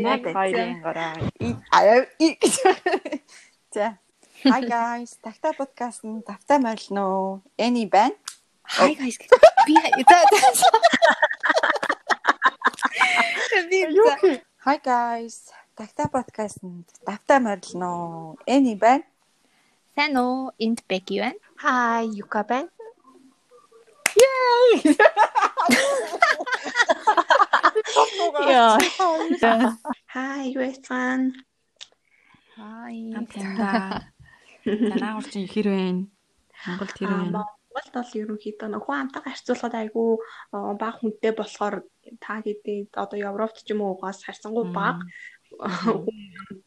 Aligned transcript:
1 0.00 0.06
2-ын 0.06 0.08
3. 0.08 0.08
Би 0.08 0.08
Sorry, 0.08 0.08
яг 0.08 0.20
яг 0.26 0.34
хоёрын 0.34 0.80
гараа. 0.80 1.14
Аа 1.72 2.06
и. 2.18 2.38
За. 3.74 3.98
Hi 4.44 4.62
guys. 4.64 5.10
Такта 5.22 5.52
подкаст 5.52 6.02
нь 6.04 6.22
тавтай 6.22 6.58
морилно 6.58 7.02
уу? 7.12 7.40
Эни 7.64 7.84
байна. 7.86 8.14
Hi 8.64 8.96
guys. 8.96 9.16
Би 9.66 9.74
за. 10.08 10.18
Би 13.70 13.80
за. 13.92 14.40
Hi 14.64 14.78
guys. 14.80 15.36
Такта 15.76 16.08
подкаст 16.08 16.62
нь 16.62 16.84
тавтай 17.04 17.38
морилно 17.38 17.88
уу? 17.92 18.38
Эни 18.46 18.74
байна. 18.74 19.04
Сайн 19.94 20.16
уу? 20.16 20.52
Энд 20.58 20.80
Беки 20.88 21.20
байна. 21.20 21.38
Хай, 21.56 22.06
Юка 22.08 22.42
байна. 22.44 22.70
Яа. 27.94 28.78
Хай, 30.12 30.52
юу 30.54 30.62
яцгаан? 30.62 31.32
Hi. 32.56 33.12
Амтанда. 33.16 34.06
Танаагаар 34.64 35.26
чи 35.32 35.44
ихэр 35.46 35.68
байна. 35.72 36.02
Монголд 36.66 36.92
хэр 36.94 37.08
Аа, 37.08 37.16
байна? 37.16 37.30
Монголд 37.70 37.90
бол 37.94 38.10
ерөнхийдөө 38.20 38.68
нөх 38.70 38.84
хүн 38.86 38.98
амтайгаа 39.08 39.32
харьцуулахад 39.32 39.74
айгүй 39.80 40.10
аа, 40.52 40.74
бага 40.76 40.98
хүнтэй 41.00 41.32
болохоор 41.34 41.76
та 42.20 42.42
гэдэг 42.44 42.92
одоо 42.94 43.18
Европт 43.18 43.62
ч 43.64 43.72
юм 43.72 43.80
уу 43.86 43.94
угаас 43.96 44.20
харьцангуй 44.26 44.68
бага 44.74 45.00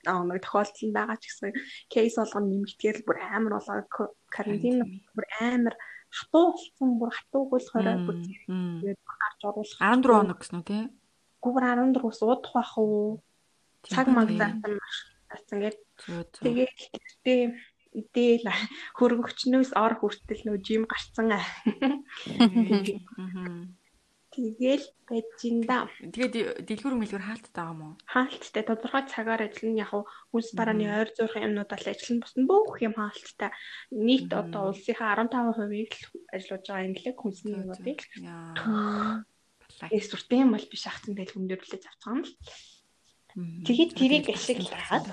аа 0.09 0.23
нэг 0.27 0.41
тохиолдол 0.41 0.83
нь 0.89 0.95
байгаа 0.95 1.17
ч 1.21 1.23
гэсэн 1.29 1.51
кейс 1.91 2.15
болгоно 2.17 2.47
нэмэгдгээл 2.49 3.05
бүр 3.07 3.17
амар 3.21 3.53
болоод 3.61 3.87
ко- 3.93 4.13
карантин 4.33 5.03
бүр 5.15 5.25
амар 5.39 5.75
хатуу 6.09 6.55
болсон 6.57 6.89
бүр 6.99 7.11
хатуу 7.13 7.43
хөлхөөрөө 7.51 7.97
бүр 8.07 8.17
тэгээд 8.81 8.99
гарч 9.05 9.39
оруулах 9.45 9.77
14 9.77 10.17
хоног 10.17 10.39
гэсэн 10.41 10.57
үү 10.59 10.67
те? 10.67 10.79
Гүр 11.43 11.63
14-өөс 11.63 12.19
удах 12.23 12.53
бах 12.55 12.73
уу 12.79 13.19
цаг 13.83 14.07
маг 14.07 14.31
заасан 14.39 14.79
маш 14.79 14.97
Зөө 15.33 16.23
зөө. 16.29 16.43
тэгээд 16.45 16.77
гэртээ 16.93 17.41
идээл 17.93 18.45
хөргөгчнөөс 18.97 19.71
ор 19.77 19.93
хүртэл 19.97 20.41
нөө 20.45 20.57
жим 20.65 20.83
гарцсан. 20.89 21.29
Тэгээл 24.33 24.85
байж 25.05 25.39
ин 25.45 25.61
да. 25.69 25.85
Тэгээд 26.01 26.65
дэлгүүр 26.65 26.97
мэлгүүр 26.97 27.21
хаалттай 27.21 27.53
байгаа 27.53 27.77
мó? 27.77 27.89
Хаалттай 28.09 28.63
тодорхой 28.65 29.05
цагаар 29.05 29.45
ажиллана 29.45 29.85
яг 29.85 29.93
хүнс 30.33 30.49
барааны 30.57 30.89
ойр 30.89 31.09
зургийн 31.13 31.53
юмнууд 31.53 31.69
бол 31.69 31.85
ажиллана 31.85 32.21
бус 32.25 32.33
нь 32.33 32.49
бүх 32.49 32.81
юм 32.81 32.97
хаалттай. 32.97 33.53
Нийт 33.93 34.33
одоо 34.33 34.73
улсынхаа 34.73 35.21
15%-ийг 35.21 35.93
л 35.93 36.33
ажиллаж 36.33 36.65
байгаа 36.65 36.87
юм 36.89 36.97
лээ 36.97 37.13
хүнсний 37.13 37.53
юмнуудыг. 37.61 37.99
Яа.Ээс 39.81 40.07
сүртэй 40.11 40.43
юм 40.43 40.53
бол 40.53 40.65
биш 40.69 40.85
ахсан 40.85 41.15
тэгэл 41.17 41.33
хүн 41.33 41.47
дээр 41.49 41.63
үлээж 41.63 41.83
авцгаана 41.89 42.27
л. 42.27 42.33
Тэгээд 43.65 43.91
тэрийг 43.97 44.25
ашиглаад 44.29 45.07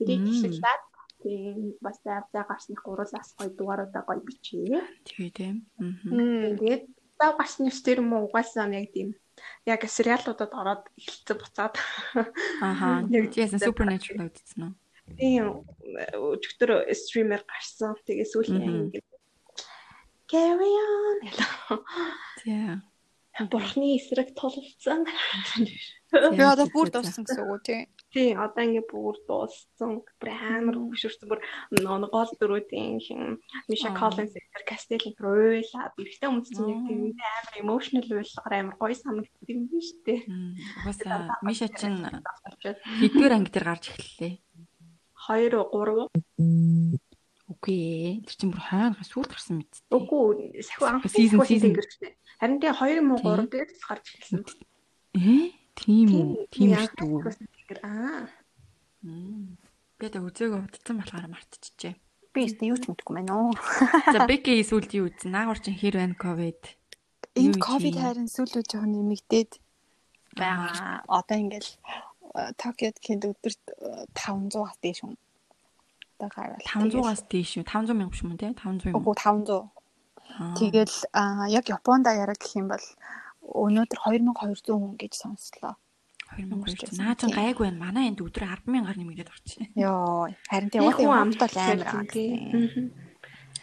тэрийг 0.00 0.24
ашиглаад 0.32 0.82
тийм 1.20 1.76
бас 1.82 1.98
авдаа 2.06 2.44
гарсных 2.46 2.80
гурлаас 2.80 3.34
гоё 3.36 3.50
дугааруудаа 3.52 4.02
гоё 4.06 4.22
бичээ. 4.24 4.80
Тэгээ 5.04 5.32
тийм. 5.34 5.56
Мгм. 5.76 6.56
Тэгээд 6.56 6.84
тав 7.18 7.36
гарсны 7.36 7.68
тэр 7.68 8.00
юм 8.00 8.14
уу 8.14 8.30
угаасаа 8.30 8.70
яг 8.70 8.88
тийм 8.94 9.18
яг 9.66 9.82
сериалуудад 9.86 10.52
ороод 10.54 10.82
эхэлцээ 10.98 11.36
буцаад 11.38 11.74
Аха. 12.62 13.02
Яг 13.14 13.34
Яасан 13.34 13.62
supernatural 13.62 14.30
үзсэн 14.30 14.62
үү? 14.66 14.74
тийм 15.16 15.64
өчигдөр 16.14 16.84
стример 16.92 17.42
гарсан. 17.48 17.96
Тэгээ 18.04 18.26
сүүлийн 18.28 18.66
анги 18.68 19.00
Carry 20.28 20.72
on 20.76 21.18
гэлээ. 21.24 21.80
Тийм. 22.44 22.82
Бурхны 23.48 23.96
эсрэг 23.96 24.34
тулцсан. 24.36 25.06
Би 26.12 26.42
одоо 26.44 26.66
бүр 26.68 26.90
дууссан 26.92 27.24
гэсэн 27.24 27.46
үг 27.46 27.52
үү 27.54 27.60
тий? 27.64 27.80
Тий, 28.12 28.30
одоо 28.34 28.60
ингээ 28.60 28.84
бүр 28.92 29.16
дууссан. 29.24 30.04
Бүр 30.20 30.28
амар 30.28 30.76
хөшөрсөн. 30.76 31.32
Бүр 31.32 31.40
нөө 31.80 32.12
гол 32.12 32.32
дөрүүдийн 32.34 32.98
хин 32.98 33.40
Миша. 33.70 33.94
Коллинс 33.94 34.34
тэр 34.34 34.64
Кастел 34.68 35.00
уйлаа. 35.00 35.94
Бэрхтээ 35.96 36.28
өмссөн 36.28 36.66
яг 36.66 36.80
тийм 36.84 37.00
амар 37.14 37.54
emotional 37.62 38.08
уйлгаар 38.10 38.54
амар 38.58 38.76
гоё 38.76 38.96
санагддаг 38.98 39.48
юм 39.48 39.70
биш 39.70 39.96
үү? 40.02 40.28
Угаасаа 40.82 41.40
Миша 41.46 41.72
чин 41.72 42.04
Очоод 42.04 42.78
хэдгээр 42.84 43.32
анги 43.32 43.52
дээр 43.54 43.64
гарч 43.64 43.84
эхэллээ. 43.94 44.34
2 45.28 45.56
3 45.56 47.07
Үгүй 47.58 47.74
ээ. 47.74 48.12
Тэр 48.22 48.36
чин 48.38 48.50
бүр 48.54 48.62
хойно 48.62 49.02
сүрд 49.02 49.30
гарсан 49.34 49.54
мэт. 49.58 49.72
Үгүй 49.90 50.62
сахиу 50.62 50.86
анх 50.86 51.04
сахиу 51.10 51.42
season. 51.42 51.74
тэнгэрчтэй. 51.74 52.12
Харин 52.38 52.58
тэгээ 52.62 53.02
2 53.02 53.02
муу 53.02 53.18
3 53.18 53.50
дээр 53.50 53.68
л 53.74 53.82
гарч 53.82 54.06
эхэлсэн. 54.14 54.46
Ээ? 55.18 55.50
Тийм 55.74 56.08
үү? 56.14 56.46
Тийм 56.54 56.70
шүү 56.78 57.34
дээ. 57.66 57.82
аа. 57.82 58.30
Би 59.98 60.06
одоо 60.06 60.30
үзээгөө 60.30 60.60
утсан 60.70 61.02
болохоор 61.02 61.26
мартчихжээ. 61.34 61.94
Би 62.30 62.46
өөртөө 62.46 62.70
юу 62.70 62.78
ч 62.78 62.84
мэдэхгүй 62.86 63.14
байна 63.18 63.34
уу. 63.34 63.52
За 64.14 64.26
Беки 64.30 64.62
сүүлд 64.62 64.94
юу 64.94 65.10
үзсэн? 65.10 65.34
Наагур 65.34 65.58
чин 65.58 65.74
хэр 65.74 65.98
байна 65.98 66.14
ковид? 66.14 66.62
Энд 67.34 67.58
Юу 67.58 67.62
ковид 67.62 67.94
чи? 67.94 68.02
хайрын 68.02 68.30
сүүлүүд 68.30 68.66
жоохон 68.70 68.94
нэмэгдээд 68.94 69.52
байгаа. 70.38 71.02
Одоо 71.10 71.36
ингээл 71.42 71.70
э, 72.38 72.54
Токиод 72.54 72.98
гээд 73.02 73.22
өдөрт 73.26 73.64
э, 73.74 74.06
500-аас 74.14 74.78
дээш 74.82 75.02
хүн. 75.02 75.18
Одоо 76.18 76.30
гараад 76.34 76.62
500-аас 76.66 77.22
дээш 77.30 77.62
үү? 77.62 77.64
500 77.64 77.94
мянга 77.94 78.10
биш 78.10 78.22
юм 78.26 78.34
уу 78.34 78.42
те? 78.42 78.50
500 78.50 78.90
юм. 78.90 78.98
Үгүй 78.98 79.14
500. 79.14 79.70
Аа. 80.34 80.54
Тэгэл 80.58 80.96
яг 81.54 81.64
Японд 81.70 82.10
яраг 82.10 82.38
гэх 82.42 82.58
юм 82.58 82.66
бол 82.74 82.86
өнөөдөр 83.46 83.98
2200 84.02 84.74
хүн 84.74 84.98
гэж 84.98 85.12
сонслоо. 85.14 85.78
2200. 86.34 86.98
Наа 86.98 87.14
чин 87.14 87.30
гайг 87.30 87.62
байна. 87.62 87.78
Манай 87.78 88.10
энд 88.10 88.18
өдөр 88.18 88.44
100000-аар 88.44 88.98
нэмэгдээд 88.98 89.30
орчих. 89.30 89.62
Йоо, 89.78 90.28
харин 90.50 90.68
тэгээ 90.74 90.90
хүн 90.90 91.06
Японд 91.06 91.38
бол 91.38 91.54
амт 91.54 91.78
амар 91.78 91.86
аа. 91.86 92.04
тий. 92.10 92.28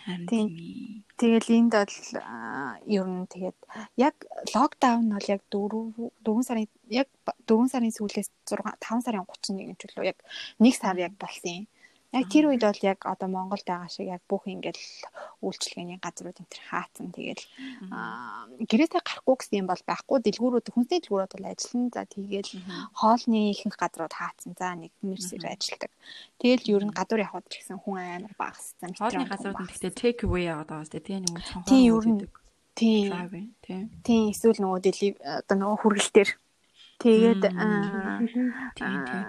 Тийм. 0.05 0.25
тийм. 0.31 0.47
Тэгэл 1.19 1.49
энд 1.59 1.73
бол 1.75 1.95
ер 2.87 3.05
нь 3.07 3.27
тэгээд 3.31 3.57
яг 3.99 4.15
локдаун 4.55 5.11
бол 5.11 5.27
яг 5.27 5.41
4 5.51 6.11
4 6.23 6.47
сарын 6.47 6.67
яг 6.87 7.07
4 7.47 7.71
сарын 7.71 7.93
сүүлээс 7.93 8.29
6 8.47 8.63
5 8.63 9.05
сарын 9.05 9.23
31-нд 9.27 9.79
ч 9.79 9.83
үлээ 9.91 10.11
яг 10.11 10.19
1 10.59 10.71
сар 10.75 10.97
яг 10.99 11.13
болсон 11.19 11.63
юм. 11.63 11.65
Яг 12.13 12.29
тэр 12.29 12.53
үед 12.53 12.63
бол 12.63 12.81
яг 12.85 12.99
одоо 13.03 13.27
Монголд 13.27 13.65
байгаа 13.65 13.89
шиг 13.89 14.07
яг 14.07 14.21
бүх 14.29 14.45
ингээл 14.45 14.79
үйлчлэгээний 15.41 15.99
газрууд 15.99 16.37
энэ 16.37 16.51
төр 16.53 16.63
хаацсан 16.69 17.09
тэгэл 17.11 17.43
аа, 17.91 18.47
гэрээсээ 18.61 19.01
гарахгүй 19.03 19.35
гэсэн 19.35 19.59
юм 19.63 19.67
бол 19.67 19.83
байхгүй 19.83 20.17
дэлгүүрүүд 20.23 20.67
хүнсний 20.71 20.99
дэлгүүрүүд 21.01 21.33
бол 21.35 21.49
ажиллана. 21.49 21.91
За 21.91 22.03
тэгэл 22.07 22.51
хоолны 22.95 23.39
ихэнх 23.51 23.75
газрууд 23.75 24.13
хаацсан. 24.15 24.55
За 24.55 24.77
нэг 24.77 24.93
мэрсээр 25.03 25.43
ажилдаг. 25.49 25.91
Тэгэл 26.39 26.69
ер 26.71 26.83
нь 26.87 26.95
гадуур 26.95 27.25
явхад 27.25 27.49
ч 27.51 27.65
гэсэн 27.65 27.83
хүн 27.83 27.99
амар 27.99 28.35
багассан. 28.39 28.95
Хоолны 28.95 29.27
газрууд 29.27 29.59
нь 29.59 29.69
гэхдээ 29.73 29.93
take 29.95 30.21
away 30.23 30.47
яваад 30.47 30.69
байгаа 30.71 30.87
сте 30.87 31.03
тийм 31.03 31.25
юм 31.27 31.35
уу? 31.35 31.43
цонхоор 31.43 31.67
Тийм, 31.67 31.83
ер 31.89 32.05
нь. 32.05 32.19
Тийм. 32.75 33.87
Тийм. 34.03 34.23
Эсвэл 34.31 34.59
нөгөө 34.59 34.79
дели 34.83 35.07
одоо 35.19 35.55
нөгөө 35.59 35.79
хүргэлтэр. 35.83 36.29
Тэгээд 36.99 37.43
Тийм 38.75 38.95
тийм. 39.07 39.25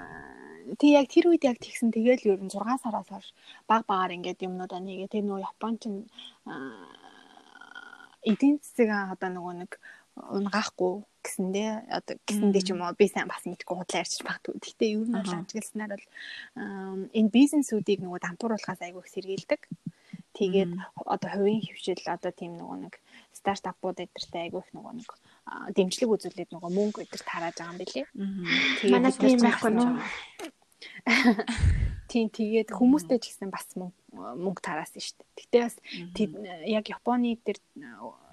Тэг 0.75 0.91
яг 0.91 1.07
тэр 1.07 1.31
үед 1.31 1.47
яг 1.47 1.63
тэгсэн 1.63 1.95
тэгэл 1.95 2.27
ер 2.35 2.41
нь 2.43 2.51
6 2.51 2.83
сараас 2.83 3.07
хойш 3.07 3.31
баг 3.71 3.87
багаар 3.87 4.19
ингээд 4.19 4.43
юмнуудаа 4.43 4.83
нэгээ 4.83 5.09
тэр 5.13 5.25
нөгөө 5.25 5.47
Япон 5.47 5.75
ч 5.79 5.83
эдийн 8.27 8.59
засаг 8.59 8.91
одоо 9.15 9.31
нөгөө 9.31 9.55
нэг 9.63 9.73
унгаахгүй 10.17 10.95
гэсэндээ 11.23 11.71
одоо 11.93 12.17
гэсэндээ 12.27 12.63
ч 12.65 12.69
юм 12.73 12.83
уу 12.83 12.95
би 12.99 13.07
сайн 13.07 13.29
бас 13.29 13.45
мэдгүй 13.47 13.77
худлаа 13.77 14.03
ярьчих 14.03 14.25
багтгүй. 14.27 14.59
Гэхдээ 14.59 14.91
ер 14.97 15.07
нь 15.07 15.15
бол 15.15 15.39
ажигласнаар 15.39 15.93
бол 15.95 16.07
энэ 17.15 17.35
бизнесүүдийг 17.37 18.01
нөгөө 18.03 18.21
дампууруулахаас 18.25 18.81
айгүй 18.83 19.03
их 19.05 19.13
сэргийлдэг. 19.13 19.61
Тэгээд 20.37 20.73
одоо 21.05 21.31
хувийн 21.33 21.65
хөвшил 21.65 22.03
одоо 22.13 22.33
тийм 22.33 22.53
нөгөө 22.57 22.79
нэг 22.89 22.95
стартапууд 23.33 24.05
эдэртэй 24.05 24.43
айгүй 24.49 24.61
их 24.65 24.71
нөгөө 24.73 24.93
нэг 25.01 25.11
дэмжлэг 25.77 26.11
үзүүлээд 26.13 26.51
нөгөө 26.53 26.71
мөнгө 26.77 27.05
эдэр 27.05 27.23
тарааж 27.25 27.57
байгаа 27.57 27.73
юм 27.73 27.81
билий. 27.81 28.07
Тэгээд 28.81 28.95
Манай 28.97 29.13
тийм 29.17 29.39
байхгүй 29.41 29.73
нөө. 29.73 29.93
Тийм 32.11 32.31
тэгээд 32.31 32.71
хүмүүстэй 32.71 33.19
ч 33.19 33.35
гэсэн 33.35 33.51
бас 33.51 33.67
мөнгө 33.77 34.63
тараасан 34.63 35.03
шүү 35.03 35.17
дээ. 35.19 35.31
Гэтэ 35.43 35.59
бас 35.67 35.77
яг 36.67 36.85
Японы 36.87 37.35
дээр 37.43 37.59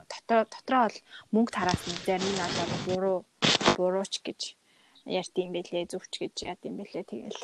дотоо 0.09 0.45
дотроо 0.45 0.83
бол 0.87 0.97
мөнгө 1.33 1.51
тараасан 1.57 1.95
зарим 2.05 2.29
нь 2.29 2.45
одоо 2.47 2.65
буруу 2.85 3.17
бурууч 3.77 4.21
гэж 4.21 4.55
ярьд 5.05 5.35
юм 5.35 5.51
бэлээ 5.51 5.89
зүвч 5.91 6.13
гэж 6.21 6.35
яд 6.47 6.61
юм 6.63 6.79
бэлээ 6.79 7.03
тэгэл 7.03 7.39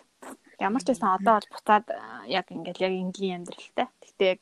ямар 0.64 0.82
ч 0.84 0.88
байсан 0.94 1.18
одоо 1.18 1.36
бол 1.42 1.52
буцаад 1.52 1.86
а, 1.92 2.24
яг 2.28 2.48
ингээл 2.54 2.86
яг 2.88 2.94
энгийн 2.94 3.44
амьдралтай. 3.44 3.88
Гэтэ 4.06 4.26
яг 4.34 4.42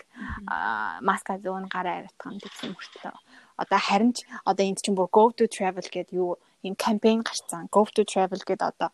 маска 1.02 1.42
зөөн 1.42 1.66
гараа 1.72 2.06
ариутгах 2.06 2.38
гэсэн 2.38 2.76
мөртлөө 2.76 3.16
одоо 3.58 3.80
харин 3.82 4.14
ч 4.14 4.26
одоо 4.46 4.64
энд 4.66 4.82
чинь 4.84 4.98
бүр 4.98 5.10
go 5.10 5.34
to 5.34 5.50
travel 5.50 5.82
гэдэг 5.82 6.14
юу 6.14 6.38
юм 6.62 6.76
кампайн 6.78 7.26
гарцсан. 7.26 7.70
Go 7.74 7.86
to 7.90 8.06
travel 8.06 8.42
гэдэг 8.42 8.70
одоо 8.70 8.90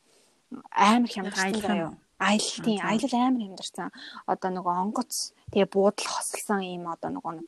амар 0.72 1.10
хямдсан 1.10 1.46
Аялал 1.46 1.62
заяа. 1.62 1.90
юм. 1.90 1.94
Аялал 2.88 3.16
амар 3.28 3.42
хямдарсан. 3.44 3.90
Одоо 4.26 4.50
нөгөө 4.52 4.74
онгоц 4.84 5.34
тэгээ 5.52 5.74
буудлах 5.74 6.14
хосолсон 6.14 6.62
ийм 6.64 6.88
одоо 6.88 7.10
нөгөө 7.12 7.34
нэг 7.38 7.48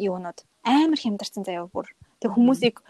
юунууд 0.00 0.38
амар 0.64 0.98
хямдарсан 0.98 1.44
заяа 1.44 1.68
бүр. 1.70 1.86
Тэг 2.20 2.32
хүмүүсийг 2.34 2.80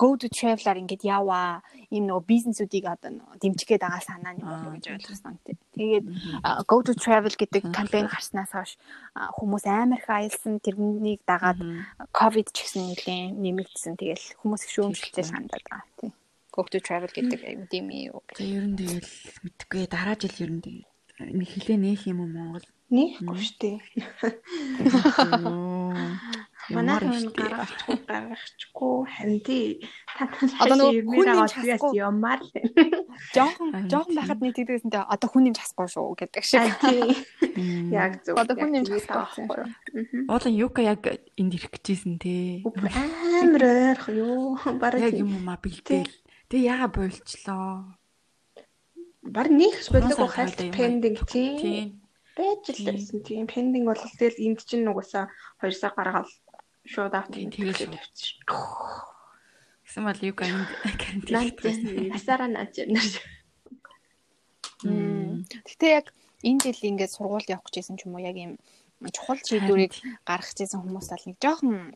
go 0.00 0.16
to 0.16 0.28
traveler 0.32 0.80
ингээд 0.80 1.04
яваа 1.04 1.60
ийм 1.92 2.08
нөгөө 2.08 2.24
бизнесүүдийг 2.32 2.88
одоо 2.88 3.20
дэмжихэд 3.36 3.84
байгаа 3.84 4.00
санаа 4.00 4.32
нь 4.32 4.40
болов 4.40 4.72
гэж 4.72 4.86
ойлгосон 4.96 5.36
тий. 5.44 5.56
Тэгээд 5.76 6.06
go 6.64 6.80
to 6.80 6.96
travel 6.96 7.34
гэдэг 7.36 7.68
кампайн 7.68 8.08
гарснаас 8.08 8.52
хойш 8.56 8.80
хүмүүс 9.36 9.64
амар 9.68 10.00
их 10.00 10.08
аялсан 10.08 10.56
тэрнийг 10.64 11.20
дагаад 11.28 11.60
ковид 12.16 12.48
ч 12.56 12.64
гэсэн 12.64 12.88
нэлээд 12.88 13.36
нэмэгдсэн. 13.44 14.00
Тэгэл 14.00 14.26
хүмүүс 14.40 14.62
их 14.64 14.72
шүүмжлэлтэй 14.72 15.24
хандаад 15.28 15.64
байгаа 15.68 15.92
тий. 16.00 16.10
Go 16.50 16.66
to 16.66 16.78
travel 16.82 17.10
гэдэг 17.10 17.70
тийм 17.70 17.90
юу. 17.94 18.22
Тэгээ 18.34 18.58
ер 18.58 18.66
нь 18.66 18.76
тэгэл 18.78 19.10
мэдгүй. 19.46 19.86
Дараа 19.86 20.16
жил 20.18 20.34
ер 20.42 20.50
нь 20.50 20.62
тэгээд 20.62 20.90
нэг 21.28 21.48
хилээ 21.52 21.78
нээх 21.78 22.02
юм 22.10 22.24
уу 22.24 22.30
Монгол? 22.32 22.66
Нийхгүй 22.90 23.38
шүү 23.38 23.56
дээ. 23.62 23.78
Манай 26.74 26.98
хүн 26.98 27.30
гаргачихгүй 27.30 27.98
гаргачихгүй 28.02 28.94
харин 29.06 29.40
тий 29.46 29.78
одоо 30.58 30.74
нөгөө 30.74 31.02
хүн 31.06 31.26
нэмж 31.30 31.54
хасахгүй 31.54 31.92
юмар. 32.02 32.40
Л 32.42 33.30
жоохон 33.30 33.86
жоохон 33.86 34.14
байхад 34.18 34.42
нэг 34.42 34.54
тэгдэгсэн 34.58 34.90
дээ. 34.90 35.06
Одоо 35.06 35.28
хүн 35.30 35.42
нэмж 35.46 35.58
хасахгүй 35.62 35.86
шүү 35.86 36.18
гэдэг 36.18 36.42
шиг. 36.42 36.66
Яг 37.94 38.26
зөв. 38.26 38.34
Одоо 38.42 38.54
хүн 38.58 38.74
нэмж 38.74 38.88
хасахгүй 38.90 40.26
Уулын 40.26 40.54
юка 40.58 40.82
яг 40.82 41.06
энд 41.38 41.54
ирэх 41.54 41.70
гэжсэн 41.70 42.18
тий. 42.18 42.66
Амар 42.66 43.62
ойрох 43.70 44.08
юу 44.10 44.58
бараг 44.82 45.06
яг 45.06 45.14
юм 45.14 45.38
уу 45.38 45.46
бэлдээл 45.62 46.10
тэг 46.50 46.60
яага 46.66 46.88
болчлоо 46.90 47.94
бар 49.22 49.48
нэг 49.48 49.74
болог 49.94 50.30
хайлт 50.34 50.58
пендинг 50.74 51.22
тий. 51.30 51.94
байж 52.34 52.64
л 52.74 52.84
байсан 52.90 53.22
тийм 53.22 53.46
пендинг 53.46 53.86
бол 53.86 54.02
тэгэл 54.18 54.42
энд 54.42 54.60
чинь 54.66 54.84
нугасаа 54.84 55.30
2 55.62 55.70
сар 55.70 55.94
гаргаад 55.94 56.28
шууд 56.90 57.14
авт 57.14 57.38
тэгэл 57.38 57.86
тавьчих. 57.86 58.42
Гэсэн 59.86 60.02
бол 60.06 60.20
юу 60.26 60.34
карантин 60.34 62.10
асараа 62.16 62.50
наач 62.50 62.74
юм. 62.82 62.98
Гэтэ 65.68 65.86
яг 65.98 66.06
энэ 66.42 66.60
жил 66.64 66.88
ингээд 66.90 67.14
сургууль 67.14 67.46
явах 67.46 67.70
гэжсэн 67.70 67.96
ч 68.00 68.08
юм 68.08 68.18
уу? 68.18 68.26
Яг 68.26 68.36
юм 68.38 68.58
чухал 69.14 69.38
шийдвэрийг 69.38 69.94
гаргах 70.26 70.56
гэсэн 70.56 70.80
хүмүүс 70.80 71.08
бол 71.12 71.24
нэг 71.26 71.36
жоохон 71.38 71.94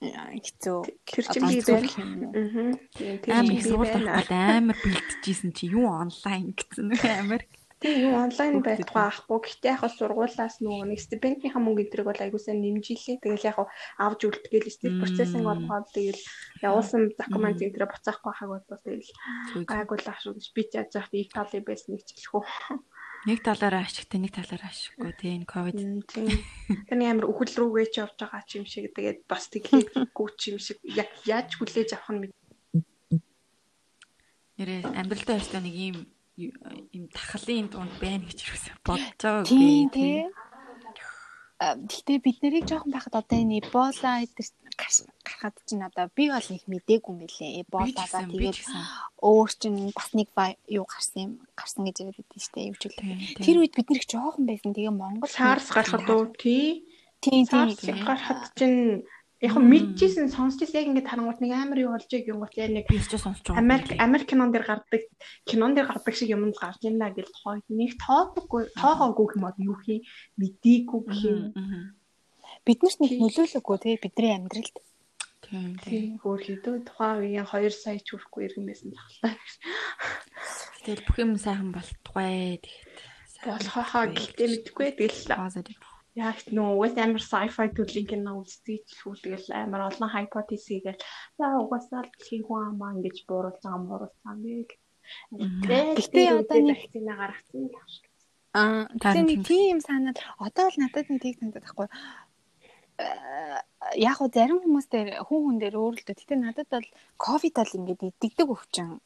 хэцүү 0.00 0.78
тэр 1.04 1.24
чимээ 1.28 1.60
байна. 1.68 2.32
Аа. 2.32 3.44
Тийм 3.44 3.60
сургууль 3.60 4.32
амар 4.32 4.78
бэлтжижсэн 4.80 5.52
чи 5.52 5.68
юу 5.68 5.92
онлайн 5.92 6.56
гэсэн 6.56 6.96
амар 7.04 7.44
Тийм 7.80 8.12
юу 8.12 8.14
онлайн 8.16 8.60
байтугай 8.60 9.08
ахгүй. 9.08 9.40
Гэхдээ 9.40 9.72
яг 9.72 9.84
сургуулаас 9.88 10.60
нөгөө 10.60 10.84
нэг 10.84 11.00
стипендийнхаа 11.00 11.64
мөнгө 11.64 11.88
өдрийг 11.88 12.08
бол 12.12 12.20
аягуулсаа 12.20 12.52
нэмжилээ. 12.52 13.24
Тэгэл 13.24 13.48
яг 13.48 13.56
авч 13.96 14.20
үлдэгээл 14.28 14.68
стип 14.68 15.00
процессинг 15.00 15.48
болгоод 15.48 15.88
тэгэл 15.96 16.20
явуулсан 16.60 17.16
документ 17.16 17.64
өдрөө 17.64 17.88
буцаахгүй 17.88 18.32
хаг 18.36 18.48
бол 18.52 18.64
тэгэл 18.68 19.64
гайгуул 19.64 20.06
ашиг 20.12 20.36
би 20.52 20.62
ч 20.68 20.76
яаж 20.76 20.92
их 21.08 21.32
талын 21.32 21.64
байсан 21.64 21.96
нэг 21.96 22.04
ч 22.04 22.20
хэлэхгүй. 22.20 22.44
Нэг 23.28 23.44
талаараа 23.44 23.84
ашигтай, 23.84 24.16
нэг 24.16 24.32
талаараа 24.32 24.72
ашиггүй 24.72 25.12
тийм 25.20 25.44
ковид. 25.44 25.76
Тийм. 26.08 26.32
Тэний 26.88 27.08
амар 27.12 27.28
үхэл 27.28 27.52
рүүгээ 27.52 27.88
ч 27.92 27.94
явж 28.00 28.16
байгаа 28.16 28.42
ч 28.48 28.56
юм 28.56 28.64
шиг 28.64 28.88
тэгээд 28.96 29.28
бас 29.28 29.52
тэглээгүй 29.52 30.28
ч 30.40 30.42
юм 30.52 30.58
шиг 30.60 30.80
яг 30.88 31.12
яаж 31.28 31.52
хүлээж 31.60 32.00
авах 32.00 32.16
нь 32.16 32.32
нэрээ 34.56 34.88
амьдралдаа 34.88 35.36
өстой 35.40 35.60
нэг 35.64 35.76
юм 35.76 35.96
юм 36.96 37.04
тахлын 37.12 37.68
дунд 37.68 37.92
байна 38.00 38.24
гэж 38.24 38.40
юусэн 38.40 38.76
бодож 38.84 39.20
байгаагүй 39.20 39.92
тий. 39.92 40.24
Гэхдээ 41.60 42.18
бид 42.24 42.38
нарыг 42.40 42.64
жоохон 42.64 42.92
байхад 42.92 43.20
одоо 43.20 43.36
энэ 43.36 43.60
Эбола 43.60 44.24
гэдэг 44.24 44.48
гарахад 45.26 45.56
чинь 45.66 45.84
одоо 45.84 46.08
би 46.16 46.30
бол 46.32 46.48
их 46.48 46.64
мдээгүй 46.64 47.12
юм 47.12 47.18
билээ. 47.20 47.60
Эболагаа 47.64 48.24
тэгээд 48.28 48.58
өөр 49.20 49.50
чинь 49.60 49.78
бас 49.92 50.10
нэг 50.16 50.28
юу 50.68 50.84
гарсан 50.88 51.18
юм 51.20 51.32
гарсан 51.54 51.84
гэж 51.84 51.96
яриад 52.00 52.28
байдсан 52.30 52.40
шүү 52.40 52.54
дээ. 52.56 52.68
Юу 52.70 52.78
ч 52.80 52.82
үлээ. 52.88 53.44
Тэр 53.44 53.56
үед 53.60 53.74
бид 53.76 53.88
нэр 53.92 54.04
жоохон 54.08 54.44
байсан. 54.48 54.72
Тэгээ 54.72 54.94
Монгол 54.94 55.30
SARS 55.30 55.68
гарахад 55.70 56.08
уу 56.08 56.32
тий. 56.34 56.84
Тийм 57.20 57.44
тийм 57.44 57.76
гарахад 58.04 58.52
чинь 58.56 59.04
Яг 59.40 59.56
мэдчихсэн 59.56 60.28
сонсчихсан 60.28 60.84
яг 60.84 60.88
ингээд 60.92 61.08
харангуут 61.08 61.40
нэг 61.40 61.52
амар 61.56 61.80
юу 61.80 61.96
болж 61.96 62.04
байгааг 62.12 62.28
юм 62.28 62.44
гот 62.44 62.60
яг 62.60 62.76
нэг. 62.76 62.84
Америк 63.56 63.96
Америк 63.96 64.28
кинон 64.28 64.52
дээр 64.52 64.68
гардаг 64.68 65.02
кинон 65.48 65.72
дээр 65.72 65.88
гардаг 65.88 66.12
шиг 66.12 66.28
юм 66.28 66.52
гарч 66.52 66.84
ийна 66.84 67.08
гэж 67.08 67.32
хойд 67.40 67.64
нэг 67.72 67.96
тоодоггүй 68.04 68.68
тоогоогүй 68.76 69.40
юм 69.40 69.42
бол 69.48 69.56
юу 69.64 69.76
хий 69.80 70.04
мэдээгүй 70.36 71.00
гэх 71.08 71.20
юм. 71.24 71.40
Биднэрт 72.66 72.98
нэг 73.00 73.12
нөлөөлөггүй 73.20 73.78
тий 73.80 73.94
бидний 74.00 74.32
амьдралд. 74.36 74.76
Тийм 75.40 75.74
тийм 75.82 76.20
хөөр 76.20 76.40
хэдөө 76.46 76.76
тухайн 76.86 77.16
үеийн 77.24 77.46
2 77.48 77.72
сая 77.72 77.98
ч 77.98 78.12
хүрэхгүй 78.12 78.42
иргэн 78.46 78.66
байсан 78.68 78.90
захлаа. 78.92 79.34
Тэгэл 80.84 81.06
бүх 81.08 81.16
юм 81.18 81.32
сайхан 81.40 81.70
болтугай 81.72 82.60
тэгэхэд. 82.60 82.98
Болохоо 83.48 84.04
гэхдээ 84.12 84.48
мэдгүй 84.52 84.88
тэгэл 85.00 85.20
яг 86.18 86.38
нөө 86.52 86.68
угаас 86.76 86.94
амар 87.00 87.22
sci-fi 87.24 87.66
төрлийн 87.72 88.08
кино 88.10 88.32
үздэг 88.42 88.84
шүү 88.98 89.14
тэгэл 89.24 89.48
амар 89.56 89.88
олон 89.88 90.10
hypothesis 90.12 90.68
хийгээл 90.68 91.04
за 91.38 91.44
угаасаа 91.62 92.02
л 92.04 92.12
дэлхийн 92.12 92.44
хүн 92.44 92.62
амаа 92.70 92.94
ингэж 92.98 93.16
бууруулж 93.24 93.62
байгаа 93.62 93.80
мууруулсан 93.80 94.36
гээл. 94.44 94.74
Гэхдээ 95.64 96.28
одоо 96.36 96.58
нэг 96.60 96.78
вакцина 96.78 97.14
гаргацсан 97.16 97.60
юм 97.64 97.86
шиг. 97.88 98.04
Аа 98.52 98.90
нэг 99.22 99.40
тийм 99.46 99.78
санаад 99.78 100.18
одоо 100.46 100.66
л 100.68 100.80
надад 100.82 101.06
нэг 101.08 101.22
тийг 101.22 101.38
санагдаад 101.38 101.64
байхгүй 101.64 101.88
яг 103.96 104.14
хөө 104.18 104.30
зарим 104.34 104.60
хүмүүс 104.62 104.86
дээр 104.92 105.08
хүн 105.26 105.40
хүн 105.44 105.56
дээр 105.60 105.76
өөрлөлтөө. 105.80 106.16
Гэтэ 106.16 106.36
надад 106.36 106.68
бол 106.70 106.88
ковид 107.16 107.54
бол 107.56 107.76
ингээд 107.78 108.02
идэгдэг 108.08 108.48
өвчин. 108.48 109.00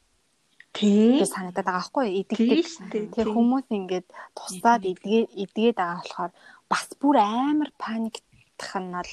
Тийм. 0.74 1.22
санагдаад 1.22 1.66
байгаа 1.66 1.86
байхгүй 1.86 2.06
идэгдэг. 2.26 3.14
Тэр 3.14 3.28
хүмүүс 3.30 3.66
ингээд 3.70 4.06
тусдаад 4.34 4.82
идгээд 4.82 5.30
идгээд 5.30 5.76
байгаа 5.78 6.02
болохоор 6.02 6.32
бас 6.66 6.86
бүр 6.98 7.16
амар 7.22 7.70
паниктах 7.78 8.74
нь 8.82 8.90
бол 8.90 9.12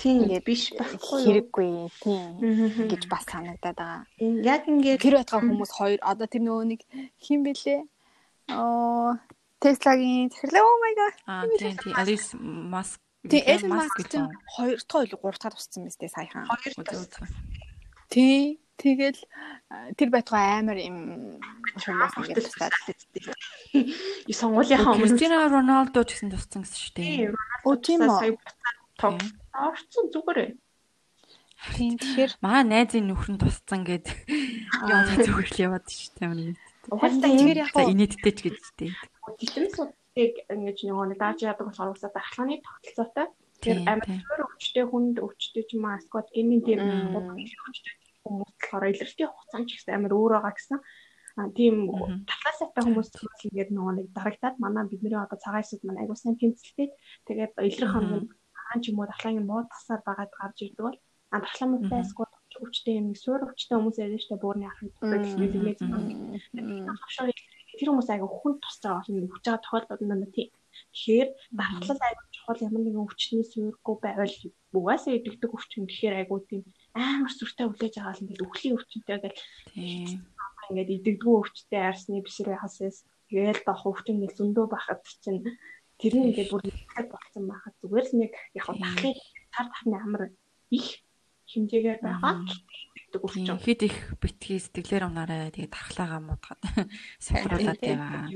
тийм 0.00 0.24
ингээд 0.24 0.48
биш 0.48 0.72
байхгүй 0.72 1.18
хэрэггүй 1.28 1.70
тийм 2.00 2.30
гэж 2.88 3.02
бас 3.12 3.24
санагдаад 3.28 3.76
байгаа. 3.76 4.02
Яг 4.40 4.64
ингээд 4.64 5.04
тэр 5.04 5.20
байтгаа 5.20 5.44
хүмүүс 5.44 5.72
хоёр 5.76 6.00
одоо 6.00 6.24
тэр 6.24 6.42
нөгөө 6.48 6.64
нэг 6.72 6.80
хин 7.20 7.44
бэлээ. 7.44 7.80
Оо 8.56 9.20
Tesla-гийн 9.60 10.32
тэгэхээр 10.32 10.56
oh 10.64 10.76
my 10.80 10.92
god. 10.96 11.14
Аа 11.28 11.44
тийм 11.60 11.76
тийм 11.76 11.92
Alice 12.00 12.32
Musk 12.40 13.04
Тийм 13.30 13.42
Elon 13.48 13.70
Musk 13.72 13.98
чинь 14.10 14.28
хоёр 14.56 14.78
дахь 14.84 15.04
или 15.08 15.16
гурав 15.16 15.38
дахь 15.38 15.56
туссан 15.56 15.84
мэт 15.84 15.96
саяхан. 15.96 16.44
Хоёр 16.44 16.74
дахь. 16.84 17.32
Тийм 18.10 18.58
Тэгэл 18.74 19.20
тэр 19.94 20.08
байтугай 20.10 20.58
амар 20.58 20.78
юм 20.82 21.38
хүмүүс 21.78 22.14
ингээд 22.26 22.46
тусаад. 22.50 22.74
И 23.70 24.32
сонгуулийнхаа 24.34 24.98
өмнө 24.98 25.14
Кристиано 25.14 25.46
Роналдо 25.46 26.02
ч 26.02 26.18
гэсэн 26.18 26.34
туссан 26.34 26.66
гэсэн 26.66 26.78
шүү 26.82 26.94
дээ. 26.98 27.30
Оо 27.62 27.78
тийм 27.78 28.02
үү. 28.02 28.34
Топ. 28.98 29.22
Орцсон 29.54 30.10
зүгээр. 30.10 30.58
Тийм 31.78 31.94
тэгэхээр 32.02 32.32
маа 32.42 32.66
найзын 32.66 33.06
нөхөр 33.14 33.30
нь 33.38 33.42
туссан 33.42 33.86
гэд 33.86 34.10
яа 34.90 35.06
зүгээр 35.22 35.48
л 35.54 35.62
яваад 35.70 35.86
шүү 35.86 36.10
дээ. 36.18 36.58
Угаасаа 36.90 37.30
энэ 37.30 37.62
яг 37.62 37.70
инээдтэй 37.78 38.32
ч 38.34 38.38
гэж 38.50 38.58
дээ. 38.74 38.92
Диплом 39.38 39.94
судыг 40.14 40.46
ингэж 40.46 40.78
нөгөө 40.86 41.18
дааж 41.18 41.42
яадаг 41.42 41.66
болохоор 41.66 41.90
уусаа 41.90 42.10
дахлааны 42.14 42.62
тогтолцоотой. 42.62 43.26
Тэр 43.58 43.82
амар 43.82 44.46
өвчтэй 44.46 44.84
хүнд 44.86 45.16
өвчтэй 45.18 45.64
ч 45.66 45.74
юм 45.74 45.90
аа 45.90 45.98
сквад 45.98 46.30
гинийн 46.30 46.62
тийм 46.62 46.78
өвчтэй 47.18 47.92
хүмүүс 48.22 48.54
болохоор 48.54 48.94
илэрхий 48.94 49.26
хугацаанд 49.26 49.66
ч 49.66 49.70
гэсэн 49.74 49.94
амар 49.98 50.14
өөр 50.14 50.32
байгаа 50.38 50.54
гэсэн. 50.54 50.78
Тийм 51.58 51.74
талхаа 52.30 52.54
сайтай 52.54 52.82
хүмүүс 52.86 53.08
зүгээр 53.10 53.46
ингээд 53.50 53.70
нөгөө 53.74 53.94
нэг 53.98 54.08
дарагтаад 54.14 54.56
манай 54.62 54.86
бидний 54.86 55.18
одоо 55.18 55.38
цагаан 55.42 55.66
эсэд 55.66 55.82
маань 55.82 56.06
айгуу 56.06 56.14
сайн 56.14 56.38
тэмцэлтэй. 56.38 56.88
Тэгээд 57.26 57.52
илрэх 57.58 57.90
хамгийн 57.90 58.30
хаан 58.54 58.80
ч 58.82 58.84
юм 58.94 59.02
уу 59.02 59.10
дахлаагийн 59.10 59.48
муу 59.50 59.66
тасаар 59.66 60.02
байгаад 60.06 60.30
гарч 60.30 60.56
ирдэг 60.62 60.84
бол 60.86 60.98
а 61.34 61.42
дахлаа 61.42 61.68
муу 61.74 61.82
байсгүй 61.90 62.26
өвчтэй 62.62 62.94
юм 63.02 63.18
суур 63.18 63.50
өвчтэй 63.50 63.74
хүмүүс 63.74 63.98
яриа 63.98 64.22
штэ 64.22 64.38
буурны 64.38 64.66
ахын 64.70 64.94
төгөлтэй 64.94 65.50
тэр 67.78 67.88
хүмүүс 67.90 68.10
айгуу 68.10 68.30
хүн 68.30 68.54
тусч 68.62 68.78
байгаа 68.82 69.02
болно 69.04 69.32
хүч 69.32 69.44
байгаа 69.44 69.64
тохиолдолд 69.64 70.02
нь 70.04 70.34
тийм. 70.34 70.50
Тэгэхээр 70.94 71.28
багтлал 71.58 72.02
айгуу 72.02 72.26
чухал 72.34 72.64
ямар 72.66 72.82
нэгэн 72.82 73.04
өвчтний 73.04 73.44
суурьгүй 73.46 73.96
байвал 74.02 74.34
угаасаа 74.74 75.14
идэгдэг 75.18 75.50
өвчин 75.54 75.86
гэхээр 75.86 76.14
айгуу 76.18 76.40
тийм 76.50 76.62
амар 76.94 77.32
сүртэй 77.34 77.66
хүлээж 77.66 77.94
аваад 77.98 78.22
ингээд 78.22 78.44
өвхлийн 78.46 78.74
өвчнөд 78.76 79.06
гэл 79.06 79.38
ингээд 80.70 80.94
идэгдгүү 80.96 81.34
өвчтэй 81.40 81.82
арсны 81.90 82.22
бишрээ 82.26 82.58
хасээс 82.60 82.98
тэгэл 83.28 83.60
доох 83.66 83.82
өвчин 83.90 84.16
гэл 84.22 84.38
зөндөө 84.38 84.66
байхад 84.70 85.00
чинь 85.22 85.42
тэр 85.98 86.12
нь 86.14 86.26
ингээд 86.30 86.50
бүр 86.50 86.62
нэг 86.66 87.06
болсон 87.10 87.44
байхад 87.50 87.74
зүгээр 87.80 88.06
л 88.10 88.14
нэг 88.20 88.32
яг 88.58 88.66
дахлын 88.66 89.14
тар 89.54 89.66
тахны 89.70 89.96
амар 89.98 90.22
их 90.70 90.88
хэмжээгээр 91.50 92.00
байгаа 92.02 92.34
гэдэг 93.14 93.22
өвчин. 93.22 93.58
Хэд 93.62 93.80
их 93.86 93.96
битгий 94.18 94.58
сэтгэлээр 94.58 95.06
унаарай 95.06 95.54
тэгээ 95.54 95.70
дархлаагаа 95.70 96.20
муудгаад 96.20 96.60
сахируулаад 97.22 97.82
яваа. 97.82 98.26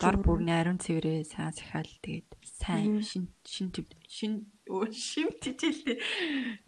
Дор 0.00 0.16
бүрний 0.24 0.56
ариун 0.56 0.80
цэврээ 0.80 1.28
сайн 1.28 1.52
сахиал 1.52 1.90
тэгээд 2.00 2.28
сайн 2.42 3.04
шин 3.04 3.28
шин 3.44 3.68
шин 4.08 4.32
Өө 4.68 4.92
шимт 4.92 5.40
ижэлтэй 5.48 5.96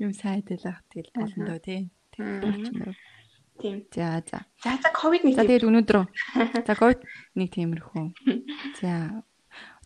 юм 0.00 0.16
сайдэлах 0.16 0.80
тэгэл 0.88 1.12
болно 1.12 1.42
доо 1.52 1.60
тий. 1.60 1.92
Тийм. 2.16 3.84
За 3.92 4.24
за. 4.24 4.48
За 4.64 4.80
за 4.80 4.88
ковид 4.88 5.24
нэг 5.24 5.36
За 5.36 5.44
тэгээд 5.44 5.68
өнөөдөр 5.68 6.08
за 6.68 6.74
ковид 6.76 7.04
нэг 7.36 7.48
тиймэрхүү. 7.52 8.04
За 8.80 9.20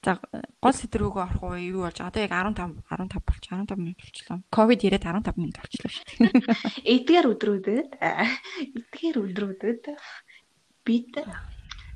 За 0.04 0.20
гол 0.60 0.76
сэдв 0.76 1.00
рүүгээ 1.00 1.24
орох 1.24 1.42
уу 1.48 1.56
юу 1.56 1.88
болж 1.88 1.96
байгаа. 1.96 2.12
Одоо 2.12 2.22
яг 2.28 2.32
15 2.36 2.84
15 2.92 3.24
болч 3.24 3.44
15 3.48 3.80
минут 3.80 3.98
болчихлоо. 4.04 4.38
Ковид 4.52 4.84
ирээд 4.84 5.08
15 5.08 5.40
минут 5.40 5.56
болчихлоо 5.56 5.92
шүү 5.96 6.04
дээ. 6.04 6.28
эдгээр 6.94 7.26
өдрүүдэд 7.32 7.90
эдгээр 8.04 9.16
өдрүүдэд 9.24 9.82
бид 10.84 11.12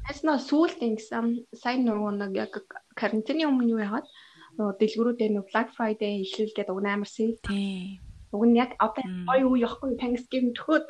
хас 0.08 0.24
нөө 0.24 0.38
сүүлд 0.40 0.80
ингэсэн 0.88 1.26
сайн 1.52 1.84
нөгөө 1.84 2.12
нэг 2.16 2.32
яг 2.48 2.52
карантины 2.96 3.44
өмнө 3.44 3.76
юу 3.76 3.84
яагаад 3.84 4.08
нөгөө 4.56 4.74
дэлгүүрүүдээ 4.80 5.28
нөгөө 5.36 5.50
Black 5.52 5.68
Friday 5.76 6.24
эхлүүлгээд 6.24 6.72
уг 6.72 6.80
амар. 6.80 7.12
Тийм. 7.12 8.00
Уг 8.32 8.44
нь 8.48 8.56
яг 8.56 8.72
одоо 8.80 9.04
гоё 9.28 9.52
үе 9.52 9.68
явахгүй 9.68 10.00
Thanksgiving 10.00 10.56
төхөөд 10.56 10.88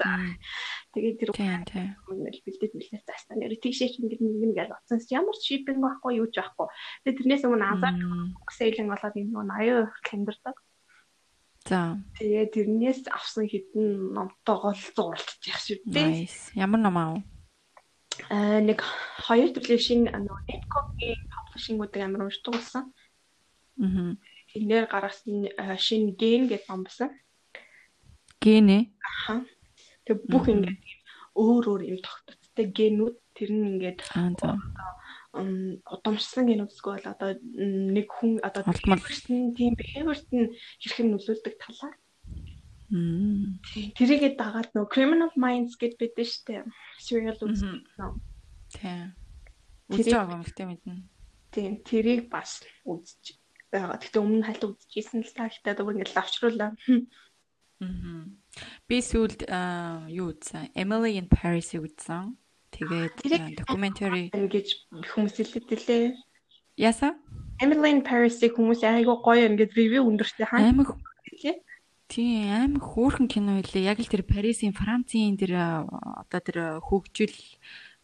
тэгээд 0.99 1.19
тэр 1.23 1.31
мөнгө 2.11 2.43
бэлдээд 2.43 2.75
мэлээ 2.75 3.03
заастаа 3.07 3.39
нэр 3.39 3.55
тийшээ 3.63 3.95
чинь 3.95 4.11
ингэ 4.11 4.19
нэг 4.19 4.43
нэг 4.51 4.59
аль 4.67 4.75
утсан 4.75 4.99
ямар 5.15 5.37
ч 5.39 5.63
шипинг 5.63 5.79
байхгүй 5.79 6.19
юу 6.19 6.27
ч 6.27 6.43
байхгүй. 6.43 6.67
Тэгээд 7.07 7.19
тэрнээс 7.23 7.47
өмнө 7.47 7.67
азар 7.71 7.95
сейлинг 8.51 8.91
болоод 8.91 9.15
энэ 9.15 9.31
нөгөө 9.31 9.47
80% 9.95 10.11
хямдэрдэг. 10.11 10.57
За. 11.69 11.81
Тэгээд 12.19 12.51
тэрнээс 12.55 13.01
авсан 13.13 13.47
хитэн 13.47 14.17
номтойгоо 14.17 14.73
л 14.75 14.85
зурлчих 14.97 15.59
шүү 15.63 15.87
дээ. 15.87 16.27
Nice. 16.27 16.51
Ямар 16.59 16.81
ном 16.83 16.97
аа? 16.99 17.21
Аа 18.33 18.59
нэг 18.59 18.83
хоёр 19.23 19.55
төрлийн 19.55 20.09
шинэ 20.09 20.11
нөгөө 20.11 20.43
Netcom-ийн 20.49 21.21
publishing-уудыг 21.31 22.03
амар 22.03 22.27
уншдаг 22.27 22.53
болсон. 22.57 22.85
Аа. 23.79 24.17
Тэрнээр 24.51 24.87
гаргасан 24.89 25.53
шинэ 25.77 26.17
ген 26.17 26.49
гэдэг 26.49 26.67
ном 26.73 26.83
байсан. 26.89 27.13
Гэнэ. 28.41 28.95
Аха. 29.05 29.45
Тэг 30.09 30.25
бүх 30.25 30.49
ингээд 30.49 30.81
өөр 31.37 31.65
өөр 31.69 31.83
юм 31.93 32.01
тогтцтой 32.01 32.67
генүүд 32.73 33.17
тэр 33.37 33.51
нь 33.53 33.69
ингээд 33.77 34.01
удамшсан 35.37 36.49
генүүд 36.49 36.73
эсвэл 36.73 37.13
одоо 37.13 37.37
нэг 37.93 38.09
хүн 38.09 38.41
одоо 38.41 38.65
Олдмол. 38.65 39.05
тийм 39.55 39.77
behavior-т 39.77 40.33
нь 40.33 40.57
хэрхэн 40.81 41.13
нөлөөлдөг 41.13 41.55
талаар 41.61 41.97
тэрийгээ 42.89 44.41
дагаад 44.41 44.73
нөгөө 44.73 44.89
criminal 44.89 45.33
minds 45.37 45.77
гэд 45.77 46.01
шүү 46.01 46.45
дээ. 46.49 46.65
Serial 46.97 47.37
үзсэн. 47.37 47.85
Тийм. 48.73 49.13
Үзэж 49.93 50.09
байгаа 50.17 50.41
юм 50.41 50.45
гэдэг 50.49 50.67
мэднэ. 50.73 51.05
Тийм 51.53 51.73
тэрийг 51.85 52.33
бас 52.33 52.65
үзэж 52.89 53.37
байгаа. 53.69 54.01
Гэтэ 54.01 54.25
өмнө 54.25 54.45
хальт 54.49 54.65
үзчихсэн 54.65 55.21
л 55.21 55.37
та 55.37 55.53
гэхдээ 55.53 55.77
одоо 55.77 55.93
ингээд 55.93 56.17
лавчруулаа. 56.17 56.73
Аа. 57.85 58.25
Би 58.89 59.01
сүүлд 59.05 59.49
юу 60.13 60.33
үзсэн? 60.33 60.73
Emily 60.75 61.19
in 61.19 61.29
Paris-ийг 61.29 61.87
үзсэн. 61.89 62.37
Тэгээд 62.73 63.65
documentary 63.65 64.29
Ингэж 64.37 64.69
хүмүүс 64.93 65.41
хэлэхдээ 65.41 66.15
ясаа? 66.77 67.17
Emily 67.59 67.91
in 67.91 68.03
Paris-ийг 68.05 68.55
хүмүүс 68.55 68.85
айгүй 68.85 69.17
гоё 69.25 69.49
ингээд 69.49 69.73
ревю 69.75 70.05
өндөртэй 70.05 70.47
хаа. 70.47 70.63
Амар 70.63 70.95
Тий. 71.39 71.63
Тийм 72.09 72.49
амар 72.49 72.83
хөөрхөн 72.83 73.29
кино 73.29 73.61
илээ. 73.61 73.93
Яг 73.93 74.01
л 74.01 74.09
тэр 74.09 74.25
Парисын, 74.25 74.73
Францын 74.73 75.37
тэр 75.37 75.53
одоо 75.59 76.41
тэр 76.41 76.81
хөгжил 76.81 77.37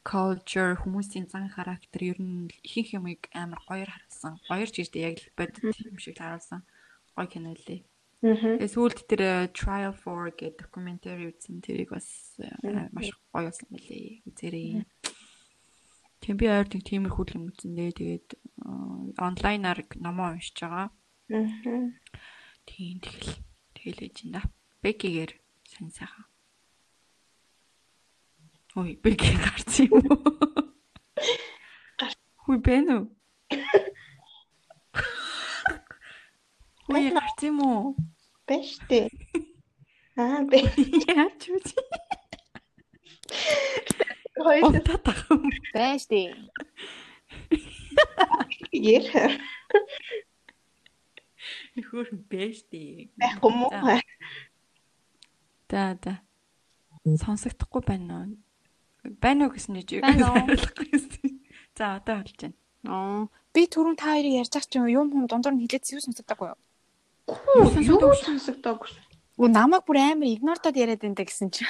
culture 0.04 0.76
хүмүүсийн 0.76 1.26
зан 1.32 1.48
характер 1.48 2.12
ер 2.12 2.18
нь 2.20 2.52
ихэнх 2.60 3.00
юмыг 3.00 3.20
амар 3.32 3.58
гоёор 3.64 3.88
харуулсан. 3.88 4.36
Гоёр 4.44 4.68
ч 4.68 4.84
гэдэг 4.84 5.00
яг 5.00 5.16
л 5.18 5.32
бодит 5.34 5.64
юм 5.64 5.96
шиг 5.96 6.20
харуулсан. 6.20 6.60
Гоё 7.16 7.26
кино 7.32 7.56
илээ. 7.56 7.80
Тэгээ 8.24 8.72
сүүлд 8.72 9.04
тэр 9.04 9.20
а, 9.20 9.52
Trial 9.52 9.92
for 9.92 10.32
гэдэг 10.32 10.56
documentary 10.56 11.28
үзсэн. 11.28 11.60
Тэрийг 11.60 11.92
бас 11.92 12.08
а, 12.40 12.56
маш 12.88 13.12
гоё 13.28 13.52
болсон 13.52 13.68
мөлий. 13.68 14.24
Үзээрэй. 14.24 14.88
Тийм 16.24 16.40
би 16.40 16.48
ойр 16.48 16.64
нэг 16.64 16.88
тиймэрхүү 16.88 17.36
юм 17.36 17.52
үзэндээ 17.52 17.90
тэгээд 18.00 18.28
а, 18.64 19.28
онлайнаар 19.28 19.84
номоо 20.00 20.32
уншиж 20.32 20.56
байгаа. 20.56 20.88
Аа. 21.28 21.92
Тийм 22.64 23.04
тэгэл 23.04 23.44
тэгэл 23.76 24.08
ээж 24.08 24.16
энэ. 24.24 24.40
Бекигээр 24.80 25.36
сайн 25.68 25.92
сайхан. 25.92 26.24
Ой, 28.72 28.96
Беки 29.04 29.36
гарсан 29.36 29.92
юм 29.92 30.00
уу? 30.00 30.16
Хүй 32.48 32.56
бэ 32.56 32.88
нү? 32.88 33.04
Хүй 36.88 37.12
гарсан 37.12 37.52
юм 37.52 37.60
уу? 37.60 38.13
Бэш 38.46 38.76
дээ. 38.88 39.08
Аа 40.20 40.44
бэ. 40.44 40.58
Яач 41.08 41.42
вэ? 41.48 41.58
Хоёр 44.36 44.62
Онтаа 44.68 44.98
тахам. 45.00 45.48
Байж 45.72 46.04
дээ. 46.12 46.34
яэр 48.74 49.40
Нөхөр 51.74 52.08
бэж 52.30 52.68
дээ. 52.70 53.10
байхгүй 53.18 53.50
мó. 53.52 53.66
Да 55.68 55.96
да. 55.98 56.20
Сонсогдохгүй 57.04 57.82
байна 57.84 58.28
уу? 58.28 58.36
Байна 59.20 59.48
уу 59.48 59.52
гэсэн 59.56 59.80
чинь 59.88 60.04
Байна 60.04 60.30
уу? 60.30 60.36
хариулахгүй 60.44 60.86
байсан. 60.92 61.30
За 61.76 61.96
одоо 61.98 62.20
болж 62.22 62.36
байна. 62.38 62.56
Аа. 62.86 63.26
Би 63.56 63.66
түрүүн 63.66 63.96
та 63.98 64.14
хоёрыг 64.14 64.36
ярьж 64.40 64.52
байгаа 64.54 64.70
чинь 64.70 64.88
юм 64.92 65.08
юм 65.12 65.26
дундуур 65.26 65.54
нь 65.56 65.62
хилээд 65.66 65.84
зэв 65.88 66.04
сонсогдоогүй 66.04 66.48
юу? 66.54 66.58
Юу 67.28 68.14
сонсогдоогүй. 68.20 68.90
Уу 69.40 69.48
намайг 69.48 69.84
бүр 69.88 69.98
амар 69.98 70.28
игнортод 70.28 70.76
яриад 70.76 71.02
энэ 71.04 71.24
гэсэн 71.24 71.48
чинь. 71.50 71.66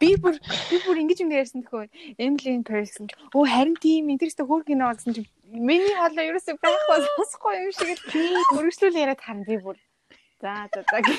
Би 0.00 0.16
бүр 0.16 0.36
би 0.40 0.76
бүр 0.84 1.00
ингэж 1.02 1.20
юм 1.24 1.32
ярьсан 1.32 1.64
төхөө. 1.64 1.88
Emily 2.16 2.52
in 2.56 2.64
Paris 2.64 2.96
чинь 2.96 3.08
өө 3.36 3.44
харин 3.48 3.76
тийм 3.76 4.08
интернетээ 4.12 4.48
хөөр 4.48 4.64
кино 4.64 4.92
гэсэн 4.92 5.12
чинь 5.16 5.28
миний 5.44 5.92
хоолой 5.96 6.28
ерөөсөй 6.32 6.56
байхгүй 6.56 6.98
сонсохгүй 7.04 7.54
юм 7.64 7.72
шиг 7.76 8.00
л 8.00 8.56
өргөжлүүл 8.56 8.96
яриад 8.96 9.20
харна 9.20 9.44
би 9.44 9.56
бүр. 9.60 9.76
За 10.40 10.68
за 10.72 10.80
за 10.88 10.98
гэж. 11.04 11.18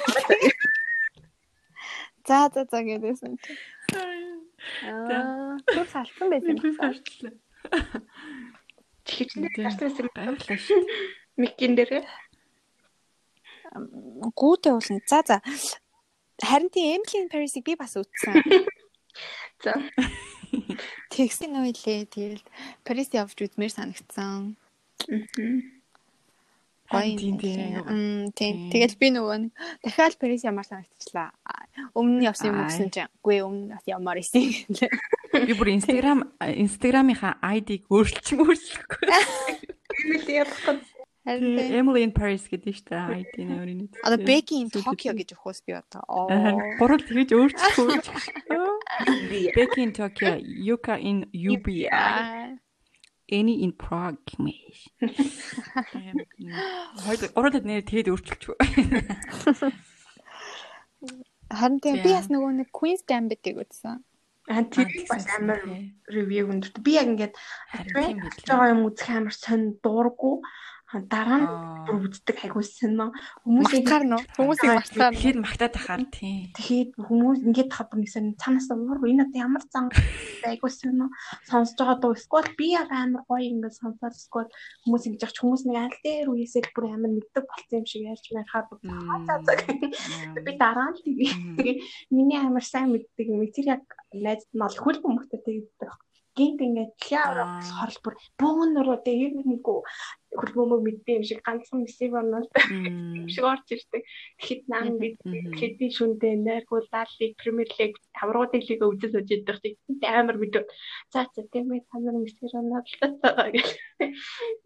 За 2.25 2.39
за 2.53 2.61
за 2.65 2.79
гэдээсэн 2.81 3.33
чинь. 3.37 3.61
Аа. 4.89 5.57
Түр 5.69 5.85
салсан 5.89 6.29
байсан 6.33 6.57
Би 6.57 6.69
юм. 6.69 6.77
фартлаа. 6.77 7.33
Чихчлээ 9.05 9.49
Тийм. 9.53 9.65
гарсан 9.65 10.09
Гайхлаа 10.15 10.57
шүү. 10.57 10.81
Микин 11.37 11.75
дээр. 11.75 12.03
Гүүтэй 14.35 14.71
уулна. 14.75 14.99
За 15.07 15.21
за. 15.25 15.39
Харин 16.41 16.69
тийм 16.73 16.99
Emily 16.99 17.21
in 17.21 17.29
Paris-ыг 17.29 17.63
би 17.63 17.75
бас 17.77 17.95
үзсэн. 17.95 18.41
За. 19.63 19.77
Тэгсэн 21.13 21.53
үү 21.53 21.71
лээ. 21.85 22.09
Тэгэл 22.09 22.41
Парис 22.81 23.13
явж 23.13 23.37
үзмээр 23.37 23.69
санагдсан. 23.69 24.57
Гоё 26.91 27.15
Тийм, 27.15 27.39
юм 27.39 28.31
тийм. 28.35 28.55
Тэгэл 28.67 28.97
би 28.99 29.07
нөгөө 29.15 29.53
дахиад 29.85 30.17
Парис 30.19 30.43
ямар 30.43 30.65
санагдчихлаа. 30.67 31.31
Аа, 31.47 31.63
Өмнө 31.95 32.19
нь 32.19 32.27
явсан 32.27 32.51
юм 32.51 32.59
Аа. 32.59 32.67
гэсэн 32.67 32.89
чинь 32.91 33.11
үгүй 33.23 33.39
өмнө 33.45 33.63
нь 33.63 33.71
бас 33.71 33.85
ямар 33.87 34.17
исэн. 34.19 34.51
Би 35.47 35.53
бүр 35.55 35.71
Instagram 35.77 36.27
Instagram-ийнхаа 36.41 37.39
ID-г 37.39 37.87
өөрчилж 37.87 38.35
мөрчлөхгүй. 38.35 39.07
Эмили 40.03 40.33
явах 40.43 40.59
гэж. 40.67 40.83
Харин. 41.21 41.59
Emily 41.59 42.01
in 42.01 42.11
Paris 42.17 42.49
гэдэг 42.49 42.73
шүү 42.73 42.87
дээ 42.89 43.21
ID 43.21 43.35
нэрийн. 43.45 43.81
Одоо 44.01 44.17
Becky 44.25 44.57
in 44.65 44.73
Tokyo 44.73 45.13
гэж 45.13 45.37
өгөхөөс 45.37 45.59
би 45.69 45.77
одоо. 45.77 46.01
Оо. 46.09 46.25
Гурал 46.81 46.97
тэгж 46.97 47.29
өөрчлөхгүй. 47.37 48.01
Becky 49.57 49.85
in 49.85 49.93
Tokyo, 49.93 50.41
Yuka 50.41 50.97
in 50.97 51.29
UB, 51.29 51.69
Аа. 51.93 52.57
Any 53.31 53.61
in 53.63 53.71
Prague 53.71 54.17
гэмээр. 54.27 54.75
Хоёр 57.05 57.29
гурал 57.37 57.61
нэр 57.63 57.85
тэгээд 57.85 58.11
өөрчилчихв. 58.11 58.57
Харин 61.51 61.79
би 61.79 62.09
бас 62.11 62.27
нөгөө 62.33 62.65
нэг 62.65 62.69
Queen's 62.73 63.05
Gambit-ийг 63.05 63.61
үзсэн. 63.61 64.01
Аа 64.49 64.65
тэр 64.67 64.89
бас 65.05 65.29
амар 65.37 65.61
ревю 66.09 66.49
өндөрт. 66.49 66.81
Би 66.83 66.97
яг 66.97 67.07
ингээд 67.13 67.37
тийм 67.93 68.19
билээ. 68.19 68.49
байгаа 68.49 68.73
юм 68.73 68.89
үзэх 68.89 69.09
амар 69.13 69.35
сонь 69.37 69.77
дуургүй. 69.79 70.41
Аа, 70.91 70.99
Дараа 71.07 71.39
нь 71.39 71.47
бүр 71.87 72.11
үздэг 72.11 72.37
айгуу 72.43 72.63
сонь. 72.67 72.99
Хүмүүсийн 73.47 73.87
Мартахаар 73.87 74.05
нөө. 74.11 74.21
Хүмүүсийг 74.35 74.71
мартахаар. 74.75 75.13
Тэгэхээр 75.15 75.39
магтаад 75.39 75.73
тахаар 75.79 76.03
тий. 76.11 76.51
Тэгэхэд 76.51 76.91
хүмүүс 77.07 77.39
ингээд 77.47 77.71
хабар 77.71 77.97
нэгсэн 78.03 78.35
цаанаас 78.35 78.67
уур 78.75 78.99
энэ 78.99 79.23
одоо 79.23 79.39
ямар 79.39 79.63
зан 79.71 79.87
айгуу 80.43 80.67
сонь 80.67 81.07
сонсож 81.47 81.79
байгаа 81.79 81.97
дөө 82.03 82.13
эсвэл 82.19 82.51
би 82.59 82.75
яг 82.75 82.91
амар 82.91 83.23
гоё 83.23 83.39
ингээд 83.39 83.79
сонсоод 83.79 84.19
эсвэл 84.19 84.51
хүмүүс 84.83 85.03
ингэж 85.07 85.21
явах 85.23 85.39
хүмүүс 85.39 85.63
нэг 85.63 85.77
аль 85.79 85.99
дээр 86.03 86.27
үесэл 86.27 86.67
бүр 86.75 86.85
амар 86.91 87.11
мэддэг 87.15 87.45
болсон 87.47 87.75
юм 87.79 87.85
шиг 87.87 88.03
ярьж 88.11 88.25
байхаар 88.35 88.65
бүр 88.67 88.79
цаа 88.83 89.39
цаа 89.47 90.43
би 90.43 90.51
дараа 90.59 90.91
нь 90.91 90.99
тэгээ 91.07 91.75
миний 92.11 92.39
амар 92.43 92.65
сайн 92.67 92.91
мэддэг 92.91 93.27
юм 93.31 93.47
тэр 93.47 93.79
яг 93.79 93.83
найз 94.11 94.43
нь 94.51 94.59
ол 94.59 94.75
хөл 94.75 94.99
хүмүүстээ 94.99 95.39
тэгдэг 95.39 95.91
гинт 96.35 96.59
ингээд 96.63 96.93
лявра 97.11 97.43
болохоор 97.59 97.91
бүр 98.03 98.15
бөөнөрөө 98.39 98.97
тэгээ 99.03 99.31
нэггүй 99.51 99.79
хөлбөмбөг 100.31 100.81
мэддэг 100.83 101.17
юм 101.19 101.25
шиг 101.27 101.39
ганцхан 101.43 101.83
мессеж 101.83 102.11
орнол 102.15 102.47
юм 103.19 103.27
шиг 103.27 103.45
орж 103.51 103.67
ирдэг. 103.75 104.01
Тэгэхэд 104.39 104.61
наан 104.71 104.95
бид 105.01 105.17
хэдийн 105.59 105.91
шүндээ 105.91 106.33
найргуулаад 106.39 107.11
лиг 107.19 107.35
премьер 107.41 107.69
лиг 107.79 107.93
тавруудын 108.15 108.63
лиг 108.63 108.79
үзэл 108.79 109.19
үзэж 109.19 109.29
идэх 109.43 109.59
тийм 109.59 109.75
амар 110.07 110.37
мэдв. 110.39 110.63
За 111.11 111.27
за 111.35 111.43
тийм 111.51 111.75
ээ 111.75 111.83
та 111.91 111.99
нар 111.99 112.15
мессеж 112.23 112.51
орнол 112.55 112.87
гэх. 112.87 113.69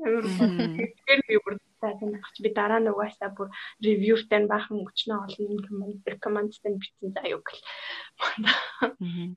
Амар 0.06 0.26
тэгэхээр 0.30 1.22
би 1.26 1.36
бүр 1.42 1.56
цаасан 1.82 2.10
багч 2.14 2.36
би 2.42 2.50
дараа 2.50 2.80
нь 2.82 2.90
угаасаа 2.92 3.30
бүр 3.38 3.50
ревьютай 3.86 4.40
нь 4.42 4.50
баахан 4.52 4.86
өчнөө 4.86 5.18
олон 5.26 5.60
коммент 5.66 6.06
рекомендтэй 6.14 6.74
бичсэн 6.78 7.10
заяа 7.14 7.42
гэл. 7.42 7.64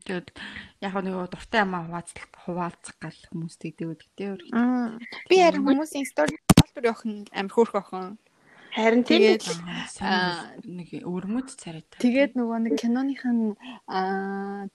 Тэгээд 0.04 0.28
яг 0.80 0.94
нэг 1.02 1.14
дуртай 1.32 1.60
амаа 1.62 1.82
хуваалцах 1.84 2.26
хуваалцах 2.44 2.96
гал 3.02 3.20
хүмүүс 3.28 3.56
тэгдэг 3.60 3.88
гэдэг 4.00 4.28
үү. 4.28 4.38
Би 5.28 5.36
харин 5.42 5.64
хүмүүсийн 5.66 6.06
болтор 6.18 6.84
явах 6.84 7.04
нь 7.06 7.26
амар 7.32 7.52
хөөрх 7.54 7.74
охин. 7.78 8.18
Харин 8.74 9.02
тэгээд 9.02 9.44
нэг 10.66 10.88
өрмөд 11.02 11.48
царайт. 11.56 11.88
Тэгээд 11.98 12.36
нөгөө 12.36 12.58
нэг 12.68 12.74
киноных 12.78 13.22
нь 13.24 13.56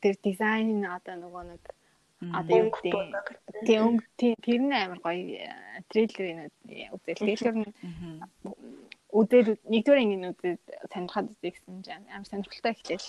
тэр 0.02 0.16
дизайн 0.24 0.84
одоо 0.88 1.16
нөгөө 1.20 1.44
нэг 1.52 1.64
одоо 2.32 2.56
юу 2.58 2.72
гэдэг 2.72 2.96
тийм 3.68 4.00
тэр 4.16 4.62
нь 4.64 4.74
амар 4.74 5.00
гоё 5.04 5.52
трейлерын 5.92 6.50
үзэл 6.96 7.20
трейлер 7.22 7.56
нь 7.64 7.72
үдээр 9.14 9.48
нэгдүгээр 9.62 10.02
ангийн 10.02 10.32
үдээр 10.34 10.58
сонирхоод 10.90 11.28
үзсэн 11.44 11.86
чинь 11.86 12.10
амар 12.10 12.28
сонирхолтой 12.28 12.74
эхлэв. 12.74 13.04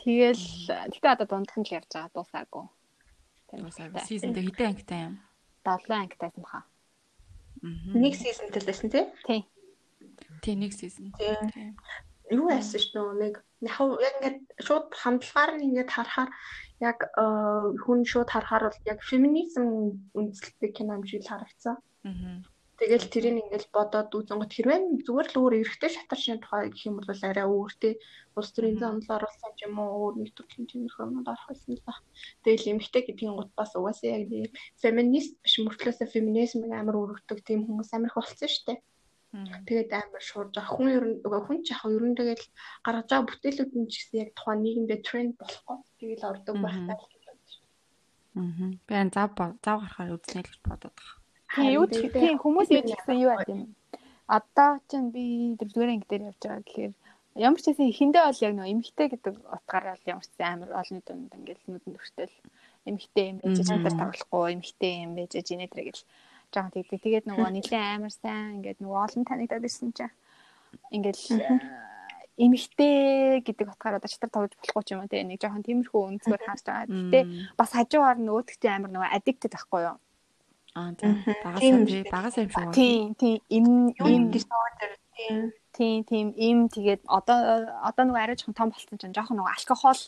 Тэгэл 0.00 0.44
тэгтээ 0.90 1.14
одоо 1.14 1.26
дундхан 1.28 1.62
л 1.62 1.76
явж 1.78 1.90
байгаа 1.92 2.10
дуусаагүй. 2.10 2.66
Тэр 3.52 3.60
сизонтэй 4.08 4.44
хэдэн 4.48 4.70
ангитай 4.72 5.00
юм? 5.06 5.14
7 5.62 5.92
ангитайсан 5.92 6.42
баха. 6.42 6.64
Нэг 7.62 8.14
сизонтэй 8.16 8.62
байсан 8.64 8.88
тий? 8.90 9.04
Тий. 9.26 9.40
Тий 10.40 10.54
нэг 10.56 10.72
сизон. 10.72 11.12
Тий. 11.18 11.74
Юу 12.30 12.48
яасан 12.48 12.80
ш 12.80 12.94
нөө 12.96 13.14
нэг 13.20 13.34
яг 13.60 14.14
ингээд 14.20 14.38
шууд 14.64 14.88
хамтлагаар 14.96 15.58
нь 15.58 15.66
ингээд 15.68 15.90
харахаар 15.92 16.30
яг 16.80 16.98
хүн 17.84 18.00
шууд 18.08 18.30
харахаар 18.32 18.70
бол 18.72 18.88
яг 18.88 18.98
феминизм 19.04 19.98
үндэслэлтэй 20.16 20.70
кино 20.72 20.96
юм 20.96 21.04
шиг 21.04 21.26
харагдсан. 21.28 21.76
Аа. 22.06 22.40
Тэгэл 22.80 23.12
тэрийг 23.12 23.36
ингээл 23.44 23.68
бодоод 23.76 24.08
үзэнгот 24.08 24.52
хэрвээ 24.56 25.04
зүгээр 25.04 25.28
л 25.30 25.40
өөр 25.40 25.54
эргэтэй 25.60 25.90
шатар 25.92 26.16
шин 26.16 26.40
тухай 26.40 26.72
гэх 26.72 26.88
юм 26.88 26.96
бол 26.96 27.12
арай 27.12 27.44
өөртөө 27.44 27.92
улс 28.40 28.50
төрийн 28.56 28.80
зам 28.80 28.96
онол 28.96 29.10
оруулсан 29.20 29.52
юм 29.68 29.74
уу 29.84 29.92
өөр 30.00 30.14
нэг 30.16 30.30
төрлийн 30.32 30.64
тиймэрхүү 30.64 31.04
юмд 31.04 31.28
орох 31.28 31.46
байсан 31.52 31.76
л 31.76 31.84
ба. 31.84 31.92
Тэгэл 32.40 32.72
эмгтэй 32.72 33.02
гэдгийн 33.04 33.36
гут 33.36 33.52
бас 33.52 33.76
угаасаа 33.76 34.16
яг 34.16 34.24
нэг 34.32 34.56
феминист 34.80 35.36
биш 35.44 35.54
мөртлөөсөө 35.60 36.08
феминизмыг 36.08 36.72
амар 36.72 36.96
өргөдөг 37.02 37.38
тийм 37.44 37.68
хүмүүс 37.68 37.92
амар 37.92 38.08
их 38.08 38.16
болсон 38.16 38.48
дээ. 38.48 38.78
Тэгээд 39.68 39.90
амар 40.00 40.22
шуурж 40.24 40.52
байгаа. 40.56 40.74
Хүн 40.74 40.88
ер 40.96 41.04
нь 41.04 41.16
хүн 41.20 41.58
ч 41.60 41.76
яг 41.76 41.84
ер 41.84 42.04
нь 42.08 42.16
тэгэл 42.16 42.44
гаргаж 42.80 43.08
байгаа 43.12 43.28
бүтээлүүд 43.28 43.72
нь 43.76 43.90
ч 43.92 43.94
гэсэн 44.00 44.20
яг 44.24 44.30
тухайн 44.34 44.60
нийгэмдээ 44.64 45.00
тренд 45.04 45.34
болохгүй. 45.36 45.78
Тэгэл 46.00 46.28
ордог 46.32 46.56
байхтай. 46.64 46.96
Аа. 46.96 48.72
Би 48.88 48.94
ан 48.96 49.10
зав 49.14 49.30
зав 49.36 49.78
гарахаар 49.84 50.16
үзнэ 50.16 50.40
л 50.42 50.48
гэж 50.48 50.60
бодоод 50.64 50.96
байгаа. 50.96 51.19
Тийм 51.54 51.70
юу 51.74 51.86
тийм 51.90 52.36
хүмүүс 52.38 52.68
юу 52.70 52.82
гэсэн 52.86 53.16
юу 53.18 53.30
байт 53.34 53.50
юм. 53.50 53.74
Одоо 54.30 54.78
ч 54.86 54.94
би 55.10 55.58
дөрөвдүгээр 55.58 55.90
анги 55.90 56.06
дээр 56.06 56.28
явж 56.30 56.40
байгаа 56.46 56.62
гэхээр 56.62 56.92
ямар 57.46 57.60
ч 57.60 57.66
гэсэн 57.70 57.90
эхэндээ 57.90 58.22
бол 58.26 58.44
яг 58.46 58.52
нөгөө 58.54 58.72
эмхтэй 58.74 59.08
гэдэг 59.10 59.34
утгаараа 59.56 59.96
л 59.98 60.08
ямар 60.10 60.26
ч 60.26 60.34
амар 60.38 60.70
олонний 60.70 61.04
дунд 61.06 61.34
ингээл 61.34 61.66
нүдэн 61.66 61.98
өртөл 61.98 62.36
эмхтэй 62.86 63.26
юм 63.30 63.36
байж 63.42 63.56
чадвар 63.66 63.94
тавлахгүй 63.98 64.46
эмхтэй 64.54 64.94
юм 65.06 65.12
байж 65.18 65.32
генетрэ 65.34 65.82
гэж 65.90 65.98
жоохон 66.54 66.74
тэгдэг. 66.74 67.02
Тэгээд 67.02 67.26
нөгөө 67.26 67.48
нэлийн 67.50 67.86
амар 67.98 68.12
сайн 68.14 68.62
ингээд 68.62 68.78
нөгөө 68.82 69.00
олон 69.06 69.22
танигдаад 69.26 69.66
ирсэн 69.66 69.90
чинь 69.94 70.14
ингээл 70.94 71.26
эмхтэй 72.40 73.42
гэдэг 73.46 73.66
утгаараа 73.74 74.06
чатар 74.06 74.30
тавж 74.30 74.54
болохгүй 74.58 74.82
ч 74.86 74.88
юм 74.94 75.02
уу 75.02 75.10
те 75.10 75.22
нэг 75.22 75.38
жоохон 75.42 75.66
тиймэрхүү 75.66 76.02
үнцгээр 76.14 76.42
харж 76.46 76.64
байгаа. 76.66 76.86
Гэтэ 76.88 77.20
бас 77.58 77.70
хажуугаар 77.74 78.18
нөгөөдгтээ 78.22 78.72
амар 78.74 78.90
нөгөө 78.94 79.10
addicted 79.14 79.52
байхгүй 79.54 79.82
юу? 79.90 79.98
Аа 80.74 80.94
тийм. 80.94 81.18
Багасаа 81.44 81.86
тий, 81.86 82.02
багасаа 82.10 82.42
юм 82.44 82.50
шиг. 82.50 82.72
Тийм, 82.74 83.14
тийм. 83.18 83.38
Им 83.48 83.66
им 83.98 84.22
нөөдөр 84.30 84.92
тийм. 85.16 85.52
Тийм, 85.74 85.98
тийм. 86.04 86.26
Им 86.36 86.58
тэгээд 86.70 87.02
одоо 87.10 87.38
одоо 87.82 88.04
нөгөө 88.06 88.22
арай 88.22 88.36
жоохон 88.38 88.54
том 88.54 88.70
болсон 88.70 88.98
чинь 88.98 89.14
жоохон 89.14 89.38
нөгөө 89.42 89.54
алкогол 89.58 90.00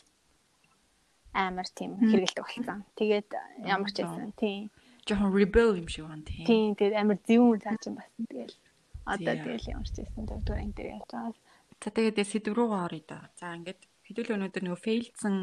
амар 1.33 1.67
тийм 1.75 1.99
хэрэгэлдэг 1.99 2.43
болсон. 2.47 2.79
Тэгээд 2.95 3.29
ямар 3.67 3.91
ч 3.91 4.07
байсан. 4.07 4.31
Тийм. 4.39 4.71
Жоохон 5.03 5.35
rebel 5.35 5.75
юм 5.75 5.87
шиг 5.91 6.07
байна 6.07 6.23
тийм. 6.23 6.45
Тийм, 6.47 6.69
тэгээд 6.79 6.95
амар 6.95 7.17
зөвүүн 7.27 7.59
цаа 7.59 7.75
чинь 7.83 7.97
бас 7.99 8.07
тэгэл 8.15 8.55
одоо 9.03 9.33
тэгэл 9.35 9.71
ямар 9.75 9.87
ч 9.91 9.95
байсан 9.99 10.23
дөрөвдүгээр 10.23 10.63
анги 10.63 10.75
дээр 10.79 10.93
явж 10.95 11.09
байгаа. 11.11 11.35
За 11.83 11.89
тэгээд 11.91 12.23
сэдв 12.23 12.55
рүү 12.55 12.71
оръё 12.71 13.03
да. 13.03 13.19
За 13.35 13.51
ингээд 13.51 13.81
хэдүүл 14.07 14.35
өнөөдөр 14.35 14.63
нөгөө 14.63 14.83
фейлдсэн 14.83 15.35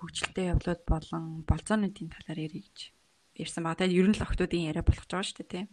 хөгжилтэй 0.00 0.46
явдлууд 0.52 0.82
болон 0.88 1.24
болцоонуудын 1.48 2.08
талаар 2.12 2.40
ярих 2.40 2.64
гэж 2.68 2.78
ярьсан 3.38 3.64
баг. 3.66 3.78
Тэгээд 3.78 3.98
ер 3.98 4.06
нь 4.10 4.16
л 4.16 4.24
охтуудын 4.24 4.68
яриа 4.70 4.84
болох 4.86 5.06
жоо 5.06 5.22
шүү 5.22 5.42
дээ 5.42 5.50
тий. 5.50 5.64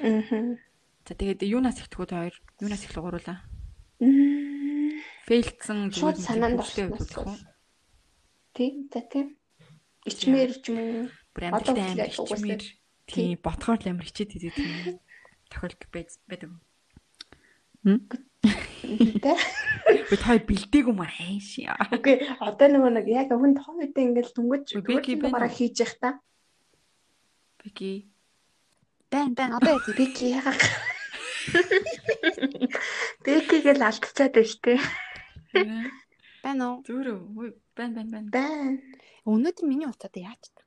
Аа. 0.00 0.56
За 1.06 1.12
тэгээд 1.16 1.44
юунаас 1.44 1.80
ихтгэхүүд 1.80 2.10
хоёр 2.12 2.34
юунаас 2.60 2.84
их 2.84 2.92
гуруулаа? 2.96 3.38
Фейлдсэн 5.28 5.92
зүгээр 5.92 6.18
санаанд 6.20 6.60
орсон. 6.60 7.38
Тийм 8.56 8.88
за 8.92 9.00
тийм. 9.06 9.36
Ичмэр 10.08 10.52
ч 10.58 10.72
юм 10.72 10.78
уу. 10.80 11.06
Бүр 11.36 11.44
амьдралтай 11.48 11.84
амар 11.84 12.08
ичмэр. 12.08 12.62
Тийм 13.06 13.38
ботхоор 13.40 13.78
л 13.80 13.90
амар 13.90 14.06
хичээд 14.08 14.36
идэв 14.40 14.54
тийм. 14.56 14.98
Тохиолдол 15.52 15.90
байдаг. 15.92 16.50
Хм? 17.84 18.00
Тэ. 18.40 19.32
Би 20.08 20.16
той 20.16 20.38
бэлдээг 20.40 20.86
юм 20.88 21.04
хайш. 21.04 21.60
Окей, 21.92 22.24
одоо 22.40 22.68
нөгөө 22.68 22.92
нэг 22.96 23.06
яг 23.08 23.28
хүн 23.32 23.56
тоо 23.56 23.76
үедээ 23.76 24.04
ингээл 24.10 24.34
дүнгэж 24.36 24.66
би 24.84 25.14
бараа 25.20 25.48
хийж 25.52 25.84
явах 25.84 25.96
та. 26.00 26.10
Бики. 27.60 28.08
Бэн 29.10 29.34
бэн 29.36 29.52
одоо 29.58 29.76
яа 29.76 29.92
Бики 29.96 30.32
яах. 30.32 30.60
Бикигээл 33.24 33.84
алдчихад 33.84 34.32
байна 34.32 34.48
шүү 34.48 34.60
дээ. 34.64 34.80
Бэн 36.44 36.58
уу? 36.64 36.80
Зүрөө. 36.88 37.52
Бэн 37.76 37.90
бэн 37.96 38.08
бэн. 38.08 38.24
Бэн. 38.32 38.72
Өнөөдөр 39.28 39.66
миний 39.68 39.88
утаад 39.88 40.16
яач 40.16 40.48
та. 40.56 40.62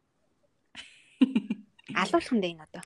Алуулах 1.98 2.30
юм 2.30 2.40
дээ 2.42 2.54
энэ 2.54 2.66
одоо. 2.70 2.84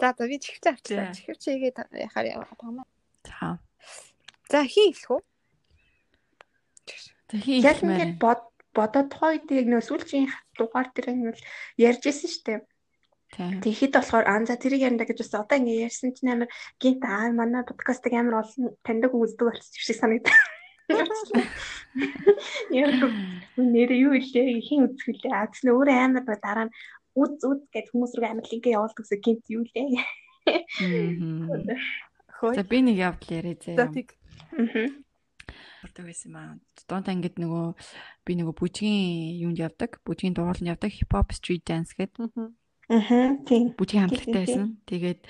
За 0.00 0.14
за 0.16 0.24
би 0.28 0.36
чихвч 0.40 0.64
авчлаа. 0.64 1.12
Чихвч 1.12 1.42
хийгээд 1.44 1.76
яхаар 1.96 2.26
явах 2.40 2.52
юм. 2.60 2.84
За. 3.24 3.60
За 4.48 4.64
хийх 4.64 5.08
үү? 5.08 5.20
За 7.30 7.36
хийх 7.36 7.64
яг 7.64 7.80
ингээд 7.84 8.16
бод 8.20 8.49
бодоод 8.76 9.08
тухайн 9.10 9.42
үед 9.42 9.46
яг 9.50 9.66
нөө 9.70 9.82
сүүлчийн 9.86 10.26
дугаар 10.58 10.88
дээр 10.94 11.12
ингээл 11.12 11.46
ярьж 11.88 12.02
исэн 12.06 12.30
штэ. 12.30 12.54
Тэгэхэд 13.30 13.94
болохоор 13.94 14.26
аа 14.26 14.42
за 14.42 14.58
тэрийг 14.58 14.82
ярина 14.86 15.06
гэж 15.06 15.22
бас 15.22 15.34
одоо 15.38 15.56
ингээ 15.58 15.86
ярьсан 15.86 16.10
чинь 16.14 16.34
амар 16.34 16.50
гинт 16.82 17.02
аа 17.06 17.30
манай 17.30 17.62
подкастыг 17.62 18.14
амар 18.14 18.42
олон 18.42 18.74
таньдаг 18.82 19.14
үздэг 19.14 19.46
болсон 19.46 19.70
шиг 19.78 19.96
санагдав. 19.98 20.34
Яа 22.74 22.90
нэр 23.54 23.90
юу 23.94 24.18
илээ 24.18 24.58
хин 24.66 24.90
үзэх 24.90 25.06
үлээ 25.14 25.30
аа 25.30 25.46
тэгснэ 25.46 25.70
өөрөө 25.70 25.98
амар 26.02 26.24
дараа 26.42 26.66
нь 26.66 26.74
үз 27.14 27.38
үз 27.46 27.60
гэд 27.70 27.86
хүмүүс 27.94 28.12
рүү 28.18 28.26
амар 28.26 28.46
линкээ 28.50 28.74
явуулдаг 28.74 29.02
гэсэн 29.06 29.22
гинт 29.22 29.44
юу 29.54 29.62
лээ. 29.62 30.02
За 32.42 32.62
би 32.66 32.78
нэг 32.82 32.96
явдал 32.98 33.30
яриа 33.30 33.56
зэ. 33.62 33.78
За 33.78 33.86
тэг. 33.86 34.18
Аа 35.50 35.70
болдог 35.82 36.04
байсан 36.06 36.30
маа. 36.32 36.56
Дуунтаа 36.86 37.14
ингээд 37.16 37.36
нөгөө 37.40 37.66
би 38.26 38.32
нөгөө 38.38 38.54
бүжгийн 38.54 39.40
юунд 39.42 39.58
явдаг. 39.58 39.98
Бүжгийн 40.04 40.36
дугууланд 40.36 40.70
явдаг 40.70 40.92
hip 40.92 41.12
hop 41.12 41.32
street 41.32 41.64
dance 41.66 41.96
гэдэг. 41.96 42.30
Аа 42.90 43.38
тийм. 43.46 43.72
Бүжгийн 43.78 44.10
хамтлагтай 44.10 44.42
байсан. 44.44 44.68
Тэгээд 44.84 45.20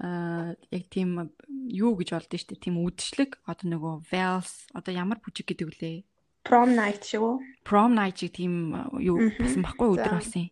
аа 0.00 0.54
яг 0.70 0.84
тийм 0.88 1.34
юу 1.68 1.92
гэж 1.98 2.08
болд 2.14 2.32
нь 2.32 2.40
штэ 2.40 2.56
тийм 2.56 2.80
үдшилэг 2.80 3.42
одоо 3.44 3.66
нөгөө 3.68 3.94
vals 4.08 4.70
одоо 4.72 4.92
ямар 4.94 5.18
бүжиг 5.20 5.50
гэдэг 5.50 5.68
үлээ. 5.68 5.98
Prom 6.42 6.74
night 6.74 7.06
шиг 7.06 7.22
үү? 7.22 7.38
Prom 7.62 7.94
night 7.94 8.18
шиг 8.18 8.34
тийм 8.34 8.74
юу 8.98 9.30
болсон 9.38 9.62
байхгүй 9.62 9.88
өдөр 9.94 10.14
болсон. 10.18 10.46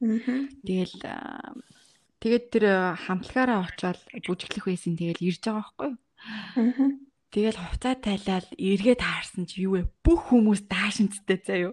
Тэгэл 0.62 0.96
тэгээд 2.22 2.44
тэр 2.52 2.64
хамтлагаараа 2.94 3.66
очиод 3.66 3.98
бүжиглэх 4.26 4.70
байсан. 4.70 4.94
Тэгэл 4.94 5.22
ирж 5.22 5.42
байгаа 5.42 5.64
байхгүй 5.66 5.88
юу? 5.90 7.09
Тэгэл 7.30 7.58
хувцаа 7.62 7.94
тайлал 7.94 8.46
эргээд 8.58 9.00
таарсан 9.06 9.46
чи 9.46 9.62
юу 9.62 9.78
вэ? 9.78 9.82
Бүх 10.02 10.34
хүмүүс 10.34 10.66
даашинцтэй 10.66 11.38
заяо. 11.38 11.72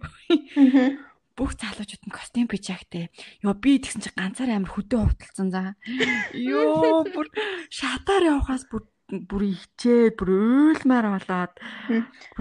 Бүх 1.34 1.58
залуучууд 1.58 2.04
нь 2.06 2.13
костюм 2.13 2.46
пижактэй. 2.46 3.10
Йоо 3.41 3.58
би 3.58 3.82
тэгсэн 3.82 4.06
чи 4.06 4.13
ганцаар 4.13 4.54
амар 4.54 4.70
хөдөө 4.70 5.02
хувталсан 5.17 5.50
за. 5.50 5.74
Йоо 6.38 7.10
бүр 7.10 7.28
шатаар 7.74 8.38
явхаас 8.38 8.70
бүр 8.70 8.86
бүр 9.10 9.43
ичээд 9.58 10.13
бүр 10.20 10.30
уйлмаар 10.78 11.10
болоод 11.15 11.54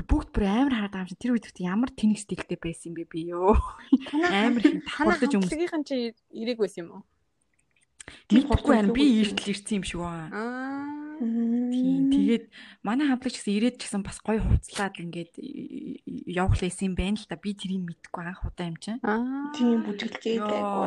бүгд 0.05 0.29
бүр 0.37 0.45
амар 0.45 0.75
хараад 0.77 0.93
байгаа 0.93 1.05
юм 1.07 1.11
чи 1.13 1.17
тэр 1.17 1.33
үед 1.39 1.47
ямар 1.63 1.91
тэнэг 1.95 2.19
стилтэй 2.21 2.59
байсан 2.59 2.91
юм 2.91 3.01
бэ 3.01 3.05
би 3.07 3.21
ёо 3.31 3.55
амар 4.29 4.61
их 4.67 4.83
тахуулж 4.83 5.31
өмсгийнхэн 5.31 5.87
чи 5.87 6.13
ирэг 6.35 6.59
байсан 6.59 6.85
юм 6.85 6.91
уу 7.01 7.03
Мэдгүй 8.31 8.71
байна. 8.71 8.95
Би 8.95 9.05
эртэл 9.23 9.51
ирсэн 9.51 9.83
юм 9.83 9.85
шиг 9.87 9.99
байна. 10.03 10.31
Аа. 10.31 10.96
Тийм. 11.17 12.13
Тэгээд 12.13 12.45
манай 12.85 13.09
хамтлагч 13.09 13.41
гэсэн 13.41 13.57
ирээд 13.57 13.77
гэсэн 13.81 14.03
бас 14.05 14.21
гоё 14.21 14.45
хувцлаад 14.45 15.01
ингээд 15.01 15.33
явах 16.29 16.61
лээсэн 16.61 16.93
юм 16.93 16.95
байна 16.97 17.17
л 17.17 17.25
да. 17.25 17.41
Би 17.41 17.57
тэрийг 17.57 17.83
мэдгүй 17.89 18.23
анх 18.25 18.45
удаа 18.45 18.69
юм 18.69 18.77
чинь. 18.77 19.01
Аа. 19.01 19.53
Тийм 19.57 19.81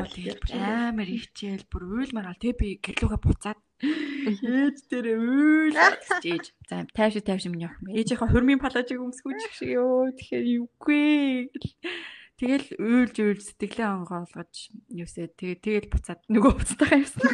Тэгээд 0.05 0.39
бүр 0.45 0.53
амар 0.61 1.09
ичээл 1.09 1.65
бүр 1.65 1.83
уйлмаар 2.05 2.29
гал. 2.29 2.41
Тэгээ 2.41 2.61
би 2.61 2.67
гэрлүүгээ 2.77 3.21
буцаад 3.25 3.59
ээж 4.45 4.77
дээр 4.91 5.07
уйл 5.17 5.77
гэж. 6.21 6.43
За 6.69 6.85
тайвш 6.93 7.23
тайвш 7.25 7.49
минь 7.49 7.65
явах 7.65 7.81
юм. 7.81 7.95
Ээжийнхээ 7.97 8.29
хурмын 8.29 8.61
палажиг 8.61 9.01
өмсгүүч 9.01 9.39
шиг 9.55 9.73
ёо. 9.79 10.13
Тэгэхээр 10.13 10.45
юугүй. 10.61 11.57
Тэгэл 12.39 12.67
уйлж 12.79 13.15
уйлж 13.19 13.43
сэтгэлээ 13.51 13.87
онгоолгож 13.99 14.71
юусээ 14.87 15.27
тэгээ 15.35 15.59
тэгэл 15.59 15.91
буцаад 15.91 16.23
нөгөө 16.31 16.51
буцтайгаа 16.55 17.03
явсан. 17.03 17.27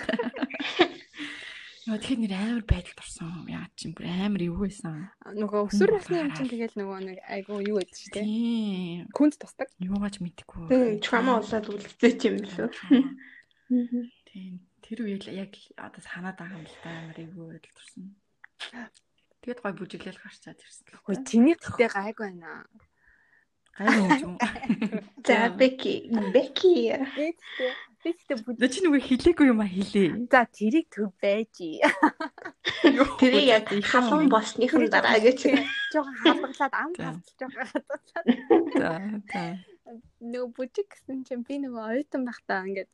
Яа 1.86 2.02
тэгэхээр 2.02 2.22
нэр 2.26 2.34
амар 2.34 2.64
байдалд 2.66 2.98
орсон. 2.98 3.46
Яа 3.46 3.70
чи 3.78 3.94
бүр 3.94 4.10
амар 4.10 4.42
юу 4.42 4.66
байсан. 4.66 5.06
Нөгөө 5.22 5.70
өсвөр 5.70 5.92
насны 5.94 6.18
юм 6.18 6.32
чинь 6.34 6.50
тэгэл 6.50 6.78
нөгөө 6.82 7.00
нэг 7.06 7.18
айгу 7.30 7.62
юу 7.62 7.78
гэдэг 7.78 7.94
шүү 7.94 8.14
дээ. 8.18 8.26
Тийм. 8.26 9.06
Хүнд 9.14 9.38
тусдаг. 9.38 9.70
Юугаач 9.78 10.18
мэдэхгүй. 10.18 10.66
Тэгээ 10.74 10.98
трама 11.06 11.38
болоод 11.46 11.70
үлдээч 11.70 12.22
юм 12.26 12.38
лөө. 12.42 12.70
Тийм. 14.26 14.66
Тэр 14.82 14.98
үеэл 15.06 15.30
яг 15.30 15.54
одоо 15.78 16.02
санаад 16.02 16.42
байгаа 16.42 16.58
юм 16.58 16.66
л 16.66 16.78
да 16.82 16.90
амар 16.90 17.20
юу 17.22 17.54
байдалд 17.54 17.78
орсон. 17.78 18.04
Тэгээд 19.46 19.62
гой 19.62 19.74
бүжиглэл 19.78 20.22
гарчаад 20.26 20.58
ирсэн. 20.58 20.90
Хөөе 21.06 21.22
чиний 21.22 21.54
гэтээ 21.54 21.90
гайг 21.94 22.18
байна. 22.18 22.66
Гай 23.76 24.00
юм 24.00 24.10
юм. 24.24 24.34
За 25.26 25.50
Беки, 25.50 26.08
Беки. 26.34 26.96
Гэтээ 28.06 28.38
бүд. 28.46 28.62
Нэ 28.62 28.70
чи 28.70 28.86
нүгэ 28.86 29.02
хилээгүй 29.02 29.50
юм 29.50 29.66
а 29.66 29.68
хилээ. 29.68 30.30
За 30.30 30.46
тэрийг 30.46 30.94
төв 30.94 31.10
байж. 31.18 31.58
Тэрийг 33.18 33.46
яг 33.50 33.66
халуун 33.90 34.30
болсныхын 34.30 34.86
дараа 34.94 35.18
гэж. 35.18 35.50
Жохон 35.90 36.14
халгалаад 36.22 36.74
ам 36.78 36.92
За. 36.94 37.04
хавцж 37.10 37.40
байгаа 37.42 37.66
хатаад. 37.74 38.26
За 38.78 38.90
за. 39.26 39.44
Нөгөө 40.22 40.50
бүжиг 40.54 40.86
гэсэн 40.94 41.26
чинь 41.26 41.42
би 41.50 41.58
нөгөө 41.66 41.82
оюутан 41.98 42.30
байхдаа 42.30 42.62
ингээд 42.70 42.90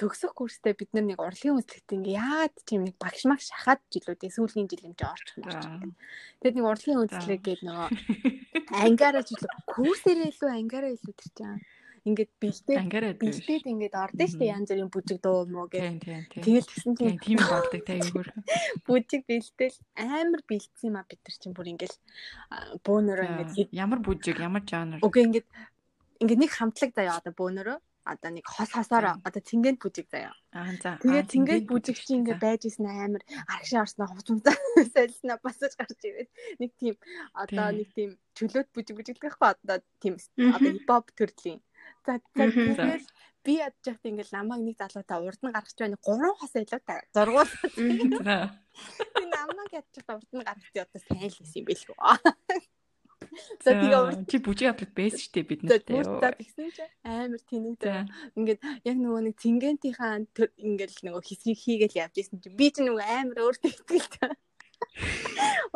төгсөх 0.00 0.32
курстэй 0.32 0.72
бид 0.72 0.90
нар 0.96 1.04
нэг 1.04 1.20
урлагийн 1.20 1.60
үзлэгт 1.60 1.92
ингээ 1.92 2.16
яагаад 2.16 2.56
тийм 2.64 2.88
нэг 2.88 2.96
багш 2.96 3.28
маг 3.28 3.44
шахаад 3.44 3.84
жилүүдээ 3.92 4.32
сүүлийн 4.32 4.68
жил 4.72 4.88
юм 4.88 4.94
чи 4.96 5.04
орчих 5.04 5.36
юм 5.36 5.52
байна. 5.52 5.92
Тэгээд 6.40 6.56
нэг 6.56 6.66
урлагийн 6.72 7.02
үзлэг 7.04 7.40
гээд 7.44 7.62
нөгөө 7.68 7.88
ангаараа 8.88 9.24
жилүү 9.28 9.50
курсэрээ 9.68 10.32
илүү 10.32 10.50
ангаараа 10.56 10.96
илүү 10.96 11.14
тэр 11.20 11.32
чинь 11.36 11.60
ингээд 12.08 12.32
бэлдээд 12.40 13.20
бэлдээд 13.20 13.64
ингээд 13.68 13.94
ордон 14.00 14.28
штэ 14.32 14.48
янз 14.48 14.72
бүрийн 14.72 14.88
бүжиг 14.88 15.20
дуу 15.20 15.44
муу 15.44 15.68
тийм. 15.68 16.00
Тэгэл 16.00 16.64
тэгсэн 16.64 16.96
чинь 16.96 17.20
тийм 17.20 17.38
болдог 17.44 17.84
та 17.84 18.00
юу 18.00 18.08
хөр. 18.08 18.28
бүжиг 18.88 19.28
бэлдээл 19.28 19.76
амар 20.00 20.40
бэлдсэн 20.48 20.88
юм 20.88 20.96
а 20.96 21.04
бид 21.04 21.20
нар 21.20 21.36
чинь 21.36 21.52
бүр 21.52 21.68
ингээл 21.76 21.96
бөөнөрөө 22.88 23.26
ингээд 23.28 23.76
ямар 23.76 24.00
бүжиг, 24.00 24.40
ямар 24.40 24.64
жанр. 24.64 25.04
үгүй 25.04 25.28
ингээд 25.28 25.48
ингээд 26.24 26.40
нэг 26.40 26.52
хамтлаг 26.56 26.90
заяа 26.96 27.20
одоо 27.20 27.36
бөөнөрөө 27.36 27.78
одоо 28.12 28.30
нэг 28.34 28.46
хос 28.46 28.70
хосоор 28.74 29.22
одоо 29.22 29.42
цэнгэнд 29.42 29.78
бүжиг 29.78 30.06
заяа. 30.10 30.34
Аа 30.50 30.74
за. 30.82 30.98
Тэгээд 30.98 31.26
Аа, 31.26 31.32
цэнгээд 31.32 31.64
бүжиг 31.70 31.96
чи 31.96 32.12
ингээд 32.18 32.42
байж 32.42 32.62
исэн 32.66 32.86
амар 32.90 33.22
аргашаа 33.46 33.86
орсноо 33.86 34.08
хувцмцаа 34.10 34.54
солисноо 34.94 35.38
басаж 35.46 35.72
гарч 35.78 36.00
ирээд 36.02 36.30
нэг 36.58 36.70
тийм 36.80 36.94
одоо 37.34 37.68
нэг 37.70 37.88
тийм 37.94 38.10
чөлөөт 38.34 38.68
бүжиг 38.74 38.94
бүжиглэх 38.98 39.38
байхгүй 39.38 39.48
одоо 39.54 39.78
тийм 40.02 40.14
одоо 40.54 40.70
хипхоп 40.74 41.06
төрлийн. 41.14 41.60
За 42.06 42.18
за 42.34 42.44
тэгээд 42.50 43.04
би 43.44 43.52
ядж 43.62 43.80
яхад 43.88 44.08
ингээд 44.10 44.34
намайг 44.34 44.60
нэг 44.64 44.76
залуутай 44.80 45.18
урд 45.22 45.40
нь 45.42 45.54
гаргаж 45.54 45.76
байна. 45.78 45.96
Гурван 46.04 46.36
хос 46.36 46.54
илүү 46.58 46.80
та 46.84 47.00
зургуул. 47.14 47.52
Би 47.78 49.24
намайг 49.34 49.70
ядж 49.80 49.94
урд 50.04 50.30
нь 50.34 50.44
гаргаж 50.44 50.74
явдаа 50.76 51.00
сайн 51.00 51.30
л 51.30 51.38
байсан 51.40 51.58
юм 51.60 51.66
бэлгүй. 51.68 51.96
За 53.62 53.70
тэгээ 53.78 54.00
урд 54.02 54.22
чи 54.26 54.36
бүжиг 54.42 54.68
авдаг 54.74 54.90
байсан 54.90 55.20
шүү 55.22 55.32
дээ 55.34 55.46
бид 55.46 55.60
За 55.62 55.76
нартай. 55.78 56.02
за 56.02 56.28
тэгсэн 56.34 56.66
чинь 56.74 56.92
амар 57.06 57.42
тэнэг 57.46 57.76
За. 57.78 58.04
ингээд 58.34 58.60
яг 58.90 58.96
нөгөө 58.98 59.22
нэг 59.26 59.34
цэнгэнтийнхаа 59.38 60.14
төр 60.34 60.48
ингээд 60.58 60.92
нөгөө 61.06 61.22
хэсгийг 61.22 61.58
хийгээл 61.62 62.00
явж 62.02 62.14
исэн 62.18 62.38
чинь 62.42 62.58
би 62.58 62.66
ч 62.74 62.82
нөгөө 62.82 63.06
амар 63.06 63.38
өөртөө 63.46 63.70
итгэлтэй. 63.70 64.32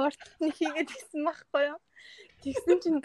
Урт 0.03 0.21
нь 0.43 0.55
хийгээд 0.59 0.89
гисэн 0.91 1.23
байхгүй 1.23 1.63
юу? 1.71 1.81
Тэгсэн 2.43 2.77
чинь 2.83 3.01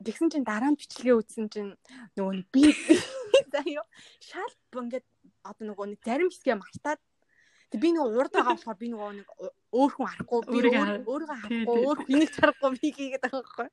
тэгсэн 0.00 0.28
чинь 0.32 0.46
дараа 0.48 0.70
нь 0.72 0.80
бичлэгээ 0.80 1.16
үзсэн 1.20 1.46
чинь 1.52 1.72
нөгөө 2.16 2.44
би 2.52 2.72
заяа 3.52 3.84
шал 4.20 4.54
ингээд 4.72 5.06
одоо 5.44 5.64
нөгөө 5.68 5.86
нэг 5.92 6.00
зарим 6.04 6.30
хэсгээ 6.30 6.56
мартаад 6.56 7.00
би 7.82 7.88
нөгөө 7.94 8.18
урд 8.20 8.32
байгаа 8.34 8.54
болохоор 8.56 8.78
би 8.80 8.88
нөгөө 8.92 9.10
нэг 9.16 9.28
өөр 9.76 9.92
хүн 9.96 10.08
харахгүй 10.10 10.40
би 10.46 10.56
Өөрийгөө 10.56 10.84
харахгүй 10.86 11.76
өөр 11.86 11.98
хүнийг 12.06 12.32
харахгүй 12.36 12.70
би 12.80 12.88
хийгээд 12.96 13.24
байгаа 13.24 13.42
байхгүй. 13.44 13.68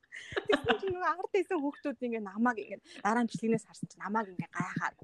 Тэгсэн 0.48 0.78
чинь 0.80 0.94
нөгөө 0.94 1.10
ард 1.12 1.30
байсан 1.34 1.58
хүүхдүүд 1.62 2.04
ингээ 2.04 2.24
намайг 2.24 2.58
ингээ 2.62 2.80
дараа 3.04 3.22
нь 3.24 3.30
бичлэгнээс 3.30 3.66
харсан 3.68 3.88
чинь 3.88 4.04
намайг 4.04 4.26
ингээ 4.32 4.50
гайхаад 4.52 4.96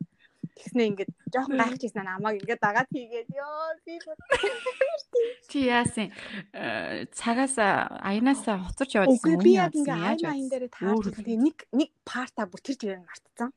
тэгснэ 0.59 0.83
ингээ 0.91 1.09
жоохон 1.33 1.57
гайхчихсан 1.57 2.07
намайг 2.07 2.37
ингээ 2.43 2.59
дагаад 2.61 2.91
хийгээд 2.93 3.29
ёо 3.33 3.65
би 3.85 3.95
Чи 5.51 5.59
яасан? 5.67 6.09
Э, 6.53 7.07
Цагаас 7.13 7.57
аянаас 7.59 8.45
хоцорч 8.45 8.91
яваад 8.95 9.17
ирсэн. 9.17 9.41
яг 9.51 9.73
явсан, 9.73 9.81
ингээ 9.81 10.05
яаж 10.05 10.23
айн 10.29 10.47
дээр 10.53 10.67
таарч 10.69 11.07
нэг 11.27 11.57
нэг 11.73 11.91
парта 12.05 12.47
бүр 12.47 12.61
тэр 12.61 12.77
чигээр 12.77 13.03
мартцсан. 13.03 13.51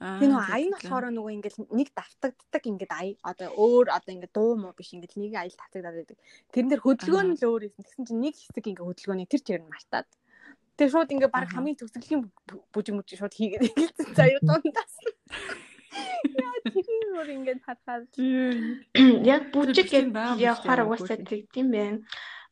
Тэгээ 0.00 0.32
нөгөө 0.32 0.48
аян 0.48 0.72
болохоор 0.72 1.04
нөгөө 1.12 1.32
ингээл 1.36 1.60
нэг 1.76 1.88
давтагддаг 1.92 2.64
ингээд 2.64 2.92
ая 2.96 3.12
одоо 3.20 3.52
өөр 3.52 3.92
одоо 3.92 4.12
ингээд 4.16 4.32
дуу 4.32 4.56
муу 4.56 4.72
биш 4.72 4.96
ингээд 4.96 5.12
нэг 5.20 5.36
аял 5.36 5.52
татагдаад 5.52 5.96
байдаг. 6.00 6.18
Тэрэн 6.56 6.70
дээр 6.72 6.80
хөдөлгөөн 6.80 7.28
л 7.36 7.44
өөр 7.44 7.62
юм. 7.68 7.74
Тэгсэн 7.76 8.04
чинь 8.08 8.22
нэг 8.24 8.32
хэсэг 8.32 8.64
ингээд 8.64 8.88
хөдөлгөөний 8.88 9.28
тэр 9.28 9.44
чигээр 9.44 9.60
нь 9.60 9.68
мартаад. 9.68 10.08
Тэгээ 10.80 10.92
шууд 10.96 11.12
ингээд 11.12 11.36
баг 11.36 11.52
хамгийн 11.52 11.76
төгсгөлийн 11.76 12.22
бүжиг 12.72 12.94
мүжиг 12.96 13.20
шууд 13.20 13.36
хийгээд 13.36 13.68
эхэлсэн 13.68 14.08
заяа 14.16 14.40
дундаас. 14.40 14.94
Яа 16.40 16.56
тэр 16.64 16.86
өөр 17.20 17.28
ингээд 17.36 17.60
харахад 17.60 18.08
Яг 19.20 19.52
бүжиг 19.52 19.84
гэж 19.84 20.16
явахаар 20.40 20.88
угаасаа 20.88 21.20
тэгдэм 21.20 21.68
байх. 21.68 22.00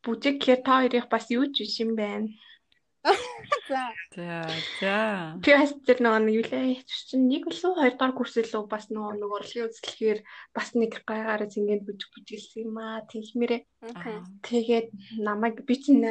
Бүжиг 0.05 0.37
гэхээр 0.37 0.61
та 0.61 0.85
хоёрыг 0.85 1.09
бас 1.09 1.33
юу 1.33 1.49
ч 1.49 1.65
биш 1.65 1.81
юм 1.81 1.97
байна. 1.97 2.29
За. 3.69 3.83
За 4.15 4.47
за. 4.81 4.97
Би 5.45 5.51
бас 5.55 5.73
тэр 5.87 5.99
нөгөө 6.03 6.21
нэг 6.25 6.35
юу 6.39 6.47
лээ? 6.49 6.83
Чинь 6.85 7.29
нэг 7.29 7.49
лөө 7.49 7.73
хоёр 7.79 7.95
дахь 7.97 8.17
курс 8.17 8.35
лөө 8.37 8.65
бас 8.69 8.89
нөгөө 8.93 9.13
нэг 9.21 9.31
урлагийн 9.33 9.69
үзлэхээр 9.69 10.19
бас 10.57 10.69
нэг 10.75 10.93
гайгаараа 11.09 11.49
зингээд 11.49 11.87
бүжиг 11.87 12.11
бүжиглсэн 12.13 12.65
юм 12.67 12.77
аа. 12.81 13.07
Тийхмээрээ 13.09 13.63
Аа. 13.79 14.27
тэгээд 14.43 14.91
намайг 15.23 15.63
би 15.63 15.75
чинь 15.79 16.03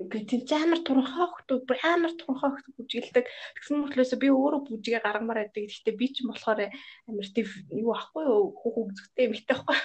би 0.00 0.18
тийм 0.24 0.48
ч 0.48 0.56
амар 0.56 0.80
туранхай 0.80 1.28
хөхтөө 1.28 1.58
бүр 1.68 1.78
амар 1.84 2.12
туранхай 2.16 2.48
хөхтөө 2.48 2.74
бүжиглдэг. 2.80 3.26
Тэгсэн 3.60 3.76
мөртлөөсөө 3.76 4.18
би 4.24 4.28
өөрөө 4.32 4.60
бүжигээ 4.64 5.04
гаргамаар 5.04 5.44
байдаг. 5.44 5.68
Гэхдээ 5.68 6.00
би 6.00 6.06
чинь 6.16 6.32
болохоор 6.32 6.72
амар 7.08 7.26
тийм 7.28 7.46
юу 7.76 7.92
ахгүй 7.92 8.24
юу? 8.24 8.56
Хүүхүү 8.56 8.84
зүгтэй 8.96 9.24
эмэгтэй 9.28 9.54
ахгүй 9.60 9.76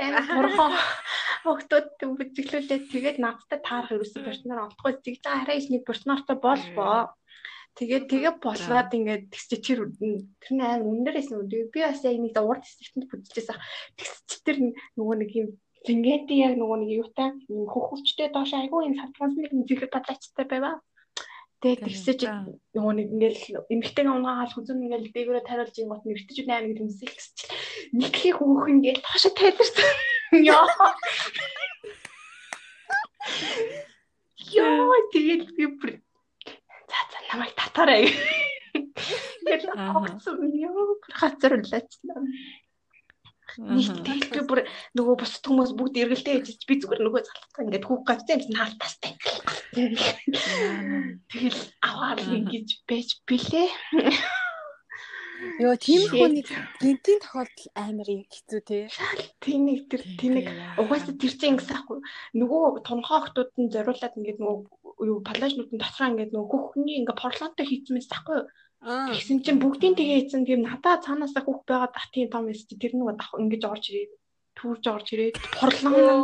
амар 0.00 0.24
туранхай 0.26 0.72
хөхтөд 1.46 1.88
бүжиглүүлээ 2.02 2.80
тэгээд 2.92 3.18
надтай 3.22 3.58
таарах 3.62 3.94
ерөөсөө 3.94 4.22
партнер 4.26 4.64
олдохгүй 4.64 4.92
тэгж 5.04 5.22
арай 5.30 5.56
их 5.60 5.70
нэг 5.70 5.82
партнертай 5.88 6.36
болбоо 6.36 7.14
Тэгээд 7.76 8.04
тэгээ 8.08 8.34
болоод 8.40 8.88
ингээд 8.88 9.24
тэгсч 9.28 9.52
тэр 9.60 9.92
тэр 10.40 10.52
нь 10.56 10.64
амар 10.64 10.88
өндөрөөсөн 10.96 11.44
үү. 11.44 11.68
Би 11.68 11.84
бас 11.84 12.00
яг 12.08 12.16
нэг 12.16 12.32
урд 12.40 12.64
стилтэнд 12.64 13.04
бүжижээс 13.04 13.52
ах. 13.52 13.60
Тэгсч 14.00 14.40
тэр 14.48 14.56
нөгөө 14.96 15.16
нэг 15.20 15.30
юм 15.36 15.48
Лингети 15.84 16.40
яг 16.40 16.56
нөгөө 16.56 16.78
нэг 16.82 16.90
юутай 17.04 17.36
хөхөвчтэй 17.46 18.32
доош 18.32 18.56
айгүй 18.56 18.88
юм 18.88 18.96
савтганс 18.96 19.36
нэг 19.36 19.52
зэхэр 19.68 19.92
бадлаачтай 19.92 20.46
байваа. 20.48 20.80
Тэгээд 21.66 21.82
тэгсэж 21.82 22.20
За. 22.22 22.46
нөгөө 22.78 22.92
нэг 22.94 23.08
ингээл 23.10 23.42
эмхтэйг 23.74 24.06
унгаагаал 24.06 24.54
хүзүн 24.54 24.86
ингээл 24.86 25.10
дээгүүрээ 25.10 25.44
тариулж 25.50 25.74
ингот 25.82 26.06
нэртэж 26.06 26.36
байна 26.46 26.70
гэдэг 26.70 26.86
юмсэл 26.86 27.10
гэсч 27.10 27.38
нэг 27.90 28.14
их 28.22 28.38
хөөх 28.38 28.70
ингээл 28.70 29.02
доошо 29.02 29.30
тайлбарсан. 29.34 29.90
Яа. 30.46 30.62
Яа 34.54 34.98
тэгээд 35.10 35.44
би 35.58 35.64
бүр 35.74 35.90
за 36.86 36.98
за 37.10 37.18
намайг 37.34 37.50
татаарай. 37.58 38.14
Ингээл 38.78 39.74
Ааха. 39.74 40.06
огцсон 40.06 40.38
ёо 40.54 41.02
хацар 41.18 41.58
улаачлаа. 41.58 42.20
Нэг 43.56 44.04
тэгэл 44.04 44.32
би 44.36 44.40
бүр 44.44 44.60
нөгөө 44.96 45.14
бусд 45.16 45.40
хүмүүс 45.40 45.72
бүгд 45.78 45.96
эргэлдээ 45.96 46.44
хийж 46.44 46.62
би 46.68 46.74
зүгээр 46.76 47.02
нөгөө 47.08 47.22
залхах 47.24 47.64
ингээд 47.64 47.88
хүүх 47.88 48.02
гацсан 48.04 48.44
юм 48.44 48.56
хаалтастай. 48.60 49.12
Тэгэл 51.32 51.60
аваад 51.80 52.20
ингэж 52.20 52.68
байж 52.84 53.08
билээ. 53.24 53.68
ёо 55.64 55.76
тийм 55.76 56.00
Shit. 56.04 56.12
хүн 56.12 56.32
нэг 56.36 56.48
гинтийн 56.80 57.20
тохиолдол 57.20 57.68
амар 57.76 58.08
хэцүү 58.08 58.60
те. 58.64 58.78
Тэнийг 59.40 59.88
тэр 59.88 60.02
тэнийг 60.20 60.48
угаасаа 60.80 61.16
тэр 61.16 61.32
чинь 61.36 61.56
ингэсэн 61.56 61.76
аахгүй 61.76 61.98
нөгөө 62.40 62.84
тунхаа 62.84 63.18
охтууд 63.24 63.52
нь 63.60 63.72
зориулаад 63.72 64.16
ингээд 64.16 64.40
нөгөө 64.40 65.08
юу 65.08 65.20
палажнууд 65.28 65.70
нь 65.72 65.80
дотроо 65.80 66.08
ингээд 66.12 66.32
нөгөө 66.32 66.60
хөхний 66.76 66.96
ингээд 67.00 67.20
порлонтой 67.20 67.66
байсан 67.68 68.16
аахгүй 68.16 68.36
юу? 68.40 68.46
Тэгсэн 68.84 69.40
чинь 69.42 69.60
бүгдийн 69.62 69.94
тэгээ 69.96 70.18
ийцэн 70.28 70.42
тийм 70.46 70.60
надаа 70.62 71.00
цаанаасаа 71.00 71.42
хүүх 71.42 71.64
байгаад 71.66 71.94
ах 71.96 72.06
тийм 72.12 72.28
том 72.30 72.46
эс 72.52 72.62
чи 72.68 72.76
тэр 72.76 72.92
нөгөө 72.94 73.16
дах 73.16 73.32
ингэж 73.34 73.62
орж 73.66 73.84
ирээд 73.90 74.12
түүрж 74.58 74.84
орж 74.94 75.06
ирээд 75.14 75.36
борлон 75.58 76.22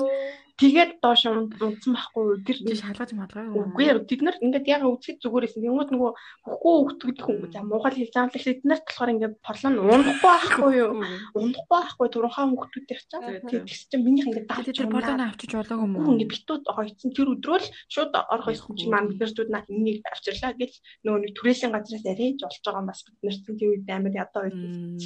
тэгээд 0.61 1.01
доош 1.01 1.23
унтсан 1.29 1.93
байхгүй 1.97 2.45
тэр 2.45 2.57
Чи 2.63 2.77
шалгаж 2.81 3.11
малгай? 3.17 3.47
Үгүй 3.49 3.85
ээ. 3.89 4.05
Бид 4.05 4.21
нар 4.23 4.37
ингээд 4.41 4.67
яг 4.69 4.83
үзэхэд 4.85 5.23
зүгээрээс 5.25 5.57
юмуд 5.61 5.91
нөгөө 5.93 6.11
хөхгүй 6.45 6.75
өгдөг 6.83 7.19
хүн 7.23 7.39
за 7.53 7.61
муугал 7.65 7.97
хийж 7.97 8.13
байгаа 8.13 8.29
юм 8.29 8.37
л 8.37 8.49
бид 8.53 8.63
нарт 8.69 8.85
болохоор 8.87 9.13
ингээд 9.15 9.35
порлон 9.41 9.75
унахгүй 9.81 10.31
байхгүй 10.33 10.73
юу? 10.77 10.93
Унахгүй 11.39 11.69
байхгүй 11.73 12.09
турхаа 12.13 12.45
хүмүүстүүдээр 12.47 13.01
ч 13.01 13.13
тэгээд 13.13 13.45
тэгс 13.49 13.83
чинь 13.89 14.05
минийх 14.05 14.27
ингээд 14.29 14.49
давж 14.51 14.67
тэр 14.77 14.91
болооно 14.93 15.25
авчиж 15.33 15.51
болоогүй 15.57 15.89
Үгүй 15.89 16.03
мүү? 16.03 16.13
ингээд 16.13 16.33
битүүд 16.33 16.65
хойцсон. 16.69 17.11
Тэр 17.17 17.29
өдрөө 17.35 17.59
л 17.63 17.69
шууд 17.89 18.13
орох 18.13 18.47
байсан 18.49 18.77
чинь 18.77 18.93
маань 18.93 19.11
бидэрчүүд 19.11 19.51
наа 19.51 19.65
энийг 19.73 20.05
авчирлаа 20.13 20.53
гэж 20.59 20.73
нөгөө 21.05 21.21
нэг 21.23 21.33
түрээсийн 21.37 21.73
газраас 21.73 22.05
арийж 22.07 22.39
болж 22.45 22.59
байгаа 22.63 22.83
юм 22.83 22.91
бас 22.91 23.01
бид 23.07 23.19
нар 23.23 23.37
чинь 23.41 23.59
тийм 23.59 23.71
үед 23.73 23.89
амар 23.89 24.15
ядаа 24.15 24.43
байсан. 24.47 24.99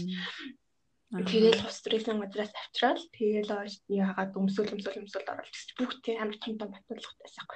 Тэгэл 1.24 1.62
хус 1.64 1.78
түрээсийн 1.86 2.20
газраас 2.20 2.52
авчраад 2.52 3.00
тэгэл 3.16 3.50
яагаад 3.88 4.36
өмсөл 4.36 4.74
өмсөл 4.74 5.00
өмсөл 5.00 5.24
гэж 5.24 5.56
бүгдээ 5.78 6.20
амар 6.20 6.36
том 6.42 6.54
том 6.60 6.68
баталгатайсан. 6.74 7.46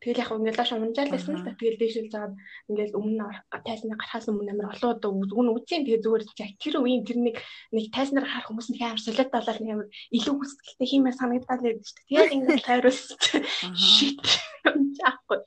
Тэгэл 0.00 0.22
яг 0.24 0.30
ингээд 0.32 0.56
лааш 0.56 0.72
унжаал 0.72 1.12
байсан 1.12 1.36
л 1.36 1.44
та 1.44 1.52
тэгэл 1.60 1.76
дээшэл 1.76 2.08
жаад 2.08 2.32
ингээд 2.72 2.96
өмнө 2.96 3.24
тайснаа 3.52 4.00
гарахаас 4.00 4.32
өмнө 4.32 4.52
амар 4.56 4.72
олон 4.72 4.96
удаа 4.96 5.10
үгүн 5.12 5.52
үзэн 5.60 5.84
тэгээ 5.84 6.00
зүгээр 6.00 6.24
яг 6.40 6.52
тэр 6.56 6.74
үеийн 6.80 7.04
тэр 7.04 7.18
нэг 7.20 7.36
нэг 7.76 7.84
тайснаар 7.92 8.24
харах 8.24 8.48
хүмүүс 8.48 8.68
нэг 8.72 8.80
амар 8.80 9.04
солиод 9.04 9.28
болоод 9.28 9.60
нэг 9.60 9.72
амар 9.76 9.88
илүү 10.16 10.34
хүсэлттэй 10.40 10.88
хиймээр 10.88 11.16
санагдаад 11.20 11.60
байдаг 11.60 11.84
шүү 11.84 11.96
дээ. 12.00 12.08
Тэгээд 12.08 12.32
ингээд 12.32 12.64
тайруулсан 12.64 13.18
чинь 13.20 13.44
shit 13.76 14.24
унжаахгүй. 14.72 15.40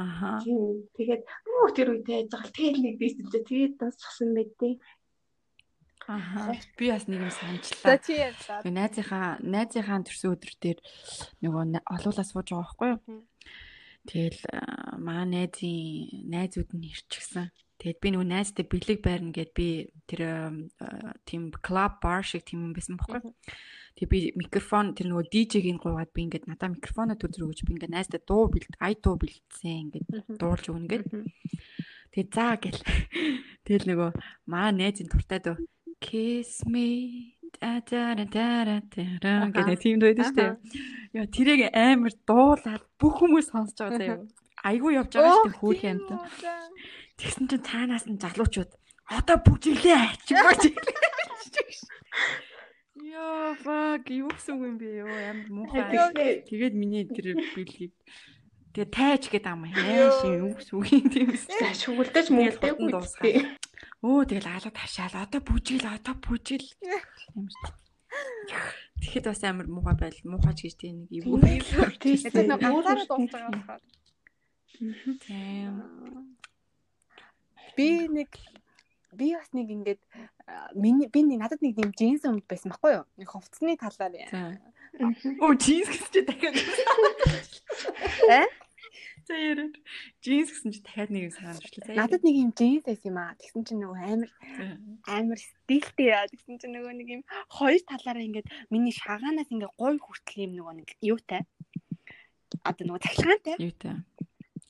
Аха. 0.00 0.40
Тэгээд 0.96 1.22
оо 1.44 1.68
тэр 1.76 1.88
үед 1.92 2.08
байж 2.08 2.26
байгаа 2.32 2.48
л 2.48 2.56
тэгэл 2.56 2.80
нэг 2.88 2.96
чинь 2.98 3.46
тэгээд 3.52 3.74
дуусчихсан 3.78 4.32
байдیں۔ 4.32 4.80
Аха. 6.06 6.52
Би 6.76 6.90
бас 6.92 7.08
нэг 7.08 7.24
юм 7.24 7.30
За 7.30 7.38
санджлаа. 7.40 7.98
чи 7.98 8.12
ярьлаа. 8.12 8.60
Найзынхаа 8.64 9.40
найзынхаа 9.40 10.04
төрсөн 10.04 10.36
өдөр 10.36 10.52
дээр 10.60 10.78
нөгөө 11.40 11.80
олуулаа 11.80 12.26
сууж 12.28 12.48
байгаа 12.52 12.60
байхгүй 12.60 12.90
юу? 12.92 13.24
Тэгэл 14.04 14.40
аа, 14.52 15.00
маа 15.00 15.24
найзын 15.24 16.28
найзууд 16.28 16.76
нь 16.76 16.92
ирчихсэн. 16.92 17.48
Тэгэд 17.80 17.98
би 18.04 18.08
нөгөө 18.12 18.28
найзтай 18.28 18.64
бэлэг 18.68 19.00
байрна 19.00 19.32
гэд 19.32 19.50
би 19.56 19.88
тэр 20.04 20.22
тийм 21.24 21.48
клуб 21.64 21.92
бар 22.04 22.20
шиг 22.20 22.44
тийм 22.44 22.68
юм 22.68 22.72
байсан 22.76 23.00
байхгүй 23.00 23.24
юу? 23.24 23.32
Тэгээ 23.96 24.12
би 24.12 24.18
микрофон 24.44 24.92
тэр 24.92 25.08
нөгөө 25.08 25.32
DJ-гийн 25.32 25.80
гуугаад 25.80 26.12
би 26.12 26.28
ингээд 26.28 26.44
надаа 26.50 26.68
микрофоноо 26.68 27.16
төр 27.16 27.32
зүргэж 27.32 27.64
би 27.64 27.80
ингээд 27.80 27.94
найзтай 27.96 28.20
дуу 28.20 28.52
бэлд 28.52 28.76
ай 28.76 28.92
дуу 29.00 29.16
бэлдсэн 29.16 29.88
ингээд 29.88 30.36
дуурлж 30.36 30.66
өгнө 30.68 30.90
гэд. 30.90 31.04
Тэгээ 32.12 32.28
заа 32.28 32.60
гэл. 32.60 32.78
Тэгэл 33.66 33.88
нөгөө 33.88 34.10
маа 34.50 34.68
найзын 34.74 35.08
туртай 35.08 35.40
дөө 35.40 35.56
kiss 36.04 36.60
me 36.68 37.32
да 37.60 37.80
да 37.88 38.14
да 38.14 38.80
да 39.24 39.32
гэдэг 39.54 39.78
тийм 39.80 39.96
байдаг 40.02 40.26
шүү 40.28 40.36
дээ. 40.36 40.52
Яа 41.16 41.26
тэрийг 41.32 41.60
амар 41.72 42.12
дуулаад 42.28 42.84
бүх 43.00 43.14
хүмүүс 43.20 43.48
сонсож 43.48 43.78
байгаа 43.80 43.98
заяа. 43.98 44.18
Айгу 44.68 44.92
явж 44.92 45.10
байгаа 45.14 45.32
шүү 45.32 45.48
дээ 45.48 45.60
хөөх 45.62 45.80
юмт. 45.88 46.08
Тэгсэн 47.16 47.44
чинь 47.48 47.64
цаанаас 47.64 48.04
нь 48.10 48.20
залуучууд 48.20 48.70
одоо 49.08 49.36
бүжиглээ 49.46 50.18
чимээ 50.26 50.56
чиглээ. 50.60 50.98
Йоо 53.14 53.54
fuck 53.62 54.04
юу 54.10 54.28
гэсэн 54.34 54.58
юм 54.58 54.76
бэ 54.80 55.06
ёо 55.06 55.14
амар 55.30 55.48
муухай. 55.54 56.42
Тэгээд 56.48 56.74
миний 56.74 57.06
тэр 57.06 57.38
бэлгийг 57.54 57.94
тэгээ 58.74 58.90
тайж 58.90 59.22
гэдэг 59.30 59.52
ам 59.54 59.70
яа 59.70 60.10
ши 60.18 60.26
юу 60.34 60.50
гэсэн 60.58 60.74
үг 60.74 60.86
юм 60.90 61.06
тийм 61.06 61.28
үстэй. 61.30 61.70
Шүгэлдэж 61.78 62.26
Тэгэл 62.26 62.34
мөнгөтэй 62.34 62.72
хутан 62.74 62.90
дуусгаад. 62.90 63.62
Өө 64.04 64.28
тэгэл 64.28 64.52
алга 64.52 64.68
ташаал 64.68 65.16
одоо 65.16 65.40
бүжигл 65.40 65.88
одоо 65.88 66.12
бүжигл 66.20 66.68
юм 67.32 67.48
шүү 67.48 67.72
дээ. 67.72 67.84
Тэгэхэд 69.00 69.24
бас 69.32 69.40
амар 69.48 69.64
муухай 69.64 69.96
байл 69.96 70.18
муухайч 70.28 70.58
гэж 70.60 70.74
тийм 70.76 71.08
нэг 71.08 71.24
юу. 71.24 71.40
Тэгээд 71.40 72.36
нэг 72.36 72.60
ганцаараа 72.60 73.08
дуусах 73.08 73.32
байгаа 73.32 73.52
болохоор. 73.56 73.82
Тийм. 75.24 75.72
Би 77.76 77.88
нэг 78.12 78.30
би 79.16 79.26
бас 79.32 79.48
нэг 79.56 79.72
ингээд 79.72 80.00
миний 80.76 81.08
би 81.08 81.24
нэг 81.24 81.40
надад 81.40 81.64
нэг 81.64 81.72
тийм 81.72 81.90
джинс 81.96 82.28
өмд 82.28 82.44
байсан 82.44 82.76
байхгүй 82.76 83.00
юу? 83.00 83.08
Нэг 83.16 83.28
хувцсны 83.32 83.72
талаар. 83.80 84.60
Оо 85.40 85.56
джинс 85.56 86.12
чи 86.12 86.20
дахиад. 86.28 86.60
Э? 88.28 88.44
За 89.24 89.34
яруу. 89.34 89.72
Джинс 90.20 90.52
гэсэн 90.52 90.70
чи 90.76 90.80
дахиад 90.84 91.08
нэг 91.08 91.32
юм 91.32 91.48
очлоо. 91.48 91.96
Надад 91.96 92.22
нэг 92.24 92.36
юм 92.36 92.50
джинс 92.52 92.84
байсан 92.84 93.08
юм 93.08 93.18
аа. 93.18 93.32
Тэгсэн 93.40 93.62
чинь 93.64 93.80
нөгөө 93.80 94.00
амар 94.04 94.30
амар 95.08 95.38
стилтэй 95.40 96.12
яа. 96.12 96.28
Тэгсэн 96.28 96.60
чинь 96.60 96.74
нөгөө 96.76 96.92
нэг 96.92 97.08
юм 97.08 97.22
хоёр 97.48 97.80
талаараа 97.88 98.20
ингээд 98.20 98.48
миний 98.68 98.92
шагаанаас 98.92 99.48
ингээд 99.48 99.72
гой 99.80 99.96
хүртэл 99.96 100.44
юм 100.44 100.52
нөгөө 100.60 100.74
нэг 100.84 100.88
юутай. 101.00 101.42
Одоо 102.68 102.84
нөгөө 102.84 103.00
цахилгаантай. 103.00 103.56
Юу 103.64 103.74
та? 103.80 104.04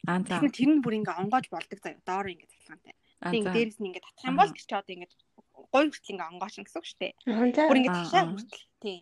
Аа 0.06 0.22
за. 0.22 0.38
Тэр 0.38 0.70
нь 0.70 0.82
бүр 0.84 1.02
ингээд 1.02 1.18
онгоож 1.18 1.46
болдог 1.50 1.78
заяа. 1.82 1.98
Доор 2.06 2.30
ингээд 2.30 2.52
цахилгаантай. 2.54 2.94
Аа 3.26 3.32
Тэг 3.34 3.42
дээрээс 3.50 3.78
нь 3.82 3.86
ингээд 3.90 4.06
татах 4.06 4.28
юм 4.30 4.36
бол 4.38 4.52
тэр 4.54 4.62
чи 4.62 4.74
одоо 4.78 4.94
ингээд 4.94 5.12
гой 5.74 5.84
хүртэл 5.90 6.12
ингээд 6.14 6.30
онгооч 6.30 6.54
гэсэн 6.62 6.78
үг 6.78 6.86
шүү 6.86 7.00
дээ. 7.02 7.12
За. 7.58 7.66
Бүр 7.66 7.78
ингээд 7.82 7.98
Аа, 7.98 8.04
талаа 8.06 8.22
аа. 8.22 8.30
хүртэл. 8.38 8.64
Тийм. 8.78 9.00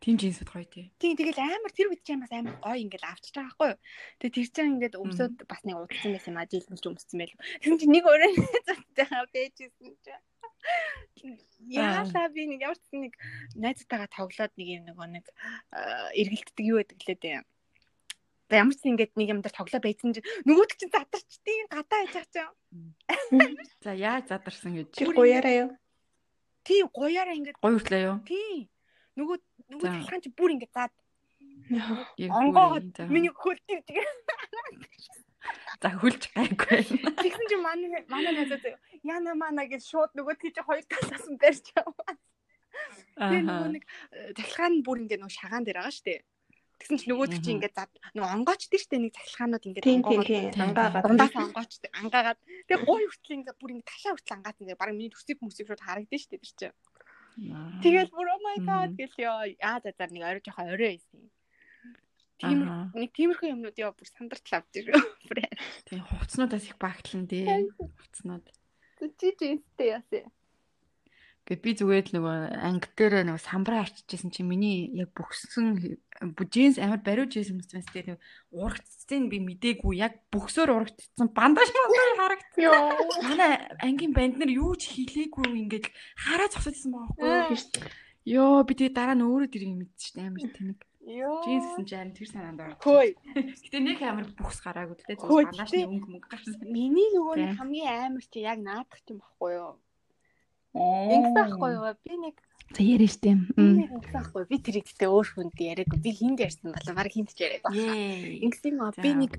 Тийм 0.00 0.16
джинсүүд 0.18 0.50
гоё 0.50 0.66
тий. 0.68 0.86
Тийм 1.00 1.14
тэгэл 1.16 1.40
амар 1.40 1.72
тэр 1.72 1.88
үед 1.90 2.02
ч 2.04 2.12
юм 2.12 2.24
бас 2.24 2.32
амар 2.34 2.56
гоё 2.60 2.78
ингээд 2.82 3.04
авчиж 3.08 3.34
байгаа 3.34 3.54
байхгүй 3.54 3.68
юу. 3.72 3.78
Тэгээ 4.20 4.34
тэр 4.34 4.48
чинь 4.52 4.72
ингээд 4.78 4.94
өмсөд 5.00 5.34
бас 5.48 5.60
нэг 5.64 5.76
удсан 5.80 6.12
байсан 6.12 6.32
юм 6.34 6.40
а 6.40 6.50
жилмэлж 6.50 6.84
өмссөн 6.84 7.18
байл. 7.20 7.34
Тэгсэн 7.62 7.78
чинь 7.80 7.94
нэг 7.94 8.04
өөрөө 8.04 8.30
заттайгаа 8.68 9.24
бэжсэн 9.32 9.68
чинь. 9.74 11.38
Яалаа 11.68 12.26
би 12.32 12.42
нэг 12.48 12.60
ямар 12.64 12.80
ч 12.80 12.84
нэг 12.92 13.12
найзтайгаа 13.56 14.08
тоглоод 14.12 14.52
нэг 14.56 14.68
юм 14.68 14.82
нөгөө 14.92 15.08
нэг 15.08 15.26
аа, 15.72 16.12
эргэлддэг 16.12 16.64
юу 16.64 16.80
байдаг 16.80 17.00
лээ 17.00 17.18
дээ. 17.20 17.40
Тэгээ 18.48 18.60
ямар 18.60 18.76
ч 18.76 18.82
ингээд 18.84 19.12
нэг 19.16 19.28
юм 19.32 19.40
дээр 19.40 19.56
тоглоо 19.56 19.80
байцсан 19.80 20.12
чинь 20.12 20.28
нөгөөд 20.44 20.72
чинь 20.76 20.92
задарчдгийг 20.92 21.68
гадаа 21.72 22.00
яж 22.04 22.12
байгаа 22.12 22.28
чинь. 22.28 23.56
За 23.80 23.92
яаж 23.96 24.24
задарсан 24.28 24.72
гэж. 24.76 24.88
Чи 24.92 25.04
гуяраа 25.08 25.54
юу? 25.64 25.70
Тийм 26.64 26.88
гоёараа 26.88 27.36
ингээд 27.36 27.60
Гоё 27.60 27.76
хүртлээ 27.76 28.02
юу? 28.08 28.16
тийм 28.24 28.68
нөгөө 29.20 29.36
нөгөө 29.70 29.86
За. 29.86 29.92
талхан 29.94 30.20
чи 30.24 30.30
бүр 30.30 30.50
ингээд 30.54 30.74
заад 30.74 30.92
за. 32.96 33.06
миний 33.08 33.32
хөлтөв 33.32 33.80
тэгээ 33.88 34.06
За 35.82 35.90
хөлж 36.00 36.22
гайгүй. 36.32 36.80
Тэгсэн 37.20 37.46
чинь 37.50 37.64
манай 37.64 38.04
манай 38.08 38.32
найзаа 38.32 38.78
яна 39.04 39.34
мана 39.36 39.68
гэж 39.68 39.82
шууд 39.84 40.12
нөгөө 40.16 40.34
тийч 40.40 40.56
хоёр 40.64 40.84
талаас 40.88 41.26
нь 41.28 41.40
барьж 41.40 41.66
яваа. 41.76 42.12
Тэгээ 43.20 43.42
нөгөө 43.44 43.70
нэг 43.76 43.84
э, 43.84 44.32
цахилгаан 44.36 44.72
нь 44.80 44.84
бүр 44.86 44.98
ингээд 45.04 45.20
нөгөө 45.20 45.36
шагаан 45.36 45.64
дээр 45.68 45.78
байгаа 45.84 45.92
шүү 45.92 46.06
дээ. 46.08 46.20
Тэгсэн 46.80 46.96
чинь 46.98 47.10
нөгөөд 47.12 47.32
чи 47.44 47.50
ингээд 47.54 47.74
зад 47.76 47.92
нөгөө 48.16 48.34
онгоочдээ 48.34 48.80
шүү 48.80 48.90
дээ 48.92 49.02
нэг 49.04 49.14
цахилгаанууд 49.14 49.64
ингээд 49.68 49.84
онгоогоод. 49.94 50.56
Ангаагаад. 50.64 51.04
дундаас 51.04 51.34
онгоочд 51.38 51.82
ангаагаад 52.00 52.40
тэгээ 52.66 52.84
гой 52.88 53.02
хүртэл 53.04 53.36
ингээд 53.38 53.58
бүр 53.60 53.70
ингээд 53.72 53.90
ташаа 53.92 54.12
хүртэл 54.16 54.36
ангаatan 54.36 54.64
зэрэг 54.64 54.80
баг 54.80 54.90
миний 54.96 55.12
төсөв 55.12 55.38
мөсөв 55.44 55.66
шууд 55.68 55.84
харагдсан 55.84 56.18
шүү 56.18 56.30
дээ 56.32 56.42
тэр 56.42 56.52
чинь. 56.58 56.76
Тэгэл 57.34 58.10
бүр 58.14 58.28
oh 58.30 58.40
my 58.42 58.58
god 58.62 58.90
гэл 58.94 59.16
ёо 59.26 59.36
аа 59.58 59.82
за 59.82 59.90
за 59.96 60.06
нэг 60.06 60.22
орой 60.22 60.42
жоохон 60.44 60.70
орой 60.70 60.90
байсан. 60.94 61.22
Тийм 62.38 62.58
Аха. 62.62 62.94
нэг 62.94 63.10
тиймэрхүү 63.14 63.48
юмнууд 63.50 63.78
яа 63.78 63.90
бүр 63.90 64.08
сандарч 64.10 64.46
ирээ. 64.78 64.98
Бүр 65.26 65.38
Тийм 65.86 66.02
хувцснуудаас 66.06 66.66
их 66.70 66.78
багтлан 66.78 67.26
дээ. 67.26 67.70
Хувцснууд. 67.74 68.46
чи 69.18 69.28
жинстэй 69.34 69.98
яасан. 69.98 70.30
Гэт 71.44 71.60
би 71.60 71.76
зүгээр 71.76 72.04
л 72.08 72.14
нөгөө 72.16 72.36
анги 72.56 72.88
дээр 72.96 73.28
нөгөө 73.28 73.42
самбраа 73.44 73.84
арчижсэн 73.84 74.32
чинь 74.32 74.48
миний 74.48 74.88
яг 74.96 75.12
бүхсэн 75.12 75.76
бүжинс 76.32 76.80
амар 76.80 77.04
бариу 77.04 77.28
жинс 77.28 77.52
юмсмэс 77.52 77.84
дээр 77.92 78.16
урагцсан 78.48 79.28
би 79.28 79.44
мдээгүй 79.44 80.00
яг 80.00 80.24
бүхсөөр 80.32 80.72
урагцсан 80.72 81.28
бандаж 81.36 81.68
мандаж 81.68 82.10
харагдсан. 82.16 83.28
Манай 83.28 83.52
ангийн 83.84 84.16
банд 84.16 84.40
нар 84.40 84.48
юу 84.56 84.72
ч 84.80 84.88
хийлээгүй 84.96 85.52
ингээд 85.68 85.92
хараа 86.16 86.48
зогсоожсэн 86.48 86.96
байгаа 86.96 87.12
Аа. 87.20 87.52
байхгүй. 87.52 87.92
Йоо 88.24 88.64
би 88.64 88.72
тэгээ 88.72 88.96
дараа 88.96 89.12
нь 89.20 89.24
өөрөө 89.28 89.48
шүү 90.00 90.12
дээ 90.16 90.24
амар 90.32 90.48
тэнэг. 90.48 90.80
Йоо. 91.04 91.44
Жинс 91.44 91.64
гэсэн 91.68 91.84
чинь 91.84 92.00
амар 92.08 92.16
тэр 92.16 92.28
санаанд 92.32 92.60
орсон. 92.64 92.80
Хөөе. 92.80 93.12
Гэтэ 93.68 93.78
нэг 93.84 94.00
амар 94.00 94.26
бүхс 94.32 94.58
гараагүй 94.64 94.96
Хөөе, 95.20 95.44
зүгээр 95.44 95.48
бандажны 95.52 95.76
гэтэ- 95.76 95.90
өнгө 95.92 96.08
мөнгө 96.08 96.28
гарсан. 96.32 96.56
Миний 96.72 97.08
нөгөө 97.12 97.36
хамгийн 97.60 98.00
амар 98.08 98.24
чи 98.32 98.40
яг 98.40 98.58
наадах 98.64 99.04
юм 99.12 99.20
баггүй 99.20 99.52
юу? 99.60 99.76
Ингэсэн 100.74 101.34
байхгүй 101.38 101.70
юу? 101.78 101.86
Би 102.02 102.14
нэг 102.18 102.36
За 102.74 102.82
яриа 102.82 103.06
штэ. 103.06 103.30
ингэсэн 103.54 104.10
байхгүй? 104.10 104.42
Би 104.50 104.58
тэр 104.58 104.82
ихтэй 104.82 105.06
өөр 105.06 105.28
хүнд 105.30 105.54
яриаг. 105.54 105.94
Би 106.02 106.10
хинд 106.10 106.42
ярьсан 106.42 106.74
болоо. 106.74 106.94
Бараг 106.98 107.14
хинд 107.14 107.30
ч 107.30 107.46
яриаг. 107.46 107.62
Ингэсэн 107.70 108.74
юм 108.74 108.82
аа. 108.82 108.94
Би 108.98 109.14
нэг 109.14 109.38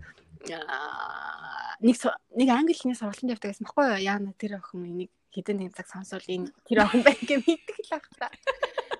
нэг 1.83 1.95
нэг 2.39 2.49
англи 2.49 2.73
хэлний 2.73 2.95
сургалтанд 2.95 3.35
явдаг 3.35 3.51
гэсэн 3.51 3.67
баггүй 3.67 3.85
юу? 3.91 3.99
Яана 3.99 4.31
тэр 4.39 4.63
охин 4.63 4.87
энийг 4.87 5.11
хэдэн 5.35 5.57
нэг 5.59 5.75
цаг 5.75 5.91
сонсвол 5.91 6.23
энэ 6.23 6.55
тэр 6.63 6.87
охин 6.87 7.03
байх 7.03 7.19
юм 7.27 7.43
мэддэг 7.43 7.77
л 7.83 7.91
ах 7.99 8.07
та. 8.15 8.31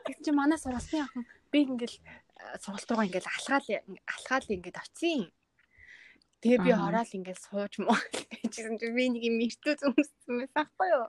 Тэгсэн 0.04 0.24
чи 0.26 0.32
манай 0.36 0.60
сургалтын 0.60 1.08
охин 1.08 1.24
би 1.54 1.58
ингээл 1.64 1.98
сургалт 2.60 2.90
руугаа 2.92 3.08
ингээл 3.08 3.32
алхаал 3.32 3.68
алхаал 4.04 4.48
ингээд 4.52 4.82
очив. 4.82 5.32
Тэгээ 6.44 6.60
би 6.62 6.72
ороод 6.76 7.12
ингээд 7.16 7.40
сууж 7.42 7.74
муу 7.82 7.96
гэжсэн 7.96 8.78
чи 8.80 8.88
би 8.92 9.04
нэг 9.10 9.24
юм 9.26 9.36
мэртүү 9.42 9.74
зүмссэн 9.82 10.34
байсан 10.40 10.54
байхгүй 10.56 10.88
юу. 10.94 11.06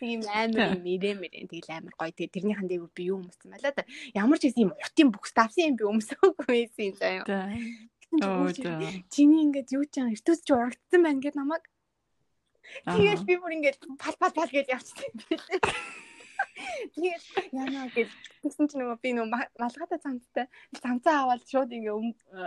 Нэг 0.00 0.10
юм 0.10 0.22
амар 0.26 0.60
юм 0.74 0.82
мэрэ 0.84 1.10
мэрэ 1.16 1.38
тэгэл 1.48 1.76
амар 1.76 1.94
гоё. 1.96 2.12
Тэгээ 2.12 2.34
тэрнийхэн 2.34 2.68
дээгүүр 2.68 2.92
би 2.92 3.02
юу 3.08 3.18
өмссөн 3.22 3.48
байлаа 3.54 3.72
да. 3.72 3.88
Ямар 4.12 4.38
ч 4.38 4.52
юм 4.52 4.74
уртын 4.76 5.08
бүкс 5.14 5.32
давсан 5.32 5.70
юм 5.70 5.76
би 5.80 5.84
өмсөөгүй 5.86 6.46
байсан 6.50 6.82
юм 6.86 6.96
заяа. 7.00 7.24
Оо. 8.22 8.50
Чиний 9.10 9.42
ингээд 9.48 9.74
юу 9.74 9.84
ч 9.88 10.02
юм 10.02 10.12
эртүс 10.12 10.44
чи 10.44 10.52
урагдсан 10.52 11.00
байна 11.02 11.22
гэд 11.24 11.36
намайг. 11.38 11.64
Тэгээд 12.84 13.22
би 13.24 13.34
бүр 13.38 13.56
ингээд 13.56 13.78
пал 13.98 14.16
пал 14.20 14.34
пал 14.34 14.50
гэж 14.50 14.66
явчихсан. 14.70 15.14
Тэгээд 16.56 17.22
яна 17.52 17.84
гэж 17.92 18.08
тэгсэн 18.40 18.64
чинь 18.72 18.80
нөгөө 18.80 18.98
би 19.04 19.10
нөгөө 19.12 19.28
ма- 19.28 19.52
малгайтай 19.60 20.00
цамцтай 20.00 20.46
цамцаа 20.80 21.16
аваад 21.28 21.42
шууд 21.44 21.68
ингээ 21.68 21.92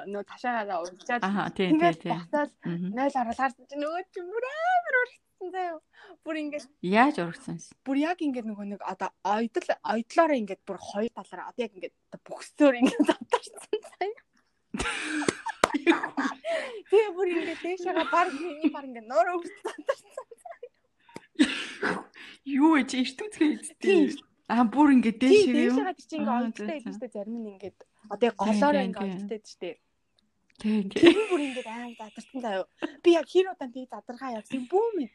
нөгөө 0.09 0.25
ташаагаараа 0.25 0.81
тий. 2.01 2.09
босоод 2.13 2.51
Мгм. 2.65 2.89
0 2.97 3.21
оруулаад 3.21 3.53
чинь 3.69 3.81
нөгөө 3.85 4.01
чи 4.09 4.19
бүр 4.25 4.43
амар 4.49 4.95
урагдсан 4.99 5.49
заяа. 5.53 5.77
Бүр 6.25 6.35
ингээд 6.41 6.65
Яаж 6.81 7.15
урагсан 7.21 7.55
юм? 7.61 7.69
бүр 7.85 7.97
яг 8.01 8.17
ингээд 8.25 8.47
нөгөө 8.49 8.65
нэг 8.73 8.81
одоо 8.81 9.09
ойдол 9.21 9.69
ойдлоороо 9.93 10.37
ингээд 10.41 10.61
бүр 10.65 10.77
хоёр 10.81 11.11
талаараа 11.13 11.49
одоо 11.53 11.61
яг 11.69 11.73
ингээд 11.77 11.95
одоо 12.09 12.19
бүхсөөр 12.25 12.75
ингээд 12.81 13.05
завтарсан 13.05 13.81
заяа. 13.93 14.17
Тэгээ 16.89 17.11
бүр 17.13 17.27
ингээд 17.29 17.61
дэшаага 17.61 18.03
баг 18.09 18.27
миний 18.33 18.69
баг 18.73 18.85
ингээд 18.89 19.05
нөр 19.05 19.27
өвсөн. 19.37 19.85
Юу 22.45 22.75
вэ 22.75 22.83
чи 22.89 23.03
Тийм. 23.05 23.59
эзтэй. 23.59 24.17
Аа 24.49 24.65
бүр 24.65 24.87
ингэ 24.97 25.11
Тийм 25.17 25.21
дээш 25.21 25.43
юм. 25.45 25.55
дэшаага 25.55 25.93
чи 26.01 26.15
ингээд 26.17 26.29
Аа, 26.29 26.41
ойдолтой 26.41 26.65
за, 26.65 26.71
байдаг 26.73 26.93
за. 26.93 26.97
штэ 26.97 27.07
зарим 27.13 27.35
нь 27.37 27.49
ингээд 27.53 27.77
одоо 28.09 28.25
яг 28.29 28.35
голоороо 28.39 28.81
Тийм, 28.81 28.87
ингээд 28.89 28.99
тийм, 28.99 29.09
ойдолтой 29.09 29.29
байдаг 29.29 29.45
штэ. 29.53 29.69
Тий 30.59 30.79
тий. 30.89 31.01
Тэр 31.13 31.17
бүр 31.29 31.41
ингээд 31.45 31.67
аим 31.69 31.93
задарсан 31.99 32.39
заяа. 32.41 32.65
Би 33.03 33.09
яг 33.13 33.27
хэр 33.29 33.45
удаан 33.53 33.71
тийг 33.71 33.87
задаргаа 33.93 34.31
явсан 34.41 34.61
бүү 34.67 34.85
мэд. 34.97 35.13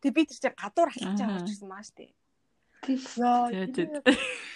Тэгээ 0.00 0.14
би 0.16 0.22
тэр 0.30 0.38
чинь 0.38 0.56
гадуур 0.62 0.90
халж 0.94 1.18
байгаа 1.18 1.34
Аха. 1.34 1.42
учраас 1.44 1.62
маш 1.66 1.88
тий. 1.92 2.10
Тийм. 2.86 2.98
Яа, 3.18 3.50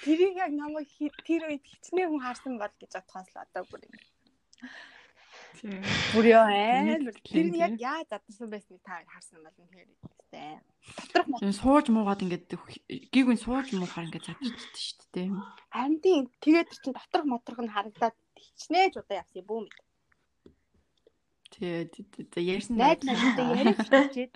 тэрийг- 0.06 0.38
яг 0.38 0.52
намайг 0.54 0.88
тэр 1.26 1.42
үед 1.50 1.64
хичнээн 1.66 2.08
хүн 2.14 2.22
харсан 2.22 2.54
бол 2.62 2.70
гэж 2.78 2.92
бодхоос 2.94 3.28
л 3.34 3.42
одоо 3.42 3.62
бүр 3.66 3.82
ингэ. 3.82 4.06
Тий. 5.58 5.78
Бүр 6.12 6.26
яа 6.26 6.48
амар. 6.48 7.12
Тэр 7.22 7.46
нь 7.48 7.54
тийм. 7.54 7.64
яг 7.66 7.74
яаж 7.80 8.06
задарсан 8.08 8.48
байсныг 8.50 8.80
та 8.82 9.04
харсан 9.04 9.40
бол 9.44 9.56
үнэхээр 9.60 9.88
ихтэй. 9.92 10.58
Доторх 11.12 11.26
Тэгвэл 11.38 11.60
сууж 11.60 11.86
муугаад 11.92 12.24
ингээд 12.24 12.44
гигүн 13.12 13.38
сууж 13.38 13.66
муухаар 13.76 14.06
ингээд 14.08 14.26
задарчихдээ 14.32 14.80
шүү 14.80 15.08
дээ. 15.12 15.28
харин 15.70 15.98
тийм 16.00 16.24
тэгээд 16.40 16.68
чинь 16.82 16.96
доторх 16.96 17.26
моторх 17.28 17.60
нь 17.62 17.74
харагдаад 17.74 18.16
хичнээн 18.34 18.96
удаа 18.96 19.20
явсан 19.22 19.44
бүү 19.44 19.60
мэд. 19.68 19.76
За 22.32 22.40
ярьсан. 22.40 22.76
Найд 22.80 23.04
найдтай 23.04 23.46
яриад. 23.60 24.32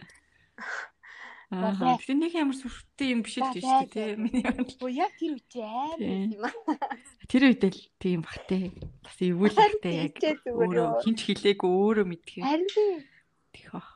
Тэгтээ 1.47 2.17
нэг 2.19 2.33
ямар 2.35 2.59
сүртэй 2.59 3.09
юм 3.15 3.23
биш 3.23 3.39
л 3.39 3.47
гэж 3.55 3.63
шүү 3.63 3.87
дээ. 3.95 4.19
Миний 4.19 4.43
бодлоор. 4.43 4.79
буу 4.83 4.91
яг 4.91 5.13
тэр 5.15 5.33
үчи 5.39 5.61
амар 5.63 5.99
Тийм. 6.03 6.35
юм 6.35 6.43
аа. 6.43 6.99
Тэр 7.31 7.43
үед 7.47 7.63
л 7.63 7.81
тийм 8.03 8.21
бахтай. 8.27 8.75
Бас 8.99 9.15
бахтай 9.55 9.95
яг. 10.11 10.19
Өөрөө 10.43 10.87
юу. 10.91 11.03
хинч 11.07 11.19
хилээгүй 11.23 11.71
өөрөө 11.71 12.07
мэдхээ. 12.11 12.43
Харин 12.43 12.67
тийм. 12.67 12.99
Тих 13.55 13.69
бах. 13.71 13.91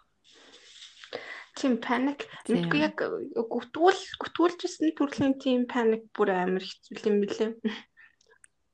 Тийм 1.58 1.74
паник. 1.82 2.20
Мэдгүй 2.46 2.80
яг 2.86 2.94
гүтгүүл 3.34 4.00
гүтгүүлжсэн 4.22 4.94
төрлийн 4.94 5.34
тийм 5.42 5.66
паник 5.66 6.06
бүр 6.14 6.30
амар 6.30 6.62
хэцүү 6.62 7.02
юм 7.02 7.18
билээ. 7.26 7.50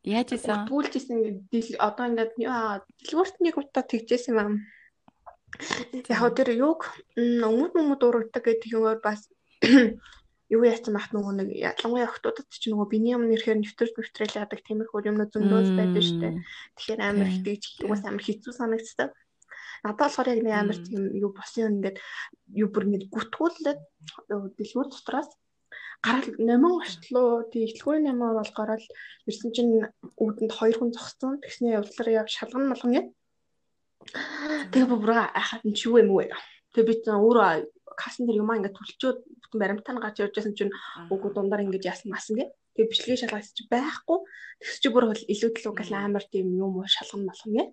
Яаж 0.05 0.37
исэн? 0.37 0.69
Гүтгүүлжсэн 0.69 1.17
ингээд 1.17 1.39
дил- 1.49 1.81
одоо 1.81 2.05
ингээд 2.13 2.33
яа 2.45 2.85
дэлгүүрт 3.01 3.37
нэг 3.41 3.57
удаа 3.57 3.83
тэгжсэн 3.89 4.37
юм 4.37 4.39
аа. 4.39 4.53
Яг 6.11 6.19
хөө 6.21 6.33
тэр 6.37 6.51
юг 6.57 6.87
м, 7.17 7.43
өмд 7.47 7.75
өмд 7.77 8.03
урагдаг 8.03 8.43
гэдэг 8.45 8.71
юмор 8.77 9.01
бас 9.03 9.29
юу 10.55 10.63
яасан 10.63 10.95
бах 10.95 11.11
нөгөө 11.11 11.33
нэг 11.43 11.49
ялангуяа 11.59 12.07
охтуудад 12.07 12.47
ч 12.53 12.71
нөгөө 12.71 12.87
биений 12.91 13.15
юм 13.17 13.27
нэрхээр 13.27 13.59
нэвтрэл 13.61 13.97
нэвтрэл 13.99 14.39
яадаг 14.43 14.61
тиймэрхүү 14.63 15.09
юмнууд 15.11 15.35
зөндөөс 15.35 15.71
байдаг 15.75 16.05
дээ. 16.07 16.35
Тэгэхээр 16.79 17.01
амар 17.03 17.29
итгэж 17.35 17.63
угаас 17.83 18.03
амар 18.07 18.23
хэцүү 18.23 18.53
санагддаг. 18.55 19.11
Надад 19.83 20.01
болохоор 20.07 20.29
яг 20.31 20.41
нэг 20.47 20.55
амар 20.55 20.79
тийм 20.87 21.03
юу 21.19 21.31
босон 21.35 21.61
юм 21.67 21.73
ингээд 21.83 21.99
юу 22.63 22.69
бүр 22.71 22.87
ингээд 22.87 23.11
гүтгүүлээд 23.11 23.81
дэлгүүр 24.31 24.89
дотроос 24.93 25.31
гарал 26.07 26.29
номон 26.39 26.73
орчлоо 26.81 27.49
тий 27.51 27.67
ихлгүүр 27.67 28.01
номоо 28.07 28.39
бол 28.39 28.53
гарал 28.55 28.85
ирсэн 29.27 29.51
чинь 29.51 29.73
үүдэнд 30.23 30.53
хоёр 30.55 30.77
хүн 30.79 30.93
зогссон. 30.95 31.41
Тэгснээ 31.43 31.77
явдлаар 31.81 32.09
яг 32.21 32.29
шалган 32.31 32.71
малган 32.71 32.93
яа. 33.01 33.07
Тэгээ 34.71 34.89
бүр 34.91 35.13
ахад 35.15 35.63
нь 35.67 35.77
ч 35.77 35.89
юу 35.89 35.99
юм 36.03 36.11
вэ? 36.15 36.31
Тэгээ 36.75 36.89
би 36.89 36.95
ч 37.03 37.07
өөрөө 37.11 37.67
касн 37.97 38.27
дээр 38.27 38.41
юм 38.43 38.51
аа 38.51 38.59
ингээд 38.61 38.77
түлчөөд 38.77 39.19
бүтэн 39.25 39.61
баримтаа 39.61 39.97
гарч 39.99 40.17
явж 40.21 40.35
байсан 40.37 40.55
чинь 40.59 40.75
үгүй 41.13 41.31
дундаар 41.33 41.65
ингэж 41.65 41.85
яасан 41.89 42.13
масан 42.13 42.37
гэ. 42.39 42.45
Тэгээ 42.77 42.91
бичлэгээ 42.93 43.21
шалгаас 43.25 43.49
чи 43.57 43.63
байхгүй. 43.73 44.19
Тэгс 44.61 44.77
чи 44.83 44.89
бүр 44.93 45.05
илүү 45.17 45.51
төлөв 45.57 45.75
гал 45.81 45.93
амар 45.97 46.25
тийм 46.29 46.53
юм 46.55 46.77
уу 46.77 46.87
шалган 46.87 47.25
малган 47.25 47.53
яа. 47.57 47.69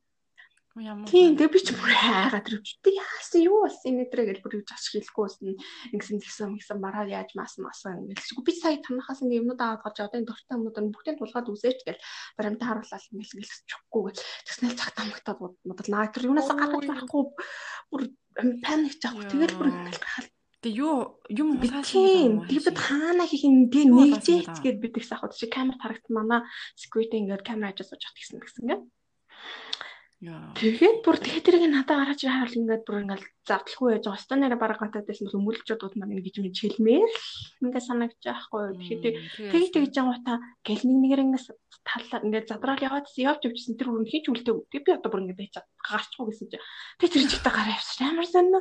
Ямар. 0.73 1.05
Тийм 1.05 1.37
тэгээ 1.37 1.53
би 1.53 1.59
ч 1.61 1.69
бүр 1.77 1.93
хайгаад 1.93 2.49
ирвч. 2.49 2.81
Тэг 2.81 2.97
яасан 2.97 3.45
юу 3.45 3.61
болсон 3.61 3.93
энэ 3.93 4.09
дээр 4.09 4.25
гэж 4.33 4.39
бүр 4.41 4.53
гэж 4.57 4.73
ачх 4.73 4.97
хэлэхгүй 4.97 5.21
болсон. 5.21 5.53
Ингэсэн 5.93 6.17
тэгсэн 6.17 6.49
ингэсэн 6.57 6.79
мараа 6.81 7.05
яаж 7.05 7.37
мас 7.37 7.61
масан 7.61 8.09
ингээл. 8.09 8.41
Би 8.41 8.53
сая 8.57 8.81
танахаас 8.81 9.21
ингээ 9.21 9.45
юмнууд 9.45 9.61
аваад 9.61 9.85
гарч 9.85 9.97
одоо 10.01 10.17
энэ 10.17 10.29
дуртай 10.33 10.57
юмнууд 10.57 10.77
нь 10.81 10.89
бүгдийг 10.89 11.17
тулгаад 11.21 11.51
үзээч 11.53 11.79
гэл 11.85 12.01
баримтаа 12.41 12.67
харуулаад 12.73 13.05
ингээл 13.05 13.35
ингээл 13.37 13.69
чөхгүй 13.69 14.01
гэл. 14.09 14.25
Тэгснээр 14.49 14.75
цаг 14.81 14.91
тамагтаад 14.97 15.39
бодол 15.45 15.89
наа 15.93 16.09
тэр 16.09 16.25
юунаас 16.25 16.49
гаргаж 16.49 16.85
байхгүй 16.89 17.23
бүр 17.93 18.01
паник 18.65 18.93
жаах. 18.97 19.29
Тэгэл 19.29 19.53
бүр 19.61 19.69
гал 19.69 20.27
Тэгээ 20.63 20.79
юу 20.79 21.19
юм 21.27 21.59
хулгайлсан? 21.59 22.47
Би 22.47 22.55
бид 22.55 22.77
хаана 22.79 23.27
хийх 23.27 23.43
юм 23.43 23.67
Юу 23.67 24.15
нэгжээч 24.15 24.63
гэд 24.63 24.79
бид 24.79 24.95
их 24.95 25.03
сахад 25.03 25.35
чи 25.35 25.51
камер 25.51 25.75
харагдсан 25.75 26.15
манай 26.15 26.47
security 26.79 27.19
ингээд 27.19 27.43
камер 27.43 27.75
ажиж 27.75 27.91
сууж 27.91 27.99
гисэн 28.15 28.39
гэсэн 28.39 28.63
ингээд. 28.63 28.83
Тэгээд 30.23 31.03
бүр 31.03 31.17
тэгээд 31.19 31.43
тэрийг 31.43 31.67
надад 31.67 31.99
гаргаж 31.99 32.21
харуул 32.23 32.59
ингээд 32.63 32.83
бүр 32.87 32.97
ингээд 33.03 33.23
завдлахгүй 33.43 33.89
яж 33.99 34.05
байгаа. 34.07 34.23
Стон 34.23 34.39
нэрэ 34.39 34.55
бараг 34.55 34.79
гатаад 34.79 35.03
байсан 35.03 35.27
бол 35.27 35.39
өмөлчүүд 35.43 35.95
маань 35.99 36.15
ингэж 36.15 36.35
минь 36.39 36.55
чилмээр 36.55 37.11
л 37.11 37.19
ингээд 37.67 37.87
санагдаж 37.91 38.23
байхгүй. 38.23 38.63
Тэгэхээр 38.79 39.15
тэг 39.51 39.63
тэгж 39.75 39.95
байгаа 39.99 40.37
гэл 40.63 40.83
нэг 40.87 40.97
нэгээр 41.03 41.23
ингээд 41.27 41.47
талаа 41.83 42.19
ингээд 42.23 42.47
задраал 42.47 42.85
яваад 42.87 43.07
явж 43.19 43.41
явжсэн 43.43 43.75
тэр 43.75 43.91
өрөнд 43.91 44.11
хийж 44.15 44.25
үлдээ. 44.31 44.55
Би 44.71 44.91
одоо 44.95 45.09
бүр 45.11 45.21
ингээд 45.27 45.41
байж 45.43 45.55
гарчихгүй 45.83 46.25
гэсэн 46.31 46.47
чи. 46.55 46.57
Тэг 47.03 47.09
тэр 47.11 47.23
чигтээ 47.27 47.51
гараа 47.51 47.75
явсан. 47.75 48.07
Амар 48.15 48.27
сонно. 48.31 48.59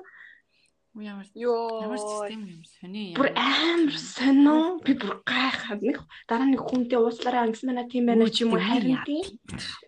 Ямар 0.94 1.24
ямар 1.33 1.96
систем 1.96 2.44
юм 2.44 2.64
сони. 2.68 3.16
Бүр 3.16 3.33
амар 3.33 3.96
сонно. 3.96 4.76
Би 4.85 4.92
бүр 4.92 5.24
гайхаад 5.24 5.81
нэг 5.81 6.05
дараа 6.28 6.44
нэг 6.44 6.61
хүнтэй 6.61 7.00
ууслаараа 7.00 7.48
ангис 7.48 7.64
мана 7.64 7.88
тийм 7.88 8.12
байна 8.12 8.28
ч 8.28 8.44
юм 8.44 8.52
уу 8.52 8.61
харин 8.61 9.00
тийм. 9.09 9.24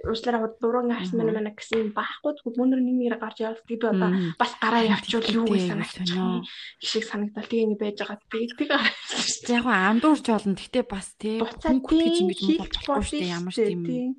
Ууслаараа 0.08 0.48
дуран 0.64 0.96
ангис 0.96 1.12
мана 1.12 1.36
мана 1.36 1.52
гэсэн 1.52 1.92
байхгүй. 1.92 2.40
Тэгвэл 2.40 2.56
мөнөр 2.56 2.80
нэг 2.80 2.96
нэр 2.96 3.16
гарч 3.20 3.44
яваад 3.44 3.60
би 3.68 3.76
одоо 3.76 4.16
бас 4.40 4.52
гараа 4.56 4.80
явчвал 4.80 5.28
юу 5.28 5.44
гэж 5.44 5.62
санагдчихна. 5.68 6.40
Ишиг 6.80 7.04
санагдал 7.04 7.52
тийм 7.52 7.76
ингэ 7.76 7.84
байж 7.84 8.00
байгаа. 8.00 8.24
Тэгээд 8.24 8.56
тэг 8.56 8.68
гараа 8.72 8.88
явсан 8.88 9.20
шүү 9.28 9.44
дээ. 9.44 9.56
Яг 9.60 9.66
андуурч 9.68 10.24
болно. 10.24 10.56
Гэтэ 10.56 10.80
бас 10.88 11.08
тий 11.20 11.36
Буцаад 11.36 11.84
хүн 11.84 12.00
гэж 12.00 12.16
тийм 12.16 12.28
ингэж 12.32 12.40
юм 12.48 12.60
болохгүй 12.64 13.04
шүү 13.04 13.20
дээ. 13.20 13.34
Ямар 13.36 13.52
ч 13.52 13.60
тийм 13.60 14.16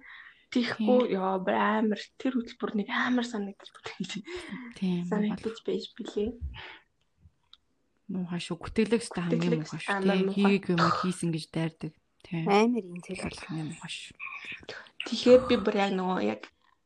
Яа 0.54 1.38
бүр 1.42 1.56
амар 1.58 2.02
тэр 2.22 2.40
хөтөлбөр 2.40 2.72
нэг 2.80 2.88
амар 2.94 3.26
санагдал 3.28 3.72
бүтээн 3.76 4.24
тийм 4.78 5.04
санагдаж 5.10 5.58
байж 5.66 5.92
билээ. 5.98 6.32
муухай 8.08 8.40
шүү. 8.40 8.58
Гүтгэлэгс 8.62 9.10
та 9.12 9.26
хамгийн 9.26 9.66
муухай 9.66 9.82
шүү. 9.82 10.32
хийг 10.32 10.64
юм 10.70 10.84
хийсэн 11.02 11.30
гэж 11.34 11.46
дайрдаг. 11.50 11.94
Тий. 12.22 12.46
Амар 12.46 12.86
юм 12.86 13.02
тэр 13.02 13.18
бол. 13.26 13.40
Хамгийн 13.50 13.68
муухай 13.74 13.92
шүү. 13.92 14.16
Тэгэхээр 15.10 15.42
би 15.50 15.56
бүр 15.58 15.76
яг 15.82 15.92
нөгөө 15.98 16.20
яг 16.30 16.42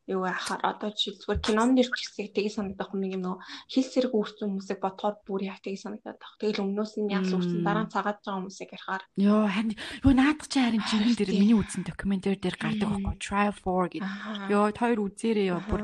юу 0.09 0.25
яхаар 0.25 0.61
одоо 0.65 0.89
жишээл 0.89 1.21
зүгээр 1.21 1.45
кинонд 1.45 1.77
ч 1.77 1.89
гэсэн 1.93 2.33
тгий 2.33 2.49
санагдах 2.49 2.89
юм 2.91 3.01
нэг 3.05 3.11
юм 3.15 3.23
нөгөө 3.29 3.39
хил 3.69 3.87
зэрэг 3.93 4.13
үрсэн 4.17 4.45
хүмүүсийг 4.49 4.79
бодохоор 4.81 5.15
бүр 5.23 5.41
яг 5.45 5.61
тгий 5.61 5.77
санагдаад 5.77 6.17
баг. 6.17 6.33
Тэгэл 6.41 6.63
өмнөөс 6.65 6.93
нь 6.97 7.13
яг 7.13 7.23
л 7.29 7.37
үрсэн 7.37 7.61
дараа 7.61 7.85
нь 7.85 7.93
цагаад 7.93 8.17
байгаа 8.19 8.37
хүмүүсийг 8.41 8.73
ярихаар. 8.73 9.03
Йоо 9.21 9.45
харин 9.45 9.77
юу 10.01 10.13
наадах 10.17 10.47
чи 10.49 10.57
харин 10.57 10.83
жинхэнэ 10.89 11.17
дээр 11.21 11.31
миний 11.37 11.57
үзсэн 11.57 11.83
докюментэр 11.85 12.37
дээр 12.41 12.57
гардаг 12.57 12.89
байхгүй. 12.89 13.15
Trial 13.21 13.53
4 13.53 13.93
гэдэг. 13.93 14.73
Та 14.73 14.81
хоёр 14.81 14.99
үзээрэй 15.05 15.47
ёо. 15.53 15.61
Бүр 15.69 15.81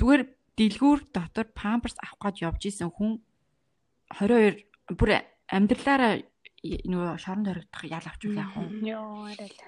зүгээр 0.00 0.22
дэлгүүр 0.56 1.00
дотор 1.12 1.46
памперс 1.52 1.96
авах 2.00 2.32
гэж 2.32 2.36
явж 2.48 2.62
исэн 2.66 2.90
хүн 2.90 3.20
22 4.16 4.96
бүр 4.96 5.20
амьдралаараа 5.52 6.24
нөгөө 6.64 7.20
шорон 7.22 7.44
дөрөгдөх 7.46 7.82
ял 7.86 8.06
авчвал 8.08 8.40
яах 8.40 8.54
вэ? 8.56 8.66
Йоо 8.82 9.30
арай 9.30 9.50
л. 9.52 9.60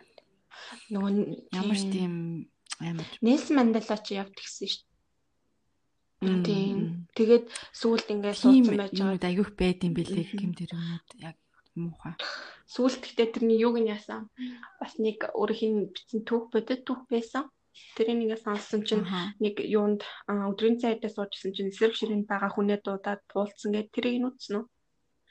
нөгөө 0.91 1.11
Ямар 1.55 1.79
ч 1.79 1.85
тийм 1.93 2.15
амар 2.81 3.09
Нэлсэн 3.21 3.55
Мандела 3.57 3.97
ч 4.01 4.17
явд 4.17 4.35
гисэн 4.35 4.69
шүү. 4.73 4.85
Тийм. 6.21 7.09
Тэгээд 7.17 7.49
сүүлд 7.73 8.09
ингээд 8.13 8.37
суудсан 8.37 8.77
байж 8.77 8.93
байгаа. 8.93 9.25
аягүйх 9.25 9.51
байд 9.57 9.81
юм 9.89 9.95
бэлээ 9.97 10.25
Мгм. 10.29 10.41
гэмтэр 10.41 10.71
юмуд 10.77 11.09
яг 11.17 11.37
муухай. 11.73 12.15
Сүүлд 12.69 13.01
гэхдээ 13.01 13.29
тэрний 13.41 13.57
юуг 13.57 13.81
нь 13.81 13.89
яасан. 13.89 14.29
Бас 14.81 15.01
нэг 15.01 15.33
өөрийнх 15.33 15.65
нь 15.65 15.93
бичсэн 15.95 16.21
түүх 16.29 16.53
бодит 16.53 16.85
түүх 16.85 17.09
байсан. 17.09 17.49
тэрийг 17.97 18.21
ингээ 18.21 18.45
сонссон 18.45 18.83
чинь 18.85 19.07
нэг 19.41 19.63
юунд 19.65 20.03
өдрийн 20.29 20.77
цайдаа 20.83 21.09
суужсэн 21.09 21.55
чинь 21.57 21.71
эсрэг 21.73 21.95
ширээнд 21.97 22.27
байгаа 22.29 22.51
хүнээ 22.53 22.85
дуудаад 22.85 23.23
туулсан 23.31 23.73
гэд 23.73 23.89
тэрийг 23.95 24.21
нь 24.21 24.29
үтсэн 24.29 24.61
үү? 24.61 24.65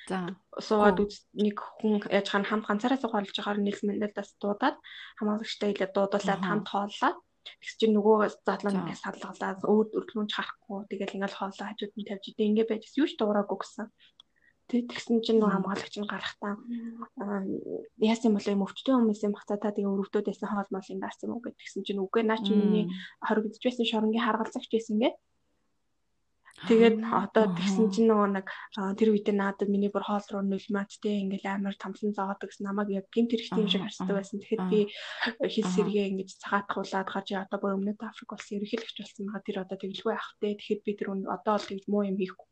За. 0.09 0.33
Суугаад 0.57 0.97
нэг 1.37 1.57
хүн 1.59 2.01
яаж 2.09 2.27
хам 2.31 2.47
хам 2.47 2.63
ганцаараа 2.65 2.97
суугаад 2.97 3.29
байгаа 3.29 3.61
нийлс 3.61 3.83
мэндэлээс 3.85 4.39
дуудаад 4.41 4.77
хамгаалагчтай 5.19 5.69
хэлээд 5.69 5.93
дуудуулаад 5.93 6.41
хамт 6.47 6.67
хооллоо. 6.71 7.13
Тэгс 7.61 7.75
чинь 7.79 7.95
нөгөө 7.97 8.17
задлаа 8.45 8.73
ингээ 8.77 8.97
салгалаад 9.03 9.59
өөр 9.65 9.87
өрлөмж 9.99 10.31
харахгүй 10.33 10.79
тэгэл 10.89 11.15
ингээл 11.17 11.39
хоолоо 11.39 11.65
хажууд 11.67 11.93
нь 11.97 12.07
тавьж 12.07 12.25
идэ 12.29 12.49
ингээ 12.49 12.69
байж 12.69 12.83
юу 13.01 13.07
ч 13.09 13.13
дуураагүй 13.17 13.57
гэсэн. 13.59 13.87
Тэгсэн 14.69 15.25
чинь 15.25 15.41
нөгөө 15.41 15.53
хамгаалагч 15.57 15.95
нь 15.97 16.05
гарахтаа 16.05 16.53
яасан 18.05 18.37
бол 18.37 18.51
юм 18.53 18.63
өвчтөн 18.69 19.01
хүмүүс 19.01 19.25
юм 19.25 19.33
бахта 19.33 19.57
та 19.57 19.73
тэгээ 19.73 19.89
өрөвдөөдөөс 19.89 20.45
хоол 20.45 20.69
мол 20.69 20.91
юм 20.93 21.01
даарсан 21.01 21.25
юм 21.25 21.33
уу 21.33 21.45
гэдгсэн 21.45 21.81
чинь 21.89 22.01
үгүй. 22.05 22.21
Наа 22.21 22.37
чи 22.37 22.53
миний 22.53 22.85
хоригдж 23.25 23.57
байсан 23.65 23.89
шоронгийн 23.89 24.25
харгалзагч 24.29 24.69
байсан 24.69 25.01
гэдэг 25.01 25.17
Тэгээд 26.67 27.07
одоо 27.07 27.55
тэгсэн 27.55 27.87
чинь 27.87 28.11
нөгөө 28.11 28.29
нэг 28.35 28.47
тэр 28.99 29.15
үед 29.15 29.31
надад 29.31 29.71
миний 29.71 29.87
бүр 29.87 30.03
хоол 30.03 30.27
руу 30.27 30.43
нулиматтэй 30.43 31.23
ингээл 31.23 31.55
амар 31.55 31.75
тамлан 31.79 32.11
заагаад 32.11 32.43
гэсэн 32.43 32.67
намайг 32.67 32.91
яг 32.99 33.07
гинт 33.15 33.31
хэрэгтэй 33.31 33.63
юм 33.63 33.71
шиг 33.71 33.83
харцдаг 33.87 34.11
байсан. 34.11 34.43
Тэгэхэд 34.43 34.63
би 34.67 34.79
хэл 35.39 35.71
сэргээ 35.71 36.09
ингэж 36.11 36.29
цагаатгуулаад 36.43 37.07
гаж 37.07 37.27
одоо 37.39 37.59
бүр 37.63 37.77
өмнөд 37.79 38.03
Африк 38.03 38.35
улсын 38.35 38.59
ерөнхийлөгч 38.59 38.97
болсон 38.99 39.23
байгаа 39.31 39.43
тэр 39.47 39.57
одоо 39.63 39.77
тэглгүй 39.79 40.13
ах 40.19 40.29
тэ. 40.43 40.59
Тэгэхэд 40.59 40.81
би 40.83 40.91
тэр 40.99 41.07
одоо 41.15 41.53
бол 41.55 41.69
тэгж 41.71 41.85
муу 41.87 42.03
юм 42.03 42.17
хийхгүй. 42.19 42.49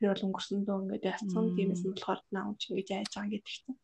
Тэр 0.00 0.08
бол 0.08 0.24
өнгөрсөн 0.24 0.60
дөө 0.64 0.78
ингээд 0.80 1.08
яцсан 1.12 1.44
тиймээс 1.52 1.82
нь 1.84 1.92
болохоор 1.92 2.20
наа 2.32 2.48
юм 2.48 2.56
чи 2.56 2.66
ингэж 2.72 2.88
айж 2.96 3.12
байгаа 3.12 3.32
гэдэг 3.36 3.52
чинь. 3.52 3.76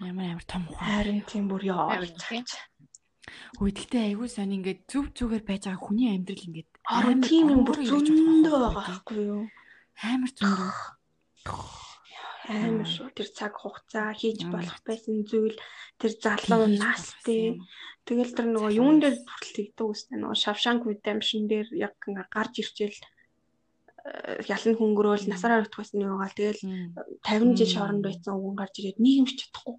Ямар 0.00 0.26
амар 0.32 0.46
том 0.48 0.64
ухаан. 0.64 0.88
Харин 0.88 1.20
тийм 1.28 1.44
бүр 1.44 1.62
яа. 1.68 2.00
Үгүй 3.60 3.72
гэхдээ 3.76 4.02
айгүй 4.10 4.28
сонь 4.32 4.56
ингээд 4.56 4.80
зүв 4.88 5.04
зүгээр 5.12 5.44
байж 5.44 5.62
байгаа 5.68 5.84
хүний 5.84 6.08
амьдрал 6.10 6.46
ингээд 6.48 6.69
Орон 6.90 7.20
тийм 7.22 7.46
юм 7.54 7.62
бүр 7.66 7.78
зөндөө 7.86 8.50
байгаа 8.50 8.72
байхгүй 8.74 9.18
юу? 9.22 9.42
Амар 10.02 10.32
зөндөө. 10.34 10.70
Амар 12.50 12.88
шүү. 12.88 13.14
Тэр 13.14 13.28
цаг 13.30 13.54
хугацаа 13.54 14.10
хийж 14.18 14.42
болох 14.50 14.82
байсан 14.82 15.22
зүйл 15.22 15.54
тэр 16.02 16.12
залуу 16.18 16.66
нас 16.66 17.14
тий. 17.22 17.62
Тэгэл 18.02 18.34
тэр 18.34 18.46
нөгөө 18.50 18.74
юун 18.74 18.98
дээр 18.98 19.22
хүртэл 19.22 19.70
тэгдэг 19.70 19.86
үстэй 19.86 20.18
нөгөө 20.18 20.34
Shawshank 20.42 20.82
Redemption 20.82 21.46
дээр 21.46 21.68
яг 21.78 21.94
гарч 22.34 22.58
ирчээл 22.58 22.98
э, 22.98 24.42
ялан 24.50 24.74
хөнгөрөөл 24.74 25.30
насаараа 25.30 25.62
өртөх 25.62 25.86
байсан 25.86 26.02
юм 26.02 26.18
байгаа. 26.18 26.34
Тэгэл 26.34 26.62
50 27.22 27.54
жил 27.54 27.70
шоронд 27.70 28.02
байсан 28.02 28.34
өвгөн 28.34 28.56
гарч 28.58 28.74
ирээд 28.82 28.98
нийгэмч 28.98 29.30
чадахгүй. 29.38 29.76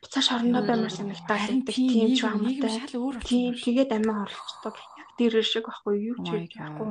Буцаа 0.00 0.22
шорондоо 0.24 0.62
баймар 0.64 0.92
санагтаад 0.96 1.44
байдаг 1.50 1.76
тийм 1.76 2.08
ч 2.16 2.24
амтай. 2.24 2.72
Шал 2.72 2.96
өөр 3.04 3.20
Тийм 3.20 3.52
тэгээд 3.52 3.90
амиа 3.92 4.24
орлогчдог 4.24 4.76
дээр 5.18 5.34
шиг 5.42 5.64
байхгүй 5.68 5.96
юу 6.10 6.16
ч 6.26 6.28
байхгүй. 6.30 6.90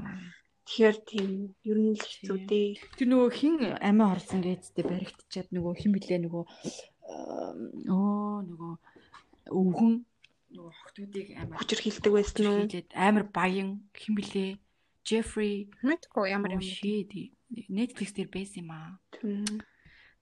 Тэгэхээр 0.64 0.98
тийм 1.04 1.32
ер 1.68 1.78
нь 1.84 1.92
л 1.92 2.00
хэцүү 2.00 2.38
дээ. 2.48 2.68
Тэр 2.96 3.08
нөгөө 3.12 3.30
хин 3.36 3.56
амиа 3.84 4.16
орсон 4.16 4.40
гэдэгтэй 4.40 4.86
баригдчиад 4.88 5.50
нөгөө 5.52 5.74
хин 5.76 5.92
блэ 5.92 6.18
нөгөө 6.24 6.44
оо 7.92 8.40
нөгөө 8.48 8.74
өвгөн 9.60 9.94
нөгөө 10.56 10.72
охтуудыг 10.72 11.28
амар 11.36 11.58
хүчээр 11.60 11.82
хилдэг 11.84 12.12
байсан 12.16 12.46
уу? 12.48 12.64
Амар 12.96 13.26
баян 13.28 13.70
хин 13.92 14.14
блэ 14.16 14.56
Jeffrey 15.04 15.68
мэдгүй 15.84 16.32
ямар 16.32 16.56
юм 16.56 16.64
шээ 16.64 17.12
Netflix 17.68 18.16
дээр 18.16 18.32
байсан 18.32 18.64
юм 18.64 18.72
аа. 18.72 18.96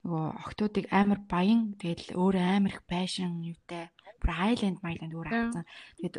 Нөгөө 0.02 0.26
охтуудыг 0.42 0.90
амар 0.90 1.22
баян 1.30 1.78
тэгэл 1.78 2.18
өөр 2.18 2.34
амар 2.42 2.74
их 2.74 2.82
байшин 2.90 3.46
юутай 3.46 3.94
бүр 4.22 4.30
Island 4.54 4.78
Myland 4.86 5.12
өөр 5.18 5.28
авсан. 5.28 5.66
Тэгээд 5.98 6.16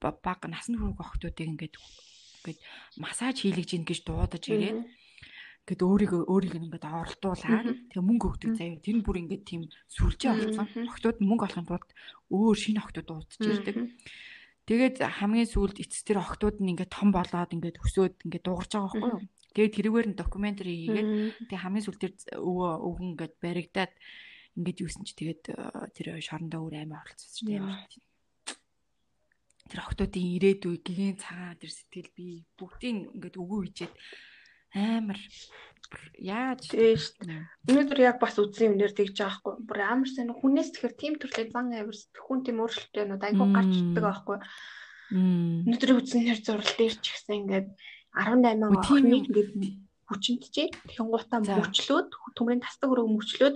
баг 0.00 0.40
насны 0.48 0.80
хүүг 0.80 0.96
охтуудыг 0.96 1.44
ингээд 1.44 1.76
ингээд 1.76 2.58
массаж 2.96 3.44
хийлгэж 3.44 3.70
ийн 3.76 3.84
гэж 3.84 4.00
дуудаж 4.08 4.44
ирээд 4.48 4.80
ингээд 5.64 5.80
өөрийгөө 5.84 6.22
өөрийг 6.28 6.54
ингээд 6.56 6.84
оролдуулаад 6.88 7.92
тэгээ 7.92 8.08
мөнгө 8.08 8.28
өгдөг 8.32 8.52
заяа. 8.56 8.80
Тэр 8.84 8.96
нь 9.00 9.04
бүр 9.04 9.16
ингээд 9.24 9.44
тийм 9.44 9.62
сүлжээ 9.92 10.32
болсон. 10.56 10.68
Охтууд 10.88 11.18
мөнгө 11.24 11.44
олохын 11.48 11.68
тулд 11.68 11.90
өөр 12.32 12.56
шинэ 12.56 12.80
охтууд 12.84 13.08
дуудаж 13.08 13.40
ирдэг. 13.40 13.76
Тэгээд 14.64 14.96
хамгийн 15.00 15.48
сүүлд 15.48 15.80
эцэс 15.80 16.04
тэр 16.08 16.24
охтууд 16.24 16.60
нь 16.60 16.72
ингээд 16.72 16.92
том 16.92 17.12
болоод 17.12 17.52
ингээд 17.52 17.80
өсөөд 17.84 18.28
ингээд 18.28 18.44
дуугарч 18.44 18.72
байгаа 18.72 18.92
байхгүй 18.92 19.12
юу? 19.12 19.24
Тэгээд 19.52 19.76
тэрүүгээр 19.76 20.08
нь 20.08 20.18
докюментари 20.20 20.72
хийгээд 20.72 21.08
тэгээ 21.52 21.62
хамгийн 21.64 21.84
сүүлд 21.84 22.00
тэр 22.00 22.12
өвөө 22.40 22.70
өвгөн 22.88 23.10
ингээд 23.12 23.34
баригдаад 23.44 23.92
ингээд 24.58 24.82
юусэн 24.84 25.04
чи 25.04 25.14
тэгээд 25.18 25.42
э, 25.50 25.56
тэр 25.94 26.06
шорондоо 26.22 26.60
өөр 26.66 26.74
аймаа 26.78 27.02
оролцсон 27.02 27.30
чи 27.34 27.42
ямар 27.54 27.82
тэр 29.70 29.80
охтуудын 29.80 30.34
ирээдүй 30.36 30.76
гигийн 30.84 31.16
цагаан 31.18 31.58
тэр 31.58 31.72
сэтгэл 31.72 32.10
би 32.14 32.46
бүгдийг 32.58 33.14
ингээд 33.16 33.40
өгөө 33.40 33.60
хийжээд 33.64 33.94
амар 34.74 35.18
яаж 36.18 36.62
тийш 36.70 37.14
өнөөдөр 37.68 38.00
яг 38.02 38.16
бас 38.18 38.34
үзсэн 38.38 38.74
юм 38.74 38.76
дээр 38.78 38.94
тэгж 38.94 39.14
байгаа 39.14 39.38
хгүй 39.38 39.54
бүр 39.62 39.80
амар 39.86 40.10
сайн 40.10 40.30
хүнээс 40.34 40.70
тэгэхээр 40.74 40.94
тийм 40.98 41.14
төрлийн 41.18 41.50
зан 41.54 41.66
авир 41.70 41.94
хүн 41.94 42.40
тийм 42.42 42.58
өөрчлөлтөөнүүд 42.62 43.22
айгүй 43.22 43.48
гарч 43.54 43.72
ирдэг 43.78 44.04
байхгүй 44.04 44.38
өнөөдөр 45.14 45.90
үзсэн 45.94 46.22
нэр 46.26 46.40
зурлал 46.42 46.74
дээр 46.74 46.94
ч 46.98 47.04
гэсэн 47.14 47.34
ингээд 47.38 47.68
18 48.18 48.66
охин 48.66 49.14
ингээд 49.14 49.50
хүчинтжээ. 50.08 50.68
Тэнгуутаа 50.94 51.40
мөчлөөд 51.40 52.08
төмрийн 52.36 52.62
тасдаг 52.64 52.92
өрөө 52.92 53.08
мөчлөөд 53.08 53.54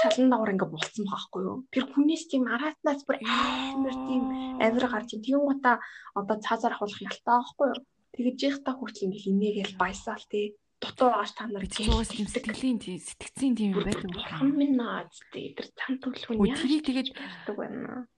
шалан 0.00 0.28
давар 0.30 0.52
ингээ 0.54 0.70
булцсан 0.72 1.04
байхгүй 1.08 1.40
юу. 1.44 1.56
Тэр 1.74 1.84
хүнээс 1.90 2.24
тийм 2.30 2.44
араатнаас 2.48 3.02
бүр 3.04 3.16
амар 3.20 3.96
тийм 4.08 4.22
авир 4.60 4.84
гарч 4.88 5.08
ин 5.16 5.22
тэнгуутаа 5.24 5.76
одоо 6.18 6.36
цаазаар 6.44 6.74
ахуулах 6.74 7.00
ялтаа 7.04 7.44
байхгүй 7.44 7.66
юу. 7.72 7.80
Тэгэж 8.14 8.38
ихта 8.48 8.70
хүртэл 8.74 9.06
ингээ 9.06 9.30
инээгээл 9.30 9.80
баясаал 9.80 10.24
тий 10.28 10.58
дутуу 10.80 11.12
ааш 11.12 11.36
та 11.36 11.46
нар 11.46 11.62
гэж 11.68 11.84
тийм 11.84 12.26
сэтгэлийн 12.26 12.78
тийм 12.80 12.98
сэтгцийн 12.98 13.54
тийм 13.54 13.70
юм 13.76 13.84
байдаг 13.84 14.08
юм. 14.08 14.56
Минь 14.56 14.76
наад 14.80 15.12
тий 15.32 15.52
тэр 15.52 15.68
цан 15.76 16.00
төлхөн 16.00 16.40
яаж 16.48 16.64
тэгээд 16.64 17.08
байна. 17.52 18.08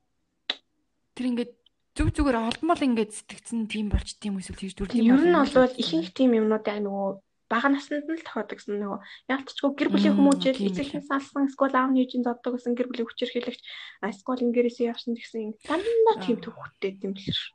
Тэр 1.18 1.26
ингээд 1.34 1.52
зүг 1.98 2.08
зүгээр 2.14 2.38
олдмол 2.38 2.82
ингээд 2.86 3.12
сэтгцэн 3.12 3.66
тийм 3.66 3.90
болч 3.90 4.16
тийм 4.16 4.38
эсвэл 4.38 4.62
тийж 4.62 4.72
дүрлэх 4.78 4.96
юм. 4.96 5.12
Ер 5.12 5.26
нь 5.26 5.34
бол 5.34 5.74
ихэнх 5.76 6.14
тийм 6.14 6.38
юмнуудаа 6.38 6.78
нөгөө 6.80 7.08
бага 7.52 7.68
наснд 7.68 8.08
нь 8.08 8.16
л 8.16 8.24
тохиодог 8.24 8.56
гэсэн 8.56 8.80
нөгөө 8.80 9.00
ялтчгүй 9.28 9.70
гэр 9.76 9.90
бүлийн 9.92 10.16
хүмүүжил 10.16 10.64
эцэгхэн 10.68 11.04
салсан 11.04 11.52
эсвэл 11.52 11.76
аав 11.76 11.92
нээжийн 11.92 12.24
зоддог 12.24 12.56
гэсэн 12.56 12.72
гэр 12.72 12.88
бүлийн 12.88 13.08
хүчээр 13.08 13.32
хэлэгч 13.32 13.60
эсвэл 14.08 14.44
ингээрээсээ 14.48 14.90
явсан 14.92 15.12
гэсэн 15.12 15.52
дандаа 15.68 16.16
тийм 16.24 16.38
төвхтэй 16.40 16.96
юм 17.04 17.12
л 17.12 17.28
ш. 17.36 17.52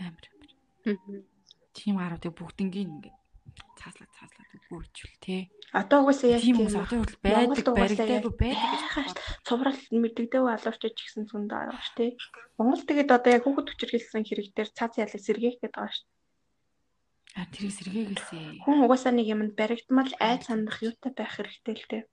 Амар. 0.00 0.24
Тийм 1.76 1.94
гаруудыг 2.00 2.32
бүгднгийн 2.32 2.88
ингээд 2.96 3.16
цааслаад 3.76 4.12
цааслаад 4.16 4.50
өгөөжүүл 4.56 5.16
тий. 5.20 5.40
Одоо 5.76 5.98
угсаа 6.08 6.32
яг 6.36 6.42
тийм 6.42 6.56
хүмүүс 6.56 6.76
одоо 6.76 6.98
хүртэл 7.04 7.20
байдаг 7.20 7.76
баригдаагүй 7.76 8.32
байдаг. 8.40 9.16
Цуврал 9.46 9.80
мэддэгдэв 9.92 10.44
алуурч 10.48 10.96
гэсэн 10.96 11.24
сүнд 11.28 11.52
байгаа 11.52 11.80
ш 11.84 11.92
тий. 11.96 12.10
Монгол 12.56 12.82
тэгээд 12.88 13.10
одоо 13.12 13.30
яг 13.36 13.44
хүүхэд 13.44 13.68
хүчээр 13.68 13.92
хэлсэн 13.92 14.24
хэрэг 14.24 14.48
дээр 14.56 14.70
цац 14.72 14.94
ялаг 15.04 15.20
сэргээх 15.20 15.56
гэдэг 15.60 15.76
байгаа 15.76 15.92
ш. 15.92 16.00
А 17.36 17.44
тэрийг 17.52 17.72
сэргээгээсээ. 17.76 18.64
Хүн 18.64 18.88
угаасаа 18.88 19.12
нэг 19.12 19.28
юмд 19.28 19.52
баригдмал 19.60 20.08
айд 20.24 20.48
сандах 20.48 20.80
юутай 20.80 21.12
байх 21.12 21.36
хэрэгтэй 21.36 21.76
л 21.76 21.84
дээ. 21.92 22.04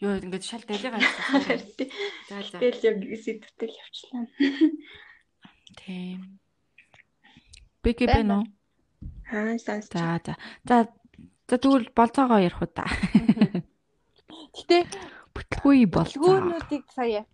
Йоо 0.00 0.16
ингээд 0.24 0.44
шал 0.48 0.64
далигаа 0.64 0.96
хэлсэн. 0.96 1.60
За 2.28 2.40
за. 2.40 2.56
Тэгэл 2.56 2.80
яг 2.88 2.96
сэдвтэй 3.20 3.68
л 3.68 3.76
явчлаа. 3.84 4.24
Тийм. 5.76 6.40
Бэкэ 7.84 8.08
бэ 8.08 8.22
нөө? 8.32 8.42
Аа 9.28 9.60
сайн. 9.60 9.84
За 9.84 10.16
за. 10.24 10.34
За 10.64 10.76
за 11.48 11.56
тэгвэл 11.60 11.92
болцоогоо 11.92 12.40
ярих 12.40 12.64
уу 12.64 12.72
та. 12.72 12.88
Гэтэ 14.56 14.88
бүтлгүй 15.36 15.84
болцоо. 15.84 16.24
Гүүнүүдийг 16.24 16.84
сая 16.96 17.28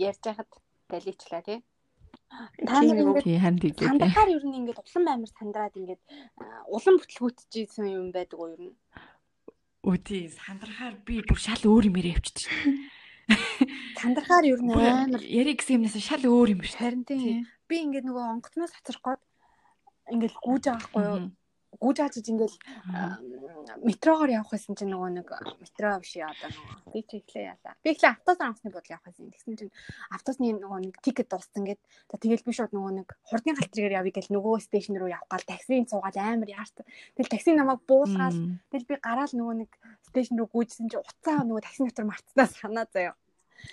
ярьж 0.00 0.22
байхад 0.24 0.48
даличлаа 0.88 1.44
тий. 1.44 1.60
Та 2.66 2.80
нар 2.82 2.98
ингээд 2.98 3.40
ханд 3.42 3.62
иглээ. 3.64 3.88
Сандахаар 3.88 4.30
ер 4.34 4.44
нь 4.44 4.58
ингээд 4.58 4.80
улам 4.82 5.04
амар 5.08 5.30
сандраад 5.30 5.74
ингээд 5.78 6.02
улам 6.70 6.96
бүтлгүүтжсэн 6.98 7.86
юм 7.90 8.08
байдаг 8.10 8.38
уу 8.40 8.52
ер 8.54 8.62
нь? 8.70 8.76
Үгүй 9.84 10.32
сандрахаар 10.32 10.94
би 11.04 11.20
бүр 11.22 11.38
шал 11.38 11.62
өөр 11.62 11.92
юм 11.92 11.96
явчихчих. 12.00 12.50
Сандрахаар 14.00 14.44
ер 14.48 14.60
нь 14.60 14.72
амар 14.72 15.22
яриг 15.22 15.60
гэсэн 15.60 15.84
юмнаас 15.84 15.96
шал 16.00 16.24
өөр 16.24 16.56
юм 16.56 16.60
биш. 16.64 16.74
Харин 16.76 17.04
тийм. 17.04 17.44
Би 17.68 17.84
ингээд 17.84 18.08
нөгөө 18.08 18.24
онгоцноос 18.36 18.72
хацрах 18.74 19.02
гээд 19.04 19.22
ингээд 20.12 20.34
гүүж 20.40 20.62
байгаа 20.68 20.84
хгүй 20.88 21.04
юу? 21.04 21.20
Гүйж 21.84 21.96
хаажиж 22.00 22.26
ингээл 22.32 22.56
метрогоор 23.84 24.30
явах 24.32 24.50
байсан 24.56 24.72
чинь 24.72 24.92
нөгөө 24.92 25.10
нэг 25.20 25.28
метро 25.60 25.90
биш 26.00 26.16
одоо 26.16 26.48
нөгөө 26.48 26.92
би 26.92 27.00
ч 27.04 27.10
ихлээ 27.20 27.44
яалаа. 27.52 27.74
Би 27.84 27.88
ихлээ 27.92 28.12
автобусаар 28.16 28.50
авсны 28.52 28.72
бодол 28.72 28.92
явах 28.92 29.04
байсан. 29.04 29.28
Тэгсэн 29.28 29.54
чинь 29.60 29.72
автобусны 30.08 30.56
нөгөө 30.56 30.80
нэг 30.88 30.94
тикет 31.04 31.28
дууссан 31.28 31.64
гээд 31.68 31.80
за 32.08 32.16
тэгэл 32.16 32.46
би 32.48 32.52
шууд 32.56 32.72
нөгөө 32.72 32.92
нэг 33.04 33.08
хурдны 33.28 33.52
галтрээр 33.52 33.98
явъя 34.00 34.16
гэж 34.16 34.26
нөгөө 34.32 34.64
стейшн 34.64 34.96
руу 34.96 35.12
явах 35.12 35.28
гал 35.28 35.44
таксинд 35.44 35.92
суугаад 35.92 36.16
амар 36.16 36.48
яарт. 36.48 36.76
Тэгэл 37.16 37.32
такси 37.32 37.52
намайг 37.52 37.80
буулгаал 37.84 38.38
тэгэл 38.72 38.88
би 38.88 38.94
гараал 39.04 39.32
нөгөө 39.36 39.54
нэг 39.64 39.70
стейшн 40.08 40.40
руу 40.40 40.48
гүйжсэн 40.48 40.88
чинь 40.88 41.04
уцаа 41.04 41.44
нөгөө 41.44 41.64
такси 41.64 41.84
дотор 41.84 42.08
мартснаа 42.08 42.48
санаа 42.48 42.88
заяа. 42.88 43.16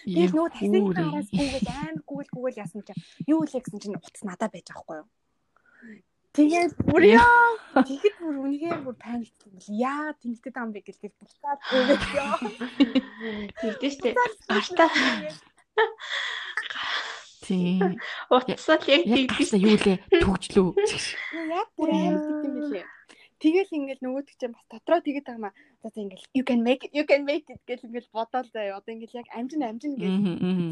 Тэгээд 0.06 0.34
нөгөө 0.36 0.52
таксигийн 0.56 0.98
араас 0.98 1.30
гүгэл 1.32 1.68
амар 1.72 2.02
гүгэл 2.08 2.34
гүгэл 2.36 2.62
яасан 2.64 2.82
чинь 2.86 3.02
юу 3.28 3.44
лээ 3.44 3.62
гэсэн 3.62 3.80
чинь 3.82 4.00
утас 4.00 4.24
надад 4.24 4.52
байж 4.52 4.68
байгаа 4.68 4.82
байхгүй 4.82 4.98
юу. 5.02 5.08
Тэгээд 6.32 6.74
бүр 6.88 7.04
яа 7.12 7.28
тэгэхэд 7.76 8.16
бүр 8.24 8.36
үнэхээр 8.40 8.80
бүр 8.88 8.96
паниктсан 8.96 9.52
бил 9.52 9.70
яа 9.84 10.16
тэнхтэд 10.16 10.56
ам 10.56 10.72
бэ 10.72 10.80
гэлээ 10.88 11.12
буцаад 11.20 11.60
гүгэл 11.68 12.08
ёо. 12.24 12.36
Тэгдэж 13.60 13.92
штэ. 14.00 14.16
Артаа 14.48 14.90
Тийм. 17.44 18.00
утсаа 18.32 18.80
л 18.80 18.88
яг 18.88 19.04
тэгдэж 19.04 19.60
юу 19.60 19.76
лээ 19.76 19.98
төгжлөө. 20.24 20.72
Яг 21.52 21.68
бүр 21.76 21.90
амар 21.92 22.24
гэдэг 22.24 22.48
юм 22.48 22.56
билээ. 22.64 22.86
Тэгэл 23.42 23.76
ингээл 23.76 24.04
нөгөөдөг 24.06 24.36
чинь 24.38 24.56
бас 24.56 24.66
дотроо 24.72 25.02
тэгээд 25.02 25.28
байгаа 25.28 25.52
маа. 25.52 25.54
За 25.82 25.90
за 25.90 26.00
ингээл 26.06 26.32
you 26.38 26.44
can 26.48 26.62
make 26.64 26.86
it 26.86 26.92
you 26.96 27.04
can 27.04 27.26
make 27.26 27.50
it 27.50 27.60
гэл 27.68 27.84
ингээл 27.92 28.14
бодоол 28.16 28.48
заяа. 28.54 28.80
Одоо 28.80 28.94
ингээл 28.96 29.20
яг 29.20 29.28
амжин 29.36 29.68
амжин 29.68 30.00
гэж 30.00 30.14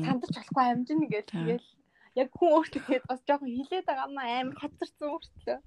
сандарч 0.07 0.34
болохгүй 0.38 0.66
амжин 0.72 0.99
гэж 1.10 1.28
тэгэл 1.34 1.68
яг 2.16 2.30
хүн 2.34 2.49
өөртөө 2.57 2.82
тэгээд 2.86 3.05
бас 3.10 3.22
жоохон 3.28 3.51
хилээд 3.53 3.86
байгаа 3.86 4.10
маа 4.10 4.30
амар 4.41 4.57
хоцорсон 4.57 5.07
өөртөө. 5.14 5.57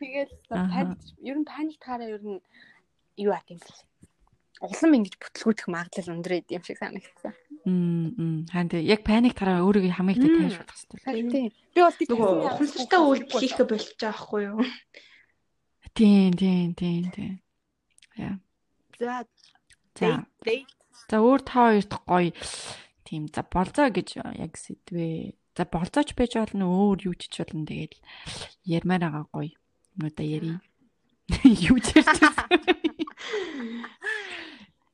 Тэгэл 0.00 0.32
паник 0.48 1.00
ер 1.20 1.36
нь 1.36 1.48
паник 1.48 1.78
таараа 1.80 2.08
ер 2.08 2.22
нь 2.24 2.40
юу 3.20 3.32
ат 3.32 3.48
юм 3.52 3.60
бэ? 3.60 3.68
Улам 4.62 4.94
ингэж 4.94 5.14
бүтлгүүдэх 5.18 5.66
магадлал 5.68 6.14
өндөр 6.14 6.32
байд 6.38 6.48
юм 6.54 6.62
шиг 6.62 6.78
санагдсан. 6.78 7.34
Мм. 7.66 8.46
Хаан 8.48 8.68
тэг 8.70 8.86
яг 8.86 9.02
паник 9.02 9.34
тараа 9.34 9.66
өөрийгөө 9.66 9.92
хамгийн 9.92 10.22
их 10.22 10.56
тайшруулах 10.56 11.02
хэрэгтэй. 11.02 11.30
Тийм. 11.30 11.52
Би 11.74 11.80
бол 11.82 11.98
тийм 11.98 12.20
ухамсартай 12.20 13.00
үйлдэл 13.02 13.40
хийхэ 13.42 13.64
болчих 13.66 13.98
жоохгүй 13.98 14.42
юу? 14.54 14.62
Тийм, 15.92 16.32
тийм, 16.32 16.72
тийм, 16.78 17.10
тийм. 17.10 17.34
Яа. 18.16 18.38
За 18.96 19.26
За. 19.98 20.24
За 21.10 21.16
өөр 21.20 21.40
та 21.44 21.68
хоёрт 21.68 21.92
гоё 22.08 22.32
тийм 23.04 23.28
за 23.28 23.44
болзоо 23.44 23.92
гэж 23.92 24.24
яг 24.40 24.56
сэдвээ. 24.56 25.36
За 25.56 25.68
болзооч 25.68 26.16
байж 26.16 26.32
болно 26.40 26.64
өөр 26.64 27.12
юу 27.12 27.14
ч 27.14 27.28
ч 27.28 27.44
болно 27.44 27.68
тэгэл 27.68 27.96
ярмаар 28.64 29.04
байгаа 29.04 29.24
гоё. 29.28 29.52
Өнөөдөр 30.00 30.24
ярий. 30.24 30.56
Юу 31.68 31.76
ч 31.76 31.92
ярьчихсан. 32.00 32.32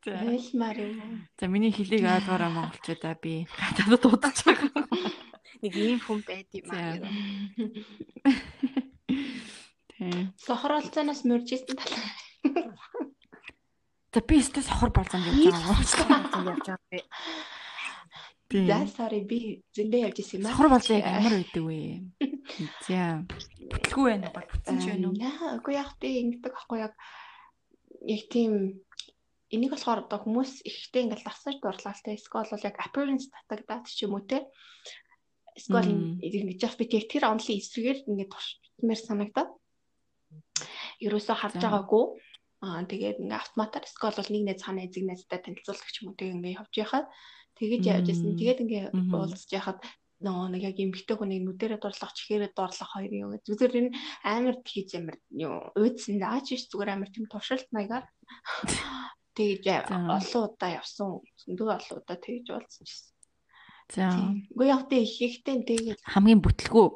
За. 0.02 0.18
Байлмаар 0.18 0.78
юм. 0.82 1.28
За 1.38 1.46
миний 1.46 1.70
хэлийг 1.70 2.02
ойлгоорой 2.02 2.50
монголчуудаа 2.50 3.14
би 3.22 3.46
гадаадд 3.54 4.04
удаж 4.11 4.36
байгаа. 4.42 4.86
нэг 5.62 5.74
ийм 5.74 5.98
хүн 6.02 6.20
байд 6.26 6.50
юм 6.54 6.70
аа. 6.74 6.98
Тийм. 9.94 10.34
Сохролцоноос 10.42 11.22
мөржсэн 11.22 11.74
талаа. 11.78 12.11
За 14.14 14.20
би 14.22 14.38
өстө 14.42 14.62
сохор 14.62 14.90
болзон 14.94 15.22
гэж 15.22 15.54
байгаа. 15.54 15.78
явж 16.50 16.66
байгаа 16.66 16.90
би. 16.90 17.02
Тийм. 18.49 18.64
За 18.64 18.80
sorry 18.88 19.20
би 19.28 19.61
зөндөө 19.76 20.09
явж 20.09 20.20
исэн 20.24 20.40
юм 20.40 20.49
аа. 20.49 20.53
Сохор 20.57 20.68
болзон 20.72 20.96
яг 20.96 21.05
ямар 21.05 21.34
байдаг 21.36 21.64
вэ? 21.68 21.80
За. 22.88 23.01
Бүтлгүй 23.68 24.05
байна 24.09 24.32
уу? 24.32 24.40
Бүтсэн 24.40 24.76
ч 24.80 24.84
байна 24.88 25.07
уу? 25.12 25.16
Наа, 25.20 25.49
үгүй 25.61 25.74
яг 25.76 25.90
би 26.01 26.09
ингэдэг 26.24 26.53
аахгүй 26.57 26.80
яг 26.80 26.94
яг 28.09 28.22
тийм 28.32 28.53
энийг 29.53 29.72
болохоор 29.76 30.09
одоо 30.09 30.24
хүмүүс 30.24 30.64
ихтэй 30.64 31.05
ингээл 31.05 31.28
дасаж 31.28 31.61
дурлалтай 31.61 32.16
эсвэл 32.16 32.49
бол 32.49 32.64
яг 32.64 32.76
appearance 32.80 33.28
татагдаад 33.28 33.84
ч 33.84 34.09
юм 34.09 34.16
уу 34.16 34.24
те. 34.24 34.49
Эсвэл 35.53 35.92
ингэж 36.24 36.61
яг 36.64 36.74
би 36.80 36.88
тэр 36.88 37.28
онлын 37.28 37.61
эсрэгээр 37.61 38.09
ингээд 38.09 38.32
туршмаар 38.32 39.01
санагдаад. 39.05 39.51
Ерөөсөө 41.05 41.36
харж 41.36 41.61
байгаагүй. 41.61 42.05
Аа 42.64 42.80
тэгээд 42.88 43.20
ингээ 43.20 43.40
автоматар 43.44 43.84
эсвэл 43.84 44.16
бол 44.16 44.32
нэг 44.32 44.42
найз 44.49 44.64
хана 44.64 44.88
эзэг 44.88 45.05
найзтай 45.05 45.38
танилцуулах 45.44 45.92
ч 45.92 46.01
юм 46.01 46.11
уу 46.11 46.18
тэг 46.18 46.32
ингээ 46.32 46.59
явж 46.59 46.72
яхад 46.80 47.07
тэгэж 47.59 47.82
явж. 47.84 48.09
Мм. 48.14 48.38
Тэгээд 48.38 48.62
ингээ 48.62 48.84
уулзж 49.12 49.50
яхад 49.52 49.82
нөгөө 50.18 50.46
нэг 50.50 50.62
яг 50.66 50.76
эмгтэй 50.82 51.14
хүнийг 51.14 51.42
нүдэрээ 51.46 51.78
дурлах, 51.78 52.11
чихээрээ 52.14 52.50
дурлах 52.50 52.90
хоёр 52.90 53.12
юм. 53.14 53.30
Зүгээр 53.38 53.74
энэ 53.78 53.90
амар 54.26 54.56
хийж 54.66 54.98
амар 54.98 55.16
юу 55.30 55.70
уйдсан 55.78 56.18
даач 56.18 56.46
биш 56.50 56.66
зүгээр 56.66 56.90
амар 56.90 57.11
тийм 57.14 57.26
туршилт 57.30 57.70
маягаар 57.70 58.06
тэгэж 59.38 59.62
За. 59.62 59.94
олон 60.18 60.42
удаа 60.50 60.70
явсан. 60.82 61.22
Зөндөө 61.46 61.68
олон 61.70 61.96
удаа 62.02 62.18
тэгэж 62.18 62.46
уулзчихсан. 62.50 63.14
За. 63.88 64.11
Тийм. 64.11 64.44
Үгүй 64.52 64.66
яг 64.68 64.82
тэг 64.90 65.06
ихтэй 65.06 65.56
тэгээд 65.64 65.98
Хамгийн 66.02 66.42
бүтлгүй 66.42 66.86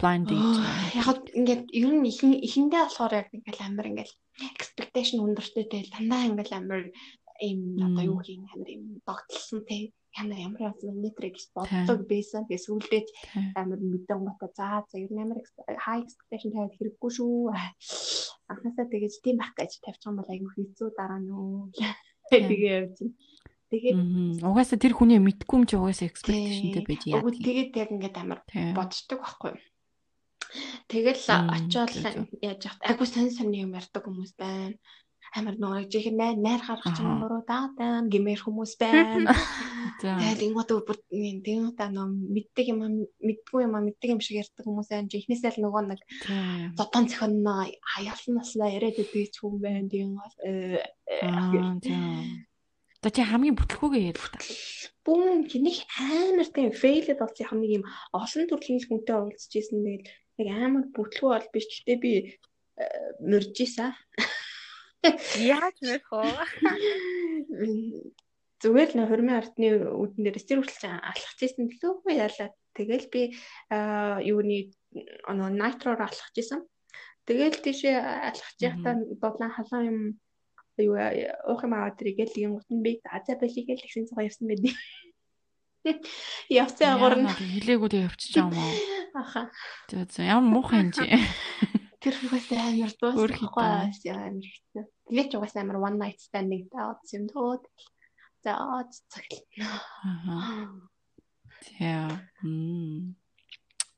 blind 0.00 0.26
date. 0.32 0.58
яг 0.98 1.20
ингээд 1.36 1.64
ер 1.68 1.92
нь 1.94 2.08
ихэн 2.10 2.32
ихэндээ 2.42 2.82
болохоор 2.88 3.12
яг 3.12 3.28
ингээл 3.30 3.66
амар 3.68 3.86
ингээл 3.92 4.14
expectation 4.56 5.22
өндөртэй 5.22 5.68
тэгэл 5.70 5.94
дандаа 5.94 6.26
ингээл 6.26 6.58
амар 6.58 6.80
ийм 7.48 7.60
одоо 7.86 8.04
юу 8.10 8.20
хийн 8.22 8.46
амар 8.52 8.68
ийм 8.70 8.84
догтлсон 9.06 9.60
те 9.68 9.92
ямар 10.20 10.38
ямар 10.46 10.60
явсан 10.70 10.96
метр 11.00 11.24
гэж 11.32 11.50
боддог 11.56 12.00
байсан. 12.06 12.44
Тэгээ 12.46 12.64
сүүлдээ 12.66 13.02
амар 13.56 13.80
мэдэн 13.80 14.20
гота 14.22 14.48
за 14.54 14.84
за 14.90 14.96
ер 15.00 15.10
нь 15.12 15.22
амар 15.24 15.40
high 15.86 16.02
expectation 16.04 16.52
тавиад 16.52 16.76
хэрэггүй 16.76 17.10
шүү. 17.16 17.50
Анхнаасаа 18.50 18.86
тэгэж 18.92 19.14
тийм 19.24 19.36
байх 19.40 19.52
гэж 19.56 19.80
тавьчих 19.80 20.08
юм 20.08 20.20
бол 20.20 20.32
айгүй 20.32 20.50
хэцүү 20.52 20.88
дараа 20.94 21.20
нь 21.20 21.30
юу. 21.32 21.72
Тэгээ 22.30 22.60
явж 22.78 22.96
байна. 23.00 23.16
Тэгээд. 23.72 23.96
Угаасаа 24.44 24.76
тэр 24.76 24.92
хүний 24.92 25.16
мэдгүй 25.16 25.56
юм 25.56 25.64
чи 25.64 25.80
угаасаа 25.80 26.12
expectationтэй 26.12 26.84
байж 26.84 27.02
яа. 27.08 27.24
Тэгээд 27.24 27.72
яг 27.80 27.88
ингээд 27.96 28.16
амар 28.20 28.40
боддог 28.76 29.18
байхгүй 29.24 29.56
юу. 29.56 29.60
Тэгэл 30.92 31.16
зөв. 31.16 32.28
яаж 32.44 32.60
яхад 32.68 32.84
айгу 32.84 33.08
сонь 33.08 33.32
сонь 33.32 33.56
юм 33.56 33.72
ярьдаг 33.72 34.04
хүмүүс 34.04 34.36
байна. 34.36 34.76
Амар 35.32 35.56
нөгөө 35.56 35.88
жихэн 35.88 36.20
найр 36.20 36.36
найр 36.36 36.60
гаргах 36.60 36.92
чинь 36.92 37.08
Аха. 37.08 37.24
буруу 37.24 37.40
даадан 37.48 38.12
гэмээр 38.12 38.40
хүмүүс 38.44 38.76
байна. 38.82 39.32
Тэгэл 40.02 40.44
ингод 40.44 40.68
бүр 40.84 40.98
тийм 41.08 41.72
удаа 41.72 41.88
нөө 41.88 42.04
мэддэг 42.36 42.66
юм 42.68 43.08
мэдгүй 43.16 43.64
юм 43.64 43.80
мэддэг 43.80 44.12
юм 44.12 44.20
шиг 44.20 44.44
ярьдаг 44.44 44.68
хүмүүс 44.68 44.92
байна. 44.92 45.08
Жихнээсээ 45.08 45.56
л 45.56 45.64
нөгөө 45.64 45.82
нэг 45.88 46.00
зодон 46.76 47.08
зөхөнөө 47.08 47.80
хаяалсан 47.80 48.36
наснаа 48.36 48.76
яриад 48.76 49.00
идэг 49.00 49.32
ч 49.32 49.40
хүн 49.40 49.56
байна. 49.56 49.88
Тийм 49.88 50.20
бол 50.20 50.36
э, 50.44 50.84
э, 51.08 51.32
чи 53.08 53.24
хамгийн 53.24 53.56
бүтлгүйгээ 53.56 54.12
ярил 54.12 54.28
та. 54.30 54.38
бүүн 55.02 55.50
чиний 55.50 55.82
амар 55.98 56.46
тийм 56.54 56.70
фейлэд 56.70 57.18
болсон 57.18 57.42
яг 57.42 57.50
нэг 57.58 57.82
юм 57.82 57.84
олон 58.14 58.46
төрлийн 58.46 58.78
хүнтэй 58.86 59.18
уулзж 59.18 59.50
исэн 59.58 59.82
тэгэл 59.82 60.06
яг 60.38 60.48
амар 60.62 60.86
бүтлгүй 60.94 61.30
бол 61.34 61.48
биш 61.50 61.66
гэхдээ 61.66 61.98
би 61.98 62.38
мөрж 63.30 63.56
исэн. 63.66 63.90
Яаж 65.02 65.76
мөрөх 65.82 66.08
вэ? 66.14 66.30
Зүгээр 68.62 68.90
л 68.94 69.10
хормын 69.10 69.38
ардны 69.42 69.68
дээр 70.22 70.38
стер 70.38 70.62
хүртэл 70.62 71.02
алхаж 71.02 71.38
исэн 71.42 71.66
төлөөгүй 71.66 72.14
яалаа. 72.14 72.54
Тэгэл 72.78 73.06
би 73.10 73.22
аа, 73.74 74.22
юуны 74.22 74.70
оноо 75.26 75.50
найтроор 75.50 76.06
алхаж 76.06 76.34
исэн. 76.38 76.62
Тэгэл 77.26 77.58
тийшээ 77.58 77.98
алхаж 78.30 78.56
явахдаа 78.62 78.94
бодлон 79.18 79.50
халуун 79.50 79.86
юм 79.90 79.98
юу 80.78 80.94
уух 81.50 81.66
юм 81.66 81.74
аваад 81.74 81.98
тэргээл 81.98 82.38
юм 82.46 82.52
гутан 82.62 82.78
би 82.86 83.02
аза 83.02 83.34
балиг 83.34 83.68
л 83.74 83.82
ихсэн 83.82 84.06
цугаа 84.06 84.30
явсан 84.30 84.46
байдیں۔ 84.46 84.74
Явцсан 86.62 86.94
агуурна. 86.94 87.34
Хилээгүүд 87.34 87.94
байгаа 87.98 88.38
юм 88.38 88.54
уу? 88.54 88.74
Аха. 89.18 89.50
За 89.90 90.22
ямар 90.22 90.46
муухай 90.46 90.86
юм 90.86 90.94
чи. 90.94 91.02
Тэр 92.02 92.14
угаасаа 92.26 92.74
амар 92.74 92.92
дуусахгүй 92.98 93.62
амар 93.62 93.90
хэцүү. 93.94 94.84
Тэгээд 95.06 95.28
ч 95.30 95.32
угаасаа 95.38 95.62
амар 95.62 95.78
one 95.78 95.98
night 96.02 96.18
standing 96.18 96.66
таад 96.74 96.98
юм 97.14 97.30
дөө. 97.30 97.62
За 98.42 98.58
цагт. 99.06 99.46
Аа. 99.62 100.66
За. 101.78 102.18
Мм. 102.42 103.14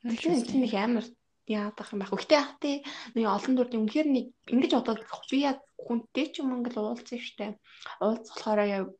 Тэгэхээр 0.04 0.44
тийм 0.44 0.62
их 0.68 0.76
амар 0.76 1.06
яадах 1.48 1.92
юм 1.92 2.04
байх. 2.04 2.12
Гэхдээ 2.12 2.40
яг 2.40 2.52
тий 2.60 2.76
нэг 3.16 3.24
олон 3.24 3.56
төрлийн 3.56 3.82
үнэхээр 3.88 4.08
нэг 4.12 4.26
ингэж 4.52 4.72
бодоод 4.76 5.00
би 5.32 5.38
яг 5.48 5.64
хүнтэй 5.80 6.26
ч 6.32 6.44
юм 6.44 6.60
ингээл 6.60 6.92
уулзсан 6.92 7.20
штэ. 7.20 7.56
Уулзах 8.04 8.36
болохоор 8.36 8.92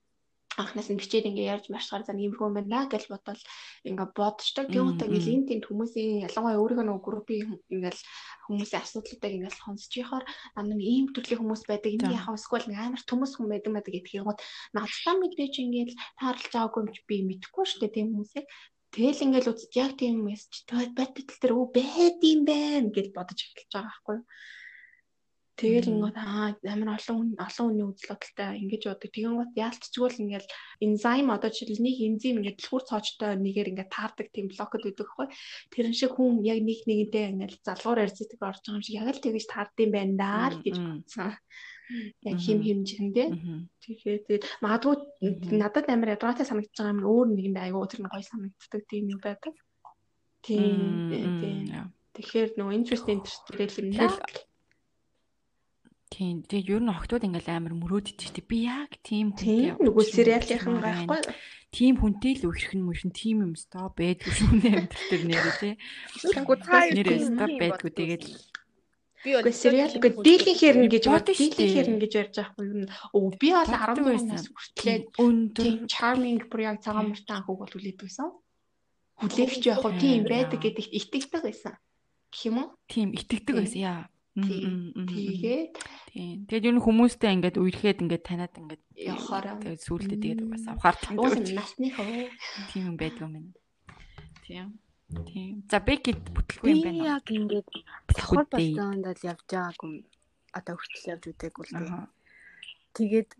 анхнаас 0.61 0.89
нь 0.91 0.99
бичээд 1.01 1.29
ингээ 1.31 1.53
ярьж 1.55 1.67
маршгаар 1.71 2.03
за 2.07 2.13
нэг 2.15 2.35
юм 2.39 2.55
байна 2.55 2.87
гэж 2.87 3.11
бодоод 3.11 3.41
ингээ 3.89 4.09
бодчихдаг. 4.15 4.67
Тийм 4.71 4.95
мм. 4.95 5.03
ингээл 5.03 5.33
энэ 5.55 5.67
хүмүүсийн 5.67 6.25
ялангуяа 6.27 6.61
өөрийнхөө 6.63 6.87
нөгөө 6.87 7.07
группийн 7.07 7.49
ингээл 7.75 8.01
хүмүүсийн 8.47 8.83
асуудлуудыг 8.83 9.33
ингээл 9.35 9.61
сонсч 9.63 9.93
яхаар 9.99 10.25
ам 10.59 10.67
нэг 10.71 10.81
ийм 10.81 11.07
төрлийн 11.11 11.41
хүмүүс 11.43 11.63
байдаг. 11.67 11.91
Энийг 11.91 12.15
яхаа 12.15 12.39
эсвэл 12.39 12.69
нэг 12.71 12.79
амар 12.79 13.03
төмөс 13.03 13.33
хүн 13.35 13.51
байдаг 13.51 13.73
байдаг 13.75 13.93
гэдгийг 13.95 14.25
гот 14.27 14.41
надтай 14.77 15.15
мэдээж 15.19 15.55
ингээл 15.59 15.95
таарлаж 16.21 16.51
байгаагүй 16.55 16.81
юм 16.83 16.91
чи 16.95 17.03
би 17.09 17.17
мэдэхгүй 17.27 17.65
штэ 17.67 17.89
тийм 17.91 18.07
хүмүүсийг 18.15 18.47
Тэгэл 18.95 19.27
ингээл 19.27 19.51
үзэж 19.51 19.73
яг 19.75 19.93
тийм 19.99 20.23
мессеж 20.23 20.71
тэгээд 20.71 20.95
байтал 20.95 21.27
дээр 21.27 21.55
өө 21.59 21.67
байд 21.75 22.23
юм 22.23 22.41
байна 22.47 22.95
гэж 22.95 23.11
бодож 23.11 23.39
эхэлж 23.43 23.71
байгаа 23.75 23.91
байхгүй 23.91 24.15
юу. 24.23 24.27
Тэгэл 25.55 25.87
ингээд 25.87 26.19
аа 26.19 26.59
амар 26.67 26.99
олон 26.99 27.15
хүн 27.15 27.31
олон 27.39 27.67
хүний 27.71 27.87
үзэл 27.87 28.11
бодолтой 28.11 28.51
ингэж 28.59 28.83
боддог. 28.91 29.11
Тэгэн 29.15 29.39
гот 29.39 29.53
яалтчгүй 29.55 30.09
л 30.11 30.23
ингээд 30.27 30.47
энзим 30.83 31.29
одоо 31.31 31.51
жишээл 31.55 31.79
нэг 31.79 31.97
энзим 32.03 32.43
ингээд 32.43 32.59
дэлгүүр 32.59 32.85
цоочтой 32.91 33.39
нэгээр 33.39 33.71
ингээд 33.71 33.95
таардаг 33.95 34.27
тийм 34.35 34.51
блокод 34.51 34.83
өгдөг 34.83 35.09
хгүй. 35.15 35.27
Тэрэн 35.71 35.95
шиг 35.95 36.19
хүн 36.19 36.43
яг 36.43 36.59
нэг 36.59 36.81
нэгэнтэй 36.91 37.25
ингээд 37.39 37.63
залгуур 37.63 38.03
арзитик 38.03 38.43
орж 38.43 38.67
байгаа 38.67 38.75
юм 38.75 38.83
шиг 38.83 38.99
яг 38.99 39.09
л 39.15 39.23
тэгэж 39.23 39.45
таардсан 39.47 39.91
байна 39.95 40.15
даа 40.19 40.47
л 40.51 40.59
гэж 40.59 40.77
бодсон. 40.83 41.31
Яг 42.27 42.39
хим 42.43 42.59
химжиндээ. 42.67 43.29
Тэгэхээр 43.79 44.43
магадгүй 44.59 44.95
надад 45.55 45.87
амар 45.87 46.19
ядратай 46.19 46.43
санагдаж 46.51 46.75
байгаа 46.75 46.95
юм 46.99 47.07
өөр 47.07 47.27
нэгэнд 47.31 47.63
айгүй 47.63 47.87
тэр 47.95 48.03
нь 48.03 48.11
гоё 48.11 48.27
санагддаг 48.27 48.83
тийм 48.91 49.07
юм 49.07 49.21
байдаг. 49.23 49.55
Тийм 50.43 51.15
тийм. 51.15 51.95
Тэгэхээр 52.19 52.59
нөгөө 52.59 52.75
interesting 52.75 53.23
интерстеллэр 53.23 53.71
юм 53.87 54.03
л 54.03 54.19
Тийм. 56.15 56.47
Тэгээ 56.47 56.79
ер 56.79 56.83
нь 56.87 56.95
охтууд 56.95 57.27
ингээл 57.27 57.59
амар 57.59 57.75
шүү 57.75 58.39
дээ. 58.39 58.47
Би 58.47 58.59
яг 58.71 58.91
тийм 59.03 59.35
хүн. 59.35 59.75
Нөгөө 59.83 60.05
сериалынхан 60.15 60.79
байхгүй. 60.79 61.19
Тийм 61.75 61.99
хүнтэй 61.99 62.39
л 62.39 62.55
үхрэх 62.55 62.79
нь 62.79 62.87
мөршин 62.87 63.11
тийм 63.11 63.43
юм 63.43 63.59
стоо 63.59 63.91
байдгүй 63.91 64.31
шүү 64.31 64.63
дээ 64.63 64.75
амьдрал 64.79 65.07
дээр 65.11 65.25
нэрээ 65.27 65.55
тий. 65.59 65.75
Тэгэхгүй 66.23 66.57
та 66.63 66.87
нэрээ 66.87 67.19
стоо 67.35 67.49
байдгүй 67.59 67.91
тэгээд 67.99 68.25
би 69.27 69.31
бол 69.35 69.51
сериал 69.51 69.91
үгүй 69.99 70.11
дийлэн 70.23 70.55
хэрнэ 70.55 70.87
гэж 70.95 71.05
бод 71.11 71.27
дийлэн 71.35 71.71
хэрнэ 71.75 71.99
гэж 71.99 72.13
ярьж 72.15 72.35
байхгүй 72.39 72.65
юм. 72.71 72.87
Өө 73.11 73.27
би 73.43 73.49
бол 73.51 73.75
12 73.75 74.31
нас 74.31 74.47
хүртлээр 74.55 75.03
өндөр 75.19 75.69
charming 75.91 76.47
бүр 76.47 76.61
яг 76.63 76.79
цагаан 76.79 77.11
мөртөө 77.11 77.35
анхуг 77.43 77.59
бол 77.59 77.73
хүлээдэг 77.75 78.07
байсан. 78.07 78.31
Хүлээгч 79.19 79.63
яг 79.67 79.83
хөө 79.83 79.99
тийм 79.99 80.23
байдаг 80.31 80.63
гэдэгт 80.63 80.95
итгэдэг 80.95 81.43
байсан. 81.43 81.75
Гэх 82.31 82.55
юм 82.55 82.57
уу? 82.63 82.69
Тийм 82.87 83.11
итгэдэг 83.19 83.55
байсан 83.59 83.83
яа. 83.83 84.14
Тэгээд 84.35 85.79
тийм. 86.11 86.47
Тэгээд 86.51 86.67
ер 86.67 86.75
нь 86.75 86.83
хүмүүстэй 86.83 87.31
ингээд 87.39 87.57
үерхэд 87.63 88.03
ингээд 88.03 88.25
таниад 88.27 88.55
ингээд 88.59 88.83
явахаараа 88.99 89.63
тэгээд 89.63 89.83
сүултээ 89.87 90.19
тэгээд 90.19 90.41
угаасаа 90.43 90.75
ухаартан. 90.75 91.15
Уус 91.23 91.39
насныхоо. 91.55 92.07
Тийм 92.75 92.83
юм 92.91 92.97
байдгүй 92.99 93.31
юм. 93.31 93.55
Тийм. 94.43 94.69
Тийм. 95.31 95.63
За 95.71 95.79
бэкэд 95.79 96.35
бүтлгүй 96.35 96.67
юм 96.75 96.83
байна. 96.83 97.23
Яг 97.23 97.27
ингээд 97.31 97.69
давхар 98.11 98.47
бастаанд 98.51 99.07
л 99.07 99.23
явж 99.23 99.43
байгаагүй 99.47 99.93
одоо 100.51 100.75
хүртэл 100.75 101.11
явж 101.15 101.25
үдээгүй 101.31 101.65
л 101.71 101.75
тийм. 101.79 101.95
Тэгээд 102.99 103.31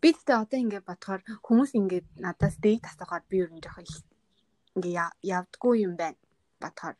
би 0.00 0.08
тэгтээ 0.12 0.36
одоо 0.44 0.58
ингээд 0.60 0.84
бодохоор 0.84 1.22
хүмүүс 1.40 1.72
ингээд 1.72 2.08
надаас 2.20 2.60
дэйт 2.60 2.84
асуухаар 2.84 3.24
би 3.32 3.36
ер 3.42 3.48
нь 3.48 3.64
жоохон 3.64 3.88
ингээ 4.76 5.08
явдггүй 5.24 5.74
юм 5.88 5.96
байна 5.96 6.20
бодохоор 6.60 6.96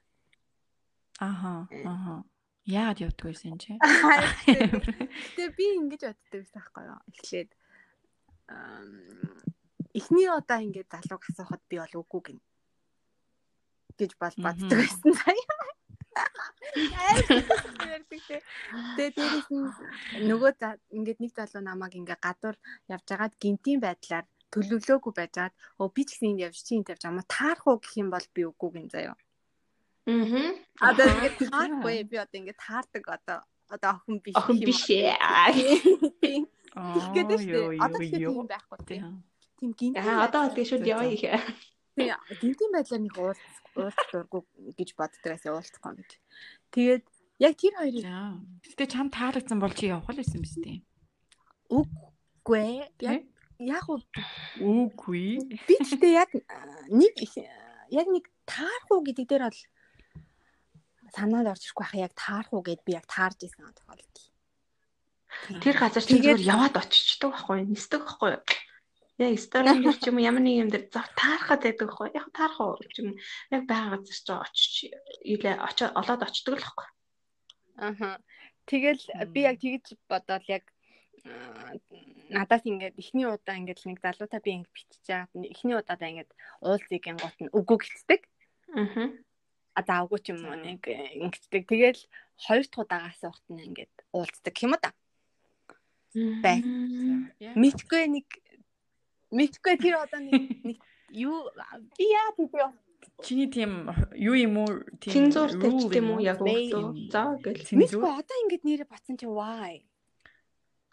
Аха. 1.18 1.68
Аха. 1.84 2.24
Яагаад 2.68 3.00
явдгүй 3.00 3.32
байсан 3.32 3.58
чи? 3.58 3.74
Тэгээ 5.36 5.56
би 5.56 5.66
ингэж 5.80 6.02
боддог 6.04 6.40
байсан 6.42 6.60
байхгүй 6.60 6.84
юу? 6.84 7.00
Эхлээд 7.10 7.50
эхний 9.98 10.28
удаа 10.28 10.60
ингэж 10.62 10.86
залууг 10.92 11.22
асуухад 11.26 11.62
би 11.68 11.80
бол 11.80 11.94
үгүй 12.04 12.20
гин 12.28 12.38
гэж 13.98 14.12
бол 14.20 14.36
боддог 14.44 14.78
байсан 14.78 15.12
заяа. 15.16 15.68
Тэгээ 18.96 19.10
дээрээс 19.16 19.48
нь 19.48 19.66
нөгөө 20.30 20.52
ингээд 20.96 21.18
нэг 21.24 21.32
залуу 21.34 21.62
намайг 21.64 21.96
ингээ 21.96 22.18
гадуур 22.20 22.56
явж 22.92 23.06
байгаад 23.08 23.34
гинтийн 23.42 23.80
байдлаар 23.82 24.26
төлөвлөөгүй 24.52 25.12
байжгаад 25.16 25.54
өө 25.80 25.88
би 25.94 26.02
ч 26.04 26.08
гэсэн 26.14 26.30
энд 26.36 26.44
явж 26.46 26.58
чинь 26.64 26.86
тавьж 26.86 27.04
ама 27.04 27.22
таарах 27.26 27.64
уу 27.68 27.78
гэх 27.80 27.96
юм 28.00 28.08
бол 28.12 28.26
би 28.34 28.42
үгүй 28.48 28.70
гин 28.76 28.88
заяа. 28.92 29.16
Аа. 30.08 30.56
Одоо 30.88 31.06
ингээд 31.12 31.36
таарахгүй 31.52 31.96
би 32.08 32.16
одоо 32.16 32.38
ингээд 32.40 32.60
таардаг 32.64 33.04
одоо 33.12 33.38
одоо 33.68 33.90
охин 34.00 34.16
биш 34.24 34.34
охин 34.40 34.58
биш 34.64 34.82
ээ. 34.88 35.12
Тэгээд 37.12 37.28
шүү 37.36 37.52
дээ. 37.52 37.84
Одоо 37.84 38.00
тийм 38.00 38.48
байхгүй 38.48 38.78
тийм. 38.88 39.04
Тийм 39.60 39.70
гинт. 39.76 39.96
Аа 40.00 40.24
одоо 40.24 40.48
тэгээ 40.48 40.68
шууд 40.70 40.86
яваа 40.88 41.08
их. 41.12 41.28
Тийм 41.92 42.16
гинтийн 42.40 42.72
байдлаар 42.72 43.02
нэг 43.04 43.16
уулз 43.20 43.42
уулз 43.76 43.98
дургу 44.08 44.38
гэж 44.78 44.88
боддогоос 44.96 45.44
уулзахгүй 45.44 45.92
гэж. 46.00 46.10
Тэгээд 46.72 47.04
яг 47.44 47.52
тэр 47.60 47.74
хоёрыг 47.76 48.06
Гэтэ 48.64 48.84
чам 48.88 49.08
таалагдсан 49.12 49.58
бол 49.60 49.74
чи 49.76 49.92
явах 49.92 50.08
л 50.08 50.20
байсан 50.22 50.40
биз 50.40 50.56
дээ. 50.56 50.80
Үгүй. 51.68 52.86
Яг 53.04 53.28
яг 53.58 53.84
үгүй. 53.90 55.42
Би 55.66 55.74
ч 55.84 55.98
гэдэг 55.98 56.12
яг 56.14 56.30
нэг 56.88 57.12
яг 57.92 58.06
нэг 58.06 58.24
таарах 58.46 58.88
уу 58.94 59.02
гэдэг 59.02 59.26
дээр 59.26 59.44
бол 59.50 59.60
санаанд 61.16 61.50
орж 61.52 61.62
ирэхгүй 61.64 61.86
хаа 61.86 62.04
яг 62.06 62.14
таарах 62.14 62.52
уу 62.52 62.64
гэд 62.64 62.82
би 62.86 62.92
яг 62.98 63.06
таарж 63.06 63.38
исэн 63.44 63.68
тохиолдол. 63.72 64.26
Тэр 65.62 65.76
газар 65.76 66.04
чинь 66.04 66.22
зүгээр 66.22 66.48
яваад 66.54 66.74
очичдаг 66.76 67.30
байхгүй 67.32 67.64
нисдэг 67.68 68.02
байхгүй 68.04 68.30
яг 69.18 69.34
столинг 69.42 69.98
ч 69.98 70.06
юм 70.08 70.22
ямар 70.22 70.42
нэг 70.46 70.56
юм 70.62 70.70
дээр 70.70 70.86
зав 70.94 71.10
таарахад 71.18 71.62
байдаг 71.66 71.90
байхгүй 71.90 72.08
яг 72.14 72.26
таарах 72.30 72.60
уу 72.62 72.78
ч 72.94 72.96
юм 73.02 73.10
яг 73.50 73.62
байгаа 73.66 73.98
газар 73.98 74.14
чинь 74.14 74.42
очиж 74.46 74.74
илээ 75.26 75.56
очоод 75.58 75.92
олоод 75.98 76.22
очдөг 76.22 76.54
л 76.54 76.62
байхгүй. 76.62 76.88
Аха. 77.88 78.10
Тэгэл 78.70 79.02
би 79.34 79.40
яг 79.42 79.56
тэгж 79.58 79.86
бодоод 80.06 80.44
яг 80.46 80.64
надаас 82.30 82.62
ингээд 82.62 82.94
эхний 82.94 83.26
удаа 83.26 83.58
ингээд 83.58 83.90
нэг 83.90 83.98
залуутай 83.98 84.40
би 84.44 84.50
ингээд 84.62 84.74
бичиж 84.76 85.02
байгаад 85.10 85.50
эхний 85.50 85.74
удаадаа 85.74 86.08
ингээд 86.08 86.30
уулзыг 86.62 87.02
гингот 87.02 87.36
нь 87.42 87.52
үгүй 87.58 87.78
гэцдэг. 87.82 88.20
Аа 88.78 89.18
заавгүй 89.86 90.20
ч 90.22 90.26
юм 90.32 90.46
уу 90.48 90.56
нэг 90.58 90.82
ингэдэг. 90.88 91.62
Тэгэл 91.68 92.02
хоёр 92.38 92.64
дахь 92.66 92.82
удаагаас 92.82 93.22
урт 93.26 93.44
нь 93.50 93.64
ингээд 93.66 93.94
уулздаг 94.14 94.56
юм 94.62 94.74
да. 94.78 94.90
Бай. 96.42 96.64
Мэдгүй 97.58 98.02
нэг 98.08 98.26
мэдгүй 99.30 99.74
тэр 99.78 100.02
одоо 100.02 100.20
нэг 100.24 100.78
юу 101.12 101.50
би 101.98 102.04
яа 102.08 102.32
тийм 102.36 102.72
Чиний 103.22 103.50
тийм 103.50 103.90
юу 104.14 104.34
юм 104.38 104.54
уу 104.62 104.70
тийм 105.02 105.30
цензуртэй 105.34 105.70
ч 105.74 105.82
тийм 105.90 106.06
үү 106.14 106.20
яг 106.22 106.38
үү. 106.38 107.10
За 107.10 107.34
гэл. 107.42 107.66
Мэдгүй 107.74 108.10
одоо 108.14 108.36
ингэж 108.46 108.62
нэрээ 108.62 108.86
батсан 108.86 109.18
чи 109.18 109.26
why? 109.26 109.82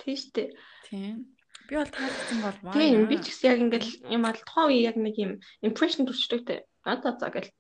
Тийм 0.02 0.18
штэ. 0.18 0.50
Тийм. 0.90 1.30
Би 1.70 1.78
бол 1.78 1.86
таалагдсан 1.90 2.40
бол 2.42 2.58
why? 2.66 2.74
Тийм 2.74 3.06
би 3.06 3.22
ч 3.22 3.30
гэсэн 3.30 3.46
яг 3.46 3.60
ингээл 3.62 3.92
юм 4.10 4.24
ал 4.26 4.42
тухайн 4.42 4.70
үе 4.74 4.80
яг 4.90 4.98
нэг 4.98 5.16
юм 5.22 5.32
impression 5.62 6.10
төрчдөг 6.10 6.42
те. 6.50 6.56
Одоо 6.82 7.14
за 7.14 7.30
гэл. 7.30 7.54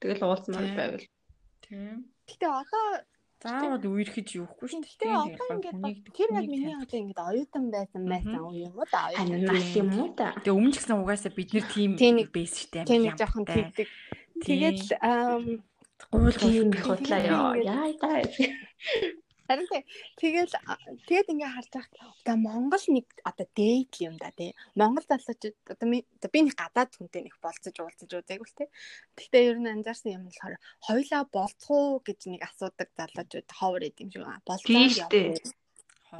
Тэгэл 0.00 0.24
уулзмаар 0.24 0.68
байвал. 0.74 1.06
Тийм. 1.60 2.08
Гэтэ 2.24 2.46
одоо 2.48 2.84
заавал 3.40 3.84
үерхэж 3.84 4.36
юухгүй 4.36 4.68
шүү 4.68 4.84
дээ. 4.84 5.00
Тэгээ 5.00 5.16
одоо 5.16 5.46
ингээд 5.56 5.98
тэр 6.12 6.28
яг 6.36 6.46
миний 6.48 6.76
одоо 6.76 6.98
ингээд 7.00 7.20
оюутан 7.20 7.64
байсан 7.72 8.02
байсан 8.04 8.36
уу 8.40 8.52
юм 8.52 8.74
уу 8.76 8.88
да 8.88 9.08
оюутан 9.08 9.44
нас 9.48 9.70
юм 9.76 9.90
уу 9.96 10.08
да. 10.12 10.36
Тэгээ 10.44 10.56
өмнө 10.56 10.72
ч 10.72 10.76
гэсэн 10.80 11.00
угаасаа 11.00 11.32
бид 11.32 11.50
нэр 11.56 11.66
тийм 11.72 11.90
бейс 12.28 12.52
штэ. 12.56 12.84
Тийм 12.84 13.08
нэг 13.08 13.16
жоохон 13.16 13.48
тэгдэг. 13.48 13.88
Тэгээд 14.44 14.80
гуйлгын 16.12 16.72
их 16.72 16.84
худлаа 16.84 17.20
ёо. 17.24 17.50
Яа 17.60 17.88
та. 17.96 18.20
Харин 19.50 19.66
тэгэл 20.14 20.54
тэгээд 21.10 21.26
ингээ 21.34 21.50
харж 21.50 21.70
байхад 21.74 21.94
одоо 22.22 22.36
Монгол 22.38 22.84
нэг 22.86 23.06
одоо 23.26 23.46
дейт 23.58 23.98
юм 23.98 24.14
да 24.14 24.30
тий. 24.30 24.54
Монгол 24.78 25.02
залуучууд 25.02 25.58
одоо 25.74 25.86
би 25.90 26.38
нэг 26.46 26.54
гадаад 26.54 26.94
хүнтэй 26.94 27.26
нэг 27.26 27.34
болцож 27.42 27.74
уулзаж 27.82 28.10
үзээгүй 28.14 28.46
л 28.46 28.58
тий. 28.62 28.68
Гэхдээ 29.18 29.42
ер 29.50 29.58
нь 29.58 29.72
анзаарсан 29.74 30.14
юм 30.14 30.30
болохоор 30.30 30.54
хоёлаа 30.86 31.22
болцох 31.34 31.66
уу 31.74 31.98
гэж 31.98 32.30
нэг 32.30 32.46
асуудаг 32.46 32.94
залуучууд 32.94 33.48
ховор 33.50 33.82
идэм 33.90 34.08
шиг. 34.14 34.22
Болцоо 34.46 34.70
яваа. 34.70 35.58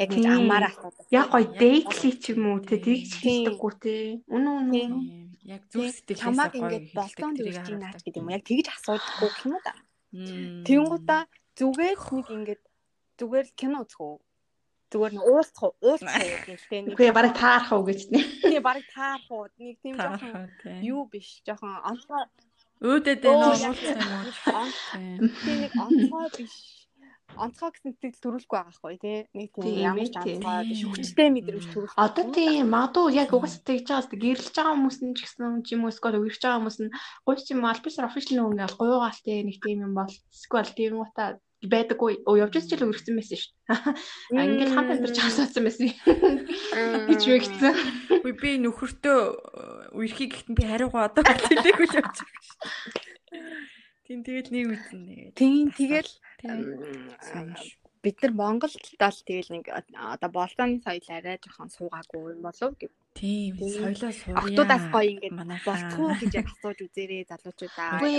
Яг 0.03 0.11
нэг 0.11 0.27
амаар 0.27 0.65
асуудаг. 0.75 1.07
Яг 1.15 1.31
гоё 1.31 1.47
дейтлий 1.55 2.15
ч 2.19 2.35
юм 2.35 2.43
уу 2.51 2.59
тий 2.67 2.83
тэгж 2.83 3.11
хийдэггүй 3.23 3.73
тий. 3.79 4.03
Үнэн 4.27 4.55
үнэн. 4.75 4.93
Яг 5.47 5.63
зүг 5.71 5.87
сэтгэлээс 5.87 6.19
чамаг 6.19 6.51
ингээд 6.59 6.87
болцоонд 6.99 7.39
үрж 7.39 7.67
ийн 7.71 7.79
наач 7.79 8.03
гэдэг 8.03 8.23
юм. 8.23 8.35
Яг 8.35 8.43
тэгж 8.43 8.67
асуудаггүй 8.75 9.31
юм 9.47 9.55
да. 9.63 9.75
Тэнгуудаа 10.67 11.23
зүгээр 11.59 11.95
нэг 11.95 12.27
ингээд 12.27 12.63
зүгээр 13.21 13.47
л 13.47 13.59
кино 13.61 13.85
үзэх 13.85 14.01
үү? 14.01 14.17
Зүгээр 14.91 15.15
нь 15.15 15.23
уулзах 15.23 15.63
уу? 15.63 15.75
Уулзах 15.87 16.17
уу 16.19 16.41
гэхдээ 16.49 16.81
нэг 16.83 16.93
Үгүй 16.97 17.11
барыг 17.15 17.35
таарах 17.39 17.71
уу 17.71 17.85
гэж 17.87 18.01
нэ. 18.11 18.21
Тийм 18.43 18.63
барыг 18.65 18.87
таарах 18.91 19.31
уу? 19.31 19.47
Нэг 19.61 19.77
тийм 19.85 19.95
жоохон 19.95 20.51
юу 20.83 21.07
биш, 21.07 21.45
жоохон 21.47 21.79
онцгой 21.85 22.25
өөдөд 22.81 23.23
энэ 23.23 23.45
уулзах 23.45 23.79
юм 23.87 24.01
уу? 24.03 24.25
Тийм 25.45 25.59
нэг 25.63 25.73
онцгой 25.79 26.27
биш. 26.33 26.57
Онцгой 27.39 27.71
гэсэн 27.71 27.93
сэтгэл 27.95 28.23
төрүүлэхгүй 28.25 28.57
байгаа 28.59 28.75
хгүй 28.75 28.97
тий. 28.99 29.19
Нэг 29.31 29.49
тийм 29.55 29.79
ямар 29.79 30.09
ч 30.11 30.17
онцгой 30.19 30.59
биш. 30.67 30.83
Хүчтэй 30.91 31.29
мэдрэмж 31.31 31.67
төрүүлэх. 31.71 31.95
Одоо 31.95 32.25
тийм 32.35 32.67
магадгүй 32.75 33.15
яг 33.15 33.31
угаасаа 33.31 33.63
тэгж 33.63 33.87
байгаа 33.87 34.03
л 34.03 34.11
гэрэлж 34.11 34.55
байгаа 34.59 34.75
хүмүүс 34.75 34.99
нь 35.07 35.15
ч 35.15 35.19
гэсэн 35.23 35.63
юм 35.71 35.83
уу 35.87 35.93
эсвэл 35.95 36.19
үерч 36.19 36.43
байгаа 36.43 36.59
хүмүүс 36.59 36.79
нь 36.83 36.95
гуйч 37.23 37.47
юм 37.55 37.63
альбисар 37.69 38.11
офишл 38.11 38.35
нэг 38.35 38.47
ингээл 38.59 38.81
гуйгаалтай 38.81 39.39
нэг 39.47 39.57
тийм 39.63 39.79
юм 39.87 39.95
бол 39.95 40.11
эсвэл 40.11 40.75
тийм 40.75 40.99
утаа 40.99 41.39
байдаггүй. 41.61 42.25
Оо 42.25 42.41
явж 42.41 42.57
ч 42.65 42.73
л 42.73 42.89
өргөцсөн 42.89 43.17
байсан 43.21 43.37
шүү 43.37 43.53
дээ. 43.69 44.45
Ингээл 44.49 44.75
хамт 44.77 44.91
амьдарч 44.97 45.17
хасаацсан 45.21 45.65
байсан. 45.69 45.93
гэж 47.11 47.23
үгцэн. 47.29 47.77
Үгүй 48.25 48.35
би 48.41 48.51
нөхөртөө 48.65 49.21
үерхий 49.93 50.29
гэхдээ 50.33 50.57
би 50.57 50.65
хариугаа 50.65 51.13
одоо 51.13 51.25
хэлээгүй 51.25 51.87
л 51.89 51.99
явж 52.01 52.17
байгаа 52.17 52.45
шүү. 52.49 52.71
Тийм 54.09 54.21
тэгэл 54.25 54.51
нэг 54.51 54.67
үтэн. 54.75 55.01
Тийм 55.37 55.69
тэгэл 55.77 56.11
бид 58.03 58.17
нар 58.23 58.33
Монголд 58.33 58.73
л 58.73 59.27
тэгэл 59.29 59.53
нэг 59.53 59.65
одоо 59.69 60.31
болооны 60.33 60.81
соёл 60.81 61.09
арай 61.13 61.37
жоохон 61.37 61.69
суугаагүй 61.69 62.33
юм 62.33 62.41
болов 62.41 62.73
гэв. 62.81 62.93
Тийм 63.13 63.59
соёлоо 63.59 64.13
сурья. 64.17 64.39
Охтуудаас 64.41 64.85
гоё 64.95 65.11
ингээд 65.13 65.37
болтгоо 65.67 66.11
гэж 66.17 66.33
яг 66.41 66.49
асууж 66.49 66.79
үзээрэй 66.87 67.29
залуучуудаа. 67.29 68.01
Үгүй 68.01 68.15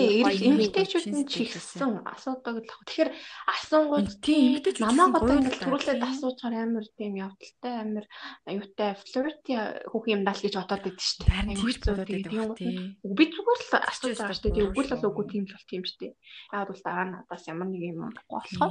эмэгтэйчүүд 0.51 1.07
нь 1.15 1.25
ч 1.25 1.34
ихсэн 1.49 2.05
асуудаг 2.05 2.55
л. 2.61 2.69
Тэгэхээр 2.86 3.09
асуунгууд 3.55 4.09
тийм 4.21 4.41
эмэгтэйчүүд 4.51 4.86
намаа 4.86 5.07
гоо 5.17 5.34
ингээд 5.39 5.63
төрүүлээд 5.63 6.01
асуучаар 6.05 6.55
амар 6.61 6.86
тийм 6.99 7.13
явдалтай 7.17 7.73
амар 7.82 8.05
аюутай 8.45 8.91
флирти 9.01 9.53
хүүхэн 9.89 10.13
юм 10.13 10.21
даа 10.27 10.36
л 10.38 10.43
гэж 10.45 10.53
бодоод 10.59 10.84
байдаг 10.86 11.05
шүү 11.07 11.17
дээ. 11.23 11.34
Харин 11.39 11.57
тэгж 11.57 11.77
бодоод 11.88 12.09
байдаг 12.11 12.32
тийм. 12.59 12.77
Би 13.17 13.23
зүгээр 13.34 13.61
л 13.65 13.73
асууж 13.89 14.17
байгаа 14.19 14.38
шүү 14.38 14.45
дээ. 14.45 14.67
Үгүй 14.69 14.84
л 14.86 15.07
үгүй 15.09 15.25
тийм 15.32 15.43
л 15.47 15.55
бол 15.55 15.69
тийм 15.71 15.84
шүү 15.88 15.99
дээ. 16.03 16.13
Яг 16.53 16.67
бол 16.69 16.82
дараа 16.86 17.07
надаас 17.09 17.43
ямар 17.47 17.67
нэг 17.71 17.82
юм 17.89 18.11
болохоо. 18.29 18.69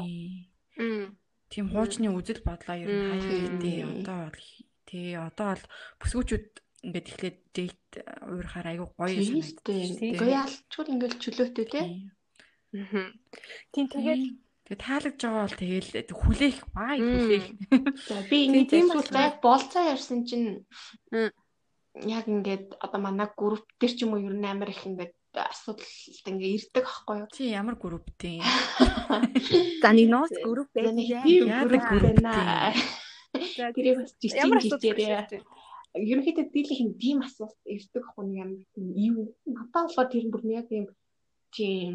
Тийм 1.51 1.67
хуучны 1.73 2.09
үзэл 2.15 2.47
бодлоо 2.47 2.77
ер 2.79 2.89
нь 2.89 3.09
хайхтай 3.11 3.83
одоо 3.83 4.31
бол 4.31 4.47
Тий, 4.91 5.15
одоо 5.15 5.55
бол 5.55 5.65
бүсгүүчүүд 6.03 6.47
ингээд 6.83 7.11
эхлээд 7.15 7.39
дээд 7.55 7.83
уурахаар 8.27 8.69
айгүй 8.75 8.89
гоё 8.99 9.23
санагддаг. 9.23 10.19
Гоё 10.19 10.39
алчгүй 10.43 10.85
ингээд 10.91 11.15
чөлөөтэй 11.23 11.67
тий. 11.71 11.87
Аа. 12.75 13.07
Тийм 13.71 13.87
тэгээд 13.87 14.23
тэгээ 14.67 14.83
таалагдж 14.83 15.21
байгаа 15.23 15.47
бол 15.47 15.61
тэгээл 15.63 15.91
хүлээх 16.11 16.59
баа 16.75 16.95
хүлээх. 16.99 17.47
За 18.11 18.19
би 18.27 18.37
ингээд 18.51 18.71
тийм 18.75 18.87
зүйл 18.91 19.15
болцоо 19.39 19.83
ярьсан 19.95 20.27
чинь 20.27 20.67
яг 21.95 22.27
ингээд 22.27 22.83
одоо 22.83 22.99
манай 22.99 23.31
групп 23.31 23.63
дээр 23.79 23.95
ч 23.95 24.03
юм 24.03 24.19
уу 24.19 24.27
ер 24.27 24.35
нь 24.35 24.51
амар 24.51 24.75
их 24.75 24.83
ингээд 24.91 25.15
асуудал 25.35 25.87
ингээ 26.27 26.57
ирдэг 26.59 26.85
аахгүй 26.87 27.17
юу? 27.23 27.29
Чи 27.31 27.51
ямар 27.51 27.77
групп 27.77 28.07
тийм? 28.19 28.43
За 29.83 29.91
нэг 29.95 30.09
ноос 30.11 30.33
групп 30.43 30.71
байх. 30.75 30.95
Яг 30.97 31.71
групп 31.71 31.87
байна. 32.03 32.73
Тэрийг 33.75 34.03
бас 34.03 34.15
жижиг 34.19 34.59
жижигээрээ 34.59 35.43
ерөнхийдөө 35.99 36.47
дийлийнх 36.55 36.99
тийм 37.03 37.23
асуулт 37.27 37.57
ирдэг 37.67 38.05
ахгүй 38.07 38.25
нэг 38.31 38.63
юм 38.79 38.87
юу 38.95 39.25
надад 39.47 39.91
болохоор 39.91 40.09
тэр 40.13 40.27
бүр 40.31 40.43
яг 40.55 40.71
юм 40.71 40.87
тийм 41.55 41.95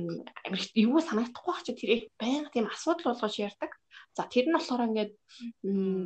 юу 0.76 1.00
санагдахгүй 1.02 1.54
бач 1.56 1.68
тэрийг 1.72 2.04
байнга 2.20 2.50
тийм 2.54 2.68
асуудал 2.68 3.12
болгож 3.12 3.36
ярьдаг. 3.40 3.72
За 4.16 4.24
тэр 4.32 4.48
нь 4.48 4.56
болохоор 4.56 4.88
ингээд 4.88 5.12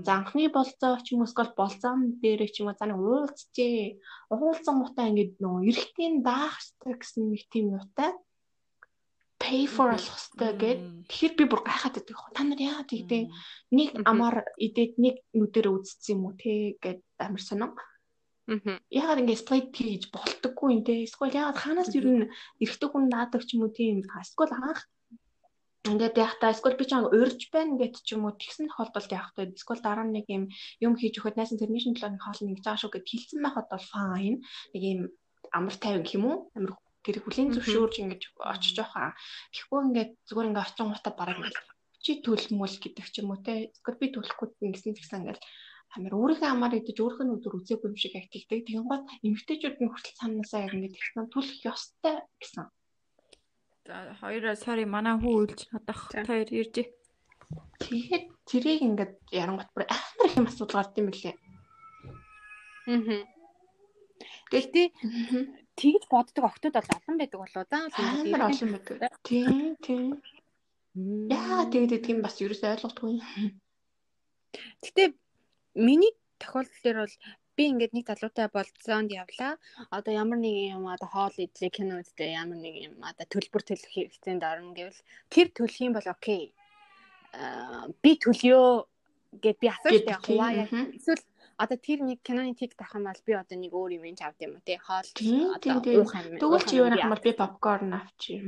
занхны 0.08 0.50
болцоо 0.50 0.98
ч 1.04 1.14
юм 1.14 1.22
уу 1.22 1.30
эсвэл 1.30 1.54
болцоон 1.54 2.18
дээр 2.22 2.42
ч 2.50 2.62
юм 2.62 2.70
уу 2.70 2.78
за 2.78 2.86
нэг 2.90 2.98
уулзчээ. 2.98 4.02
Уулзсан 4.34 4.76
мутаа 4.82 5.10
ингээд 5.10 5.38
нөгөө 5.38 5.62
эргэтэй 5.70 6.10
даах 6.26 6.58
гэсэн 6.82 7.30
нэг 7.30 7.44
тийм 7.54 7.78
юутай 7.78 8.12
pay 9.40 9.66
for 9.66 9.88
болох 9.94 10.20
хэрэгтэй 10.20 10.52
гэд 10.62 10.80
тэгэхээр 11.08 11.34
би 11.40 11.44
бүр 11.48 11.62
гайхаад 11.64 11.96
байдаг. 11.96 12.18
Та 12.36 12.44
нар 12.44 12.60
яагаад 12.60 12.92
тэгдэ 12.92 13.20
нэг 13.72 13.90
амаар 14.04 14.44
идээд 14.60 14.94
нэг 15.00 15.16
нүдээр 15.32 15.68
үзсэн 15.72 16.20
юм 16.20 16.22
уу 16.28 16.34
те 16.36 16.76
гэд 16.84 17.00
амар 17.24 17.40
сонио. 17.40 17.72
Яагаад 18.90 19.22
ингэ 19.22 19.38
split 19.38 19.70
хийж 19.78 20.04
болтоггүй 20.10 20.68
юм 20.74 20.82
те. 20.82 21.06
Эсвэл 21.06 21.38
яагаад 21.38 21.62
ханаас 21.62 21.94
юу 21.94 22.26
н 22.26 22.34
эрэгтэй 22.64 22.90
хүн 22.90 23.06
наадаг 23.14 23.46
ч 23.46 23.54
юм 23.54 23.70
уу 23.70 23.72
тийм. 23.74 24.02
Эсвэл 24.10 24.54
анх 24.58 24.90
ингээд 25.86 26.16
яг 26.18 26.34
та 26.42 26.50
эсвэл 26.50 26.80
би 26.80 26.86
ч 26.90 26.92
анх 26.98 27.14
урьж 27.14 27.42
байна 27.54 27.78
гэд 27.78 28.02
ч 28.02 28.18
юм 28.18 28.26
уу 28.26 28.34
тэгсэн 28.34 28.68
тохиолдолд 28.74 29.12
яг 29.14 29.30
та 29.38 29.46
эсвэл 29.46 29.86
дараа 29.86 30.06
нь 30.06 30.16
нэг 30.18 30.26
юм 30.28 30.44
юм 30.82 30.94
хийж 30.98 31.22
өгөхөд 31.22 31.38
найсан 31.38 31.62
тэрнийшн 31.62 31.94
төлөө 31.94 32.12
нэг 32.18 32.24
хоол 32.26 32.42
нэг 32.42 32.60
зааш 32.66 32.80
шүү 32.82 32.92
гэд 32.94 33.10
хилцэн 33.10 33.40
байхад 33.46 33.68
бол 33.70 33.86
fine. 33.94 34.38
Нэг 34.74 34.84
юм 34.84 35.02
амар 35.54 35.76
тайван 35.78 36.04
гэх 36.04 36.18
юм 36.18 36.26
уу? 36.26 36.38
Амар 36.58 36.74
гэр 37.06 37.18
бүлийн 37.24 37.54
зөвшөөрж 37.54 37.96
ингэж 38.02 38.22
очиж 38.44 38.76
явах. 38.82 39.16
Тэгэхгүй 39.54 39.80
ингээд 39.88 40.12
зүгээр 40.28 40.48
ингээд 40.50 40.66
очин 40.68 40.90
гутаа 40.92 41.14
бараг 41.16 41.38
ингээд 41.40 41.58
чи 42.04 42.12
төлмөл 42.26 42.76
гэдэг 42.82 43.06
ч 43.14 43.16
юм 43.22 43.32
уу 43.32 43.40
те. 43.40 43.72
Эсвэл 43.72 44.02
би 44.02 44.08
төлөхгүй 44.12 44.48
гэсэн 44.74 44.98
тэгсэн 44.98 45.22
ингээд 45.24 45.40
амар 45.96 46.14
өөрийнхөө 46.14 46.50
амаар 46.54 46.78
идэж 46.78 46.98
өөрийнхөө 47.02 47.26
нүдээр 47.26 47.58
үзээгүй 47.58 47.88
юм 47.90 47.98
шиг 47.98 48.14
активдэг. 48.18 48.66
Тэгэн 48.68 48.86
гот 48.86 49.04
эмгтээчүүд 49.26 49.78
нь 49.82 49.90
хүртэл 49.90 50.20
цаанаасаа 50.20 50.66
яг 50.66 50.74
ингээд 50.78 50.96
тэгсэн 50.96 51.28
төлөх 51.34 51.60
ёстой 51.66 52.16
гэсэн. 52.38 52.66
За 53.90 53.96
хоёроо 54.22 54.54
sorry 54.54 54.86
манай 54.86 55.18
хүү 55.18 55.34
үлж 55.50 55.60
надах 55.74 56.14
хоёр 56.14 56.50
иржээ. 56.50 56.88
Тэгээд 57.82 58.26
тэрийг 58.46 58.82
ингээд 58.86 59.14
ярангот 59.34 59.70
бүр 59.74 59.90
амар 59.90 60.26
их 60.30 60.38
юм 60.38 60.46
асуудал 60.46 60.78
гард 60.78 61.00
юм 61.02 61.10
билээ. 61.10 61.36
Аа. 62.86 63.26
Гэхдээ 64.50 64.88
тэгж 65.78 66.04
боддог 66.10 66.44
октод 66.46 66.74
бол 66.78 66.90
олон 66.98 67.16
байдаг 67.18 67.40
болоо 67.42 67.66
да. 67.66 67.90
Амар 67.98 68.54
олон 68.54 68.70
байдаг. 68.78 69.14
Тийм, 69.26 69.74
тийм. 69.82 70.22
Яа 71.30 71.66
тэгээд 71.70 71.98
идэх 71.98 72.14
юм 72.14 72.22
бас 72.26 72.38
ерөөс 72.42 72.62
ойлгохгүй. 72.66 73.22
Гэтэ 74.84 75.14
миний 75.80 76.14
тохиолдол 76.40 76.84
дээр 76.84 76.98
бол 77.04 77.16
би 77.60 77.64
ингээд 77.72 77.94
нэг 77.96 78.06
залуутай 78.08 78.48
болцоонд 78.52 79.12
явлаа. 79.12 79.60
Одоо 79.92 80.14
ямар 80.16 80.40
нэг 80.40 80.56
юм 80.76 80.88
одоо 80.88 81.10
хоол 81.12 81.36
идлээ 81.36 81.72
кино 81.76 82.00
үзтээ 82.00 82.40
ямар 82.40 82.60
нэг 82.60 82.76
юм 82.88 82.96
одоо 83.04 83.26
төлбөр 83.28 83.64
төлөх 83.68 83.92
хэрэгцээнд 83.92 84.44
орно 84.48 84.72
гэвэл 84.72 85.02
тэр 85.28 85.48
төлөх 85.52 85.80
юм 85.84 85.94
бол 86.00 86.08
окей. 86.08 86.56
Аа 87.36 87.92
би 88.04 88.16
төлөё 88.16 88.88
гэд 89.44 89.58
би 89.60 89.68
асууж 89.68 90.04
байгаа 90.08 90.24
хуваа 90.24 90.52
яг 90.56 90.72
эсвэл 90.72 91.24
одоо 91.60 91.76
тэр 91.76 92.00
нэг 92.08 92.24
киноны 92.24 92.56
тик 92.56 92.74
тах 92.80 92.96
юм 92.96 93.12
бол 93.12 93.22
би 93.28 93.34
одоо 93.36 93.58
нэг 93.60 93.72
өөр 93.76 93.92
юм 94.00 94.08
ин 94.08 94.18
авд 94.24 94.40
юм 94.40 94.56
уу 94.56 94.64
тий? 94.64 94.80
Хоол 94.80 95.10
одоо 95.60 96.00
уух 96.00 96.16
юм 96.16 96.40
тэгвэл 96.40 96.64
чи 96.64 96.80
юу 96.80 96.88
нэг 96.88 97.04
хамар 97.04 97.20
би 97.20 97.32
попкорн 97.36 97.92
авчи 98.00 98.40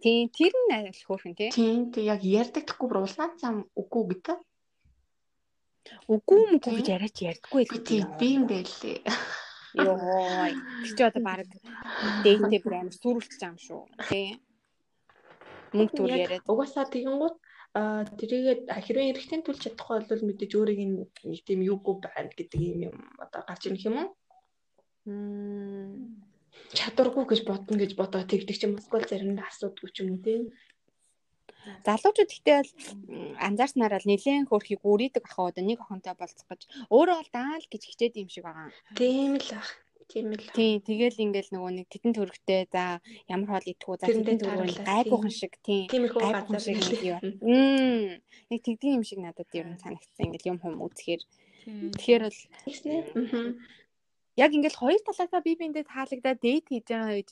тий 0.00 0.32
тэр 0.32 0.54
нь 0.56 0.72
аль 0.72 1.04
хөөрхөн 1.04 1.36
тий? 1.36 1.50
Тий 1.52 2.08
яг 2.08 2.24
ярьдаг 2.24 2.64
гэхгүй 2.64 2.88
бүр 2.88 3.04
улаан 3.04 3.36
зам 3.36 3.68
үгүй 3.76 4.16
гэдэг 4.16 4.40
үгүй 6.08 6.40
мөгүй 6.52 6.72
гэж 6.80 6.88
яриач 6.96 7.16
ярьдаггүй 7.30 7.62
л 7.64 7.84
тий 7.88 8.00
би 8.18 8.28
юм 8.36 8.44
байлээ. 8.50 8.98
Ёо 9.74 9.96
чи 10.86 11.02
одоо 11.02 11.22
баг 11.22 11.46
дэйтэй 12.24 12.60
бүр 12.62 12.74
амар 12.78 12.94
сүрүүлчих 12.94 13.42
юм 13.44 13.56
шүү. 13.58 13.82
Тий 14.08 14.40
мөнгө 15.74 15.94
төр 15.98 16.10
яриад. 16.14 16.46
угаасаа 16.46 16.86
тэгэнгუთ 16.94 17.36
а 17.74 18.06
тэрийгээ 18.06 18.56
хэрвээ 18.70 19.10
эрэгтэй 19.10 19.40
төлж 19.42 19.60
чадахгүй 19.66 20.06
бол 20.06 20.26
мэдээж 20.30 20.52
өөрийг 20.54 20.80
нэг 20.86 21.10
тийм 21.42 21.60
юугүй 21.66 21.94
байна 22.06 22.30
гэдэг 22.30 22.60
юм 22.70 22.78
юм 22.88 22.96
одоо 23.18 23.42
гарч 23.42 23.62
ирэх 23.66 23.86
юм 23.90 23.96
уу? 23.98 24.08
чадваргүй 26.78 27.24
гэж 27.28 27.40
бодно 27.50 27.74
гэж 27.82 27.92
бодоод 27.98 28.30
тэгдэг 28.30 28.56
ч 28.56 28.62
юм 28.66 28.78
уу 28.78 29.02
заримдаа 29.02 29.50
асуудгүй 29.50 29.90
ч 29.90 29.96
юм 30.06 30.14
уу 30.14 30.22
тийм. 30.22 30.42
Залуучууд 31.86 32.30
ихтэй 32.30 32.56
бол 32.60 32.72
анзаарснараа 33.40 34.00
л 34.00 34.08
нэлээд 34.08 34.48
хөөрхийг 34.48 34.82
үрийдэг 34.84 35.24
ах 35.28 35.38
одоо 35.38 35.64
нэг 35.64 35.80
охинтой 35.80 36.14
болцох 36.16 36.48
гэж 36.48 36.62
өөрөө 36.92 37.16
бол 37.18 37.30
даал 37.32 37.64
гэж 37.70 37.82
хичээд 37.84 38.20
юм 38.20 38.28
шиг 38.28 38.44
байгаа. 38.44 38.70
Тийм 38.98 39.36
л 39.40 39.50
ах. 39.56 39.70
Тийм 40.08 40.36
л. 40.36 40.46
Тийм, 40.52 40.84
тэгэл 40.84 41.16
ингээл 41.24 41.52
нөгөө 41.56 41.70
нэг 41.80 41.86
тетэн 41.88 42.12
төрөгтэй 42.12 42.68
за 42.68 43.00
ямар 43.24 43.48
хоол 43.56 43.70
идэхүү 43.72 43.94
за 43.96 44.06
тетэн 44.12 44.36
төрөв 44.36 44.84
гайгүйхан 44.84 45.32
шиг 45.32 45.56
тийм. 45.64 45.88
Гайгүйхан 45.88 46.60
шиг 46.60 47.00
юм. 47.00 47.20
Мм. 47.40 48.20
Нэг 48.52 48.60
тэгдэг 48.60 48.90
юм 49.00 49.04
шиг 49.04 49.24
надад 49.24 49.48
ер 49.56 49.64
нь 49.64 49.80
санагдсан. 49.80 50.28
Ингээл 50.28 50.50
юм 50.52 50.58
хүм 50.60 50.76
үзэхээр. 50.84 51.22
Тэгэхээр 51.64 52.22
бол 52.28 52.40
Яг 54.36 54.50
ингээл 54.50 54.80
хоёр 54.82 55.00
талаасаа 55.06 55.40
бие 55.46 55.54
биендээ 55.58 55.86
таалагдаад 55.86 56.38
дейт 56.42 56.66
хийж 56.66 56.86
байгаа 56.90 57.22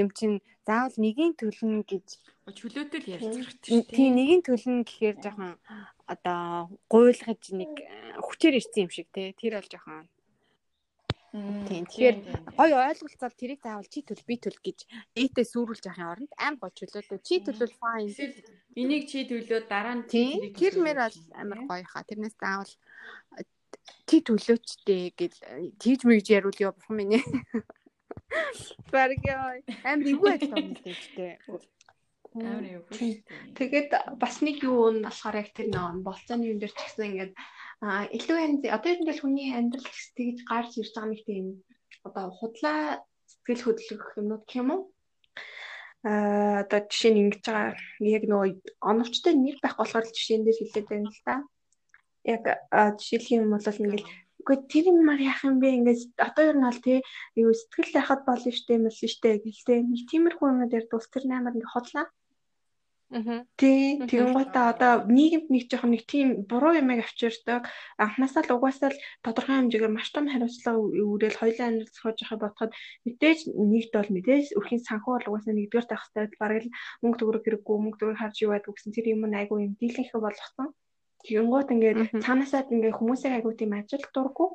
юм 0.00 0.08
чинь 0.16 0.40
заавал 0.64 0.96
нэгийн 0.96 1.36
төлнө 1.36 1.84
гэж 1.84 2.06
чөлөөтэй 2.58 3.00
л 3.04 3.20
шүү 3.20 3.84
дээ. 3.84 3.92
Тийм 3.92 4.10
нэгийн 4.16 4.42
төлнө 4.46 4.88
гэхээр 4.88 5.16
жоохон 5.20 5.54
одоо 6.08 6.72
гуйлгаж 6.88 7.42
нэг 7.60 7.72
хүчээр 8.24 8.58
ирсэн 8.60 8.88
юм 8.88 8.90
шиг 8.96 9.08
те. 9.12 9.36
Тэр 9.36 9.60
бол 9.60 9.68
жоохон 9.68 10.08
Тийм. 11.68 11.84
Тэгэхээр 11.84 12.16
гоё 12.56 12.76
ойлголцол 12.80 13.34
тэрийг 13.36 13.60
заавал 13.60 13.84
чи 13.92 14.00
төл 14.00 14.24
би 14.24 14.40
төл 14.40 14.56
гэж 14.56 14.78
ээтэй 15.20 15.44
сүрүүлж 15.44 15.84
яхахын 15.84 16.08
оронд 16.08 16.32
аим 16.40 16.56
гоё 16.56 16.72
чөлөөтэй. 16.72 17.20
Чи 17.20 17.44
төлвөл 17.44 17.76
fine. 17.76 18.08
Энийг 18.72 19.04
чи 19.04 19.28
төлөө 19.28 19.68
дараа 19.68 20.00
нь 20.00 20.08
тийм. 20.08 20.56
Тэр 20.56 20.80
мэр 20.80 20.96
бол 21.04 21.18
амар 21.36 21.60
гоё 21.68 21.84
хаа. 21.84 22.08
Тэрнээс 22.08 22.40
заавал 22.40 22.72
чи 24.06 24.22
төлөөчтэй 24.22 25.02
гэл 25.18 25.38
тийж 25.82 26.00
мэгж 26.06 26.26
яруул 26.30 26.58
ёо 26.62 26.72
бурхан 26.72 26.96
минь. 26.96 27.18
Бараг 28.94 29.22
яа. 29.26 29.58
Амар 29.82 30.06
ивгүй 30.06 30.30
ажил 30.34 30.54
байна 30.54 30.78
гэжтэй. 30.78 31.32
Амар 32.38 32.66
ивгүй. 32.86 33.22
Тэгээд 33.58 33.90
бас 34.22 34.40
нэг 34.46 34.62
юу 34.62 34.94
нь 34.94 35.02
болохоор 35.02 35.42
яг 35.42 35.50
тэр 35.52 35.68
нөө 35.74 36.06
болцооны 36.06 36.46
юм 36.50 36.58
дээр 36.62 36.74
ч 36.74 36.78
гэсэн 36.78 37.06
ингээд 37.10 37.32
а 37.82 38.08
илүү 38.08 38.38
янз 38.40 38.62
одоо 38.72 38.90
ер 38.94 39.00
нь 39.02 39.10
л 39.10 39.20
хүний 39.20 39.50
амьдрал 39.52 39.90
тэгж 40.16 40.38
гарч 40.48 40.70
ирж 40.80 40.92
байгаа 40.94 41.10
нэг 41.12 41.22
тийм 41.28 41.46
одоо 42.06 42.24
худлаа 42.32 43.04
сэтгэл 43.28 43.64
хөдлөх 43.64 44.04
юмнууд 44.16 44.44
гэх 44.46 44.60
юм 44.62 44.68
уу 44.72 44.82
а 46.06 46.64
одоо 46.64 46.80
жишээ 46.88 47.12
нь 47.12 47.20
ингэж 47.22 47.42
байгаа 47.44 47.76
яг 48.16 48.24
нөгөө 48.30 48.50
оновчтой 48.90 49.34
нэр 49.36 49.56
байх 49.60 49.76
болохоор 49.76 50.06
жишээн 50.08 50.42
дээр 50.44 50.58
хэлээд 50.60 50.86
байна 50.88 51.10
л 51.12 51.20
да 51.28 51.34
яг 52.34 52.44
жишээлх 52.98 53.30
юм 53.36 53.50
бол 53.54 53.66
ингээл 53.70 54.08
үгүй 54.40 54.56
тэр 54.70 54.84
юмар 54.92 55.20
яах 55.30 55.40
юм 55.48 55.56
бэ 55.62 55.68
ингээд 55.78 56.00
одоо 56.28 56.44
ер 56.50 56.56
нь 56.58 56.66
бол 56.68 56.80
тий 56.86 56.98
юу 57.42 57.50
сэтгэл 57.54 57.98
яхад 58.02 58.20
болно 58.28 58.50
штэ 58.58 58.74
мэл 58.82 59.00
штэ 59.14 59.30
гэлтэй 59.44 59.78
нэг 59.82 60.00
тиймэрхүү 60.10 60.46
юмнууд 60.50 60.76
ярд 60.78 60.90
ус 60.96 61.06
тэр 61.10 61.24
наймаар 61.26 61.56
ингээ 61.56 61.74
хотлаа 61.74 62.06
Аа. 63.06 63.46
Тий, 63.54 64.02
тэгэнгუутаа 64.10 64.66
одоо 64.74 64.92
нийгэмд 65.06 65.46
нэг 65.54 65.70
жоохон 65.70 65.94
нэг 65.94 66.02
тийм 66.10 66.42
буруу 66.50 66.74
юмыг 66.74 67.06
авчирдаг. 67.06 67.62
Анхнаасаа 68.02 68.42
л 68.42 68.54
угаасаа 68.58 68.90
л 68.90 68.98
тодорхой 69.22 69.56
хэмжээгээр 69.62 69.94
маш 69.94 70.10
том 70.10 70.26
хариуцлага 70.26 71.30
хоёулаа 71.38 71.66
амьдрал 71.70 71.94
зохиож 71.94 72.18
байхад 72.18 72.42
бодоход 72.42 72.72
мэдээж 73.06 73.38
нэгд 73.70 73.92
бол 73.94 74.10
мэдээж 74.10 74.46
өрхийн 74.58 74.82
санхүү 74.82 75.12
бол 75.14 75.28
угаасаа 75.30 75.54
нэгдүгээр 75.54 75.86
хэрэгтэй. 75.86 76.38
Бараг 76.42 76.62
л 76.66 76.74
мөнгө 77.02 77.18
төгрөг 77.22 77.42
хэрэггүй, 77.46 77.76
мөнгө 77.78 77.98
төгрөг 78.02 78.18
харж 78.18 78.38
байдаг 78.50 78.74
гэсэн 78.74 78.90
тэр 78.90 79.06
юм 79.14 79.22
айгүй 79.30 79.58
юм 79.62 79.72
дийлэнх 79.78 80.10
болгосон. 80.10 80.68
Тэгэнгүүт 81.26 81.68
ингээд 81.74 82.00
цаанаасаад 82.22 82.70
ингээд 82.70 82.98
хүмүүсийг 82.98 83.32
айгуу 83.34 83.54
тийм 83.58 83.74
ажил 83.74 84.06
дурггүй. 84.14 84.48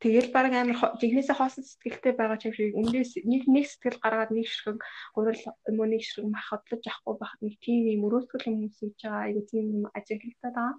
Тэгэл 0.00 0.32
баг 0.32 0.54
амар 0.54 0.96
жинхнээсээ 0.96 1.36
хоосон 1.36 1.64
сэтгэлтэй 1.66 2.14
байгаа 2.16 2.38
ч 2.40 2.48
юм 2.48 2.54
шиг 2.56 2.72
өмнөөс 2.80 3.12
нэг 3.20 3.42
нэг 3.52 3.64
сэтгэл 3.68 4.00
гаргаад 4.00 4.30
нэг 4.32 4.46
ширхэг 4.48 4.80
гурил 5.12 5.44
юм 5.68 5.76
уу 5.76 5.88
нэг 5.92 6.02
ширхэг 6.06 6.32
мах 6.32 6.46
хотлож 6.48 6.84
авахгүй 6.88 7.14
байхад 7.20 7.40
нэг 7.44 7.54
тийм 7.60 7.84
юм 7.92 8.06
өрөөсгөл 8.08 8.48
юм 8.48 8.58
үсэж 8.64 8.96
байгаа 8.96 9.22
айгуу 9.28 9.44
тийм 9.50 9.64
юм 9.76 9.84
ажиглагдаад 9.98 10.56
байгаа. 10.56 10.72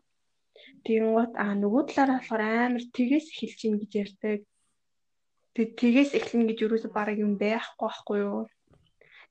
Тэгэнгүүт 0.85 1.33
аа 1.43 1.53
нөгөө 1.61 1.83
талаараа 1.85 2.17
болохоор 2.17 2.41
амар 2.41 2.83
тгээс 2.95 3.27
эхэлж 3.29 3.59
гин 3.61 3.75
гэж 3.77 3.91
ярьдаг. 4.03 4.39
Тэг 5.53 5.67
тгээс 5.79 6.11
эхлэн 6.17 6.43
гэж 6.49 6.57
юу 6.65 6.79
ч 6.81 6.85
бараг 6.89 7.17
юм 7.21 7.33
байхгүй 7.37 7.77
байхгүй 7.85 8.17
юу? 8.25 8.41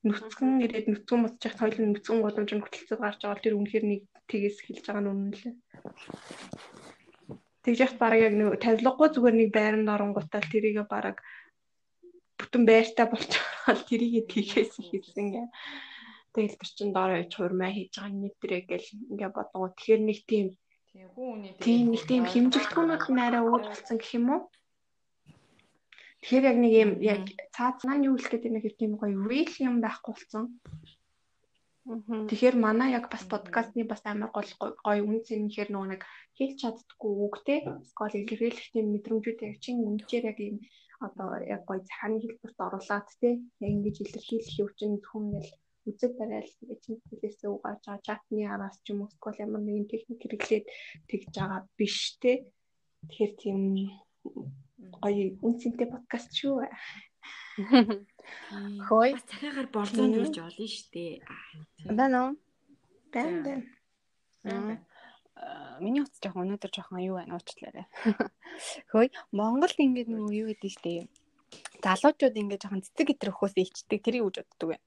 Нүцгэн 0.01 0.65
ирээд 0.65 0.87
нүцгэн 0.89 1.19
модчих 1.21 1.53
хоёулын 1.57 1.93
нүцгэн 1.93 2.19
боломж 2.25 2.49
нь 2.53 2.63
хөтөлцөд 2.63 2.99
гарч 3.01 3.19
байгаа 3.21 3.43
тэр 3.43 3.57
үнэхээр 3.57 3.85
нэг 3.85 4.01
тгээс 4.29 4.57
эхэлж 4.61 4.85
байгаа 4.89 5.03
нь 5.05 5.11
үнэн 5.13 5.33
лээ. 5.37 5.55
Тэгж 7.61 7.79
яхад 7.85 7.99
бараг 8.01 8.19
яг 8.25 8.33
нэг 8.33 8.47
тавилгагүй 8.57 9.07
зүгээр 9.13 9.35
нэг 9.37 9.49
байранд 9.53 9.93
оронгуудаа 9.93 10.41
тэрийгэ 10.41 10.83
бараг 10.89 11.17
бүтэн 12.41 12.63
байртаа 12.65 13.05
болчихвол 13.13 13.81
тэрийгэ 13.85 14.21
тийхээс 14.25 14.73
хийсэн 14.81 15.27
гэ. 15.37 15.43
Тэгэл 16.33 16.57
тэр 16.57 16.69
чин 16.73 16.89
доор 16.95 17.11
явж 17.21 17.31
хурмаа 17.37 17.69
хийж 17.69 17.93
байгаа 18.01 18.17
нэтрээ 18.17 18.61
гэл 18.65 18.87
ингээ 19.13 19.29
бодгоо. 19.29 19.69
Тэгэхээр 19.77 20.01
нэг 20.01 20.19
тийм 20.25 20.47
тийм 20.89 21.07
хүн 21.13 21.27
үний 21.37 21.53
тийм 21.61 21.85
нэг 21.93 22.03
тийм 22.09 22.23
хэмжигдэхүүнүүд 22.25 23.03
нь 23.13 23.21
арай 23.21 23.41
өөр 23.45 23.63
болсон 23.69 23.97
гэх 24.01 24.17
юм 24.17 24.25
уу? 24.33 24.41
Тэгэхээр 26.21 26.49
яг 26.51 26.57
нэг 26.61 26.73
юм 26.83 26.91
яг 27.01 27.21
цаад 27.55 27.77
маань 27.85 28.07
юу 28.09 28.15
хэлэх 28.15 28.33
гэдэг 28.33 28.51
нэг 28.53 28.65
тийм 28.77 28.93
гоё 29.01 29.17
real 29.29 29.53
юм 29.67 29.75
байхгүй 29.81 30.13
болсон. 30.13 30.45
Тэгэхээр 32.29 32.55
манай 32.61 32.89
яг 32.93 33.09
бас 33.09 33.23
подкастны 33.25 33.83
бас 33.89 34.01
амар 34.05 34.29
гол 34.29 34.51
гоё 34.85 35.01
үн 35.01 35.25
цэнэхээр 35.25 35.69
нөгөө 35.73 35.89
нэг 35.91 36.01
хэлж 36.37 36.55
чаддгүй 36.61 37.13
үгтэй 37.25 37.59
скол 37.89 38.13
илэрхийлэх 38.13 38.69
тийм 38.69 38.85
мэдрэмжүүд 38.93 39.39
яг 39.49 39.57
чинь 39.63 39.81
үнэхээр 39.89 40.25
яг 40.31 40.37
юм 40.49 40.57
одоо 41.05 41.27
яг 41.55 41.61
гоё 41.65 41.81
цааны 41.89 42.21
хэлбэрт 42.21 42.57
оруулаад 42.65 43.07
те 43.21 43.29
яг 43.63 43.71
ингэж 43.73 43.97
илэрхийлэх 44.05 44.61
юм 44.61 44.69
чинь 44.77 44.97
хүн 45.09 45.25
л 45.41 45.49
үзэл 45.89 46.13
барайл 46.19 46.53
гэж 46.69 46.81
хэлээсээ 47.09 47.49
угааж 47.49 47.81
байгаа 47.81 48.05
чатны 48.05 48.45
араас 48.45 48.77
ч 48.85 48.93
юм 48.93 49.01
уу 49.01 49.09
скол 49.17 49.41
ямар 49.41 49.61
нэгэн 49.65 49.89
техник 49.89 50.19
хэрэглээд 50.21 50.65
тэгж 51.09 51.33
байгаа 51.33 51.61
биш 51.77 51.97
те. 52.21 52.45
Тэгэхээр 53.09 53.33
тийм 53.41 53.61
гоё 55.03 55.37
үн 55.45 55.53
цэнтэй 55.61 55.87
подкаст 55.89 56.31
шүү 56.33 56.65
Хөөе. 58.87 59.11
Бас 59.15 59.25
цахиагаар 59.29 59.67
болзоонд 59.75 60.15
үрж 60.19 60.35
олно 60.39 60.67
штэ. 60.67 61.21
Байна 61.85 62.17
уу? 62.23 62.31
Бэн 63.11 63.35
бэн. 63.43 63.59
Миний 65.83 66.03
утас 66.03 66.19
жоохон 66.21 66.45
өнөөдөр 66.47 66.71
жоохон 66.71 67.03
юу 67.03 67.15
байна 67.19 67.35
уучлаарай. 67.35 67.85
Хөөе. 68.91 69.09
Монголд 69.35 69.77
ингээд 69.77 70.09
нөгөө 70.11 70.33
юу 70.41 70.47
гэдэг 70.51 70.71
штэ. 70.71 71.09
Залуучууд 71.83 72.39
ингээд 72.39 72.63
жоохон 72.63 72.85
цэцэг 72.85 73.07
гитэр 73.09 73.31
өхөөс 73.35 73.55
ичдэг. 73.57 73.99
Тэрийг 73.99 74.25
үж 74.27 74.35
боддог 74.39 74.67
вэ? 74.71 74.77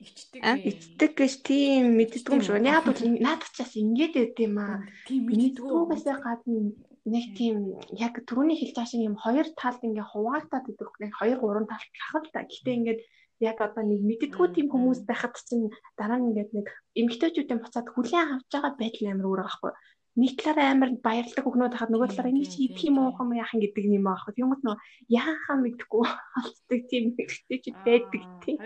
Ичдэг. 0.00 0.40
Ичдэг 0.40 1.12
гэж 1.16 1.32
тийм 1.44 1.96
мэддэг 2.00 2.32
юм 2.32 2.40
шүү. 2.44 2.60
Яг 2.64 2.84
бол 2.84 2.96
наадах 2.96 3.50
ч 3.52 3.60
бас 3.60 3.72
ингэж 3.76 4.12
байд 4.14 4.38
юм 4.40 4.56
аа. 4.60 4.84
Тийм 5.08 5.24
Мэддгүйгээс 5.28 6.04
гадна 6.04 6.72
нэг 7.14 7.24
тийм 7.38 7.56
яг 7.94 8.14
түрүүний 8.28 8.58
хэлж 8.58 8.74
байгаа 8.74 8.90
шиг 8.90 9.02
юм 9.08 9.16
хоёр 9.24 9.46
талд 9.60 9.80
ингээ 9.86 10.10
хуваагдаад 10.12 10.66
идэх 10.70 10.90
нэг 11.02 11.12
хоёр 11.18 11.38
гурван 11.40 11.66
талд 11.70 11.90
лахал 12.00 12.26
та. 12.34 12.42
Гэтэ 12.50 12.70
ингээд 12.78 13.00
яг 13.40 13.58
одоо 13.66 13.82
нэг 13.86 14.00
мэддгүү 14.08 14.46
тийм 14.52 14.68
хүмүүс 14.72 15.00
байхад 15.08 15.34
чинь 15.48 15.70
дараа 15.98 16.18
нь 16.18 16.28
ингээд 16.30 16.50
нэг 16.56 16.66
эмгтээчүүдийн 17.00 17.62
буцаад 17.62 17.88
хүлээн 17.92 18.32
авч 18.34 18.48
байгаа 18.52 18.72
байдал 18.80 19.10
амар 19.12 19.28
өөр 19.30 19.42
байхгүй 19.44 19.72
нэг 20.16 20.32
талаараа 20.40 20.72
амар 20.72 20.90
баярлдаг 21.04 21.44
хөхнүүд 21.44 21.76
хахад 21.76 21.92
нөгөө 21.92 22.08
талаараа 22.08 22.32
ингэ 22.32 22.48
чи 22.48 22.58
идэх 22.64 22.88
юм 22.88 22.96
уу 23.04 23.12
хам 23.12 23.36
яахан 23.36 23.60
гэдэг 23.60 23.84
юм 23.84 24.08
аахгүй. 24.08 24.32
Тэгмэт 24.32 24.62
нөө 24.64 24.76
яахаа 25.12 25.56
мэдхгүй 25.60 26.04
болцдог 26.32 26.80
тийм 26.88 27.04
хэрэгтэй 27.12 27.58
ч 27.60 27.64
байдаг 27.84 28.22
тийм. 28.40 28.56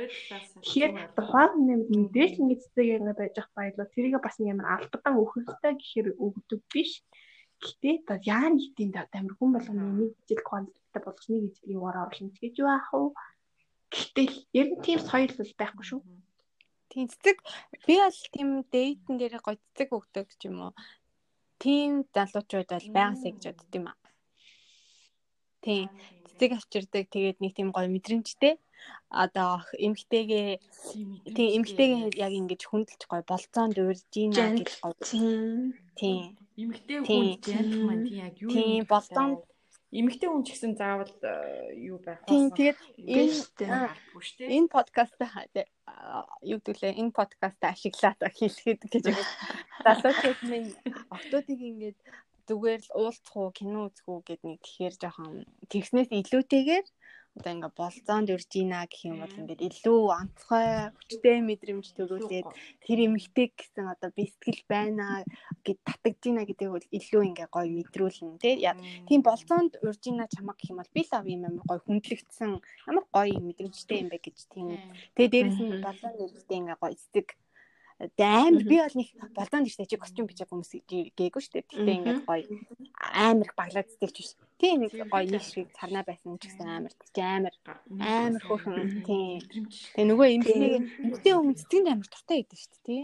Тэгэхээр 0.63 0.93
тухайн 1.19 1.53
нэм 1.67 1.81
мэдээж 1.91 2.33
ингэ 2.39 2.55
цэцэг 2.63 2.87
ингэ 3.03 3.19
байж 3.19 3.35
ах 3.43 3.51
баярлаа. 3.59 3.91
Тэрийг 3.91 4.23
бас 4.23 4.39
амар 4.39 4.67
албадан 4.79 5.15
өгөхтэй 5.19 5.75
гэхээр 5.75 6.09
өгдөг 6.23 6.61
биш. 6.71 7.03
Гэтэ 7.61 7.91
одоо 8.01 8.19
яа 8.25 8.49
нэг 8.49 8.73
тийм 8.77 8.91
амар 8.97 9.35
хүн 9.37 9.51
болгоны 9.53 9.85
нэг 10.01 10.13
жил 10.29 10.43
кванттай 10.49 11.01
болгоч 11.05 11.25
нэг 11.29 11.43
ижил 11.49 11.73
юугаар 11.77 11.99
оруулах 12.09 12.41
гэж 12.41 12.55
яах 12.65 12.89
вэ? 12.93 13.13
Гэтэл 13.93 14.35
ер 14.61 14.67
нь 14.73 14.83
тийм 14.85 14.99
соёл 15.05 15.33
бол 15.37 15.53
байхгүй 15.61 15.85
шүү. 15.87 16.01
Тийм 16.91 17.07
цэцэг 17.13 17.37
би 17.87 17.95
бол 18.03 18.21
тийм 18.35 18.49
дейтэн 18.75 19.15
дээр 19.19 19.39
гоё 19.45 19.59
цэцэг 19.61 19.89
өгдөг 19.95 20.27
ч 20.41 20.49
юм 20.49 20.57
уу 20.65 20.73
тийм 21.63 21.91
залуучууд 22.15 22.69
бол 22.73 22.89
байгаасаа 22.97 23.31
гэж 23.35 23.45
бодд 23.53 23.75
юм 23.79 23.87
аа. 23.93 23.99
Тийм. 25.65 25.87
Цэцэг 26.27 26.51
авчирдаг 26.57 27.05
тэгээд 27.13 27.39
нэг 27.45 27.53
тийм 27.55 27.69
гоё 27.77 27.89
мэдрэмжтэй. 27.93 28.57
Одоо 29.23 29.61
эмгтэйгээ 29.77 30.49
тийм 31.37 31.49
эмгтэйгээ 31.61 32.17
яг 32.27 32.33
ингэж 32.41 32.63
хүндэлж 32.65 33.03
гоё 33.05 33.23
болцоонд 33.29 33.77
урьж 33.77 34.09
ийна 34.17 34.57
гэж 34.57 34.71
гоё. 34.81 34.97
Тийм. 36.01 36.33
Эмгтэй 36.61 36.99
хүн 37.03 37.27
gentleman 37.45 38.01
тийм 38.05 38.19
яг 38.27 38.35
юу 38.45 38.51
Тийм 38.53 38.83
болцоонд 38.91 39.41
эмэгтэй 39.91 40.29
хүн 40.31 40.45
ч 40.47 40.55
гэсэн 40.55 40.73
заавал 40.79 41.11
юу 41.75 41.99
байх 41.99 42.23
Тийм 42.31 42.55
тэгээд 42.55 42.79
энэ 43.01 43.91
энэ 44.55 44.69
подкаст 44.71 45.19
юу 46.47 46.59
гэвэл 46.63 46.95
энэ 47.03 47.11
подкаст 47.11 47.61
ашиглаад 47.67 48.21
хэлэхэд 48.23 48.81
гэж 48.87 49.05
залуучууд 49.85 50.41
минь 50.47 50.71
октодыг 51.11 51.59
ингээд 51.59 51.99
зүгээр 52.47 52.83
л 52.87 52.95
уулзах 52.99 53.35
уу 53.35 53.51
кино 53.51 53.91
үзэх 53.91 54.07
үү 54.07 54.21
гэд 54.27 54.43
нэг 54.47 54.59
тэгэхээр 54.63 54.95
жоохон 55.03 55.47
тэгснээс 55.71 56.11
илүүтэйгээр 56.11 56.87
одоо 57.39 57.53
ингээ 57.55 57.73
болзоонд 57.79 58.29
урж 58.35 58.51
ийна 58.59 58.87
гэх 58.91 59.03
юм 59.11 59.23
бол 59.23 59.39
ингээд 59.39 59.63
илүү 59.69 60.01
онцгой 60.21 60.67
хүчтэй 60.97 61.39
мэдрэмж 61.47 61.87
төрүүлээд 61.95 62.49
тэр 62.85 62.99
эмэгтэй 63.07 63.47
гэсэн 63.55 63.87
одоо 63.95 64.11
би 64.17 64.25
сэтгэл 64.27 64.63
байна 64.67 65.25
гэд 65.67 65.79
татагдж 65.87 66.23
ийна 66.27 66.43
гэдэг 66.49 66.69
бол 66.75 66.87
илүү 66.99 67.23
ингээ 67.31 67.49
гоё 67.55 67.69
мэдрүүлнэ 67.71 68.35
тийм 69.09 69.21
болзоонд 69.23 69.73
урж 69.87 70.03
ийна 70.11 70.27
чамаг 70.35 70.57
гэх 70.59 70.71
юм 70.73 70.81
бол 70.83 70.95
би 70.97 71.03
лав 71.07 71.25
юм 71.27 71.43
амар 71.47 71.65
гоё 71.69 71.81
хүндлэгдсэн 71.87 72.51
ямар 72.91 73.05
гоё 73.15 73.39
мэдрэмжтэй 73.47 73.99
юм 74.03 74.09
бэ 74.11 74.19
гэж 74.25 74.39
тийм. 74.53 74.67
Тэгээ 75.15 75.33
дээрэс 75.33 75.59
нь 75.61 75.85
болзоонд 75.87 76.19
уржтэй 76.21 76.59
ингээ 76.61 76.79
гоё 76.81 76.95
эцэг 76.97 77.27
амар 78.01 78.65
би 78.65 78.77
бол 78.81 78.97
нэг 78.97 79.09
болдоонд 79.37 79.69
ихтэй 79.69 79.85
чи 79.85 79.97
костюм 80.01 80.25
бичиг 80.25 80.49
хүмүүс 80.49 80.73
гээгүй 80.89 81.43
шүү 81.45 81.53
дээ. 81.53 81.69
Тэгтээ 81.69 81.97
ингээд 82.01 82.25
гоё 82.25 82.49
амар 82.97 83.45
их 83.45 83.55
баглаад 83.61 83.93
сэтгэлж 83.93 84.17
биш. 84.17 84.33
Тийм 84.57 84.89
нэг 84.89 84.93
гоё 85.13 85.29
нэг 85.29 85.45
шиг 85.45 85.69
царнаа 85.77 86.05
байсан 86.09 86.41
ч 86.41 86.49
гэсэн 86.49 86.65
амар 86.65 86.93
чи 86.97 87.21
амар 87.21 87.55
амар 88.01 88.41
хөөрхөн. 88.41 89.05
Тийм. 89.05 89.69
Тэгээ 89.93 90.09
нөгөө 90.09 90.29
эмчнийг 90.33 90.75
эмчтэй 91.05 91.33
хүмүүс 91.37 91.61
цэцгийн 91.61 91.93
амар 91.93 92.09
дуртай 92.09 92.37
байдаг 92.41 92.57
шүү 92.57 92.73
дээ 92.73 92.85
тий. 92.89 93.03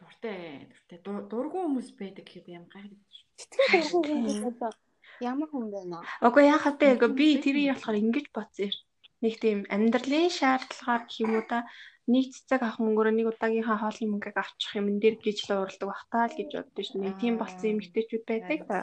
Дуртай. 0.00 0.48
Дуртай. 0.88 0.98
Дургу 1.28 1.58
хүмүүс 1.60 1.88
байдаг 2.00 2.24
гэхэд 2.24 2.48
юм 2.56 2.64
гайхаж. 2.72 3.12
Цэцгийн 3.36 3.84
дургу 3.84 4.00
хүмүүс 4.00 4.76
ямар 5.20 5.48
хүн 5.52 5.68
бэ 5.68 5.84
наа? 5.92 6.04
Окей 6.24 6.48
яхаа 6.48 6.72
тэ 6.72 6.96
би 7.12 7.36
тэрийг 7.36 7.76
болохоор 7.76 8.00
ингэж 8.00 8.26
бодсон 8.32 8.72
юм. 8.72 8.80
Нэг 9.20 9.34
тийм 9.36 9.58
амьдралын 9.68 10.32
шаардлагаар 10.32 11.04
гэх 11.04 11.20
юм 11.20 11.36
уу 11.36 11.44
та 11.44 11.68
нэг 12.14 12.26
цэцэг 12.34 12.60
авах 12.62 12.78
мөнгөөр 12.82 13.08
нэг 13.14 13.26
удаагийнхаа 13.30 13.78
хоолны 13.80 14.06
мөнгөийг 14.10 14.38
авчих 14.38 14.72
юм 14.78 14.86
дээр 14.98 15.16
гэж 15.22 15.38
л 15.46 15.62
уралдаг 15.62 15.88
бахтаа 15.90 16.24
л 16.28 16.36
гэж 16.38 16.50
боддоо 16.58 16.84
шүү 16.84 17.00
дээ. 17.00 17.20
Тийм 17.22 17.34
болсон 17.38 17.68
эмэгтэйчүүд 17.70 18.24
байдаг 18.26 18.60
та. 18.68 18.78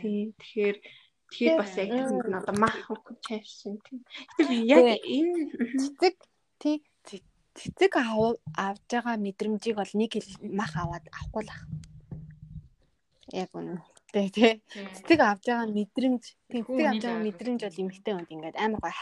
Тийм. 0.00 0.26
Тэгэхээр 0.38 0.76
тэгэхээр 1.28 1.56
бас 1.58 1.72
яг 1.82 1.90
тийм 1.90 2.36
одоо 2.38 2.54
мах 2.62 2.76
чавшин 3.26 3.74
тийм. 3.84 4.00
Тэгэхээр 4.38 4.62
яг 4.78 4.86
энэ 5.02 5.40
цэцэг 5.98 6.14
тий 6.62 6.76
цэцэг 7.58 7.92
авж 8.56 8.82
байгаа 8.88 9.16
мэдрэмжийг 9.18 9.76
бол 9.76 9.92
нэг 9.98 10.10
хэл 10.14 10.30
мах 10.54 10.72
аваад 10.78 11.04
авахгүй 11.10 11.42
л 11.44 11.52
ах. 11.52 11.62
Яг 13.32 13.50
үнэ 13.52 13.82
эмхтэй 14.12 14.28
тий. 14.30 14.52
Цэцэг 14.68 15.20
авж 15.20 15.44
байгаа 15.48 15.66
мэдрэмж, 15.72 16.22
тийм 16.52 16.62
цэцэг 16.68 16.86
авж 16.86 17.02
байгаа 17.02 17.24
мэдрэмж 17.24 17.60
бол 17.64 17.82
эмхтэй 17.82 18.12
хүнд 18.14 18.30
ингээд 18.32 18.56
амар 18.60 18.80
гоо 18.80 18.92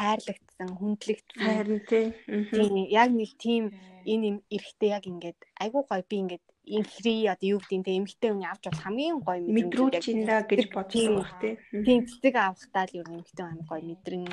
хайрлагдсан, 0.61 0.77
хүндлэгдсэн. 0.77 1.41
Харин 1.41 1.81
тий. 1.89 2.13
Тийм 2.53 2.75
яг 2.91 3.11
нэг 3.11 3.33
тийм 3.39 3.73
энэ 4.05 4.45
эрэгтэй 4.51 4.91
яг 4.93 5.05
ингээд 5.07 5.39
айгуу 5.57 5.85
гоё 5.89 6.05
би 6.09 6.17
ингээд 6.21 6.45
инхри 6.65 7.27
одоо 7.27 7.49
юу 7.57 7.61
гэдэг 7.61 7.85
те 7.85 7.97
эмхтэй 7.97 8.31
хүний 8.31 8.49
авч 8.49 8.65
бол 8.69 8.85
хамгийн 8.85 9.19
гоё 9.25 9.41
мэдрүүлж 9.41 10.05
инда 10.13 10.45
гэж 10.45 10.69
бодсон 10.73 11.17
баг 11.21 11.33
тий. 11.41 11.55
Тийм 11.73 12.05
цэцэг 12.07 12.35
авахтаа 12.37 12.85
л 12.89 12.99
юу 13.01 13.07
эмхтэй 13.09 13.45
амар 13.45 13.67
гоё 13.69 13.83
мэдрэн 13.89 14.25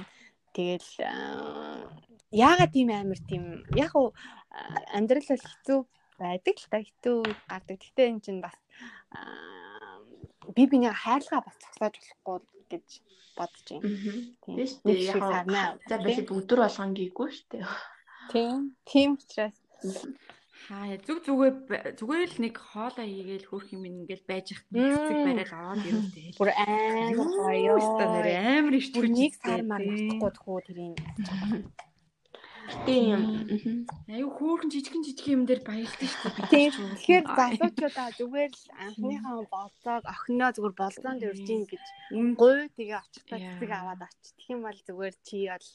тэгэл 0.51 0.89
яагаад 2.31 2.71
тийм 2.75 2.89
амар 2.91 3.19
тийм 3.23 3.43
яг 3.75 3.91
уу 3.95 4.11
амьдрал 4.91 5.27
бол 5.31 5.47
хэцүү 5.47 5.79
байдаг 6.19 6.55
л 6.59 6.67
та 6.71 6.77
хэцүү 6.83 7.17
гардаг. 7.47 7.77
Гэтэ 7.79 8.03
эн 8.11 8.19
чинь 8.19 8.43
бас 8.43 8.55
би 10.55 10.63
биний 10.67 10.91
хайрлага 10.91 11.47
бас 11.47 11.55
зогсоож 11.59 11.95
болохгүй 11.95 12.56
гэж 12.71 12.87
бодож 13.37 13.65
байна. 13.69 13.89
Тийм 14.43 14.57
шүү 14.69 14.81
дээ. 14.85 15.01
Яг 15.11 15.83
за 15.89 15.95
би 16.03 16.11
өдөр 16.23 16.59
болгон 16.65 16.91
гийгүй 16.97 17.29
шүү 17.35 17.47
дээ. 17.53 17.65
Тийм. 18.31 18.57
Тийм 18.89 19.09
учраас 19.17 19.57
Хаа 20.67 20.97
зүг 21.05 21.21
зүгээр 21.23 21.55
зүгээр 21.95 22.29
л 22.33 22.39
нэг 22.43 22.55
хоолоо 22.59 23.05
хийгээл 23.07 23.47
хөрх 23.47 23.69
юм 23.71 23.87
ингээл 23.87 24.25
байж 24.27 24.47
хат 24.51 24.67
цэцэг 24.67 25.19
барайл 25.23 25.53
ороод 25.53 25.85
ирвэл 25.87 26.35
бүр 26.35 26.49
амар 26.51 27.15
гоё. 27.39 27.75
Амар 28.35 28.73
ирч 28.75 28.89
бүр 28.91 29.07
нэг 29.07 29.31
сар 29.37 29.61
мар 29.63 29.79
мартахгүй 29.85 30.31
тхүү 30.35 30.59
тэрийн. 30.67 30.95
Тийм. 32.85 33.21
Аюу 34.11 34.29
хөөрхөн 34.35 34.71
жижигэн 34.71 35.03
жижиг 35.07 35.27
юм 35.31 35.43
дээр 35.47 35.61
баялдаг 35.63 36.09
шүү 36.11 36.31
дээ. 36.35 36.51
Тийм. 36.51 36.71
Тэгэхээр 36.99 37.25
залуучуудаа 37.39 38.09
зүгээр 38.19 38.51
л 38.51 38.65
анхныхаа 38.83 39.39
болцоог 39.47 40.03
охиноо 40.03 40.51
зүгээр 40.51 40.75
болцоонд 40.75 41.21
өрж 41.23 41.47
ийн 41.47 41.63
гэж 41.63 41.83
гуй 42.35 42.67
тэгээ 42.75 42.99
очихдаа 42.99 43.39
цэцэг 43.39 43.71
аваад 43.71 44.01
очиж. 44.03 44.35
Тэгэх 44.35 44.51
юм 44.51 44.61
бол 44.67 44.79
зүгээр 44.83 45.15
чи 45.23 45.37
бол 45.47 45.67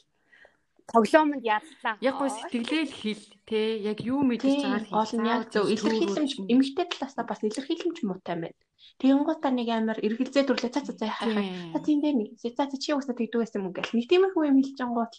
тоглоомонд 0.90 1.44
яллаа. 1.44 1.94
Яг 2.00 2.14
гоо 2.18 2.30
сэтгэлээл 2.30 2.92
хэл 3.00 3.24
те 3.46 3.60
яг 3.82 3.98
юу 4.02 4.22
мэдэж 4.26 4.54
байгааг 4.62 4.86
гол 4.90 5.14
нь 5.18 5.28
яг 5.28 5.42
зөв 5.52 5.66
илэрхийлэмж 5.70 6.32
эмгтэй 6.52 6.86
талаасаа 6.90 7.24
бас 7.28 7.40
илэрхийлэмж 7.42 7.98
муутай 8.02 8.36
байна. 8.40 8.60
Тэгэнгүүт 8.98 9.40
та 9.42 9.50
нэг 9.50 9.68
амар 9.70 9.98
эргэлзээ 9.98 10.46
төрлөө 10.46 10.70
цаа 10.74 10.84
цаа 10.86 11.10
хай. 11.10 11.50
Та 11.74 11.78
тийм 11.82 12.02
дээ 12.02 12.14
нэг. 12.18 12.28
За 12.38 12.50
за 12.54 12.76
чи 12.78 12.94
уусаа 12.94 13.14
тэгдэг 13.18 13.40
байсан 13.40 13.62
юм 13.66 13.74
гэл. 13.74 13.94
Нэг 13.94 14.06
тиймэрхүү 14.10 14.42
юм 14.46 14.58
хэлж 14.62 14.78
ангуут 14.82 15.14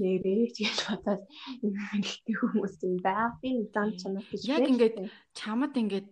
нэрээ 0.00 0.56
гэж 0.56 0.78
бодоод 0.88 1.22
эмгтэй 1.64 2.34
хүмүүс 2.36 2.74
юм 2.86 2.96
баа. 3.04 3.36
Би 3.40 3.48
нэг 3.60 3.68
зам 3.76 3.92
чанар 3.96 4.24
гэж. 4.24 4.40
Яг 4.46 4.64
ингээд 4.68 4.96
чамд 5.36 5.74
ингээд 5.76 6.08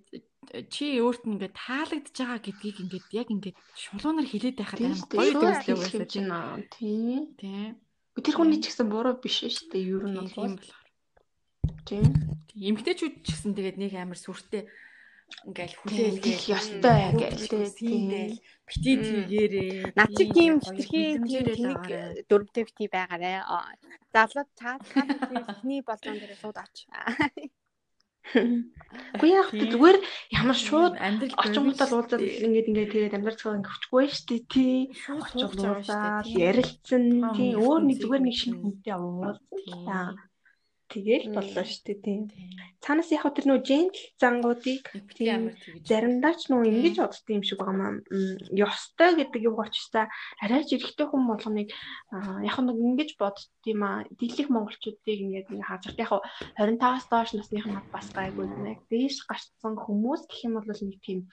чи 0.68 1.00
өөрт 1.00 1.24
нь 1.24 1.40
ингээд 1.40 1.54
таалагдж 1.56 2.12
байгаа 2.12 2.40
гэдгийг 2.44 2.76
ингээд 2.84 3.06
яг 3.16 3.28
ингээд 3.32 3.56
шулуунаар 3.72 4.28
хилээд 4.28 4.56
байхад 4.60 4.80
амар 4.84 5.00
гоё 5.08 5.32
төслөө 5.40 5.76
байсан 5.80 6.04
чинь. 6.12 6.28
Тийм. 6.76 7.22
Тийм. 7.40 7.72
Тэр 8.14 8.34
хүний 8.38 8.60
ч 8.62 8.70
гэсэн 8.70 8.86
буруу 8.88 9.18
биш 9.18 9.42
шүү 9.42 9.74
дээ. 9.74 9.90
Юу 9.90 10.06
нь 10.06 10.18
бол. 10.34 10.58
Тийм. 11.88 12.04
Эмгтээчүүд 12.54 13.14
ч 13.26 13.28
гэсэн 13.34 13.52
тэгээд 13.58 13.76
нэг 13.82 13.92
амар 13.98 14.18
сүртэй 14.18 14.70
ингээл 15.48 15.76
хүлээлгээл 15.80 16.52
ёстой 16.56 17.00
гээл 17.18 17.48
тийм 17.74 18.02
бити 18.68 18.92
тийгээрээ 19.04 19.72
над 19.98 20.10
чи 20.16 20.24
тийм 20.30 20.52
хитрхи 20.62 21.02
нэг 21.64 21.82
дөрвтэй 22.28 22.64
бити 22.68 22.86
байгаарэ 22.94 23.42
залуу 24.14 24.46
цаад 24.58 24.80
цаад 24.88 25.10
ихний 25.50 25.80
болзон 25.82 26.16
дээр 26.20 26.34
сууд 26.38 26.58
оч 26.64 26.76
Үгүй 28.32 29.30
яах 29.30 29.50
вэ? 29.52 29.68
Зүгээр 29.68 29.98
ямар 30.38 30.58
шууд 30.58 30.94
амьдрал 30.96 31.36
очингуудаа 31.44 31.88
уулзаад 31.92 32.22
ингээд 32.24 32.68
ингээд 32.70 32.92
тэгээд 32.94 33.16
амьдрал 33.16 33.38
цагаа 33.38 33.58
ингээд 33.58 33.72
хөтгөхгүй 33.74 34.06
шүү 34.08 34.26
дээ 34.30 34.42
тий. 34.54 34.76
Очингуудаа 35.12 36.22
ярилцсан 36.24 37.04
тий. 37.36 37.50
өөр 37.58 37.82
нэг 37.84 37.96
зүгээр 38.00 38.22
нэг 38.24 38.36
шинэ 38.38 38.56
хүнтэй 38.58 38.94
уулзсан. 38.96 40.08
Тэгэл 40.94 41.34
боллоо 41.34 41.64
шүү 41.66 41.82
дээ 41.90 41.98
тийм. 42.06 42.22
Цаанаас 42.78 43.10
яг 43.10 43.26
тэр 43.34 43.46
нөө 43.50 43.60
жентл 43.66 44.02
зангуудыг 44.22 44.86
тийм 45.18 45.50
заримдаа 45.82 46.38
ч 46.38 46.54
нөө 46.54 46.70
ингэж 46.70 46.96
боддог 47.02 47.34
юм 47.34 47.42
шиг 47.42 47.58
байгаа 47.58 47.74
маа. 47.74 47.92
Ёстой 48.54 49.10
гэдэг 49.18 49.42
юм 49.42 49.58
очсоо 49.58 50.06
арай 50.38 50.62
ч 50.62 50.78
эрэгтэй 50.78 51.06
хүн 51.10 51.26
болгоныг 51.26 51.68
яг 52.46 52.56
нэг 52.62 52.78
ингэж 52.78 53.10
бодд 53.18 53.42
юм 53.66 53.82
аа. 53.82 54.06
Дийлэх 54.14 54.48
монголчуудыг 54.54 55.18
ингэж 55.18 55.46
ингэ 55.50 55.66
харж 55.66 55.84
байгаа. 55.98 56.22
Яг 56.62 56.70
25-аас 56.78 57.06
доош 57.10 57.30
насных 57.34 57.66
нь 57.66 57.82
бас 57.90 58.06
гайгүй 58.14 58.46
нэг 58.46 58.78
дээш 58.86 59.26
гарцсан 59.26 59.74
хүмүүс 59.74 60.30
гэх 60.30 60.46
юм 60.46 60.54
бол 60.62 60.70
нэг 60.70 61.02
тийм 61.02 61.26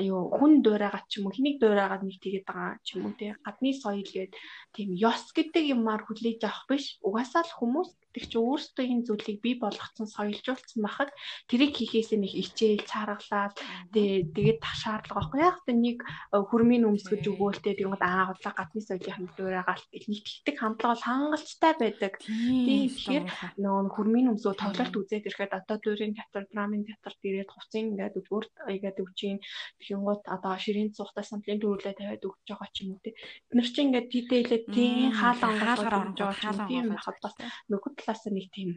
юу 0.00 0.30
хүн 0.34 0.62
дуурайгаад 0.64 1.06
ч 1.06 1.18
юм 1.18 1.30
уу 1.30 1.34
хэнийг 1.36 1.56
дуурайгаад 1.62 2.02
нэг 2.02 2.18
тэгээд 2.18 2.44
байгаа 2.48 2.74
ч 2.82 2.98
юм 2.98 3.06
уу 3.06 3.14
тий 3.18 3.30
гадны 3.44 3.70
соёл 3.82 4.10
гээд 4.16 4.32
тийм 4.74 4.88
ёс 5.10 5.22
гэдэг 5.36 5.64
юмар 5.76 6.02
хүлээж 6.04 6.40
авах 6.42 6.66
биш 6.70 6.84
угаасаа 7.06 7.42
л 7.46 7.56
хүмүүс 7.58 7.90
гэдэг 8.16 8.32
чи 8.32 8.38
өөрсдөө 8.40 8.84
энэ 8.88 9.04
зүйлийг 9.04 9.38
бий 9.44 9.56
болгоцсон 9.60 10.08
соёлжуулсан 10.08 10.80
байхад 10.80 11.12
тэрийг 11.52 11.76
хийхээс 11.76 12.16
нэг 12.16 12.32
ичээл 12.32 12.88
цааргалаад 12.88 13.54
тэгээд 13.92 14.64
шаардлага 14.64 15.20
байхгүй. 15.20 15.40
Яг 15.44 15.60
тэ 15.68 15.76
нэг 15.76 16.00
э, 16.00 16.40
хөрмийн 16.40 16.88
өмсгөж 16.88 17.24
өгөөл 17.28 17.60
тэ 17.60 17.76
тэгээд 17.76 18.00
аа 18.00 18.32
худлаа 18.32 18.54
гадны 18.56 18.80
соёлын 18.80 19.28
гэл 19.36 20.08
нийтлэгдэх 20.08 20.56
хамтлага 20.56 20.96
бол 20.96 21.04
хангалттай 21.04 21.72
байдаг. 21.76 22.12
Тийм 22.24 22.88
тэгэхээр 22.88 23.24
нөгөө 23.60 23.92
хөрмийн 23.92 24.30
өмсгөө 24.32 24.54
тоглолт 24.56 24.94
үзээд 24.96 25.28
ирэхэд 25.28 25.52
одоо 25.52 25.76
дүүрийн 25.76 26.16
театр 26.16 26.48
драмын 26.48 26.88
театрт 26.88 27.20
ирээд 27.20 27.52
хувцын 27.52 27.92
ингээд 27.92 28.16
өөр 28.16 28.44
игээд 28.72 29.02
өгчийн. 29.04 29.38
Тэгэнгუთ 29.80 30.24
одоо 30.32 30.54
ширийн 30.56 30.90
цухтай 30.96 31.24
самплын 31.24 31.60
төрүүлээ 31.60 31.94
тавиад 32.00 32.24
өгч 32.24 32.40
байгаа 32.48 32.68
ч 32.72 32.76
юм 32.84 32.96
уу 32.96 33.04
те. 33.04 33.12
Бид 33.48 33.56
нар 33.60 33.68
чинь 33.68 33.92
ингээд 33.92 34.08
дитейлээ 34.08 34.62
тийм 34.72 35.12
хаалга 35.12 35.50
хаалгаар 35.52 35.96
орж 36.00 36.18
байгаа 36.20 36.68
тийм 36.70 36.84
байхад 36.92 37.18
бас 37.22 37.34
нөгөө 37.70 37.92
талаас 38.06 38.22
нэг 38.30 38.46
тийм 38.54 38.70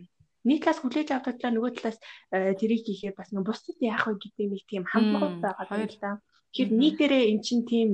нийт 0.48 0.64
талаас 0.64 0.80
хүлээж 0.82 1.10
авдаг 1.12 1.36
талаа 1.38 1.54
нөгөө 1.56 1.72
талаас 1.76 1.98
э, 2.32 2.56
тэрийг 2.60 2.82
хийхээр 2.88 3.16
бас 3.20 3.30
нэг 3.32 3.44
бусдад 3.44 3.78
яах 3.84 4.08
вэ 4.08 4.16
гэдэг 4.24 4.48
нэг 4.50 4.64
тийм 4.72 4.84
хамгаалалт 4.88 5.44
байгаа 5.44 5.84
юм 5.84 5.92
л 5.92 6.00
да. 6.00 6.12
Тэгэхээр 6.50 6.72
нийтээрээ 6.82 7.24
эн 7.30 7.40
чинь 7.46 7.64
тийм 7.68 7.90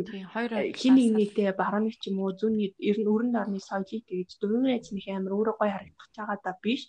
хин 0.80 0.94
нэг 0.96 1.10
нийтээ 1.18 1.52
барууны 1.60 1.92
ч 1.92 2.08
юм 2.08 2.22
уу 2.22 2.32
зүүнний 2.40 2.72
ер 2.80 2.98
нь 3.02 3.10
өрөнд 3.12 3.36
орны 3.42 3.60
соёлыг 3.60 4.04
тэгж 4.08 4.32
дөрвөн 4.40 4.78
нэг 4.78 5.06
амар 5.12 5.34
өөрөө 5.36 5.56
гой 5.60 5.70
харагдах 5.74 6.10
байгаа 6.16 6.38
да 6.46 6.54
биш. 6.64 6.82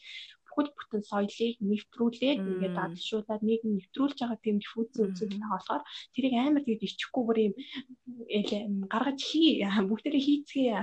Бүхэл 0.47 0.71
бүтэн 0.77 1.03
соёлыг 1.11 1.57
нэвтрүүлээд 1.71 2.41
ингээд 2.47 2.79
дадлшуулаад 2.79 3.43
нэг 3.43 3.61
нэвтрүүлж 3.67 4.19
байгаа 4.23 4.39
тийм 4.45 4.57
диффузэн 4.63 5.05
үзэл 5.11 5.35
байгаа 5.35 5.57
болохоор 5.57 5.83
тэрийг 6.15 6.35
амар 6.37 6.63
тэгж 6.63 6.83
ичихгүйгээр 6.87 7.39
юм 7.43 7.55
гаргаж 8.93 9.19
хий 9.27 9.59
бүгдээрээ 9.91 10.23
хийцгээе. 10.23 10.81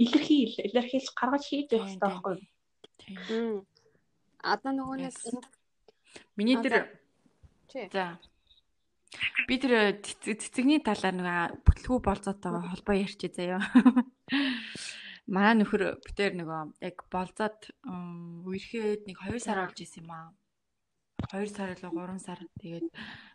Илэрхий 0.00 0.40
илэрхийлж 0.64 1.12
гаргаж 1.12 1.44
хийж 1.44 1.68
байх 1.68 1.84
хэрэгтэй 1.84 2.00
байхгүй 2.00 2.32
юу 2.40 2.53
одоо 4.44 4.72
нөгөө 4.72 4.96
нэг 5.04 5.16
миний 6.36 6.58
тэр 6.60 6.88
за. 7.92 8.18
Би 9.46 9.58
тэр 9.62 10.00
цэцэгний 10.02 10.80
талаар 10.82 11.14
нэг 11.14 11.28
бүтлгүү 11.64 11.98
болцоотойгоо 12.02 12.62
холбоо 12.70 12.94
ярьчих 12.96 13.34
заяа. 13.36 13.62
Манай 15.34 15.56
нөхөр 15.56 16.00
битээр 16.04 16.36
нөгөө 16.36 16.84
яг 16.84 16.96
болзоод 17.08 17.72
үерхэд 18.44 19.08
нэг 19.08 19.16
2 19.24 19.40
сар 19.40 19.64
болж 19.64 19.78
исэн 19.80 20.04
юм 20.04 20.12
аа. 20.12 20.28
2 21.32 21.48
сар 21.48 21.72
илүү 21.72 21.92
3 21.96 22.20
сар. 22.20 22.40
Тэгээд 22.60 22.88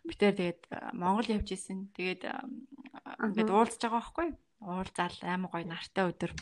битээр 0.06 0.34
тэгээд 0.38 0.62
Монгол 0.94 1.34
явж 1.34 1.48
исэн. 1.50 1.90
Тэгээд 1.96 2.30
ингээд 2.30 3.50
уулзж 3.50 3.82
байгаа 3.82 3.98
байхгүй? 3.98 4.28
Юу? 4.30 4.38
Уулзаал 4.60 5.16
амар 5.24 5.50
гоё 5.50 5.64
нартай 5.64 6.04
өдөр. 6.04 6.36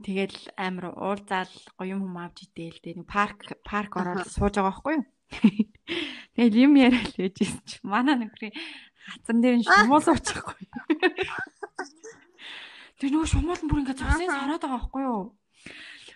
Тэгэл 0.00 0.56
амар 0.56 0.96
уулзаал 0.96 1.52
гоё 1.76 2.00
юм 2.00 2.16
авч 2.16 2.48
идээл. 2.48 2.80
Тэгээд 2.80 2.98
нэг 3.04 3.08
парк 3.08 3.38
парк 3.60 3.92
ороод 4.00 4.24
сууж 4.32 4.56
байгаа 4.56 4.72
байхгүй 4.72 4.94
юу? 4.96 5.04
Тэгэл 6.36 6.56
юм 6.64 6.72
яриад 6.80 7.12
байж 7.20 7.36
исэн 7.44 7.60
чи 7.68 7.76
манай 7.84 8.16
нөхрийн 8.16 8.56
хацан 9.12 9.44
дээр 9.44 9.60
нь 9.60 9.66
шумуул 9.68 10.00
суучихгүй. 10.00 10.56
Тэр 12.98 13.10
нөгөө 13.12 13.28
шумуул 13.28 13.60
нь 13.60 13.68
бүр 13.68 13.80
ингээд 13.84 14.00
цусын 14.00 14.32
санаад 14.32 14.64
байгаа 14.64 14.80
байхгүй 14.80 15.02
юу? 15.04 15.36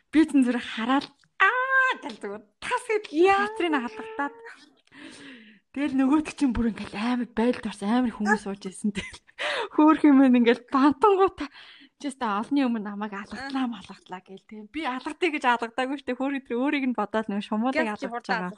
Би 0.09 0.21
зэн 0.25 0.49
зүрх 0.49 0.65
хараад 0.65 1.09
аа 1.45 1.93
гэл 2.01 2.21
зүгээр 2.25 2.45
тас 2.65 2.85
гэдэл 2.89 3.37
хацрыг 3.37 3.73
халгатаад 3.85 4.35
Тэгэл 5.75 5.99
нөгөөт 5.99 6.39
чинь 6.39 6.55
бүр 6.55 6.71
ингээл 6.71 6.95
амар 6.95 7.29
байлд 7.35 7.67
орсон. 7.67 7.91
Амар 7.91 8.15
хүмүүс 8.15 8.47
сууж 8.47 8.63
ирсэн. 8.63 8.95
Тэгэл 8.95 9.21
хөөх 9.75 10.07
юм 10.07 10.23
ингээл 10.23 10.71
бантангуута 10.71 11.51
чиста 12.05 12.39
олны 12.39 12.69
өмнө 12.69 12.85
намайг 12.85 13.17
алгатлаа 13.17 13.67
малгатлаа 13.73 14.21
гээл 14.21 14.45
тийм. 14.45 14.65
Би 14.69 14.85
алгадъя 14.85 15.31
гэж 15.33 15.45
алгадаагүй 15.49 15.99
штэ 16.05 16.13
хөөх 16.13 16.45
тэр 16.45 16.61
өөрийг 16.61 16.85
нь 16.93 16.99
бодоод 16.99 17.33
нэг 17.33 17.41
шумуулыг 17.41 17.81
алгадж 17.81 18.29
байгаа. 18.29 18.53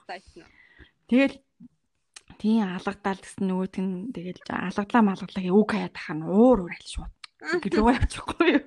Тэгэл 1.07 1.39
тийм 2.43 2.67
алгадаал 2.67 3.23
гэсэн 3.23 3.47
нөгөөт 3.47 3.77
нь 3.79 4.11
тэгэл 4.11 4.43
алгадлаа 4.51 5.03
малгатлаа 5.07 5.43
гээ 5.47 5.55
үг 5.55 5.71
хаяад 5.71 5.95
тахаа 5.95 6.27
уур 6.27 6.67
уурал 6.67 6.87
шууд 6.91 7.15
гэлөө 7.63 7.95
явчихгүй 8.03 8.49
юу. 8.51 8.65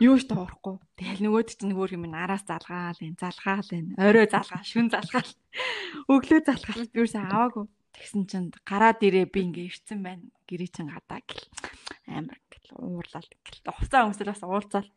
Юу 0.00 0.16
ч 0.16 0.24
тоорохгүй. 0.30 0.76
Тэгэл 0.96 1.24
нөгөөд 1.28 1.48
чинь 1.52 1.70
нөгөө 1.76 2.00
юм 2.00 2.08
араас 2.16 2.46
залгаал, 2.48 2.96
энэ 3.04 3.20
залгаал, 3.20 3.68
энэ 3.68 3.98
орой 4.00 4.26
залгаал, 4.30 4.64
шүн 4.64 4.88
залгаал. 4.88 5.32
Өглөө 6.12 6.40
залгаал 6.46 6.88
би 6.88 6.98
юусэн 7.04 7.28
аваагүй. 7.28 7.66
Тэгсэн 7.92 8.22
чинь 8.30 8.48
гараад 8.64 9.02
ирээ 9.04 9.26
би 9.28 9.40
ингээ 9.50 9.68
ирцэн 9.68 10.00
байна. 10.00 10.24
Гэрээ 10.48 10.70
чин 10.72 10.88
гадаа 10.88 11.20
гэл. 11.20 11.44
Амар 12.08 12.38
уурлал 12.76 13.26
гэл. 13.26 13.64
Хувцас 13.66 14.06
өмсөл 14.06 14.30
бас 14.30 14.42
уулзаал. 14.44 14.90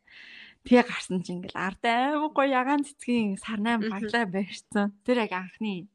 Тэгээ 0.64 0.86
гарсан 0.88 1.20
чинь 1.24 1.44
ингээл 1.44 1.60
ард 1.60 1.84
аймаг 1.84 2.32
гоё 2.32 2.50
ягаан 2.52 2.88
цэцгийн 2.88 3.36
сарнай 3.40 3.78
баглаа 3.82 4.26
барьсан. 4.30 4.96
Тэр 5.04 5.26
яг 5.26 5.34
анхны 5.34 5.92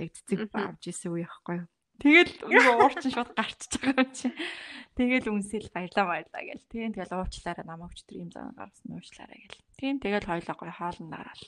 яг 0.00 0.08
цэцэг 0.16 0.50
авч 0.50 0.90
исэн 0.90 1.14
үе 1.14 1.26
байхгүй? 1.28 1.68
Тэгэл 2.00 2.32
нөгөө 2.48 2.76
уурчин 2.80 3.12
шууд 3.12 3.30
гарчиж 3.36 3.72
байгаа 3.76 4.08
юм 4.08 4.12
чи. 4.16 4.28
Тэгэл 4.96 5.30
үнсэл 5.30 5.68
баялаа 5.68 6.04
баялаа 6.08 6.42
гэл. 6.42 6.64
Тийм 6.72 6.90
тэгэл 6.96 7.12
уучлаарай 7.12 7.64
намайг 7.68 7.92
өчтөр 7.92 8.16
юм 8.24 8.30
зан 8.32 8.56
гарсан 8.56 8.88
уучлаарай 8.96 9.40
гэл. 9.44 9.60
Тийм 9.76 9.94
тэгэл 10.00 10.26
хоёлоо 10.26 10.56
гоё 10.56 10.72
хоолн 10.72 11.08
дараал. 11.12 11.44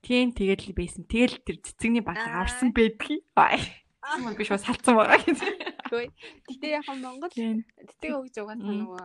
Тийм 0.00 0.32
тэгэл 0.32 0.72
байсан. 0.72 1.04
Тэгэл 1.04 1.44
тэр 1.44 1.56
цэцэгний 1.60 2.00
батал 2.00 2.40
авсан 2.40 2.72
байдгийг. 2.72 3.24
Мөн 4.20 4.36
би 4.36 4.44
шууд 4.44 4.64
салцсан 4.64 4.96
байгаа 4.96 5.20
гэсэн. 5.20 5.73
Үгүй. 5.94 6.10
Гэтэ 6.50 6.66
яг 6.74 6.90
Монгол 6.90 7.30
тэтг 7.30 8.10
өгж 8.10 8.34
угаасаа 8.42 8.74
нөгөө 8.74 9.02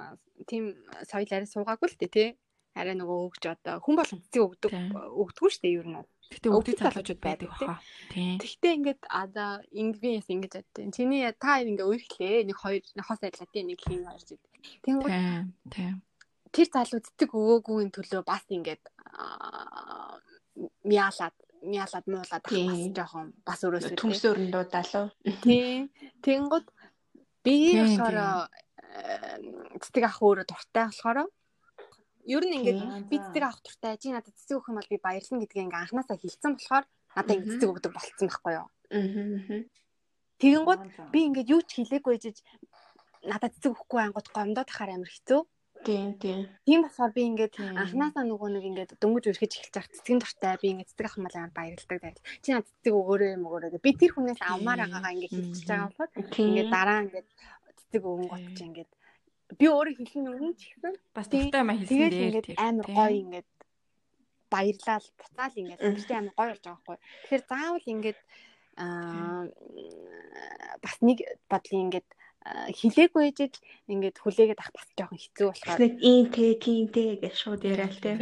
тийм 0.50 0.74
соёл 1.06 1.30
арай 1.30 1.46
суугаагүй 1.46 1.88
л 1.94 2.00
дээ 2.02 2.10
тий. 2.10 2.30
Арай 2.74 2.98
нөгөө 2.98 3.18
өгж 3.30 3.44
одоо 3.46 3.78
хүн 3.78 3.96
болгон 3.98 4.22
цэцэг 4.26 4.42
өгдөг 4.42 4.72
өгдөггүй 4.74 5.52
шүү 5.54 5.62
дээ 5.62 5.78
ер 5.78 5.88
нь. 5.90 6.02
Гэтэ 6.34 6.48
өвдөг 6.50 6.78
залуучууд 6.82 7.22
байдаг 7.22 7.50
баха. 7.50 7.82
Тийм. 8.14 8.38
Тэгтээ 8.42 8.74
ингээд 8.78 9.02
одоо 9.10 9.52
ингээс 9.70 10.28
ингэж 10.34 10.54
боддог. 10.58 10.94
Чиний 10.94 11.26
та 11.38 11.62
ингээ 11.62 11.90
өөрхлээ 11.90 12.46
нэг 12.50 12.58
хоёр 12.58 12.82
нохоос 12.98 13.22
айлаа 13.26 13.50
тийм 13.50 13.70
нэг 13.70 13.82
хийн 13.82 14.06
орж 14.06 14.34
идэв. 14.34 14.54
Тэнгүүд 14.86 15.14
тийм. 15.74 15.94
Тэр 16.54 16.68
залуу 16.74 17.02
цэцэг 17.06 17.30
өгөөгүй 17.34 17.90
төлөө 17.94 18.22
бас 18.26 18.46
ингээд 18.50 18.84
мяалаад 20.86 21.36
мяалаад 21.64 22.06
муулаад 22.08 22.44
бас 22.46 22.80
жоохон 22.96 23.28
бас 23.44 23.60
өрөөсөө 23.68 23.98
төмс 24.00 24.24
өрөндөө 24.30 24.64
залуу. 24.72 25.08
Тийм. 25.44 25.90
Тэнгүүд 26.24 26.66
би 27.50 27.58
болохоор 27.82 28.18
цэцэг 29.82 30.04
ах 30.06 30.18
өөрөө 30.22 30.46
дуртай 30.46 30.86
болохоор 30.88 31.28
Ер 32.30 32.46
нь 32.46 32.56
ингээд 32.62 33.10
би 33.10 33.18
цэцэг 33.18 33.42
авах 33.42 33.62
туртай 33.66 33.98
чи 33.98 34.14
надад 34.14 34.38
цэцэг 34.38 34.62
өгөх 34.62 34.70
юм 34.70 34.78
бол 34.78 34.92
би 34.94 35.02
баярлна 35.02 35.42
гэдгийг 35.42 35.66
ингээ 35.66 35.82
анханасаа 35.82 36.18
хэлсэн 36.20 36.52
болохоор 36.54 36.86
надад 37.18 37.34
ингээ 37.34 37.52
цэцэг 37.58 37.70
өгдөг 37.74 37.92
болцсон 37.96 38.28
байхгүй 38.30 38.54
юу. 38.54 38.68
Аа. 38.70 39.66
Тэгэн 40.38 40.64
гот 40.70 40.82
би 41.10 41.20
ингээд 41.26 41.50
юу 41.50 41.62
ч 41.66 41.82
хэлээгүй 41.82 42.16
жиж 42.22 42.38
надад 43.26 43.58
цэцэг 43.58 43.74
өгөхгүй 43.74 44.00
ангууд 44.04 44.28
гомдоод 44.30 44.70
тахаар 44.70 44.94
амар 44.94 45.10
хэцүү. 45.10 45.42
Тийм 45.86 46.20
тийм. 46.20 46.48
Тийм 46.66 46.80
болохоор 46.84 47.12
би 47.16 47.22
ингээд 47.30 47.56
анханасаа 47.60 48.24
нөгөө 48.28 48.50
нэг 48.52 48.64
ингээд 48.70 48.92
дөнгөж 49.00 49.26
өрхөж 49.32 49.52
эхэлж 49.56 49.74
байгаа 49.74 49.94
цэцгийн 49.96 50.20
дуртай 50.20 50.56
би 50.60 50.68
ингээд 50.76 50.90
цэцэг 50.92 51.06
авах 51.08 51.18
юм 51.18 51.26
бол 51.26 51.38
амар 51.40 51.54
баярлдаг 51.56 52.00
даа. 52.04 52.14
Чи 52.44 52.50
надад 52.52 52.68
цэцэг 52.68 52.94
өгөөрэй 53.00 53.34
мөгөөрэй. 53.40 53.80
Би 53.80 53.92
тэр 53.96 54.12
хүнээс 54.12 54.42
авмаар 54.44 54.80
байгаагаа 54.84 55.14
ингээд 55.16 55.34
хэлчихэж 55.36 55.68
байгаа 55.72 55.88
болохоор 55.88 56.12
ингээд 56.52 56.70
дараа 56.76 57.00
ингээд 57.08 57.28
цэцэг 57.80 58.02
өгөн 58.04 58.28
гот 58.28 58.46
чи 58.60 58.64
ингээд 58.68 58.92
би 59.60 59.66
өөрөө 59.66 59.96
хэлсэн 59.98 60.24
юм 60.30 60.54
ч 60.60 60.62
гэсэн 60.76 60.94
бас 61.16 61.28
дуртай 61.32 61.64
маа 61.64 61.78
хэлсэн 61.80 61.98
дээ. 61.98 62.44
Тэгээд 62.44 62.48
амар 62.60 62.88
гоё 62.92 63.16
ингээд 63.24 63.50
баярлал 64.52 65.08
буцаал 65.16 65.56
ингээд 65.62 65.80
тэгтээ 65.80 66.18
амар 66.20 66.36
гоё 66.36 66.50
болж 66.52 66.64
байгаа 66.66 66.84
байхгүй. 66.84 66.98
Тэгэхээр 67.24 67.44
заавал 67.48 67.88
ингээд 67.94 68.20
аа 68.84 69.44
бас 70.84 70.96
нэг 71.02 71.18
бодлын 71.50 71.84
ингээд 71.88 72.10
хилээгүй 72.50 73.24
ээжэж 73.30 73.54
ингээд 73.94 74.18
хүлээгээд 74.26 74.58
ах 74.58 74.74
бас 74.74 74.88
жоохон 74.98 75.22
хэцүү 75.22 75.48
болохоор 75.54 75.80
нэг 75.86 75.94
ин 76.02 76.24
тэ 76.34 76.58
тин 76.58 76.90
тэ 76.90 77.22
гэж 77.22 77.36
шууд 77.38 77.62
яриа 77.62 77.86
л 77.86 78.02
тэ. 78.02 78.18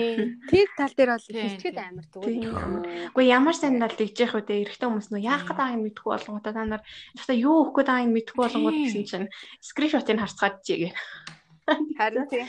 Тэр 0.52 0.68
тал 0.76 0.92
дээр 0.92 1.12
бол 1.16 1.28
хэлчихэд 1.32 1.80
амар 1.80 2.08
зүгээр. 2.12 3.14
Гэхдээ 3.16 3.32
ямар 3.32 3.56
сайн 3.56 3.80
бол 3.80 3.96
тэгж 3.96 4.18
яах 4.28 4.36
вэ? 4.36 4.68
Эрэгтэй 4.68 4.88
хүмүүс 4.88 5.08
нөө 5.16 5.24
яах 5.24 5.44
гээд 5.48 5.60
байгааг 5.60 5.80
мэдгүй 5.80 6.10
болгонгоо 6.12 6.44
та 6.44 6.52
нар 6.52 6.84
та 7.16 7.34
юу 7.36 7.56
өгөх 7.64 7.76
гээд 7.80 7.88
байгааг 7.88 8.12
мэдгүй 8.12 8.42
болгонгоо 8.44 8.74
гэсэн 8.76 9.06
чинь 9.08 9.28
скриншотыг 9.64 10.20
харцгаад 10.20 10.56
чигээ. 10.68 10.92
Харин 11.96 12.28
тийм. 12.28 12.48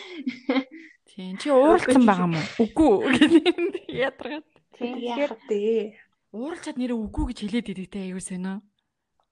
Тийм 1.07 1.35
чи 1.39 1.51
ууралсан 1.51 2.03
байгаа 2.03 2.31
мó? 2.31 2.43
Үгүй 2.59 2.95
гэдэг 3.23 3.87
ядаргаад. 3.87 4.47
Тийм 4.75 4.95
яах 4.99 5.39
вэ? 5.47 5.95
Ууралчаад 6.35 6.79
нэрээ 6.79 6.99
үгүй 6.99 7.25
гэж 7.31 7.39
хэлээд 7.43 7.71
идэг 7.75 7.89
те 7.91 8.07
аюу 8.11 8.23
сэна 8.23 8.63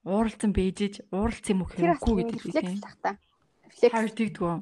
ууралцсан 0.07 0.51
бэжэж 0.55 0.93
ууралц 1.11 1.45
юм 1.51 1.59
уу 1.61 1.69
хэрэггүй 1.71 2.13
гэдэг 2.17 2.39
тийм. 2.39 2.53
Рефлекс 2.55 2.81
тах 2.81 2.95
та. 3.03 3.11
Рефлекс. 3.67 3.93
Хоёр 3.93 4.11
тэгдгүү. 4.15 4.55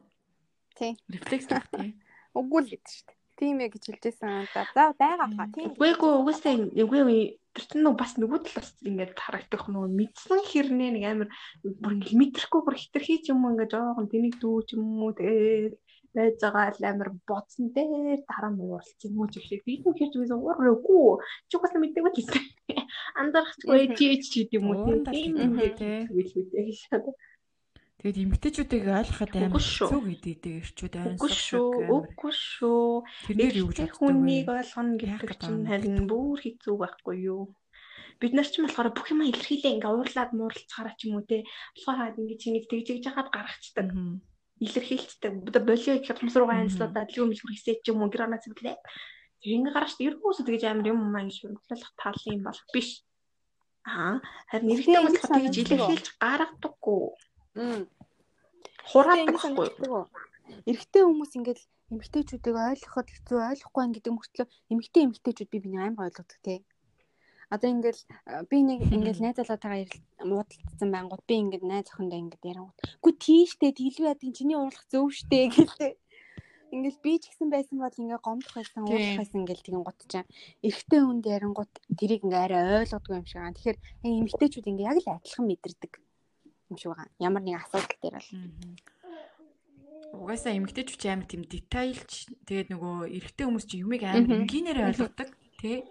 Тийм. 0.76 0.93
Рефлекс 1.14 1.48
тах 1.48 1.66
тийм. 1.70 1.93
Үгүй 2.34 2.60
л 2.66 2.72
гэдэг 2.74 2.89
шүү 2.89 3.06
дээ. 3.06 3.18
Тийм 3.36 3.56
ээ 3.62 3.70
гэж 3.70 3.84
хэлжсэн. 3.86 4.48
За 4.74 4.91
байгаа 4.98 5.28
хаа 5.30 5.48
тийм. 5.54 5.70
Үгүй 5.76 5.88
эгүй 5.93 6.12
угсаа 6.24 6.54
үгүй 6.56 7.02
тэр 7.56 7.66
чинь 7.72 7.88
бас 7.96 8.20
нөгөө 8.20 8.39
талаас 8.43 8.72
ингээд 8.84 9.16
харагдах 9.16 9.64
нөгөө 9.72 9.91
мэдсэн 9.96 10.39
хэрнээ 10.43 10.91
нэг 10.91 11.04
амар 11.08 11.30
бүр 11.64 11.96
ингээд 11.96 12.20
мэдрэхгүй 12.20 12.62
бүр 12.68 12.76
хитрхий 12.76 13.24
ч 13.24 13.32
юм 13.32 13.48
уу 13.48 13.56
ингээд 13.56 13.72
жоохон 13.72 14.12
тэнийг 14.12 14.36
дүүч 14.43 14.76
юм 14.76 15.00
уу 15.00 15.16
тэгээд 15.16 15.76
байж 16.16 16.36
байгаа 16.41 16.72
л 16.74 16.84
амар 16.89 17.09
бодсон 17.30 17.66
дээр 17.76 18.22
дараа 18.30 18.51
нь 18.51 18.61
ууралч 18.63 18.99
юм 19.07 19.20
уу 19.20 19.28
гэхлээр 19.30 19.63
би 19.68 19.74
юу 19.86 19.93
хийж 19.95 20.13
байсан 20.16 20.39
уурахгүй 20.39 21.05
чи 21.49 21.53
угаасаа 21.57 21.82
мэдээгүй 21.84 22.13
хэлсэн 22.16 22.43
андарахгүй 23.22 23.82
чи 23.97 24.05
ч 24.24 24.26
гэдэг 24.34 24.57
юм 24.57 24.68
уу? 24.72 25.03
Тийм 25.11 25.34
шээ 26.80 27.03
Тэгээд 27.95 28.22
эмгтээчүүдийг 28.22 28.86
ойлгоход 28.86 29.34
амар 29.34 29.63
хэцүү 29.66 30.01
гэдэг 30.05 30.53
эрчүүд 30.61 30.93
айн 30.93 31.16
Үгүй 31.18 31.32
шүү. 31.32 31.70
Үгүй 31.89 32.34
шүү. 32.38 33.01
Тэрээр 33.26 33.55
юу 33.66 33.70
гэж 33.74 33.91
хүнийг 33.97 34.45
ойлгоно 34.45 34.93
гэдэг 34.99 35.32
чинь 35.41 35.66
харин 35.66 36.05
бүр 36.05 36.38
хэцүү 36.38 36.76
байхгүй 36.78 37.16
юу? 37.34 37.49
бид 38.20 38.34
нар 38.36 38.47
ч 38.47 38.63
болохоор 38.63 38.89
бүх 38.95 39.11
юм 39.11 39.28
илэрхийлээ 39.28 39.76
ингээ 39.76 39.91
уурлаад 39.91 40.32
муурлцахаараа 40.38 40.95
ч 40.95 41.01
юм 41.07 41.20
уу 41.20 41.26
те 41.28 41.43
болохоор 41.76 42.16
ингээ 42.16 42.41
чинийг 42.41 42.66
тэгж 42.72 42.88
тэгж 42.88 43.05
хаад 43.11 43.30
гаргацдаг 43.32 43.88
илэрхийлцдэг. 44.64 45.34
Болио 45.51 45.93
их 45.99 46.08
хүмүүс 46.08 46.36
руугаа 46.39 46.64
анцлаад 46.64 46.95
адлгүй 46.95 47.28
мэлгүр 47.28 47.51
хийсэж 47.51 47.78
ч 47.84 47.91
юм 47.91 48.03
уу 48.03 48.12
цэвэрлээ. 48.12 48.78
Тэр 49.43 49.51
ингээ 49.56 49.74
гараад 49.76 49.99
ерөөсө 49.99 50.43
тэгж 50.47 50.64
амар 50.64 50.91
юм 50.95 50.99
маань 51.12 51.34
шүрмтлэх 51.36 51.91
тал 51.99 52.22
юм 52.32 52.47
бол 52.47 52.62
биш. 52.72 53.03
Аа 53.84 54.24
харин 54.49 54.68
нэрхтээ 54.72 55.01
хүмүүс 55.03 55.28
тэгж 55.28 55.56
илэрхийлж 55.60 56.08
гаргадаггүй. 56.24 57.03
Хураадаг 58.89 59.36
байхгүй. 59.36 59.68
Эрэгтэй 60.70 61.03
хүмүүс 61.03 61.32
ингээд 61.36 61.62
эмэгтэйчүүдийг 61.91 62.56
ойлгоход 62.56 63.08
хэцүү 63.12 63.39
ойлгохгүй 63.49 63.84
гэдэг 63.93 64.14
мөртлөө 64.14 64.47
эмэгтэй 64.72 65.01
эмэгтэйчүүд 65.06 65.49
би 65.51 65.58
биний 65.62 65.82
амар 65.84 66.10
ойлгодог 66.10 66.39
тий 66.41 66.66
одоо 67.50 67.70
ингээл 67.70 68.02
би 68.50 68.58
нэг 68.66 68.80
ингээл 68.96 69.22
найз 69.22 69.38
залуутайгаа 69.38 69.86
муудалцсан 70.26 70.89
байнгут 70.89 71.24
би 71.30 71.36
ингээд 71.41 71.66
найз 71.66 71.88
охиндоо 71.93 72.20
ингээд 72.20 72.50
ярангууд 72.50 72.80
үгүй 73.02 73.14
тийштэй 73.22 73.72
тэглүү 73.76 74.10
ядгийн 74.10 74.34
чиний 74.34 74.58
уурлах 74.58 74.86
зөв 74.89 75.14
штэ 75.14 75.54
гэлээ. 75.54 75.93
Ингээл 76.74 77.00
би 77.06 77.12
ч 77.22 77.30
гэсэн 77.30 77.50
байсан 77.54 77.78
бол 77.78 77.93
ингээ 77.93 78.20
гомдох 78.26 78.56
байсан 78.58 78.84
уурлах 78.84 79.20
байсан 79.22 79.39
ингээл 79.46 79.66
тэгин 79.66 79.86
гот 79.86 80.00
чам 80.10 80.26
эрэгтэй 80.66 81.00
хүнд 81.06 81.26
ярангууд 81.30 81.74
тэрийг 81.93 82.26
ингээ 82.26 82.43
арай 82.50 82.62
ойлгодгүй 82.84 83.16
юм 83.16 83.28
шиг 83.30 83.39
байгаа. 83.39 83.56
Тэгэхээр 83.56 83.80
эмэгтэйчүүд 84.04 84.70
ингээ 84.74 84.89
яг 84.89 84.98
л 85.06 85.14
адилхан 85.14 85.46
мэдэрдэг 85.46 85.93
юм 86.74 86.78
шиг 86.82 86.89
байгаа. 86.91 87.08
Ямар 87.22 87.43
нэг 87.46 87.56
асуудал 87.62 88.00
дээр 88.02 88.16
бол. 88.18 88.32
Угаасаа 90.16 90.58
эмэгтэйчүүд 90.58 91.04
амар 91.06 91.28
тийм 91.30 91.43
детайлч 91.46 92.12
тэгээд 92.50 92.68
нөгөө 92.74 92.96
эрэгтэй 93.14 93.46
хүмүүс 93.46 93.66
чинь 93.70 93.84
юмыг 93.86 94.04
амар 94.04 94.26
энгийнээр 94.26 94.89
ойлгодог 94.89 95.30
тий. 95.66 95.82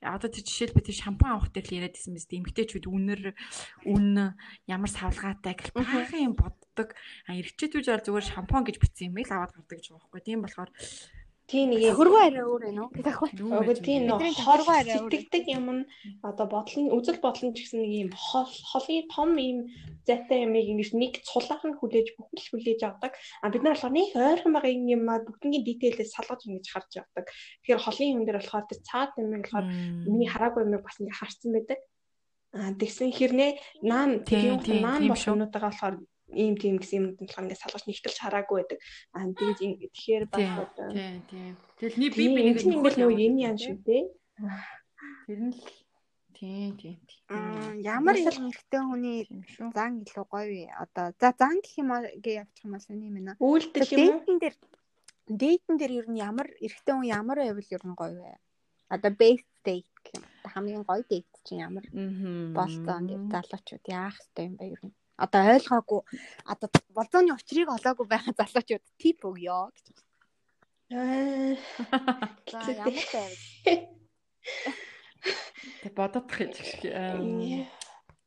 Одоо 0.00 0.32
тэр 0.32 0.48
жишээлбэл 0.48 0.88
тэр 0.88 0.96
шампан 0.96 1.36
авах 1.36 1.52
дээр 1.52 1.68
л 1.68 1.76
яриад 1.84 1.92
байсан 1.92 2.16
биз 2.16 2.24
дээ. 2.24 2.40
Эмгтээчүүд 2.40 2.86
үнэр 2.88 3.22
үн 3.84 4.32
ямар 4.64 4.90
савлгаатай 4.90 5.52
гэх 5.52 5.76
баахан 5.76 6.32
юм 6.32 6.34
боддог. 6.40 6.96
А 7.28 7.36
эргэжтэйчүүд 7.36 7.84
бол 7.84 8.06
зүгээр 8.08 8.26
шампан 8.32 8.64
гэж 8.64 8.80
бичсэн 8.80 9.12
юм 9.12 9.20
л 9.20 9.28
аваад 9.28 9.52
гардаг 9.52 9.76
гэж 9.76 9.92
байгаа 9.92 10.00
байхгүй. 10.08 10.22
Тийм 10.24 10.40
болохоор 10.40 10.70
Тийм 11.50 11.74
нэг 11.74 11.98
хөргөө 11.98 12.22
арай 12.30 12.46
өөр 12.46 12.62
ээ 12.70 12.74
нөө. 12.78 12.88
Үгүй 13.42 13.76
тийм 13.82 14.06
нөө 14.06 14.22
хоргоо 14.38 14.70
арай 14.70 15.02
өөр. 15.02 15.10
Сэтгэдэг 15.10 15.44
юм 15.50 15.66
нь 15.82 15.82
одоо 16.22 16.46
бодлон 16.46 16.94
үзэл 16.94 17.18
бодлон 17.18 17.50
ч 17.58 17.66
гэсэн 17.66 17.82
нэг 17.82 17.92
юм 18.06 18.10
хол 18.14 18.46
холын 18.46 19.10
том 19.10 19.34
юм 19.34 19.58
зайтай 20.06 20.46
юмыг 20.46 20.70
ингэж 20.70 20.94
нэг 20.94 21.12
цулаахан 21.26 21.74
хүлээж 21.74 22.14
бүхэл 22.14 22.50
хүлээж 22.54 22.80
авдаг. 22.86 23.18
А 23.42 23.50
бид 23.50 23.66
нар 23.66 23.74
болохоор 23.74 23.98
нэг 23.98 24.14
ойрхон 24.14 24.54
байгаа 24.54 24.70
юм 24.70 25.02
аа 25.10 25.26
бүгднийг 25.26 25.66
дитейлээс 25.66 26.14
салгаж 26.14 26.46
ингэж 26.46 26.66
харж 26.70 26.90
явдаг. 27.02 27.26
Тэгэхээр 27.66 27.82
холын 27.82 28.14
юм 28.14 28.22
дээр 28.30 28.38
болохоор 28.38 28.66
тэр 28.70 28.80
цаад 28.86 29.10
юм 29.18 29.34
болохоор 29.34 29.66
миний 30.06 30.30
хараагүй 30.30 30.62
юм 30.70 30.78
бас 30.78 31.02
ингэ 31.02 31.18
харцсан 31.18 31.50
байдаг. 31.50 31.78
А 32.54 32.74
тэгсэн 32.78 33.10
хэрнээ 33.10 33.58
наан 33.86 34.22
тийм 34.22 34.58
наан 34.82 35.06
болоонуудаа 35.06 35.62
болохоор 35.66 35.98
ийм 36.32 36.54
тийм 36.56 36.78
гэсэн 36.78 36.98
юмд 36.98 37.18
нь 37.18 37.26
болохоор 37.26 37.44
ингээд 37.46 37.62
салгаж 37.62 37.84
нэгтэлж 37.86 38.18
хараагүй 38.20 38.56
байдаг. 38.62 38.78
Аа 39.16 39.26
тэгж 39.34 39.58
тэгэхээр 39.60 40.24
бас 40.30 40.46
одоо 40.64 40.88
тийм 40.94 41.22
тийм. 41.30 41.54
Тэгэл 41.78 41.98
нэг 42.00 42.12
би 42.14 42.24
би 42.30 42.40
нэг 42.46 42.56
нэг 42.62 42.94
нөгөө 42.98 43.18
юм 43.26 43.36
яан 43.40 43.58
шүү 43.58 43.78
дээ. 43.82 44.04
Тэр 45.26 45.40
нь 45.46 45.54
л 45.54 45.62
тийм 46.40 46.70
тийм. 46.78 46.98
Аа 47.28 47.74
ямар 47.76 48.16
ихтэй 48.16 48.80
хүний 48.80 49.28
зан 49.74 50.02
илүү 50.02 50.26
гоё 50.30 50.48
вэ? 50.48 50.64
Одоо 50.82 51.06
за 51.20 51.28
зан 51.36 51.60
гэх 51.60 51.74
юм 51.82 51.90
гээ 52.24 52.40
явчих 52.42 52.64
юм 52.64 52.74
аа 52.74 52.82
сони 52.82 53.10
юм 53.10 53.16
байна. 53.18 53.34
Үйлдэл 53.38 53.90
юм 53.94 54.00
уу? 54.00 54.20
Дэйтэн 54.24 54.38
дээр 54.40 54.56
дэйтэн 55.30 55.76
дээр 55.78 55.92
ер 56.00 56.06
нь 56.10 56.22
ямар 56.22 56.48
эрэгтэй 56.64 56.94
хүн 56.94 57.10
ямар 57.10 57.38
байвал 57.42 57.74
ер 57.76 57.84
нь 57.86 57.98
гоё 57.98 58.18
вэ? 58.22 58.34
Одоо 58.90 59.12
base 59.14 59.46
date 59.66 59.90
гэх 60.02 60.18
юм. 60.18 60.24
Хамгийн 60.52 60.84
гоё 60.88 61.04
date 61.06 61.30
чинь 61.44 61.62
ямар 61.68 61.84
болцоо 62.56 62.96
энэ 62.98 63.30
залуучууд 63.30 63.84
яах 63.86 64.16
вэ 64.34 64.42
юм 64.48 64.54
бэ 64.56 64.66
ер 64.74 64.82
нь? 64.86 64.94
Одоо 65.24 65.42
ойлгоогүй 65.54 66.00
одоо 66.52 66.68
болзооны 66.96 67.32
учрыг 67.36 67.68
олоогүй 67.76 68.06
байгаа 68.08 68.34
залуучууд 68.40 68.84
тип 69.00 69.18
өгөө 69.28 69.68
гэж. 69.74 69.86
Аа. 70.90 71.54
Тэг 75.82 75.92
бодох 75.94 76.26
гэж. 76.32 76.56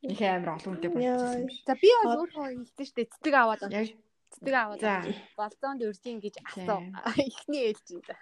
Их 0.04 0.20
амар 0.22 0.60
олон 0.60 0.76
хүнтэй 0.76 0.92
болчихсон 0.92 1.42
юм 1.44 1.50
шиг. 1.50 1.64
За 1.68 1.76
би 1.80 1.90
бол 2.04 2.28
өөрөө 2.28 2.46
хэлсэн 2.52 2.86
шүү 2.88 2.96
дээ. 2.98 3.12
Цэцэг 3.12 3.36
аваад 3.40 3.62
байна. 3.64 3.88
Цэцэг 4.36 4.56
аваад 4.60 4.82
болзоонд 5.40 5.82
өржин 5.88 6.20
гэж 6.20 6.36
асуу. 6.44 6.84
Эхний 7.28 7.72
ээлж 7.72 7.88
юм 7.96 8.04
да. 8.04 8.20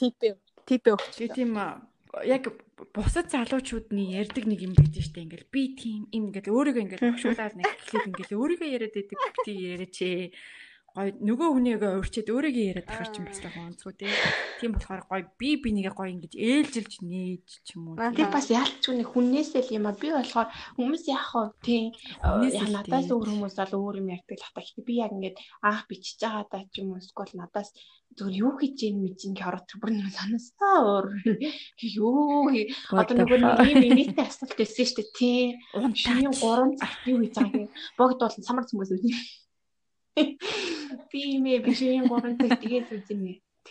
Типэ 0.00 0.40
типэ 0.64 0.96
өгч. 0.96 1.14
тийм 1.36 1.52
а, 1.60 1.84
яг 2.26 2.50
бусад 2.94 3.30
залуучуудны 3.30 4.10
ярьдаг 4.18 4.44
нэг 4.46 4.60
юм 4.66 4.74
байж 4.74 4.98
штэ 4.98 5.22
ингээл 5.22 5.46
би 5.54 5.62
тийм 5.78 6.10
юм 6.10 6.30
ингээл 6.34 6.50
өөрийгөө 6.50 6.82
ингээл 6.82 7.06
багшуулаад 7.14 7.54
нэг 7.54 7.70
эхлээд 7.70 8.08
ингээл 8.10 8.38
өөрийгөө 8.40 8.68
яриад 8.74 8.94
байдаг 8.98 9.20
би 9.46 9.52
яриач 9.54 9.96
ээ 10.02 10.24
гой 10.94 11.08
нөгөө 11.22 11.48
хүнийгээ 11.54 11.98
урьчаад 12.02 12.28
өөрийгөө 12.34 12.66
яриад 12.70 12.88
тахаар 12.90 13.10
ч 13.10 13.16
юм 13.22 13.26
бас 13.30 13.38
жоохон 13.38 13.68
онцгой 13.70 13.94
тий. 13.94 14.10
Тийм. 14.58 14.70
Болохоор 14.74 15.02
гой 15.06 15.22
би 15.38 15.48
бинийгээ 15.62 15.94
гой 15.94 16.08
ингэж 16.14 16.34
ээлжилж 16.34 16.94
нээж 17.06 17.46
ч 17.62 17.68
юм 17.78 17.94
уу. 17.94 17.96
Тэр 17.96 18.30
бас 18.34 18.50
яалтчгүй 18.50 18.94
нэг 18.98 19.08
хүнээсээ 19.14 19.62
л 19.70 19.74
юм 19.78 19.86
а 19.86 19.94
би 19.94 20.08
болохоор 20.10 20.48
хүмүүс 20.74 21.04
яах 21.06 21.30
вэ? 21.30 21.44
Тий 21.62 21.82
яг 22.58 22.68
надаас 22.74 23.06
өөр 23.06 23.28
хүмүүс 23.30 23.54
бол 23.54 23.74
өөр 23.78 24.02
юм 24.02 24.12
ярьдаг 24.14 24.34
л 24.34 24.46
хата 24.50 24.60
гэхдээ 24.66 24.88
би 24.90 24.94
яг 24.98 25.12
ингээд 25.14 25.36
аах 25.62 25.86
бичиж 25.86 26.18
байгаа 26.18 26.44
даа 26.50 26.64
ч 26.74 26.82
юм 26.82 26.90
уу 26.90 26.98
эсвэл 26.98 27.38
надаас 27.38 27.70
зүгээр 28.18 28.42
юу 28.42 28.52
хийж 28.58 28.78
ин 28.90 29.34
ороод 29.38 29.66
тэр 29.70 29.78
бүр 29.78 29.90
нэг 29.94 30.10
санаасаа 30.10 30.76
өөр 30.82 31.06
юу 31.94 32.50
одоо 32.90 33.14
нөгөө 33.14 33.38
нэг 33.38 33.70
юм 33.70 33.84
инээтэй 33.86 34.26
асуулт 34.26 34.58
байсан 34.58 34.82
шүү 34.82 34.98
дээ 34.98 35.14
тий 35.14 35.40
шинийн 36.02 36.34
3 36.34 36.74
цагт 36.80 37.06
юу 37.06 37.22
хийж 37.22 37.34
байгаа 37.38 37.62
юм? 37.62 37.70
Богд 37.94 38.18
бол 38.18 38.34
самар 38.42 38.66
хүмүүс 38.66 38.90
үү 38.90 39.00
би 41.10 41.20
мэ 41.44 41.54
би 41.64 41.70
шинийн 41.78 42.06
3 42.10 42.38
цаг 42.40 42.52
тэгээд 42.62 42.88
үзэн 42.96 43.20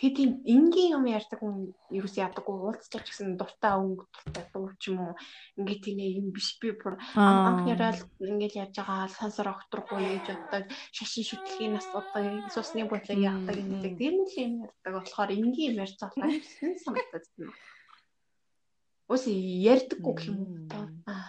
Тэгээд 0.00 0.16
тийм 0.16 0.30
энгийн 0.46 0.94
юм 0.96 1.04
ярьдаг 1.10 1.42
хүн 1.42 1.74
ерөөс 1.90 2.14
ядаггүй 2.22 2.56
уулзчих 2.56 3.04
гэсэн 3.04 3.34
дуртай 3.34 3.74
өнгө 3.74 4.06
дуртай 4.06 4.44
дуу 4.54 4.70
ч 4.78 4.94
юм 4.94 5.02
уу. 5.02 5.14
Ингээд 5.58 5.82
тийм 5.82 5.98
юм 6.00 6.26
биш. 6.30 6.56
Би 6.62 6.70
бүр 6.78 6.94
анх 7.18 7.66
яриад 7.66 8.00
ингээд 8.22 8.54
яаж 8.54 8.74
байгаа 8.78 9.10
сансар 9.10 9.50
огтрахгүй 9.50 9.98
гэж 10.00 10.26
боддог. 10.30 10.64
Шашин 10.94 11.26
шүтлэгийн 11.26 11.74
нас 11.74 11.90
одоо 11.90 12.22
сусны 12.54 12.86
бодлоо 12.86 13.18
яадаг 13.18 13.58
гэдэг. 13.58 13.92
Тийм 13.98 14.14
л 14.24 14.34
юм 14.38 14.52
ярьдаг 14.64 14.92
болохоор 14.94 15.30
энгийн 15.34 15.74
юм 15.74 15.82
ярьж 15.82 15.98
байгаа. 15.98 16.32
Юм 16.64 16.74
санагдаад 16.80 17.26
байна. 17.36 17.52
Ус 19.10 19.24
ярьдаггүй 19.26 20.14
юм 20.30 20.38
уу? 20.38 20.86
Аа. 21.10 21.19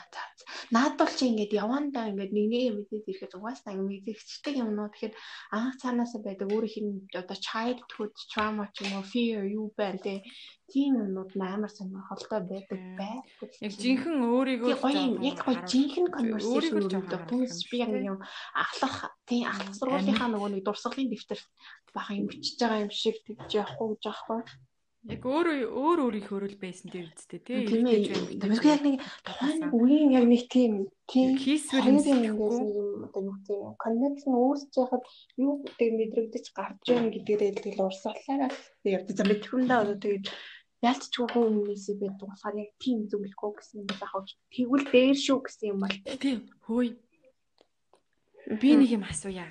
Наад 0.71 0.95
бол 0.99 1.11
чи 1.11 1.27
ингээд 1.27 1.53
явандаа 1.63 2.09
ингээд 2.11 2.31
нэг 2.35 2.47
нэг 2.51 2.65
мэдээд 2.75 3.09
ирэхэд 3.11 3.37
угаасаа 3.37 3.75
мэдэгчдэг 3.75 4.55
юмнууд 4.63 4.93
тэгэхээр 4.95 5.15
анх 5.57 5.75
цаанаасаа 5.81 6.21
байдаг 6.23 6.47
өөрийнх 6.47 6.77
нь 6.79 6.95
одоо 7.21 7.37
childhood 7.47 8.15
trauma 8.31 8.71
ч 8.73 8.87
юм 8.87 8.95
уу 8.97 9.05
fear 9.11 9.43
юу 9.45 9.67
байна 9.75 9.99
те 9.99 10.23
тийм 10.71 10.95
юмнууд 11.03 11.31
амар 11.35 11.71
сонир 11.71 11.99
холтой 12.07 12.39
байдаг 12.47 12.79
байдаг. 12.95 13.51
Яг 13.59 13.73
жинхэнэ 13.75 14.23
өөрийгөө. 14.23 14.71
Яг 15.27 15.39
гоё 15.43 15.59
жинхэнэ 15.67 16.09
conversation 16.15 16.87
жоохон 16.87 17.27
Түнс 17.27 17.59
би 17.67 17.77
яг 17.83 17.91
юм 17.91 18.19
ахлах 18.55 19.11
тийм 19.27 19.51
ахлах 19.51 19.75
сургуулийнхаа 19.75 20.29
нөгөө 20.31 20.49
нэг 20.55 20.63
дурсгалын 20.63 21.11
дэвтэр 21.11 21.39
бага 21.91 22.15
юм 22.15 22.31
бичиж 22.31 22.55
байгаа 22.55 22.87
юм 22.87 22.91
шиг 22.95 23.19
тэгж 23.27 23.51
явахгүй 23.59 23.87
гэж 23.99 24.03
аахгүй. 24.07 24.39
Яг 25.09 25.25
өөрөө 25.25 25.65
өөр 25.65 25.99
өөрийнхөө 26.05 26.45
л 26.45 26.61
байсан 26.61 26.93
дээр 26.93 27.09
үсттэй 27.09 27.41
тий. 27.41 27.65
Тийм 27.65 27.89
ээ. 27.89 28.37
Тэрс 28.37 28.61
яг 28.61 28.81
нэг 28.85 29.01
тухайн 29.25 29.73
үеийн 29.73 30.13
яг 30.13 30.25
нэг 30.29 30.45
тийм 30.45 30.85
тийм 31.09 31.41
хийсвэр 31.41 31.89
юм 31.89 31.97
юм 32.05 32.37
одоо 33.09 33.21
юу 33.25 33.33
гэдэг 33.33 33.49
юм 33.49 33.73
коннекшн 33.81 34.37
үүсэж 34.37 34.73
яхад 34.77 35.03
юу 35.41 35.65
гэдэг 35.65 35.89
мэдрэгдэж 35.97 36.45
гарч 36.53 36.85
байна 36.85 37.09
гэдгээрээ 37.17 37.51
тэгэл 37.57 37.85
урсгалаараа 37.89 38.51
ярьдаг. 38.85 39.15
За 39.17 39.25
мэдхэндээ 39.25 39.81
одоо 39.81 39.97
тэгээд 39.97 40.25
ялцчгүй 40.85 41.27
хүн 41.33 41.49
хүмүүсээ 41.49 41.95
байдаг 41.97 42.27
болохоор 42.29 42.55
яг 42.61 42.71
тийм 42.77 42.97
зөвлөхгүй 43.09 43.51
гэсэн 43.57 43.81
юм 43.81 43.89
байх 43.89 44.13
уу. 44.13 44.25
Тэгвэл 44.53 44.85
дээр 44.85 45.17
шүү 45.17 45.39
гэсэн 45.41 45.65
юм 45.73 45.79
бол 45.81 45.97
тий. 46.21 46.35
Хөөе. 46.69 46.93
Би 48.61 48.69
нэг 48.77 48.89
юм 49.01 49.03
асууя. 49.09 49.49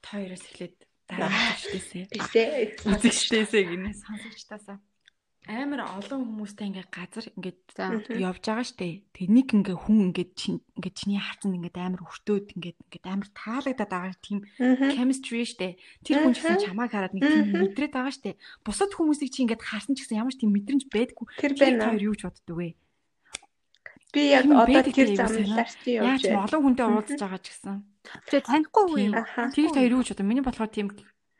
Та 0.00 0.16
хоёроос 0.16 0.44
эхлээд 0.48 0.88
дараа 1.10 1.30
нь 1.54 1.70
бисээ 1.74 2.04
үзэгчдээсээ 2.86 3.64
гинэ 3.70 3.90
сонсогчдаасаа 3.98 4.78
амар 5.48 5.82
олон 5.98 6.20
хүмүүстэй 6.28 6.68
ингээ 6.68 6.86
газар 6.92 7.26
ингээд 7.32 7.60
явж 8.20 8.44
байгаа 8.44 8.66
штэ. 8.66 9.02
Тэнийг 9.16 9.48
ингээ 9.56 9.76
хүн 9.82 10.12
ингээд 10.12 10.30
чин 10.36 10.60
ингээд 10.76 10.94
чиний 11.00 11.18
харцанд 11.18 11.56
ингээд 11.56 11.80
амар 11.80 12.04
өртөөд 12.06 12.54
ингээд 12.54 12.78
ингээд 12.86 13.06
амар 13.08 13.28
таалагдаад 13.34 13.90
байгаа 13.90 14.14
тийм 14.20 14.38
chemistry 14.94 15.42
штэ. 15.48 15.80
Тэр 16.04 16.22
хүн 16.22 16.36
ч 16.36 16.44
гэсэн 16.44 16.70
чамааг 16.70 16.92
хараад 16.92 17.16
нэг 17.16 17.24
тийм 17.24 17.56
мэдрээд 17.56 17.92
байгаа 17.96 18.14
штэ. 18.14 18.38
Бусад 18.62 18.92
хүмүүсийг 18.92 19.32
чи 19.32 19.42
ингээд 19.48 19.64
харсан 19.64 19.96
ч 19.96 20.04
гэсэн 20.06 20.20
ямар 20.20 20.34
ч 20.36 20.44
тийм 20.44 20.52
мэдрэмж 20.54 20.84
байдаггүй. 20.92 21.26
Тэр 21.40 21.52
Тэр 21.56 21.80
байна. 21.80 21.84
хоёр 21.88 22.02
юу 22.04 22.14
ч 22.14 22.22
боддог 22.28 22.56
вэ? 22.60 22.68
Би 24.12 24.22
яг 24.30 24.44
одоо 24.44 24.82
тэр 24.86 25.08
замлаар 25.16 25.70
чи 25.82 25.98
явж 25.98 26.04
Яаж 26.04 26.22
байна. 26.30 26.44
олон 26.46 26.60
хүнтэй 26.62 26.86
уулзж 26.86 27.16
байгаа 27.16 27.40
ч 27.42 27.46
гэсэн. 27.50 27.89
Тэгээ 28.04 28.44
танихгүй 28.48 28.84
хүн 28.88 29.00
юм. 29.10 29.14
Аха. 29.16 29.52
Тэр 29.52 29.68
хоёр 29.70 29.92
юу 30.00 30.04
ч 30.04 30.16
боддог. 30.16 30.26
Миний 30.26 30.44
болохоор 30.44 30.72
тийм 30.72 30.88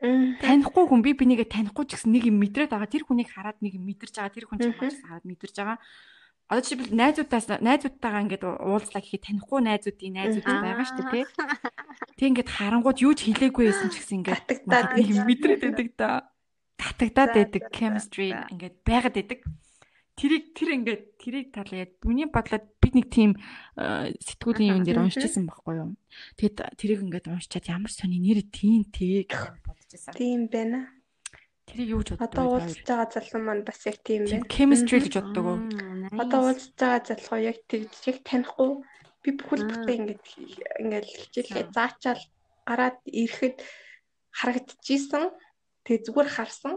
танихгүй 0.01 0.83
хүн 0.89 1.01
би 1.05 1.11
бинийгээ 1.13 1.49
танихгүй 1.49 1.85
ч 1.89 1.97
гэсэн 1.97 2.13
нэг 2.13 2.29
юм 2.29 2.37
мэдрээд 2.41 2.73
байгаа. 2.73 2.89
Тэр 2.89 3.05
хүнийг 3.05 3.29
хараад 3.33 3.61
нэг 3.61 3.77
юм 3.77 3.85
мэдэрч 3.85 4.17
байгаа. 4.17 4.33
Тэр 4.33 4.45
хүн 4.49 4.59
чамаа 4.61 4.89
ч 4.89 4.97
гэсэн 4.97 5.07
хараад 5.09 5.25
мэдэрч 5.29 5.55
байгаа. 5.57 5.77
Одоо 6.51 6.63
жишээлбэл 6.67 6.99
найзуудаас 6.99 7.45
найзуудтайгаа 7.63 8.23
ингээд 8.27 8.43
уулзлаа 8.43 8.99
гэхэд 8.99 9.23
танихгүй 9.23 9.59
найзуудын 9.63 10.13
найзууд 10.19 10.45
Аа. 10.51 10.63
байгаа 10.67 10.83
шүү 10.83 10.97
дээ 10.99 11.11
тий. 11.15 11.25
Тэг 12.19 12.27
ингээд 12.27 12.49
харангууд 12.51 12.99
юу 12.99 13.13
ч 13.15 13.19
хэлээгүй 13.31 13.65
байсан 13.71 13.87
ч 13.87 13.95
гэсэн 14.03 14.17
ингээд 14.19 14.41
Татагдаад 14.67 14.89
юм 14.99 15.23
мэдрээд 15.31 15.61
байдаг 15.63 15.89
да. 15.95 16.09
Татагдаад 16.75 17.31
байдаг 17.39 17.63
chemistry 17.71 18.35
ингээд 18.51 18.75
байгаад 18.83 19.15
байдаг. 19.15 19.39
Тэрийг 20.21 20.53
тэр 20.53 20.69
ингээд 20.77 21.03
тэрийг 21.17 21.49
талаад 21.49 21.97
миний 22.05 22.29
бодлоод 22.29 22.65
би 22.77 22.87
нэг 22.93 23.09
тийм 23.09 23.33
э, 23.73 24.13
сэтгүүлийн 24.21 24.77
юм 24.77 24.85
дээр 24.85 25.01
уншижсэн 25.01 25.49
байхгүй 25.49 25.81
юу. 25.81 25.97
Тэгэд 26.37 26.77
тэрийг 26.77 27.01
ингээд 27.09 27.25
уншичаад 27.25 27.65
ямар 27.73 27.89
сони 27.89 28.21
нэр 28.21 28.45
тийм 28.53 28.85
тий 28.93 29.25
гэж 29.25 29.65
бодчихсан. 29.65 30.13
Тийм 30.13 30.45
байна. 30.45 30.93
Тэрийг 31.65 31.89
юу 31.89 32.05
ч 32.05 32.13
боддог. 32.13 32.37
Одоо 32.37 32.45
уулзж 32.61 32.85
байгаа 32.85 33.09
залуу 33.09 33.41
маань 33.41 33.65
бас 33.65 33.81
яг 33.89 33.97
тийм 34.05 34.29
байна. 34.29 34.45
chemistry 34.45 35.01
гэж 35.01 35.13
боддог 35.17 35.45
уу? 35.49 35.59
Одоо 36.13 36.39
уулзж 36.53 36.69
байгаа 36.77 37.01
залуу 37.01 37.39
яг 37.41 37.57
тэгж 37.65 37.93
яг 38.13 38.17
танихгүй 38.21 38.71
би 39.25 39.29
бүхэл 39.41 39.65
бүтэн 39.73 39.97
ингээд 40.05 40.25
ингээд 40.85 41.07
хичээлээ 41.09 41.65
заачаал 41.73 42.21
гараад 42.69 42.97
ирэхэд 43.09 43.57
харагдчихсэн. 44.37 45.33
Тэгээ 45.85 46.05
зүгээр 46.05 46.29
харсан. 46.29 46.73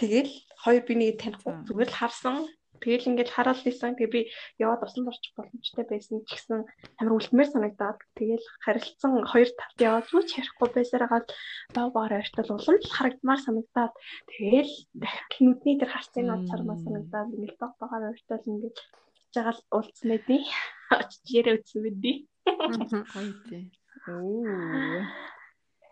Тэгэл 0.00 0.32
хоёр 0.64 0.82
би 0.88 0.94
нэг 0.96 1.20
танихгүй 1.20 1.52
зүгээр 1.68 1.90
л 1.92 2.00
харсан. 2.00 2.48
Тэгэл 2.80 3.12
ингээд 3.12 3.28
хараал 3.36 3.60
лсэн. 3.60 4.00
Тэгээ 4.00 4.08
би 4.16 4.20
яваад 4.56 4.88
усан 4.88 5.04
дурчих 5.04 5.36
боломжтой 5.36 5.84
байсан 5.84 6.24
ч 6.24 6.32
гэсэн 6.32 6.64
амар 6.96 7.20
үлдмээр 7.20 7.52
санагдаад 7.52 8.00
тэгэл 8.16 8.46
харилцсан 8.64 9.28
хоёр 9.28 9.48
талд 9.52 9.76
яваад 9.76 10.08
юу 10.08 10.24
ч 10.24 10.40
ярихгүй 10.40 10.68
байсараагаад 10.72 11.28
баг 11.76 11.88
багаар 11.92 12.24
ойртол 12.24 12.56
улам 12.56 12.76
л 12.80 12.94
харагдмаар 12.96 13.40
санагдаад 13.44 13.92
тэгэл 14.32 14.72
дахиад 14.96 15.32
нүдний 15.44 15.76
дээр 15.76 15.92
харцын 15.92 16.24
над 16.32 16.48
сармаа 16.48 16.80
санагдаад 16.80 17.36
ингээд 17.36 17.60
баг 17.60 17.72
багаар 17.76 18.16
ойртол 18.16 18.48
ингээд 18.48 18.76
жагаал 19.36 19.60
уулцсан 19.76 20.08
байдیں۔ 20.16 20.40
Очиж 20.96 21.24
яриа 21.28 21.60
үтсэн 21.60 21.80
байдیں۔ 21.84 22.16
Гоё 23.12 23.32
тий. 23.44 23.64
Оо. 24.08 25.04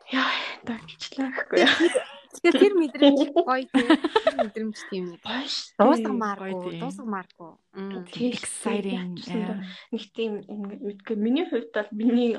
Яа, 0.08 0.32
тагчлаа 0.64 1.28
гэхгүй 1.36 1.68
яа. 1.68 2.16
Тэгэхээр 2.28 2.60
тэр 2.60 2.74
мэдрэмж 2.76 3.20
гоё 3.48 3.64
тийм. 3.72 3.88
Мэдрэмж 4.36 4.78
тийм 4.92 5.04
нэг. 5.16 5.20
Бааш. 5.24 5.54
Дуусгамааргүй, 5.80 6.52
гоё 6.52 6.70
тийм. 6.70 6.80
дуусгамааргүй. 6.84 7.50
Exciting. 8.28 9.16
Нэг 9.92 10.02
тийм 10.12 10.32
мэдгүй 10.44 11.16
миний 11.16 11.46
хувьд 11.48 11.72
бол 11.72 11.90
миний 11.96 12.36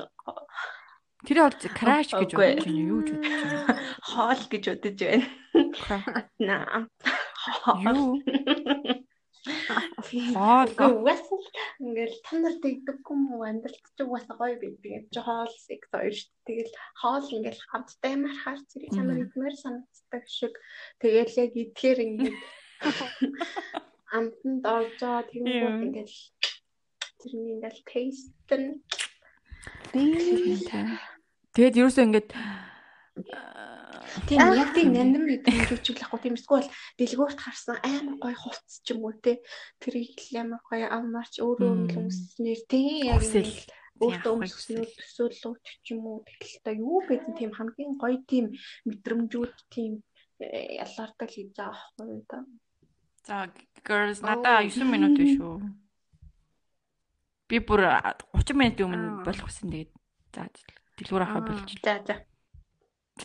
Тэр 1.26 1.36
бол 1.44 1.52
crash 1.76 2.16
гэж 2.16 2.32
бодож 2.32 2.64
байна. 2.64 2.80
Юу 2.80 3.04
ч 3.04 3.12
бодож 3.12 3.28
байна. 3.28 3.76
хоол 4.08 4.42
гэж 4.48 4.64
бодож 4.72 4.98
байна. 5.04 5.26
Наа. 6.40 6.88
Юу? 7.84 8.24
Гэхдээ 9.40 10.90
угаасаа 11.00 11.40
ингээл 11.80 12.16
та 12.24 12.32
нар 12.36 12.56
тэгдэггүй 12.60 13.16
мүү 13.16 13.42
амьдралд 13.48 13.86
ч 13.96 13.98
угаасаа 14.04 14.36
гоё 14.36 14.56
байдаг. 14.60 14.84
Явж 15.00 15.14
хоол 15.16 15.54
секс 15.56 15.88
хоёр 15.88 16.12
шүү 16.12 16.30
дээ. 16.44 16.68
Тэгэл 16.68 16.74
хоол 17.00 17.26
ингээл 17.36 17.62
хамттай 17.72 18.14
мархаар 18.20 18.60
зэрэг 18.68 18.90
Мгм. 18.92 19.22
идмээр 19.24 19.56
санагддаг 19.56 20.24
шиг. 20.28 20.54
Тэгэл 21.00 21.32
яг 21.44 21.52
идэхээр 21.56 21.98
ингээд 22.04 22.38
амтанд 24.16 24.64
орж 24.66 24.98
байгаа 25.00 25.24
Юу. 25.32 25.44
тэгмүүд 25.48 25.84
ингээл 25.88 26.16
тэрний 27.20 27.52
ингээл 27.56 27.80
taste 27.88 28.54
нь 28.60 28.68
Тэгээд 31.54 31.78
ерөөсөө 31.80 32.04
ингээд 32.06 32.30
тийм 34.28 34.40
яг 34.56 34.70
тийм 34.74 34.92
нандин 34.94 35.24
мэдрэмж 35.28 35.70
үчиглэхгүй 35.76 36.20
тийм. 36.20 36.34
Эсвэл 36.38 36.68
дэлгүүрт 36.98 37.38
харсан 37.40 37.76
амар 37.84 38.16
гоё 38.22 38.36
хувцс 38.36 38.80
ч 38.84 38.94
юм 38.94 39.04
уу 39.06 39.14
те 39.18 39.40
тэрийг 39.82 40.18
л 40.32 40.42
амар 40.42 40.62
гоё 40.64 40.86
амарч 40.88 41.40
өөрөө 41.44 41.72
өмснээр 42.00 42.60
тийм 42.70 43.10
яг 43.10 43.22
өөртөө 44.00 44.32
Яг 44.32 44.48
өмснөл 44.48 44.92
төсөөлөж 44.96 45.66
ч 45.84 45.92
юм 45.92 46.04
уу 46.08 46.24
тэгэл 46.24 46.64
та 46.64 46.72
юу 46.72 47.04
гэсэн 47.04 47.36
тийм 47.36 47.52
хамгийн 47.52 48.00
гоё 48.00 48.16
тийм 48.24 48.56
мэдрэмжүүд 48.88 49.56
тийм 49.68 50.00
э, 50.40 50.80
ялгаартай 50.80 51.28
л 51.28 51.34
хийж 51.36 51.48
байгаа 51.52 51.76
байхгүй 51.76 52.08
юу 52.08 52.24
та. 52.24 52.38
За 53.28 53.52
girls 53.84 54.24
надаа 54.24 54.64
9 54.64 54.88
минут 54.88 55.20
биш 55.20 55.36
үү? 55.36 55.60
Би 57.52 57.60
бүр 57.60 57.84
30 58.32 58.56
минут 58.56 58.80
өмнө 58.80 59.20
болох 59.20 59.48
гэсэн 59.52 59.68
тэгээд 59.68 59.92
за 60.32 60.48
дэлгүүр 60.96 61.24
авахаа 61.28 61.44
болж. 61.44 61.68
За 61.84 62.00
за. 62.00 62.16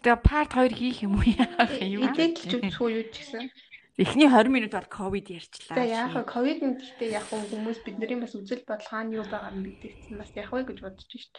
Тэгээ 0.02 0.20
part 0.26 0.52
2 0.54 0.76
хийх 0.76 0.98
юм 1.06 1.16
уу 1.20 1.26
яах 1.40 1.76
юм? 1.80 2.04
Эдэлж 2.10 2.52
үзэх 2.52 2.80
үү 2.82 2.92
юу 3.00 3.06
ч 3.12 3.16
гэсэн. 3.22 3.48
Эхний 3.96 4.28
20 4.28 4.52
минут 4.52 4.72
бол 4.76 4.90
ковид 4.92 5.32
ярьчлаа. 5.32 5.76
За 5.80 5.84
яах 5.88 6.14
вэ? 6.16 6.24
Ковид 6.28 6.60
нь 6.60 6.76
гэхдээ 6.76 7.16
яг 7.16 7.26
хүмүүс 7.32 7.80
бидний 7.88 8.20
бас 8.20 8.36
үзэл 8.36 8.68
бодол 8.68 8.90
хаана 8.92 9.16
юу 9.16 9.26
байгаа 9.30 9.56
нь 9.56 9.64
мэдээсэн 9.64 10.20
бас 10.20 10.32
яах 10.36 10.52
вэ 10.52 10.68
гэж 10.68 10.78
бодож 10.84 11.08
шít. 11.08 11.32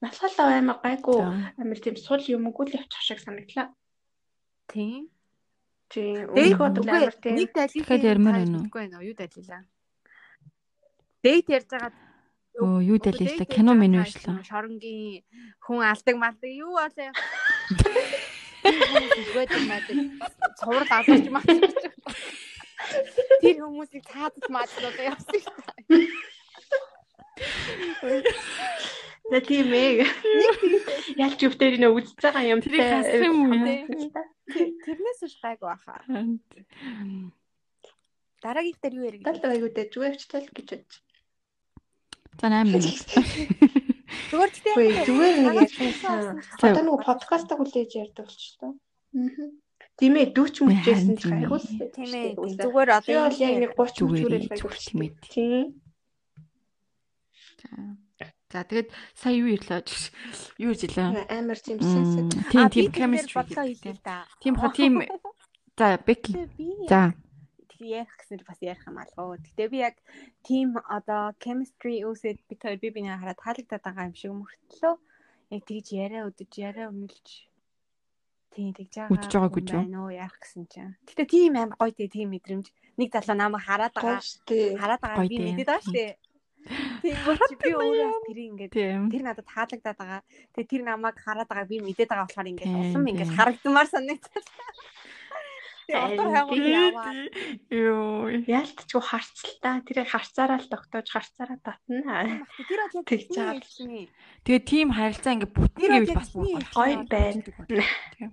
Насгалаа 0.00 0.56
аймаг 0.56 0.80
гайгүй 0.80 1.20
амир 1.60 1.78
тийм 1.84 1.96
сул 2.00 2.24
юм 2.32 2.48
уу 2.48 2.64
л 2.64 2.72
явчих 2.72 3.04
шиг 3.04 3.20
санагдлаа. 3.20 3.76
Тийм. 4.72 5.12
Тийм. 5.92 6.32
Амир 6.32 7.12
тийм. 7.20 7.36
Нэг 7.36 7.52
далилын 7.52 7.84
Дахиад 7.84 8.08
ярмаар 8.08 8.36
байна 8.40 8.56
уу? 8.56 8.64
Үгүй 8.64 8.82
ээ, 8.88 9.04
юу 9.04 9.16
далилаа? 9.20 9.62
Дэйт 11.20 11.46
ярьж 11.52 11.68
байгаа 11.68 11.92
Оо 12.58 12.80
юу 12.82 12.98
далилаа 12.98 13.46
кино 13.46 13.72
меню 13.78 14.02
уушлаа. 14.02 14.42
Шоронгийн 14.42 15.22
хүн 15.62 15.86
алдаг 15.86 16.16
малдаг 16.18 16.50
юу 16.50 16.74
болоо. 16.74 17.12
Гүйд 19.32 19.52
мадаг. 19.70 19.96
Цуврал 20.58 20.90
алгаж 20.90 21.26
мадаг. 21.30 21.58
Тэр 23.40 23.56
хүмүүсийг 23.62 24.04
цаадад 24.10 24.46
маадлаа 24.50 24.92
явсан. 25.14 25.40
За 29.30 29.38
тийм 29.40 29.70
ээ. 29.70 30.04
Ялч 31.16 31.40
өвтөр 31.46 31.78
нэ 31.78 31.88
үзэж 31.88 32.18
байгаа 32.18 32.44
юм 32.50 32.60
юм 33.30 33.38
уу? 33.46 33.62
Тэрнээс 34.84 35.20
ш 35.30 35.38
гайг 35.38 35.62
баха. 35.62 36.02
Дараагийнх 38.42 38.80
дээр 38.82 38.94
юу 38.98 39.06
ярих? 39.06 39.22
Дал 39.22 39.38
байгуу 39.38 39.70
дээ 39.70 39.86
зүгэвчтэй 39.92 40.40
л 40.44 40.50
гэж 40.50 40.68
бодож. 40.74 40.92
За 42.40 42.48
8 42.48 42.72
минут. 42.72 42.98
Зүгээр 44.32 44.50
гэхдээ 44.50 45.04
зүгээр 45.04 45.36
нэг 45.44 45.70
ярьсан. 45.76 46.40
Одоо 46.64 46.82
нөгөө 46.88 47.04
подкастаа 47.04 47.56
хүлээж 47.60 47.90
ярьдаг 48.00 48.24
болчихлоо. 48.26 48.72
Аа. 48.72 49.52
Тийм 50.00 50.16
ээ 50.16 50.32
дүүч 50.32 50.54
мүчээсэн 50.64 51.14
ч 51.20 51.28
гайгүй 51.28 51.60
л. 51.60 51.68
тийм 51.92 52.10
ээ. 52.16 52.32
Зүгээр 52.64 52.90
одоо 52.96 53.28
яг 53.28 53.54
нэг 53.60 53.72
30 53.76 54.00
Зүгээр 54.00 54.08
мүчүүрэл 54.08 54.48
зүгээр 54.56 54.80
тийм 54.80 55.00
ээ. 55.04 55.12
Тийм. 55.28 55.64
За 58.50 58.66
тэгээд 58.66 58.88
сая 59.14 59.36
юу 59.36 59.52
ирлээ? 59.52 59.84
Юу 60.58 60.72
ирж 60.74 60.82
илээ? 60.88 61.28
Амар 61.28 61.60
тийм 61.60 61.78
сенсэт. 61.78 62.34
Тийм 62.50 62.66
тийм 62.72 62.88
chemistry. 62.90 63.36
бодлоо 63.36 63.64
хэлээ 63.68 63.96
да. 64.02 64.26
Тийм 64.42 64.54
хоо 64.58 64.72
тийм. 64.74 65.04
За 65.78 66.00
Беки. 66.02 66.34
Би 66.58 66.88
За. 66.90 67.14
Ярих 67.86 68.16
гэснээр 68.16 68.44
бас 68.44 68.58
ярих 68.60 68.84
юм 68.86 68.98
алгаа. 68.98 69.38
Гэтэ 69.40 69.68
би 69.72 69.78
яг 69.80 69.96
team 70.44 70.76
одоо 70.88 71.32
chemistry 71.40 72.04
үсэд 72.04 72.38
бид 72.48 72.60
хоёр 72.60 72.78
би 72.80 72.90
биний 72.90 73.14
хараад 73.16 73.40
таалагдаад 73.40 73.84
байгаа 73.84 74.08
юм 74.08 74.16
шиг 74.16 74.32
мөртлөө 74.36 74.94
яг 75.54 75.62
тэгж 75.66 75.86
яриа 75.94 76.26
өдөж 76.28 76.52
яриа 76.58 76.90
өмнөлж 76.92 77.28
тийм 78.54 78.74
тэгж 78.74 78.92
байгаа. 78.94 79.14
Үдэж 79.14 79.32
байгаагүй 79.34 79.62
ч 79.62 79.70
юу? 79.70 79.78
байна 79.80 79.98
уу 80.04 80.10
яах 80.10 80.36
гэсэн 80.38 80.64
чинь. 80.66 80.94
Гэтэ 81.06 81.24
team 81.30 81.54
амар 81.56 81.78
гоё 81.78 82.08
team 82.10 82.28
мэдрэмж. 82.34 82.66
Нэг 82.98 83.08
залуу 83.14 83.36
намайг 83.38 83.64
хараад 83.64 83.94
байгаа. 83.94 84.20
Хараад 84.80 85.00
байгаа 85.02 85.26
би 85.26 85.36
дээ. 85.38 85.46
мэдээд 85.54 85.70
байгаа 85.70 85.86
шүү 85.86 85.96
дээ. 85.96 86.12
Тийм 87.00 87.16
чи 87.48 87.56
би 87.56 87.70
өөрөө 87.72 88.12
тэр 88.28 88.38
ингээд 88.52 88.72
Тийм. 88.76 89.08
тэр 89.08 89.22
надад 89.24 89.48
таалагдаад 89.48 89.96
байгаа. 89.96 90.20
Тэгээ 90.52 90.70
тэр 90.70 90.82
намайг 90.84 91.16
хараад 91.16 91.48
байгаа 91.48 91.66
би 91.72 91.76
мэдээд 91.80 92.10
байгаа 92.12 92.26
болохоор 92.28 92.50
ингээд 92.52 92.68
Тийм, 92.68 92.80
улам 92.84 93.08
ингээд 93.08 93.30
тийм. 93.32 93.38
харагдмаар 93.40 93.88
санагдаад. 93.88 94.46
Одоо 95.94 96.26
хайгуул 96.30 96.66
яваа. 96.70 97.12
Йоо. 97.70 98.30
Яалтчгүй 98.46 99.02
харцалтаа. 99.02 99.82
Тэр 99.82 99.96
яг 100.04 100.08
харцаараа 100.14 100.58
л 100.62 100.70
тогтоож 100.70 101.08
харцаараа 101.10 101.58
татна. 101.60 102.46
Тэр 102.54 102.80
бол 102.90 103.04
Тэгж 103.04 103.28
байгаа. 103.34 104.06
Тэгээ 104.46 104.62
тийм 104.64 104.88
харилцаа 104.94 105.34
ингээ 105.34 105.50
бүтэн 105.50 105.80
Тэр 105.80 105.90
гэвэл 105.90 106.14
бол 106.14 106.22
бас. 106.22 106.30
Гоё 106.74 106.96
байна. 107.10 107.42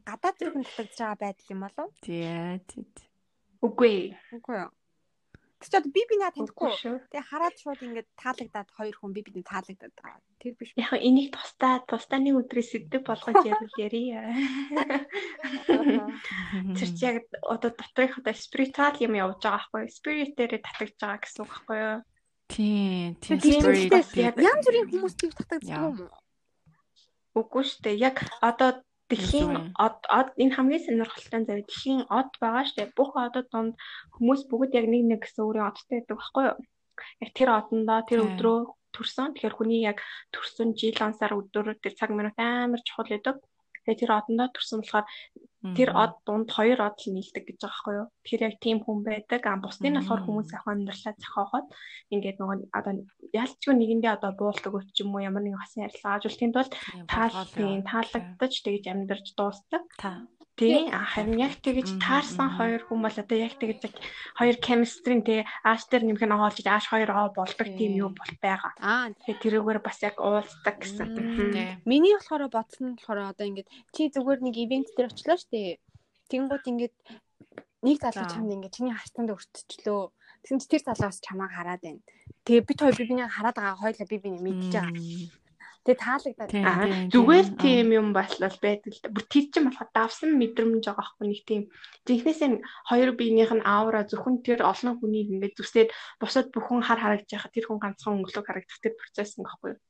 гадаад 0.05 0.35
зүрхэн 0.37 0.63
татагдж 0.65 0.97
байгаа 1.01 1.17
байдал 1.17 1.51
юм 1.51 1.61
болов? 1.65 1.89
Тий. 2.05 2.61
тий. 2.69 2.85
Үгүй. 3.65 4.13
Үгүй 4.37 4.55
юу. 4.61 4.71
Тэг 5.57 5.69
чи 5.73 5.77
одоо 5.77 5.89
би 5.89 6.01
бинаа 6.05 6.29
Үгүй 6.29 6.53
танихгүй. 6.53 6.69
Тэгээ 7.09 7.29
хараад 7.33 7.55
шууд 7.57 7.81
ингээд 7.81 8.09
таалагдаад 8.13 8.69
хоёр 8.77 8.93
хүн 8.93 9.11
би 9.17 9.21
биний 9.25 9.41
таалагдаад 9.41 9.95
байгаа. 9.97 10.21
Тэр 10.37 10.53
биш. 10.53 10.69
Яг 10.77 10.93
энийг 11.01 11.33
тустаа 11.33 11.81
тустаа 11.89 12.21
нэг 12.21 12.37
өдрөөс 12.45 12.69
сэдв 12.69 13.01
болгож 13.01 13.41
ярил 13.41 13.73
ярий. 13.81 14.13
Тэр 16.77 16.89
чи 16.93 17.03
яг 17.09 17.25
одоо 17.41 17.73
доторх 17.73 18.21
одоо 18.21 18.37
спиритуал 18.37 19.01
юм 19.01 19.17
явж 19.17 19.41
байгаа 19.41 19.65
байхгүй 19.65 19.89
спиритээр 19.97 20.61
татагдж 20.61 20.97
байгаа 21.01 21.21
гэсэн 21.25 21.41
үг 21.41 21.49
байхгүй 21.49 21.77
юу? 21.81 21.97
Тий. 22.53 23.17
Тий. 23.17 23.37
Тийм 23.41 23.61
spirit. 23.65 23.91
гэхдээ 23.97 24.37
янз 24.37 24.61
бүрийн 24.61 24.87
хүмүүс 24.93 25.15
тийм 25.17 25.31
татагддаг 25.33 25.73
юм 25.73 26.05
уу? 26.05 26.13
Үгүй 27.33 27.63
шүү 27.65 27.81
дээ. 27.81 27.97
Яг 28.13 28.21
одоо 28.45 28.77
дэлхийн 29.07 29.71
од 29.85 29.97
од 30.11 30.29
энэ 30.41 30.55
хамгийн 30.55 30.83
сонирхолтой 30.83 31.41
зав 31.47 31.57
дэлхийн 31.63 32.01
од 32.11 32.29
байгаа 32.43 32.63
шүү 32.67 32.77
дээ. 32.77 32.95
Бүх 32.99 33.11
одод 33.15 33.47
донд 33.53 33.73
хүмүүс 34.15 34.41
бүгд 34.51 34.71
яг 34.79 34.85
нэг 34.91 35.03
нэг 35.07 35.19
гэсэн 35.23 35.43
өөрийн 35.47 35.69
одтой 35.69 35.95
байдаг 35.95 36.17
байхгүй 36.17 36.43
юу? 36.47 36.57
Яг 37.23 37.31
тэр 37.37 37.49
одондоо 37.55 37.99
тэр 38.09 38.19
өдрөө 38.27 38.57
төрсөн. 38.95 39.31
Тэгэхээр 39.31 39.57
хүний 39.57 39.81
яг 39.87 39.97
төрсөн 40.33 40.75
жил 40.79 40.97
ансаар 40.99 41.39
өдөр 41.39 41.77
тэр 41.79 41.93
цаг 41.95 42.11
минут 42.11 42.35
амар 42.35 42.81
чухал 42.83 43.07
байдаг. 43.07 43.37
Тэгээ 43.85 44.01
тэр 44.01 44.11
одондоо 44.17 44.47
төрсөн 44.51 44.81
болохоор 44.83 45.05
тэр 45.61 45.89
од 45.97 46.13
дунд 46.25 46.49
хоёр 46.53 46.79
од 46.85 46.97
л 47.01 47.13
нийлдэг 47.17 47.43
гэж 47.49 47.57
байгаа 47.57 47.73
байхгүй 47.73 47.95
юу? 47.97 48.07
Тэр 48.27 48.39
яг 48.47 48.55
тийм 48.61 48.77
хүн 48.85 48.99
байдаг. 49.01 49.41
А 49.49 49.57
бусдын 49.57 49.93
нь 49.93 49.97
болохоор 49.97 50.21
хүмүүс 50.23 50.49
яг 50.53 50.65
амьдралаа 50.69 51.13
зохиогоод 51.17 51.67
ингээд 52.13 52.37
нөгөө 52.37 52.57
одоо 52.77 52.93
ялчгүй 53.33 53.73
нэгэндээ 53.73 54.11
одоо 54.17 54.31
буулдаг 54.37 54.73
өч 54.77 55.01
юм 55.01 55.17
уу 55.17 55.25
ямар 55.25 55.43
нэгэн 55.43 55.61
хасан 55.61 55.85
ярилцлага 55.89 56.17
ажуултын 56.21 56.53
тулд 56.53 56.71
тааллын 57.09 57.81
таалагдаж 57.89 58.53
тэгж 58.61 58.85
амьдарч 58.85 59.27
дуустдаг. 59.33 59.83
Та. 59.97 60.29
Тийм 60.57 60.89
харин 60.89 61.37
яг 61.37 61.53
тэгж 61.61 62.01
таарсан 62.01 62.49
хоёр 62.57 62.81
хүн 62.89 63.05
бол 63.05 63.13
одоо 63.13 63.37
яг 63.37 63.53
тэгж 63.61 63.77
яг 63.85 63.95
хоёр 64.33 64.57
chemistry-н 64.57 65.21
тэгээ 65.21 65.45
ааш 65.69 65.85
дээр 65.85 66.03
нэмэх 66.09 66.25
нь 66.25 66.33
оолж 66.33 66.57
ааш 66.65 66.89
хоёр 66.89 67.09
оо 67.13 67.29
болдог 67.29 67.67
тийм 67.77 67.93
юу 67.93 68.09
бол 68.09 68.33
байгаа. 68.41 68.73
Аа 68.81 69.13
Тэгээ 69.13 69.43
тэрүүгээр 69.43 69.79
бас 69.85 70.01
яг 70.01 70.17
уулздаг 70.17 70.75
гэсэн. 70.81 71.07
Тий. 71.53 71.77
Миний 71.85 72.17
болохоор 72.17 72.49
бодсон 72.49 72.93
нь 72.93 72.97
болохоор 72.97 73.37
одоо 73.37 73.45
ингээд 73.45 73.69
чи 73.93 74.09
зүгээр 74.09 74.39
нэг 74.41 74.55
ивент 74.57 74.89
дээр 74.97 75.13
очлоо 75.13 75.37
штэ. 75.37 75.77
Тэнгууд 76.31 76.65
ингээд 76.65 76.95
нэг 77.85 77.97
залуу 78.01 78.25
За. 78.25 78.33
чамд 78.33 78.49
ингээд 78.49 78.75
чиний 78.75 78.95
харцаанд 78.97 79.35
өртчлөө. 79.37 80.09
Тэгсэн 80.41 80.59
чи 80.63 80.67
тэр 80.73 80.83
залуус 80.89 81.21
чамаа 81.21 81.49
хараад 81.53 81.85
байна. 81.85 82.01
Тэгээ 82.49 82.65
бид 82.65 82.79
хоёр 82.81 82.95
би 82.97 83.05
бинийг 83.05 83.29
хараад 83.29 83.57
байгаа 83.61 83.77
хоёлаа 83.77 84.07
би 84.09 84.17
бинийг 84.17 84.41
мэдчихэж 84.41 84.73
байгаа. 84.73 84.95
Тэгээ 85.87 86.03
таалагдаад. 86.03 86.51
Зүгээр 87.15 87.47
тий. 87.47 87.55
тийм 87.63 87.87
юм 87.95 88.07
болол 88.11 88.57
байдаг 88.59 88.91
л 88.91 88.99
да. 88.99 89.15
Бүр 89.15 89.23
тэр 89.31 89.45
чинь 89.47 89.67
болохоо 89.71 89.87
давсан 89.95 90.35
мэдрэмж 90.35 90.83
байгаа 90.83 90.99
байхгүй 90.99 91.25
нэг 91.31 91.41
тийм. 91.47 91.63
Жинхнээсээ 92.03 92.59
хоёр 92.91 93.09
биенийх 93.15 93.55
нь 93.55 93.63
аура 93.63 94.03
зөвхөн 94.03 94.43
тэр 94.43 94.67
олон 94.67 94.99
хүнийг 94.99 95.31
ингээд 95.31 95.55
зүсээд 95.55 95.89
бусад 96.19 96.51
бүхэн 96.51 96.83
хар 96.83 96.99
харагдаж 96.99 97.31
байхад 97.31 97.55
тэр 97.55 97.65
хүн 97.71 97.79
ганцхан 97.79 98.19
өнгөлөг 98.19 98.43
харагдах 98.43 98.79
тэр 98.83 98.99
процесс 98.99 99.39
юм 99.39 99.47
байхгүй 99.47 99.69
юу? 99.71 99.86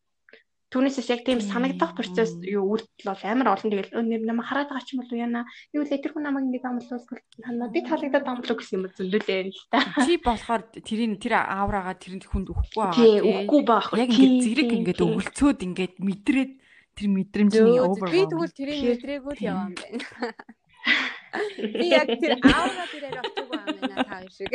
Түүнээсээс 0.68 1.10
яг 1.16 1.22
тийм 1.24 1.40
санагдах 1.40 1.96
процесс 1.96 2.36
юу 2.44 2.76
үрдэл 2.76 3.08
бол 3.08 3.24
амар 3.24 3.56
олон 3.56 3.72
тэгэл 3.72 3.96
нэр 4.04 4.24
намайг 4.28 4.52
хараад 4.52 4.68
байгаа 4.68 4.84
ч 4.84 4.96
юм 4.96 5.00
бол 5.00 5.16
яана 5.16 5.48
юу 5.72 5.88
лээ 5.88 6.04
тэр 6.04 6.12
хүн 6.12 6.28
намайг 6.28 6.44
ингэ 6.52 6.60
амлуул 6.68 7.08
танаа 7.40 7.72
би 7.72 7.80
таалагдаад 7.88 8.28
амлуу 8.28 8.56
гэсэн 8.60 8.76
юм 8.76 8.92
зөндөлөө 8.92 9.48
л 9.48 9.62
та. 9.72 9.80
Чи 10.04 10.20
болохоор 10.20 10.68
тэрийг 10.84 11.24
тэр 11.24 11.40
авраага 11.40 11.96
тэрэнд 11.96 12.28
хүнд 12.28 12.52
өгөхгүй 12.52 12.84
байгаа. 12.84 13.00
Тий 13.00 13.16
үгүй 13.24 13.62
баах. 13.64 13.96
Яг 13.96 14.12
ингээд 14.12 14.44
зэрэг 14.44 14.72
ингээд 14.76 15.00
өвөлцөөд 15.08 15.60
ингээд 15.72 15.96
мэдрээд 16.04 16.52
тэр 17.00 17.08
мэдрэмжний 17.16 17.78
Зөө, 17.80 17.88
over. 17.88 18.10
би 18.12 18.20
тэгвэл 18.28 18.58
тэрийг 18.58 18.78
Тэр- 18.84 18.92
мэдрээгүй 18.92 19.34
л 19.40 19.46
яваа 19.48 19.66
юм 19.72 19.76
байна. 19.80 20.04
Би 21.78 21.88
яг 21.92 22.08
тэр 22.12 22.34
аура 22.44 22.84
тэрээр 22.92 23.16
юм 23.24 23.48
байна 23.56 24.04
та 24.04 24.20
хоёр 24.20 24.32
шиг. 24.36 24.52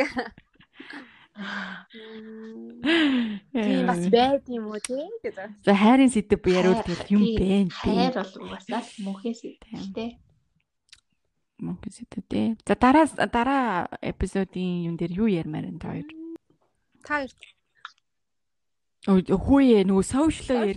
Тийм 3.53 3.87
бас 3.89 4.05
байд 4.13 4.45
юм 4.49 4.69
уу 4.69 4.77
тий 4.77 5.09
гэж. 5.25 5.35
За 5.65 5.73
хайрын 5.73 6.13
сэдв 6.13 6.45
яриул 6.45 6.77
тэгэл 6.85 7.09
юм 7.09 7.23
бэ. 7.33 7.73
Хайр 7.73 8.13
бол 8.13 8.33
угаасаа 8.45 8.81
мөнхийн 9.01 9.33
сэтгэлтэй. 9.33 10.21
Мөнгө 11.57 11.89
сэдв 11.89 12.21
тий. 12.29 12.53
За 12.67 12.77
дараа 12.77 13.09
дараа 13.25 13.89
эпизодын 14.01 14.85
юм 14.93 14.95
дээр 14.97 15.25
юу 15.25 15.29
ярмаар 15.29 15.73
энэ 15.73 15.81
хоёр. 15.81 16.05
Та 17.01 17.25
хоёр 17.25 17.33
Өө 19.03 19.35
хөөе 19.35 19.83
нөгөө 19.83 20.05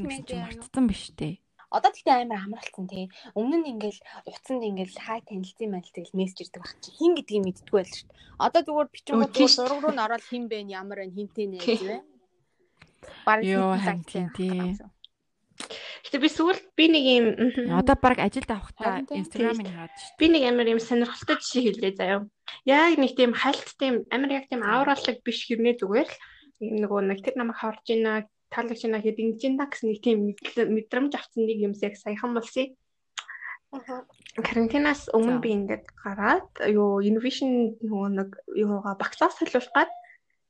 media 0.02 0.26
чинь 0.26 0.34
юу? 0.34 0.42
мартсан 0.50 0.84
биш 0.90 1.14
тий. 1.14 1.38
Одоо 1.76 1.90
тэгтээ 1.92 2.24
амар 2.24 2.40
амралтсан 2.40 2.86
тий. 2.88 3.12
Өмнө 3.36 3.56
нь 3.60 3.70
ингээл 3.76 4.00
утсанд 4.24 4.64
ингээл 4.64 4.96
хай 4.96 5.20
танилцсан 5.20 5.68
байл 5.76 5.92
тэгэл 5.92 6.16
мессеж 6.16 6.48
ирдэг 6.48 6.62
баг 6.64 6.72
чи 6.80 6.90
хин 6.96 7.12
гэдгийг 7.12 7.44
мэддэггүй 7.44 7.76
байл 7.76 7.92
шүү 7.92 8.08
дээ. 8.08 8.20
Одоо 8.40 8.60
зүгээр 8.64 8.88
бичингууд 8.96 9.32
зураг 9.36 9.80
руу 9.84 9.92
н 9.92 10.00
ороод 10.00 10.24
хин 10.24 10.44
бэ 10.48 10.56
ямар 10.72 10.98
вэ 11.04 11.12
хинтээ 11.12 11.46
нэ 11.52 11.58
гэж 11.60 11.82
вэ. 11.84 11.96
Бараг 13.28 13.44
лагтай 13.44 14.24
тий. 14.32 14.80
Гэтэ 16.06 16.22
би 16.22 16.28
сүүлд 16.30 16.64
би 16.78 16.84
нэг 16.88 17.04
юм. 17.04 17.26
Одоо 17.76 17.96
баг 18.00 18.18
ажилд 18.24 18.50
авахтаа. 18.50 19.02
Instagram-ыг 19.08 19.68
хаад 19.68 19.92
шүү. 19.92 20.16
би 20.20 20.26
нэг 20.32 20.42
амар 20.48 20.68
юм 20.70 20.80
сонирхолтой 20.80 21.36
жишээ 21.40 21.64
хэлээ 21.76 21.92
заяа. 21.96 22.20
Яг 22.68 22.94
нэг 23.00 23.12
тийм 23.16 23.32
хальт 23.34 23.68
тийм 23.80 24.04
амар 24.12 24.30
яг 24.38 24.46
тийм 24.46 24.62
авраалаг 24.62 25.16
биш 25.24 25.48
хэрнээ 25.48 25.80
зүгээр 25.80 26.08
л 26.08 26.16
нөгөө 26.60 27.00
нэг 27.10 27.18
тэр 27.24 27.34
намайг 27.36 27.58
харж 27.58 27.84
ийна 27.90 28.28
таалагч 28.52 28.80
байна 28.84 29.00
гэхэд 29.02 29.22
ингэж 29.22 29.42
байна 29.44 29.66
гэсэн 29.70 29.86
нэг 29.90 30.00
тийм 30.02 30.18
мэдрэмж 30.76 31.12
авсан 31.14 31.42
нэг 31.46 31.58
юмс 31.66 31.80
яг 31.82 31.94
саяхан 31.98 32.32
болсон. 32.34 32.74
Карантинаас 34.36 35.10
өмнө 35.16 35.42
би 35.42 35.50
ингээд 35.52 35.84
гараад 36.00 36.48
юу 36.70 37.02
innovation 37.02 37.76
нөгөө 37.82 38.10
нэг 38.18 38.30
юугаа 38.54 38.94
багцаас 38.96 39.36
солиулах 39.36 39.68
гад 39.74 39.92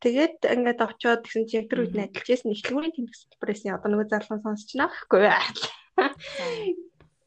тэгээд 0.05 0.37
ингээд 0.45 0.85
очиод 0.85 1.25
тэгсэн 1.25 1.49
чи 1.49 1.57
яг 1.59 1.67
тэр 1.73 1.89
үед 1.89 1.97
ажиллаж 1.97 2.29
байсан 2.29 2.53
эхлэгүүрийн 2.53 2.95
тэмдэг 2.95 3.17
салбараас 3.17 3.63
одоо 3.67 3.89
нөгөө 3.91 4.09
зарлан 4.13 4.41
сонсч 4.45 4.69
байна 4.77 4.93
гэхгүй. 4.93 5.25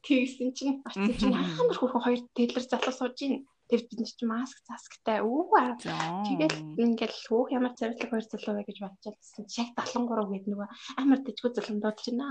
Тэгсэн 0.06 0.50
чинь 0.56 0.80
очсон 0.86 1.14
чинь 1.20 1.36
амар 1.36 1.76
хөрхөн 1.76 2.06
хоёр 2.06 2.22
тэлэр 2.38 2.66
залуу 2.70 2.94
сууж 2.96 3.18
ийн 3.26 3.36
Тэр 3.70 3.86
бид 3.86 4.00
нар 4.02 4.10
чи 4.10 4.26
маск 4.26 4.58
засктай 4.66 5.22
өө 5.22 5.78
тэгэл 5.78 6.58
ингээл 6.82 7.20
хөөх 7.30 7.54
ямар 7.54 7.78
царилэг 7.78 8.10
хоёр 8.10 8.26
залуу 8.26 8.58
вэ? 8.58 8.66
гэж 8.66 8.78
бодчихсон. 8.82 9.46
Яг 9.46 9.78
73 9.78 10.26
гээд 10.26 10.46
нөгөө 10.50 10.68
амар 10.98 11.20
дэжгүй 11.22 11.52
залундууд 11.54 11.98
байна. 12.02 12.28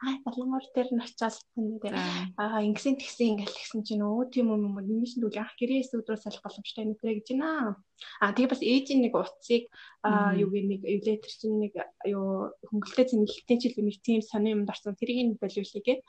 Аа 0.00 0.16
73 0.32 0.72
дээр 0.72 0.88
нь 0.96 1.04
очиад 1.04 1.36
тэгээд 1.60 1.96
аа 2.40 2.64
ингэсэн 2.64 2.96
тэгсэн 2.96 3.36
ингээл 3.36 3.52
тэгсэн 3.52 3.80
чинь 3.84 4.00
өө 4.00 4.32
тийм 4.32 4.48
юм 4.48 4.64
юм 4.64 4.80
нэмсэн 4.80 5.20
дүүл 5.20 5.36
анх 5.44 5.60
гэрээс 5.60 5.92
өдрөө 5.92 6.18
салах 6.24 6.40
боломжтой 6.40 6.84
нэтрэ 6.88 7.20
гэж 7.20 7.26
байна. 7.36 7.76
Аа 8.24 8.32
тэгээ 8.32 8.48
бас 8.48 8.62
ээжийн 8.64 9.00
нэг 9.04 9.12
утсыг 9.12 9.68
аа 10.08 10.32
юу 10.40 10.48
гэ 10.48 10.60
нэг 10.72 10.80
эвлетер 10.88 11.28
чинь 11.28 11.68
нэг 11.68 11.76
юу 12.08 12.48
хөнгөлтэй 12.64 13.12
цэнгэлтийн 13.12 13.60
чил 13.60 13.76
нэг 13.76 14.00
тийм 14.00 14.24
сони 14.24 14.56
юмд 14.56 14.72
орсон. 14.72 14.96
Тэрийг 14.96 15.36
нь 15.36 15.40
болиулъя 15.42 15.82
гээд 15.84 16.00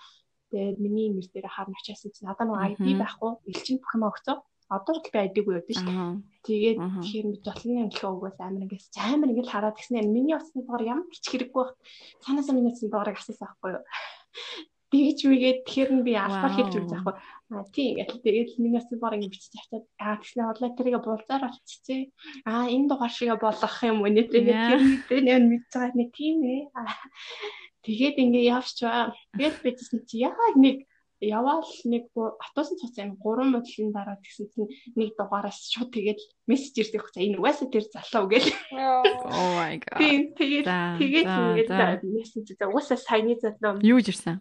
тэгээд 0.56 0.77
миний 0.80 1.10
нэр 1.11 1.27
дээр 1.30 1.47
харна 1.49 1.76
очиасан 1.77 2.14
чинь 2.14 2.30
надад 2.30 2.47
нэг 2.47 2.80
ID 2.80 2.97
байхгүй 3.01 3.31
элчин 3.51 3.77
бүх 3.81 3.93
юм 3.97 4.07
өгцөө 4.10 4.38
одоо 4.69 4.93
л 4.95 5.01
би 5.01 5.17
айдаггүй 5.17 5.53
байдаг 5.57 5.75
шүү 5.75 5.89
дээ. 5.89 6.21
Тэгээд 6.45 6.77
тэгэхээр 6.77 7.27
би 7.33 7.37
жолны 7.41 7.73
амлахаа 7.89 8.13
өгвөл 8.13 8.39
амар 8.39 8.63
ингээс 8.69 8.87
амар 9.01 9.29
ингээл 9.33 9.53
хараад 9.53 9.77
гиснэ 9.81 10.05
миний 10.05 10.37
утасны 10.37 10.61
дугаар 10.61 10.83
ямар 10.93 11.09
ч 11.09 11.25
хэрэггүй 11.25 11.63
байх. 11.65 11.73
Цаанаасаа 12.21 12.53
миний 12.53 12.69
утасны 12.69 12.89
дугаарыг 12.93 13.17
асуусан 13.17 13.45
байхгүй 13.49 13.71
юу? 13.75 13.83
Тэгж 14.89 15.19
үгээд 15.29 15.59
тэгэхээр 15.69 15.89
би 16.01 16.13
албаар 16.17 16.53
хэлж 16.53 16.73
өгч 16.77 16.89
байхгүй. 16.89 17.15
Аа 17.53 17.65
тийм 17.73 17.93
ингээл 17.97 18.25
тэгээд 18.25 18.49
миний 18.61 18.77
утасны 18.81 18.95
дугаар 18.97 19.17
ингэ 19.17 19.33
бичиж 19.33 19.53
авчаад 19.57 19.85
аа 20.01 20.15
тэгснэ 20.21 20.41
хотлоо 20.45 20.69
тэрийг 20.73 20.97
буулзаар 21.01 21.43
олчихжээ. 21.49 22.01
Аа 22.49 22.65
энэ 22.69 22.89
дугаар 22.89 23.13
шигээ 23.13 23.37
болгох 23.41 23.77
юм 23.85 24.01
уу 24.01 24.09
нэ 24.09 24.23
тэгээд 24.33 24.61
тэр 24.69 24.81
мэдээ 24.81 25.21
нэг 25.25 25.43
мэдж 25.49 25.69
байгаа 25.73 25.97
нэг 25.97 26.09
тийм 26.13 26.37
ээ. 26.45 26.61
Тэгээд 27.85 28.15
ингээ 28.21 28.49
явчихваа. 28.53 29.15
Тэгээд 29.33 29.55
бидсэн 29.63 29.99
чи 30.09 30.25
яг 30.25 30.35
нэг 30.57 30.89
яваал 31.19 31.67
нэг 31.83 32.07
автобусны 32.15 32.79
цуц 32.79 32.95
юм 32.95 33.19
3 33.19 33.51
модлын 33.51 33.91
дараа 33.91 34.17
тэгсэн 34.23 34.47
чинь 34.55 34.71
нэг 34.95 35.19
дугаараас 35.19 35.67
шууд 35.67 35.91
тэгээд 35.91 36.19
мессеж 36.47 36.75
ирдэг 36.79 37.03
хөө 37.03 37.19
энэ 37.19 37.37
угаасаа 37.39 37.67
тэр 37.67 37.85
залуу 37.91 38.25
гэл. 38.31 38.49
Oh 38.71 39.51
my 39.59 39.75
god. 39.83 39.99
Тэгээд 40.39 40.67
тэгээд 40.95 41.27
ингээд 41.27 42.01
мессеж 42.07 42.47
за 42.55 42.71
угаасаа 42.71 42.95
саяны 42.95 43.35
залуу. 43.35 43.83
Юу 43.83 43.99
ирсэн? 43.99 44.39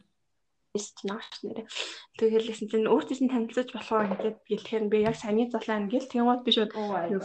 Мессеж 0.70 0.98
нааш 1.02 1.26
нэрэ. 1.42 1.66
Тэгээд 2.14 2.46
хэлсэн 2.46 2.68
чинь 2.70 2.86
өөртөөс 2.86 3.20
нь 3.26 3.32
танилцуулж 3.32 3.70
болох 3.74 4.06
гэдэг 4.14 4.34
гэлэхээр 4.46 4.84
би 4.86 4.98
яг 5.02 5.18
саяны 5.18 5.50
залуу 5.50 5.74
ам 5.74 5.90
гэл 5.90 6.06
тэгмээд 6.06 6.46
би 6.46 6.50
шууд 6.54 6.72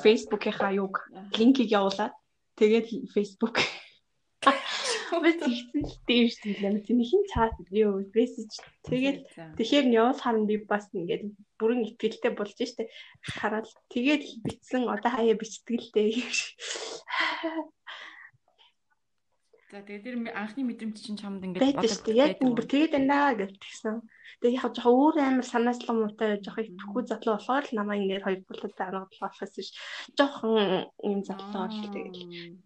Facebook-ийнхаа 0.02 0.74
юг 0.74 1.06
линкийг 1.38 1.70
явуулаад 1.70 2.18
тэгээд 2.58 3.14
Facebook 3.14 3.62
Бид 5.22 5.40
хийсэн 5.46 5.82
л 5.86 5.96
дээ 6.08 6.24
шүү 6.34 6.54
дээ. 6.58 6.86
Тийм 6.88 7.00
хин 7.06 7.24
чат 7.30 7.54
юу 7.70 8.02
мессеж 8.16 8.52
тэгэл 8.88 9.22
тэгэхээр 9.58 9.86
нь 9.88 9.98
явуул 10.00 10.18
харна 10.24 10.50
би 10.50 10.58
бас 10.66 10.90
ингээд 10.96 11.24
бүрэн 11.60 11.86
ихтгэлтэй 11.86 12.32
болж 12.34 12.58
штэ 12.58 12.90
хараад 13.38 13.68
тэгээд 13.94 14.24
битсэн 14.46 14.90
одоо 14.90 15.12
хаяа 15.14 15.38
бичтгэлтэй. 15.38 16.10
За 19.74 19.82
тэгээд 19.82 20.06
тэр 20.06 20.16
анхны 20.38 20.62
мэдрэмж 20.70 20.98
чинь 21.02 21.18
чамд 21.18 21.42
ингээд 21.46 21.78
бодож 21.78 21.98
яг 22.14 22.38
бүр 22.38 22.66
тэгээд 22.70 22.94
байна 22.94 23.34
гэж 23.34 23.58
тэгсэн. 23.58 24.06
Тэгээд 24.42 24.58
яг 24.62 24.74
жоохон 24.78 24.94
өөр 24.94 25.16
амар 25.18 25.48
санаачлан 25.50 25.98
муутай 25.98 26.38
жоохон 26.46 26.70
итгэхгүй 26.70 27.04
задлаа 27.10 27.42
болохоор 27.42 27.66
л 27.66 27.78
намаа 27.78 27.98
ингээд 27.98 28.26
хоёр 28.26 28.42
бүлэд 28.46 28.78
ангадлах 28.78 29.34
болохоос 29.34 29.56
ш. 29.66 29.74
Жоохон 30.14 30.94
юм 31.02 31.22
задлаа 31.26 31.66
бол 31.70 31.90
тэгээд 31.90 32.62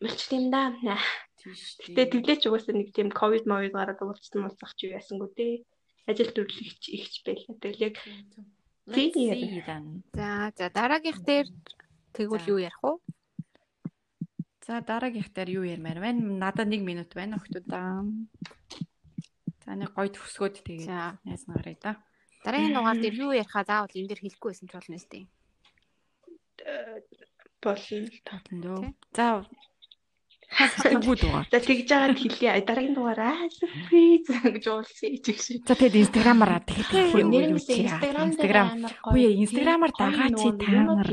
Мэлч 0.00 0.20
тийм 0.30 0.48
да. 0.48 0.72
Гэтэ 1.40 2.02
тэглээч 2.12 2.42
угаасаа 2.46 2.74
нэг 2.76 2.92
тийм 2.92 3.08
ковид 3.08 3.44
мовид 3.48 3.72
гараад 3.72 4.00
уулзсан 4.04 4.44
муулзах 4.44 4.72
чи 4.76 4.92
ясангүй 4.92 5.30
дээ. 5.36 5.54
Ажил 6.10 6.30
төрлөгч 6.36 6.82
ихч 6.92 7.14
байлаа. 7.24 7.56
Тэгэл 7.60 7.84
яг 7.88 7.94
тийм 7.96 8.28
За 10.12 10.52
за 10.56 10.66
дараагийнх 10.68 11.22
дээр 11.24 11.46
тэгвэл 12.12 12.50
юу 12.52 12.58
ярих 12.58 12.80
вэ? 12.82 12.92
За 14.66 14.80
дараагийнх 14.80 15.30
дээр 15.32 15.50
юу 15.62 15.64
ярмаар 15.64 16.00
байна? 16.00 16.20
Надад 16.20 16.68
1 16.68 16.82
минут 16.84 17.14
байна 17.14 17.36
охтуудаа. 17.38 18.04
За 19.64 19.70
нэг 19.78 19.94
гоё 19.94 20.10
төгсгөөд 20.10 20.60
тэгээ 20.66 21.24
найз 21.24 21.44
нарыг 21.46 21.78
да. 21.80 22.02
Дараагийн 22.44 22.74
дугаар 22.74 22.98
дээр 22.98 23.16
юу 23.24 23.32
ярихаа 23.32 23.64
заавал 23.64 23.94
энэ 23.94 24.10
дээр 24.10 24.22
хэлэхгүй 24.24 24.50
байсан 24.50 24.68
ч 24.68 24.72
болно 24.74 24.98
шүү 24.98 25.12
дээ. 25.12 25.26
Болно. 27.62 27.98
Болно 28.26 28.58
дөө. 28.64 28.80
За 29.14 29.24
Хасахгүй 30.50 31.16
дугаар. 31.16 31.46
За 31.50 31.58
тэгж 31.62 31.86
байгаа 31.86 32.10
нь 32.10 32.20
хэлье. 32.20 32.50
Дараагийн 32.66 32.96
дугаар 32.98 33.20
аа 33.22 33.46
сюрприз 33.54 34.26
гэж 34.54 34.64
уулсан 34.66 35.10
ич 35.14 35.26
шиг. 35.38 35.62
За 35.62 35.74
тэгээд 35.78 36.02
инстаграмаараа 36.02 36.60
тэгээд 36.66 37.30
инстаграм. 38.34 38.68
Үгүй 39.06 39.24
инстаграмаар 39.46 39.92
дагаа 39.94 40.30
чи 40.34 40.48
та 40.58 40.70
нар. 40.90 41.10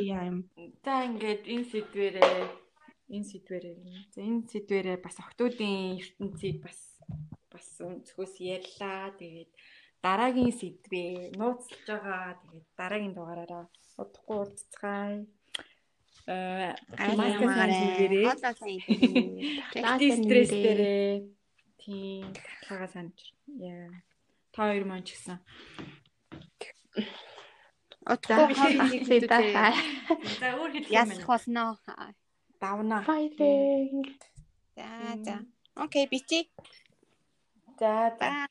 За 0.81 0.93
ингээд 1.05 1.43
энэ 1.53 1.65
сэдвэрээ 1.69 2.67
энэ 3.13 3.27
сэдвэрээ 3.31 3.75
за 4.13 4.19
энэ 4.25 4.49
сэдвэрээ 4.51 4.97
бас 5.05 5.15
октоодын 5.21 6.01
ертөнцийг 6.01 6.57
бас 6.65 6.79
бас 7.53 7.67
өнцгөөс 7.77 8.33
ярьлаа. 8.41 9.13
Тэгээд 9.21 9.51
дараагийн 10.01 10.53
сэдвээ 10.59 11.37
нууцлж 11.39 11.85
байгаа. 11.85 12.41
Тэгээд 12.41 12.67
дараагийн 12.79 13.13
дугаараараа 13.15 13.65
удахгүй 14.01 14.37
уулзцгаая 14.37 15.25
аймагаараа 16.27 18.35
одоо 18.35 18.51
сайн 18.59 20.19
стресс 20.19 20.51
дээрээ 20.51 21.31
тийм 21.79 22.27
хага 22.67 22.91
санаж 22.91 23.31
яа 23.55 23.87
та 24.51 24.67
хоёр 24.67 24.83
маань 24.83 25.07
ч 25.07 25.15
гэсэн 25.15 25.39
Отгоо 28.07 28.47
хэлээ. 28.47 29.27
За 30.39 30.55
өөр 30.55 30.71
хэлэх 30.79 30.87
юм. 30.87 30.95
Ясах 30.95 31.27
болно. 31.27 31.75
Давна. 32.59 33.03
Fighting. 33.03 34.07
За 34.75 34.87
за. 35.25 35.35
Окей, 35.75 36.07
бичи. 36.07 36.49
За 37.79 38.15
за. 38.19 38.47